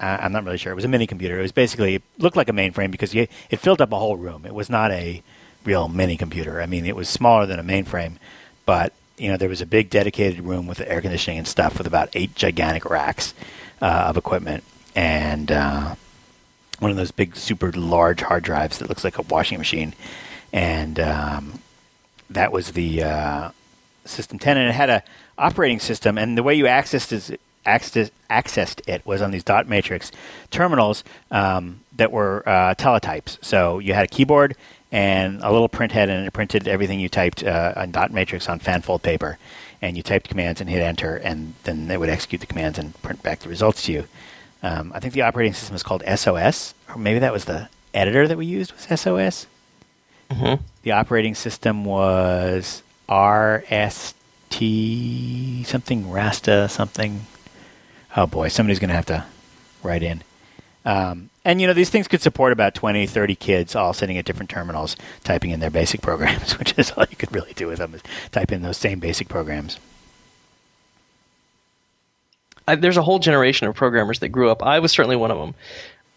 Uh, 0.00 0.18
I'm 0.20 0.32
not 0.32 0.44
really 0.44 0.58
sure. 0.58 0.72
It 0.72 0.74
was 0.74 0.84
a 0.84 0.88
mini 0.88 1.06
computer. 1.06 1.38
It 1.38 1.42
was 1.42 1.52
basically 1.52 1.94
it 1.94 2.02
looked 2.18 2.36
like 2.36 2.48
a 2.48 2.52
mainframe 2.52 2.90
because 2.90 3.14
you, 3.14 3.28
it 3.48 3.60
filled 3.60 3.80
up 3.80 3.92
a 3.92 3.98
whole 3.98 4.16
room. 4.16 4.44
It 4.44 4.54
was 4.54 4.68
not 4.68 4.90
a 4.90 5.22
real 5.64 5.86
mini 5.86 6.16
computer. 6.16 6.60
I 6.60 6.66
mean, 6.66 6.84
it 6.84 6.96
was 6.96 7.08
smaller 7.08 7.46
than 7.46 7.60
a 7.60 7.64
mainframe, 7.64 8.16
but 8.66 8.92
you 9.22 9.30
know 9.30 9.36
there 9.36 9.48
was 9.48 9.60
a 9.60 9.66
big 9.66 9.88
dedicated 9.88 10.40
room 10.40 10.66
with 10.66 10.80
air 10.80 11.00
conditioning 11.00 11.38
and 11.38 11.46
stuff 11.46 11.78
with 11.78 11.86
about 11.86 12.08
eight 12.14 12.34
gigantic 12.34 12.84
racks 12.84 13.34
uh, 13.80 14.06
of 14.08 14.16
equipment. 14.16 14.64
And 14.96 15.50
uh, 15.52 15.94
one 16.80 16.90
of 16.90 16.96
those 16.96 17.12
big, 17.12 17.36
super 17.36 17.70
large 17.70 18.20
hard 18.20 18.42
drives 18.42 18.78
that 18.80 18.88
looks 18.88 19.04
like 19.04 19.18
a 19.18 19.22
washing 19.22 19.58
machine, 19.58 19.94
and 20.52 20.98
um, 20.98 21.60
that 22.30 22.50
was 22.50 22.72
the 22.72 23.04
uh, 23.04 23.50
System 24.04 24.40
10, 24.40 24.56
and 24.56 24.68
it 24.68 24.72
had 24.72 24.90
a 24.90 25.04
operating 25.38 25.78
system, 25.78 26.18
and 26.18 26.36
the 26.36 26.42
way 26.42 26.54
you 26.54 26.64
accessed 26.64 27.12
is 27.12 27.32
accessed, 27.64 28.10
accessed 28.28 28.80
it 28.88 29.06
was 29.06 29.22
on 29.22 29.30
these 29.30 29.44
dot 29.44 29.68
matrix 29.68 30.10
terminals 30.50 31.04
um, 31.30 31.80
that 31.96 32.10
were 32.10 32.42
uh, 32.46 32.74
teletypes. 32.74 33.42
So 33.42 33.78
you 33.78 33.94
had 33.94 34.04
a 34.04 34.08
keyboard 34.08 34.56
and 34.92 35.40
a 35.42 35.50
little 35.50 35.68
print 35.68 35.90
head, 35.92 36.08
and 36.10 36.26
it 36.26 36.30
printed 36.32 36.68
everything 36.68 37.00
you 37.00 37.08
typed 37.08 37.42
uh, 37.42 37.72
on 37.74 37.90
dot 37.90 38.12
matrix 38.12 38.48
on 38.48 38.58
fanfold 38.58 39.02
paper, 39.02 39.38
and 39.80 39.96
you 39.96 40.02
typed 40.02 40.28
commands 40.28 40.60
and 40.60 40.68
hit 40.70 40.82
enter, 40.82 41.16
and 41.16 41.54
then 41.64 41.90
it 41.90 41.98
would 41.98 42.10
execute 42.10 42.40
the 42.42 42.46
commands 42.46 42.78
and 42.78 43.00
print 43.02 43.22
back 43.22 43.40
the 43.40 43.48
results 43.48 43.82
to 43.84 43.92
you. 43.92 44.04
Um, 44.62 44.92
I 44.94 45.00
think 45.00 45.14
the 45.14 45.22
operating 45.22 45.54
system 45.54 45.74
is 45.74 45.82
called 45.82 46.04
SOS, 46.06 46.74
or 46.88 46.96
maybe 46.98 47.18
that 47.18 47.32
was 47.32 47.46
the 47.46 47.68
editor 47.94 48.28
that 48.28 48.36
we 48.36 48.46
used 48.46 48.72
was 48.72 48.82
SOS. 49.00 49.46
Mm-hmm. 50.30 50.62
The 50.82 50.92
operating 50.92 51.34
system 51.34 51.84
was 51.84 52.82
RST 53.08 54.12
something 55.66 56.10
Rasta 56.10 56.68
something. 56.68 57.26
Oh 58.16 58.26
boy, 58.26 58.48
somebody's 58.48 58.78
going 58.78 58.90
to 58.90 58.94
have 58.94 59.06
to 59.06 59.24
write 59.82 60.02
in. 60.02 60.22
Um, 60.84 61.30
and 61.44 61.60
you 61.60 61.66
know 61.66 61.72
these 61.72 61.90
things 61.90 62.08
could 62.08 62.22
support 62.22 62.52
about 62.52 62.74
20, 62.74 63.06
30 63.06 63.34
kids 63.36 63.76
all 63.76 63.92
sitting 63.92 64.18
at 64.18 64.24
different 64.24 64.50
terminals 64.50 64.96
typing 65.24 65.50
in 65.50 65.60
their 65.60 65.70
basic 65.70 66.02
programs, 66.02 66.52
which 66.58 66.78
is 66.78 66.90
all 66.92 67.06
you 67.08 67.16
could 67.16 67.34
really 67.34 67.52
do 67.54 67.68
with 67.68 67.78
them 67.78 67.94
is 67.94 68.02
type 68.30 68.52
in 68.52 68.62
those 68.62 68.76
same 68.76 68.98
basic 68.98 69.28
programs. 69.28 69.78
I, 72.66 72.76
there's 72.76 72.96
a 72.96 73.02
whole 73.02 73.18
generation 73.18 73.66
of 73.66 73.74
programmers 73.74 74.20
that 74.20 74.28
grew 74.28 74.50
up. 74.50 74.62
I 74.62 74.78
was 74.78 74.92
certainly 74.92 75.16
one 75.16 75.30
of 75.30 75.38
them 75.38 75.54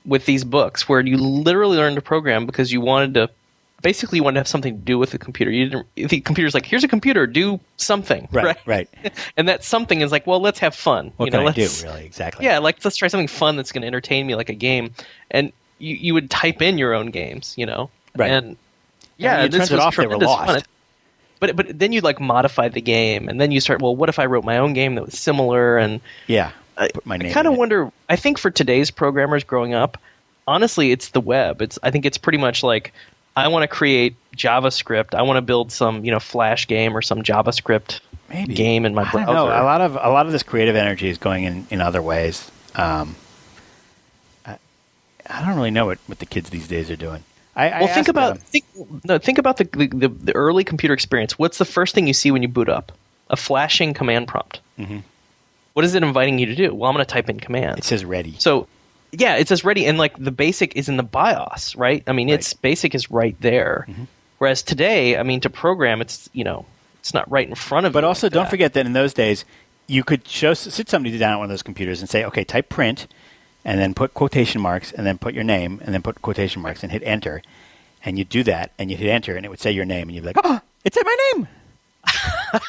with 0.06 0.26
these 0.26 0.44
books 0.44 0.88
where 0.88 1.00
you 1.00 1.18
literally 1.18 1.78
learned 1.78 1.96
to 1.96 2.02
program 2.02 2.46
because 2.46 2.72
you 2.72 2.82
wanted 2.82 3.16
to 3.16 3.30
basically 3.82 4.18
you 4.18 4.24
wanted 4.24 4.36
to 4.36 4.40
have 4.42 4.48
something 4.48 4.78
to 4.78 4.84
do 4.84 4.98
with 4.98 5.12
the 5.12 5.18
computer. 5.18 5.52
You 5.52 5.70
didn't 5.70 6.10
the 6.10 6.20
computer's 6.22 6.54
like, 6.54 6.66
here's 6.66 6.84
a 6.84 6.88
computer, 6.88 7.28
do 7.28 7.60
something. 7.78 8.28
Right, 8.32 8.58
right. 8.66 8.90
and 9.38 9.48
that 9.48 9.64
something 9.64 10.02
is 10.02 10.12
like, 10.12 10.26
well, 10.26 10.40
let's 10.40 10.60
have 10.60 10.76
fun. 10.76 11.12
What 11.18 11.28
you 11.28 11.32
know, 11.32 11.40
can 11.40 11.48
I 11.48 11.52
do? 11.52 11.70
Really, 11.84 12.06
exactly. 12.06 12.46
Yeah, 12.46 12.60
like 12.60 12.84
let's 12.84 12.98
try 12.98 13.08
something 13.08 13.28
fun 13.28 13.58
that's 13.58 13.72
going 13.72 13.82
to 13.82 13.88
entertain 13.88 14.28
me, 14.28 14.36
like 14.36 14.50
a 14.50 14.56
game. 14.56 14.92
And 15.32 15.52
you, 15.80 15.96
you 15.96 16.14
would 16.14 16.30
type 16.30 16.62
in 16.62 16.78
your 16.78 16.94
own 16.94 17.12
games, 17.12 17.54
you 17.58 17.66
know. 17.66 17.90
Right. 18.16 18.32
And 18.32 18.58
yeah, 19.18 19.44
you 19.44 19.50
this 19.50 19.70
was 19.70 19.80
off, 19.80 19.96
they 19.96 20.04
were 20.08 20.18
tremendous 20.18 20.36
fun. 20.36 20.62
But 21.40 21.56
but 21.56 21.78
then 21.78 21.92
you'd 21.92 22.04
like 22.04 22.20
modify 22.20 22.70
the 22.70 22.82
game, 22.82 23.28
and 23.28 23.40
then 23.40 23.52
you 23.52 23.60
start. 23.60 23.82
Well, 23.82 23.96
what 23.96 24.10
if 24.10 24.20
I 24.20 24.26
wrote 24.26 24.46
my 24.46 24.58
own 24.58 24.74
game 24.74 24.96
that 24.96 25.06
was 25.06 25.20
similar? 25.20 25.78
And 25.78 26.00
Yeah. 26.28 26.52
I, 26.78 26.90
Put 26.90 27.06
my 27.06 27.16
I 27.16 27.32
kind 27.32 27.48
of 27.48 27.56
wonder. 27.56 27.92
I 28.10 28.16
think 28.16 28.38
for 28.38 28.52
today's 28.52 28.92
programmers 28.92 29.44
growing 29.44 29.74
up, 29.74 29.98
honestly, 30.48 30.92
it's 30.92 31.10
the 31.10 31.22
web. 31.22 31.62
It's 31.62 31.80
I 31.84 31.92
think 31.92 32.06
it's 32.06 32.18
pretty 32.18 32.38
much 32.38 32.64
like 32.64 32.94
I 33.36 33.48
want 33.50 33.64
to 33.64 33.68
create 33.68 34.16
JavaScript. 34.36 35.14
I 35.14 35.22
want 35.24 35.38
to 35.38 35.42
build 35.42 35.72
some 35.72 36.06
you 36.06 36.12
know 36.12 36.20
Flash 36.20 36.68
game 36.68 36.96
or 36.96 37.02
some 37.02 37.22
JavaScript 37.22 38.00
Maybe 38.30 38.54
game 38.54 38.86
in 38.86 38.94
my 38.96 39.10
browser. 39.10 39.32
A 39.32 39.64
lot 39.64 39.82
of 39.82 39.96
a 39.96 40.10
lot 40.10 40.26
of 40.26 40.32
this 40.32 40.44
creative 40.44 40.76
energy 40.76 41.10
is 41.10 41.18
going 41.18 41.44
in, 41.44 41.68
in 41.70 41.82
other 41.82 42.02
ways. 42.02 42.50
Um, 42.76 43.16
I, 44.46 44.58
I 45.30 45.46
don't 45.46 45.56
really 45.56 45.72
know 45.72 45.86
what, 45.86 46.00
what 46.08 46.20
the 46.20 46.26
kids 46.26 46.50
these 46.50 46.68
days 46.68 46.90
are 46.90 46.96
doing. 46.96 47.24
I, 47.56 47.70
I 47.70 47.80
well, 47.82 47.94
think 47.94 48.10
about 48.10 48.40
think, 48.40 48.66
no, 49.06 49.18
think 49.18 49.38
about 49.38 49.58
the, 49.58 49.64
the, 49.64 50.10
the 50.10 50.36
early 50.36 50.66
computer 50.66 50.94
experience. 50.94 51.40
What's 51.40 51.58
the 51.58 51.66
first 51.66 51.96
thing 51.96 52.06
you 52.06 52.14
see 52.14 52.32
when 52.32 52.42
you 52.42 52.50
boot 52.50 52.68
up? 52.68 52.92
A 53.30 53.38
flashing 53.38 53.94
command 53.94 54.28
prompt. 54.28 54.60
Mhm. 54.78 55.04
What 55.74 55.86
is 55.86 55.96
it 55.96 56.04
inviting 56.04 56.40
you 56.40 56.46
to 56.48 56.56
do? 56.56 56.74
Well, 56.74 56.90
I'm 56.90 56.96
going 56.96 57.06
to 57.06 57.12
type 57.12 57.30
in 57.30 57.40
commands. 57.40 57.80
it 57.80 57.84
says 57.84 58.06
ready. 58.06 58.36
So, 58.40 58.68
yeah, 59.20 59.36
it 59.38 59.48
says 59.48 59.64
ready, 59.64 59.86
and 59.86 59.98
like 59.98 60.18
the 60.18 60.32
basic 60.32 60.76
is 60.76 60.90
in 60.90 60.98
the 60.98 61.04
BIOS, 61.04 61.76
right? 61.76 62.04
I 62.08 62.12
mean, 62.14 62.30
it's 62.30 62.54
basic 62.54 62.96
is 62.96 63.10
right 63.12 63.36
there. 63.42 63.86
Mm-hmm. 63.90 64.04
Whereas 64.38 64.62
today, 64.62 65.18
I 65.18 65.24
mean, 65.24 65.40
to 65.42 65.50
program, 65.50 66.02
it's 66.02 66.30
you 66.34 66.44
know, 66.44 66.66
it's 67.00 67.14
not 67.14 67.30
right 67.32 67.48
in 67.48 67.56
front 67.56 67.86
of 67.86 67.92
you. 67.92 67.94
But 67.94 68.04
also, 68.04 68.28
like 68.28 68.34
don't 68.34 68.44
that. 68.44 68.50
forget 68.50 68.74
that 68.74 68.86
in 68.86 68.94
those 68.94 69.14
days, 69.14 69.46
you 69.88 70.04
could 70.04 70.28
show 70.28 70.54
sit 70.54 70.90
somebody 70.90 71.18
down 71.18 71.34
at 71.34 71.38
one 71.38 71.46
of 71.46 71.50
those 71.50 71.64
computers 71.64 72.00
and 72.02 72.10
say, 72.10 72.24
"Okay, 72.26 72.44
type 72.44 72.70
print," 72.70 73.08
and 73.64 73.80
then 73.80 73.94
put 73.94 74.14
quotation 74.14 74.62
marks, 74.62 74.92
and 74.92 75.06
then 75.08 75.18
put 75.18 75.34
your 75.34 75.44
name, 75.44 75.82
and 75.86 75.94
then 75.94 76.02
put 76.02 76.22
quotation 76.22 76.62
marks, 76.62 76.84
and 76.84 76.92
hit 76.92 77.04
enter. 77.04 77.42
And 78.04 78.18
you'd 78.20 78.30
do 78.30 78.44
that, 78.44 78.72
and 78.78 78.92
you'd 78.92 79.00
hit 79.00 79.10
enter, 79.10 79.36
and 79.36 79.46
it 79.46 79.50
would 79.50 79.60
say 79.60 79.72
your 79.72 79.86
name, 79.86 80.10
and 80.10 80.16
you'd 80.16 80.22
be 80.22 80.28
like, 80.28 80.38
"Oh, 80.44 80.60
it 80.84 80.94
said 80.94 81.04
my 81.06 81.18
name!" 81.34 81.48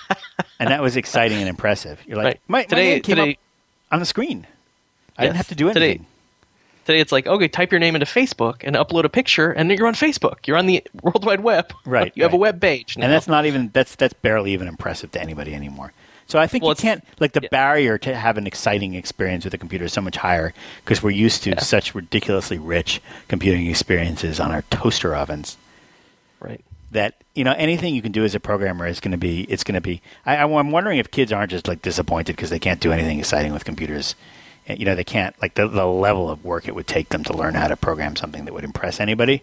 and 0.61 0.71
that 0.71 0.81
was 0.83 0.97
exciting 0.97 1.39
and 1.39 1.49
impressive. 1.49 2.01
You're 2.07 2.17
like, 2.17 2.25
Right. 2.25 2.41
"My, 2.49 2.59
my 2.59 2.65
Today- 2.65 2.85
name 2.95 3.03
came 3.03 3.17
today- 3.17 3.31
up 3.33 3.39
on 3.93 4.01
the 4.01 4.07
screen. 4.07 4.47
I 5.19 5.25
didn't 5.25 5.37
have 5.37 5.49
to 5.49 5.55
do 5.55 5.69
anything." 5.69 5.99
Today, 5.99 6.05
it's 6.89 7.13
like 7.13 7.27
okay, 7.27 7.49
type 7.49 7.73
your 7.73 7.79
name 7.79 7.95
into 7.95 8.07
Facebook 8.07 8.57
and 8.65 8.77
upload 8.77 9.05
a 9.05 9.09
picture, 9.09 9.51
and 9.51 9.71
then 9.71 9.79
you're 9.79 9.87
on 9.87 9.95
Facebook. 9.95 10.47
You're 10.47 10.57
on 10.57 10.67
the 10.67 10.83
World 11.03 11.25
Wide 11.25 11.41
Web. 11.41 11.73
Right, 11.85 12.13
You 12.15 12.23
have 12.23 12.35
a 12.35 12.39
web 12.39 12.61
page, 12.61 12.97
now. 12.97 13.05
and 13.05 13.13
that's 13.13 13.29
not 13.29 13.47
even 13.47 13.71
that's 13.73 13.97
that's 13.97 14.15
barely 14.15 14.53
even 14.53 14.69
impressive 14.69 15.11
to 15.13 15.21
anybody 15.21 15.55
anymore. 15.55 15.93
So 16.29 16.41
I 16.41 16.47
think 16.49 16.65
Well, 16.65 16.73
you 16.73 16.77
can't 16.77 17.05
like 17.21 17.33
the 17.33 17.41
yeah. 17.43 17.49
barrier 17.51 17.99
to 17.99 18.15
have 18.15 18.37
an 18.37 18.47
exciting 18.47 18.95
experience 18.95 19.45
with 19.45 19.55
a 19.55 19.59
computer 19.59 19.85
is 19.85 19.93
so 19.93 20.01
much 20.01 20.17
higher 20.17 20.53
because 20.85 21.03
we're 21.03 21.11
used 21.11 21.45
to 21.45 21.61
such 21.65 21.95
ridiculously 21.95 22.59
rich 22.59 23.01
computing 23.29 23.69
experiences 23.69 24.41
on 24.41 24.51
our 24.51 24.63
toaster 24.63 25.15
ovens 25.15 25.57
right. 26.41 26.65
that 26.91 27.15
you 27.37 27.45
know 27.45 27.55
anything 27.57 27.95
you 27.95 28.03
can 28.03 28.11
do 28.11 28.25
as 28.25 28.35
a 28.35 28.41
programmer 28.41 28.89
is 28.89 28.99
going 28.99 29.13
to 29.13 29.19
be 29.19 29.43
it's 29.43 29.63
going 29.63 29.77
to 29.77 29.81
be. 29.81 30.03
I, 30.25 30.37
I'm 30.39 30.73
wondering 30.73 30.99
if 30.99 31.11
kids 31.13 31.33
aren't 31.33 31.53
just 31.53 31.69
like 31.69 31.81
disappointed 31.83 32.35
because 32.35 32.51
they 32.51 32.59
can't 32.59 32.81
do 32.81 32.91
anything 32.91 33.21
exciting 33.21 33.53
with 33.53 33.65
computers. 33.65 34.17
You 34.69 34.85
know, 34.85 34.95
they 34.95 35.05
can't 35.05 35.35
like 35.41 35.55
the 35.55 35.69
the 35.69 35.87
level 35.87 36.29
of 36.29 36.45
work 36.45 36.67
it 36.67 36.75
would 36.75 36.87
take 36.87 37.11
them 37.11 37.23
to 37.25 37.33
learn 37.33 37.55
how 37.55 37.69
to 37.69 37.77
program 37.77 38.17
something 38.17 38.45
that 38.45 38.55
would 38.55 38.65
impress 38.65 38.99
anybody 39.01 39.43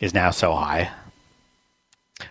is 0.00 0.12
now 0.12 0.30
so 0.30 0.54
high. 0.54 0.90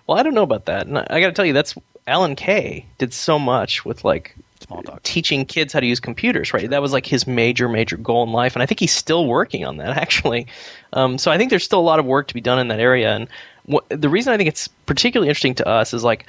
Well, 0.08 0.18
I 0.18 0.24
don't 0.24 0.34
know 0.34 0.44
about 0.44 0.66
that. 0.66 0.88
And 0.88 0.98
I, 0.98 1.08
I 1.10 1.20
got 1.20 1.28
to 1.28 1.34
tell 1.34 1.46
you, 1.46 1.54
that's 1.54 1.76
Alan 2.08 2.36
Kay 2.36 2.86
did 2.98 3.14
so 3.14 3.40
much 3.40 3.86
with 3.86 4.04
like 4.04 4.36
Smalltalk. 4.60 5.04
teaching 5.04 5.46
kids 5.46 5.74
how 5.74 5.80
to 5.80 5.86
use 5.86 6.00
computers. 6.00 6.54
Right, 6.54 6.70
that 6.70 6.82
was 6.82 6.92
like 6.94 7.06
his 7.06 7.26
major, 7.28 7.70
major 7.70 7.98
goal 7.98 8.24
in 8.24 8.32
life, 8.32 8.56
and 8.56 8.64
I 8.64 8.66
think 8.66 8.80
he's 8.80 8.92
still 8.94 9.26
working 9.26 9.66
on 9.66 9.78
that 9.78 9.98
actually. 9.98 10.48
Um, 10.94 11.18
so 11.18 11.32
I 11.32 11.38
think 11.38 11.50
there's 11.50 11.64
still 11.64 11.80
a 11.80 11.82
lot 11.82 12.00
of 12.00 12.06
work 12.06 12.28
to 12.28 12.34
be 12.34 12.42
done 12.42 12.60
in 12.60 12.68
that 12.70 12.80
area. 12.80 13.16
And 13.16 13.28
wh- 13.72 13.88
the 13.90 14.10
reason 14.10 14.34
I 14.34 14.38
think 14.38 14.50
it's 14.50 14.68
particularly 14.68 15.30
interesting 15.30 15.56
to 15.56 15.68
us 15.68 15.94
is 15.94 16.04
like 16.04 16.26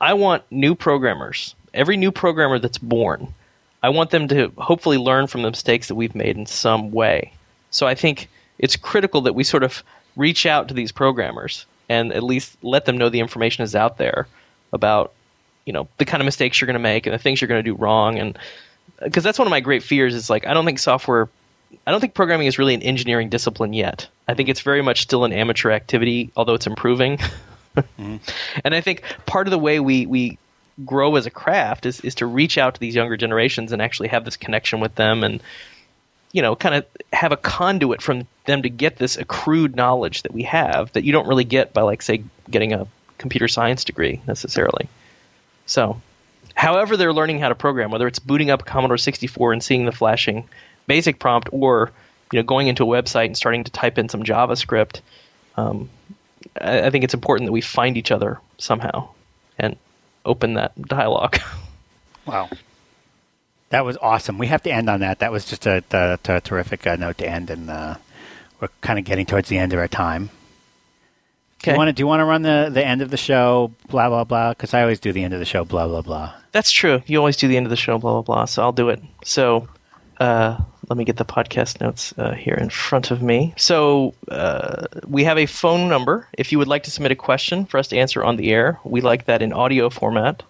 I 0.00 0.14
want 0.14 0.44
new 0.50 0.74
programmers. 0.74 1.54
Every 1.74 1.96
new 1.96 2.10
programmer 2.10 2.58
that's 2.58 2.78
born, 2.78 3.34
I 3.82 3.88
want 3.90 4.10
them 4.10 4.28
to 4.28 4.52
hopefully 4.58 4.98
learn 4.98 5.26
from 5.26 5.42
the 5.42 5.50
mistakes 5.50 5.88
that 5.88 5.94
we've 5.94 6.14
made 6.14 6.36
in 6.36 6.46
some 6.46 6.90
way. 6.90 7.32
So 7.70 7.86
I 7.86 7.94
think 7.94 8.28
it's 8.58 8.76
critical 8.76 9.20
that 9.22 9.34
we 9.34 9.44
sort 9.44 9.62
of 9.62 9.82
reach 10.16 10.46
out 10.46 10.68
to 10.68 10.74
these 10.74 10.90
programmers 10.90 11.64
and 11.88 12.12
at 12.12 12.22
least 12.22 12.56
let 12.62 12.84
them 12.84 12.98
know 12.98 13.08
the 13.08 13.20
information 13.20 13.62
is 13.62 13.74
out 13.74 13.98
there 13.98 14.26
about 14.72 15.12
you 15.64 15.72
know 15.72 15.88
the 15.98 16.04
kind 16.04 16.20
of 16.20 16.24
mistakes 16.24 16.60
you're 16.60 16.66
going 16.66 16.74
to 16.74 16.80
make 16.80 17.06
and 17.06 17.14
the 17.14 17.18
things 17.18 17.40
you're 17.40 17.48
going 17.48 17.62
to 17.62 17.70
do 17.70 17.74
wrong 17.74 18.18
and 18.18 18.36
uh, 19.00 19.04
because 19.04 19.22
that's 19.22 19.38
one 19.38 19.46
of 19.46 19.50
my 19.50 19.60
great 19.60 19.82
fears 19.82 20.14
is 20.14 20.28
like 20.28 20.46
I 20.46 20.54
don't 20.54 20.64
think 20.64 20.78
software 20.78 21.28
I 21.86 21.90
don't 21.90 22.00
think 22.00 22.14
programming 22.14 22.46
is 22.46 22.58
really 22.58 22.74
an 22.74 22.82
engineering 22.82 23.28
discipline 23.28 23.74
yet. 23.74 24.08
I 24.26 24.34
think 24.34 24.48
mm. 24.48 24.50
it's 24.50 24.60
very 24.60 24.82
much 24.82 25.02
still 25.02 25.24
an 25.24 25.32
amateur 25.32 25.70
activity 25.70 26.30
although 26.36 26.54
it's 26.54 26.66
improving. 26.66 27.18
Mm-hmm. 27.76 28.16
And 28.64 28.74
I 28.74 28.80
think 28.80 29.02
part 29.26 29.46
of 29.46 29.52
the 29.52 29.58
way 29.58 29.78
we 29.78 30.06
we 30.06 30.38
grow 30.84 31.16
as 31.16 31.26
a 31.26 31.30
craft 31.30 31.86
is 31.86 32.00
is 32.00 32.14
to 32.16 32.26
reach 32.26 32.58
out 32.58 32.74
to 32.74 32.80
these 32.80 32.94
younger 32.94 33.16
generations 33.16 33.72
and 33.72 33.82
actually 33.82 34.08
have 34.08 34.24
this 34.24 34.36
connection 34.36 34.80
with 34.80 34.94
them 34.94 35.24
and 35.24 35.42
you 36.32 36.42
know 36.42 36.54
kind 36.54 36.74
of 36.74 36.86
have 37.12 37.32
a 37.32 37.36
conduit 37.36 38.00
from 38.00 38.26
them 38.46 38.62
to 38.62 38.68
get 38.68 38.96
this 38.96 39.16
accrued 39.16 39.74
knowledge 39.74 40.22
that 40.22 40.32
we 40.32 40.42
have 40.42 40.92
that 40.92 41.04
you 41.04 41.12
don't 41.12 41.26
really 41.26 41.44
get 41.44 41.72
by 41.72 41.82
like 41.82 42.02
say 42.02 42.22
getting 42.50 42.72
a 42.72 42.86
computer 43.18 43.48
science 43.48 43.84
degree 43.84 44.20
necessarily. 44.26 44.88
So, 45.66 46.00
however 46.54 46.96
they're 46.96 47.12
learning 47.12 47.40
how 47.40 47.48
to 47.48 47.54
program, 47.54 47.90
whether 47.90 48.06
it's 48.06 48.20
booting 48.20 48.50
up 48.50 48.62
a 48.62 48.64
Commodore 48.64 48.98
64 48.98 49.52
and 49.52 49.62
seeing 49.62 49.84
the 49.84 49.92
flashing 49.92 50.48
basic 50.86 51.18
prompt 51.18 51.48
or 51.52 51.90
you 52.32 52.38
know 52.38 52.42
going 52.44 52.68
into 52.68 52.84
a 52.84 53.02
website 53.02 53.26
and 53.26 53.36
starting 53.36 53.64
to 53.64 53.72
type 53.72 53.98
in 53.98 54.08
some 54.08 54.22
JavaScript, 54.22 55.00
um, 55.56 55.90
I, 56.60 56.86
I 56.86 56.90
think 56.90 57.04
it's 57.04 57.14
important 57.14 57.48
that 57.48 57.52
we 57.52 57.60
find 57.60 57.96
each 57.96 58.10
other 58.10 58.40
somehow 58.58 59.08
and 59.58 59.76
open 60.28 60.54
that 60.54 60.80
dialogue. 60.82 61.38
Wow. 62.26 62.50
That 63.70 63.86
was 63.86 63.96
awesome. 64.02 64.36
We 64.36 64.48
have 64.48 64.62
to 64.64 64.70
end 64.70 64.90
on 64.90 65.00
that. 65.00 65.20
That 65.20 65.32
was 65.32 65.46
just 65.46 65.66
a, 65.66 65.82
a, 65.92 66.18
a 66.28 66.40
terrific 66.42 66.86
uh, 66.86 66.96
note 66.96 67.16
to 67.18 67.26
end, 67.26 67.48
and 67.48 67.70
uh, 67.70 67.94
we're 68.60 68.68
kind 68.82 68.98
of 68.98 69.06
getting 69.06 69.24
towards 69.24 69.48
the 69.48 69.56
end 69.56 69.72
of 69.72 69.78
our 69.78 69.88
time. 69.88 70.26
Do 70.26 70.32
Okay. 71.62 71.72
you 71.72 71.78
want 71.78 71.88
to 71.88 71.92
do 71.94 72.02
you 72.02 72.06
want 72.06 72.20
to 72.20 72.24
run 72.26 72.42
the, 72.42 72.68
the 72.70 72.84
end 72.86 73.00
of 73.00 73.10
the 73.10 73.16
show? 73.16 73.72
Blah 73.88 74.10
blah 74.10 74.24
blah. 74.24 74.50
Because 74.50 74.74
I 74.74 74.82
always 74.82 75.00
do 75.00 75.10
the 75.12 75.24
end 75.24 75.32
of 75.32 75.40
the 75.40 75.46
show. 75.46 75.64
Blah 75.64 75.86
blah 75.88 76.02
blah. 76.02 76.34
That's 76.52 76.70
true. 76.70 77.02
You 77.06 77.16
always 77.18 77.36
do 77.38 77.48
the 77.48 77.56
end 77.56 77.64
of 77.64 77.70
the 77.70 77.76
show, 77.76 77.96
blah 77.98 78.12
blah 78.12 78.22
blah. 78.22 78.44
So 78.44 78.62
I'll 78.62 78.72
do 78.72 78.90
it. 78.90 79.02
So 79.24 79.68
uh, 80.20 80.58
let 80.88 80.96
me 80.96 81.04
get 81.04 81.16
the 81.16 81.24
podcast 81.24 81.80
notes 81.80 82.14
uh, 82.16 82.32
here 82.32 82.54
in 82.54 82.70
front 82.70 83.10
of 83.10 83.22
me. 83.22 83.52
So 83.56 84.14
uh, 84.28 84.86
we 85.06 85.24
have 85.24 85.38
a 85.38 85.46
phone 85.46 85.88
number. 85.88 86.26
If 86.32 86.50
you 86.50 86.58
would 86.58 86.68
like 86.68 86.84
to 86.84 86.90
submit 86.90 87.12
a 87.12 87.16
question 87.16 87.66
for 87.66 87.78
us 87.78 87.88
to 87.88 87.98
answer 87.98 88.24
on 88.24 88.36
the 88.36 88.50
air, 88.50 88.78
we 88.84 89.00
like 89.00 89.26
that 89.26 89.42
in 89.42 89.52
audio 89.52 89.90
format. 89.90 90.42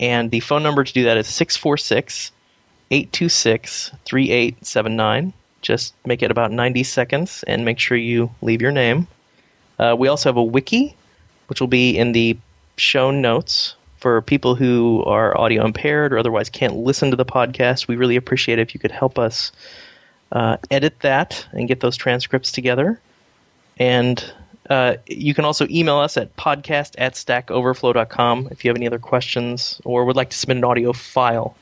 And 0.00 0.30
the 0.30 0.40
phone 0.40 0.62
number 0.62 0.82
to 0.82 0.92
do 0.92 1.04
that 1.04 1.16
is 1.16 1.28
646 1.28 2.32
826 2.90 3.92
3879. 4.04 5.32
Just 5.62 5.94
make 6.04 6.22
it 6.22 6.30
about 6.30 6.52
90 6.52 6.82
seconds 6.82 7.44
and 7.46 7.64
make 7.64 7.78
sure 7.78 7.96
you 7.96 8.30
leave 8.42 8.60
your 8.60 8.72
name. 8.72 9.06
Uh, 9.78 9.94
we 9.98 10.08
also 10.08 10.28
have 10.28 10.36
a 10.36 10.42
wiki, 10.42 10.96
which 11.46 11.60
will 11.60 11.68
be 11.68 11.96
in 11.96 12.12
the 12.12 12.36
show 12.76 13.10
notes 13.10 13.74
for 14.06 14.22
people 14.22 14.54
who 14.54 15.02
are 15.04 15.36
audio 15.36 15.64
impaired 15.64 16.12
or 16.12 16.18
otherwise 16.18 16.48
can't 16.48 16.76
listen 16.76 17.10
to 17.10 17.16
the 17.16 17.24
podcast. 17.24 17.88
We 17.88 17.96
really 17.96 18.14
appreciate 18.14 18.60
it 18.60 18.62
if 18.62 18.72
you 18.72 18.78
could 18.78 18.92
help 18.92 19.18
us 19.18 19.50
uh, 20.30 20.58
edit 20.70 21.00
that 21.00 21.44
and 21.50 21.66
get 21.66 21.80
those 21.80 21.96
transcripts 21.96 22.52
together. 22.52 23.00
And 23.78 24.22
Uh, 24.70 24.96
you 25.06 25.32
can 25.34 25.44
also 25.44 25.66
email 25.70 25.96
us 25.98 26.16
at 26.16 26.36
podcast 26.36 26.94
at 26.98 27.14
stackoverflow.com 27.14 28.48
if 28.50 28.64
you 28.64 28.68
have 28.68 28.76
any 28.76 28.86
other 28.86 28.98
questions 28.98 29.80
or 29.84 30.04
would 30.04 30.16
like 30.16 30.30
to 30.30 30.36
submit 30.36 30.56
an 30.58 30.64
audio 30.64 30.92
file. 30.92 31.54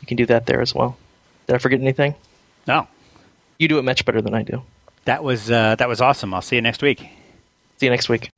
You 0.00 0.06
can 0.06 0.16
do 0.16 0.24
that 0.26 0.46
there 0.46 0.60
as 0.62 0.74
well. 0.74 0.96
Did 1.46 1.56
I 1.56 1.58
forget 1.58 1.80
anything? 1.80 2.14
No, 2.66 2.88
You 3.58 3.68
do 3.68 3.78
it 3.78 3.84
much 3.84 4.04
better 4.06 4.22
than 4.22 4.34
I 4.34 4.42
do. 4.42 4.62
that 5.04 5.22
was 5.22 5.50
uh, 5.50 5.76
that 5.76 5.88
was 5.88 6.00
awesome. 6.00 6.32
I'll 6.34 6.40
see 6.42 6.56
you 6.56 6.62
next 6.62 6.80
week. 6.82 7.00
See 7.78 7.86
you 7.86 7.90
next 7.90 8.08
week. 8.08 8.35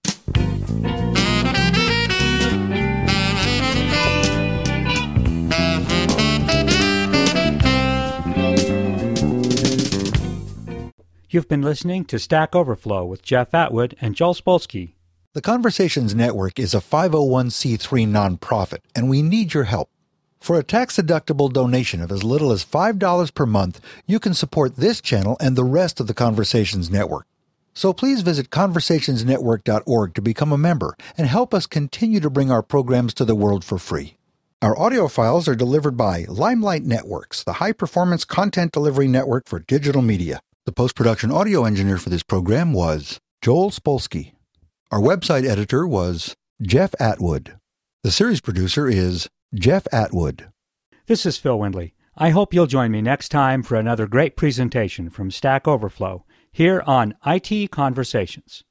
You've 11.31 11.47
been 11.47 11.61
listening 11.61 12.07
to 12.07 12.19
Stack 12.19 12.57
Overflow 12.57 13.05
with 13.05 13.21
Jeff 13.21 13.53
Atwood 13.53 13.95
and 14.01 14.15
Joel 14.15 14.33
Spolsky. 14.33 14.95
The 15.35 15.43
Conversations 15.43 16.15
Network 16.15 16.59
is 16.59 16.73
a 16.73 16.79
501c3 16.79 18.09
nonprofit, 18.09 18.79
and 18.95 19.11
we 19.11 19.21
need 19.21 19.53
your 19.53 19.65
help. 19.65 19.91
For 20.41 20.59
a 20.59 20.63
tax-deductible 20.63 21.53
donation 21.53 22.01
of 22.01 22.11
as 22.11 22.25
little 22.25 22.51
as 22.51 22.65
$5 22.65 23.35
per 23.35 23.45
month, 23.45 23.79
you 24.07 24.19
can 24.19 24.33
support 24.33 24.77
this 24.77 25.03
channel 25.03 25.37
and 25.39 25.55
the 25.55 25.65
rest 25.65 26.01
of 26.01 26.07
the 26.07 26.15
Conversations 26.15 26.89
Network. 26.89 27.27
So 27.75 27.93
please 27.93 28.23
visit 28.23 28.49
conversationsnetwork.org 28.49 30.15
to 30.15 30.23
become 30.23 30.53
a 30.53 30.57
member 30.57 30.97
and 31.19 31.27
help 31.27 31.53
us 31.53 31.67
continue 31.67 32.21
to 32.21 32.31
bring 32.31 32.51
our 32.51 32.63
programs 32.63 33.13
to 33.13 33.27
the 33.27 33.35
world 33.35 33.67
for 33.67 33.77
free. 33.77 34.17
Our 34.63 34.79
audio 34.79 35.09
files 35.09 35.47
are 35.47 35.55
delivered 35.55 35.99
by 35.99 36.25
Limelight 36.27 36.85
Networks, 36.85 37.45
the 37.45 37.55
high-performance 37.55 38.25
content 38.25 38.73
delivery 38.73 39.09
network 39.09 39.47
for 39.47 39.59
digital 39.59 40.01
media. 40.01 40.41
The 40.69 40.73
post-production 40.73 41.33
audio 41.33 41.65
engineer 41.65 41.97
for 41.97 42.11
this 42.11 42.23
program 42.23 42.75
was 42.75 43.19
Joel 43.41 43.71
Spolsky. 43.71 44.33
Our 44.91 45.01
website 45.01 45.49
editor 45.49 45.87
was 45.87 46.37
Jeff 46.61 46.95
Atwood. 47.01 47.59
The 48.03 48.11
series 48.11 48.43
producer 48.43 48.87
is 48.87 49.31
Jeff 49.55 49.87
Atwood. 49.93 50.51
This 51.07 51.25
is 51.25 51.39
Phil 51.39 51.59
Windley. 51.59 51.95
I 52.19 52.29
hope 52.29 52.53
you'll 52.53 52.67
join 52.67 52.91
me 52.91 53.01
next 53.01 53.31
time 53.31 53.63
for 53.63 53.77
another 53.77 54.07
great 54.07 54.37
presentation 54.37 55.09
from 55.09 55.31
Stack 55.31 55.67
Overflow 55.67 56.27
here 56.53 56.83
on 56.87 57.15
IT 57.25 57.71
Conversations. 57.71 58.63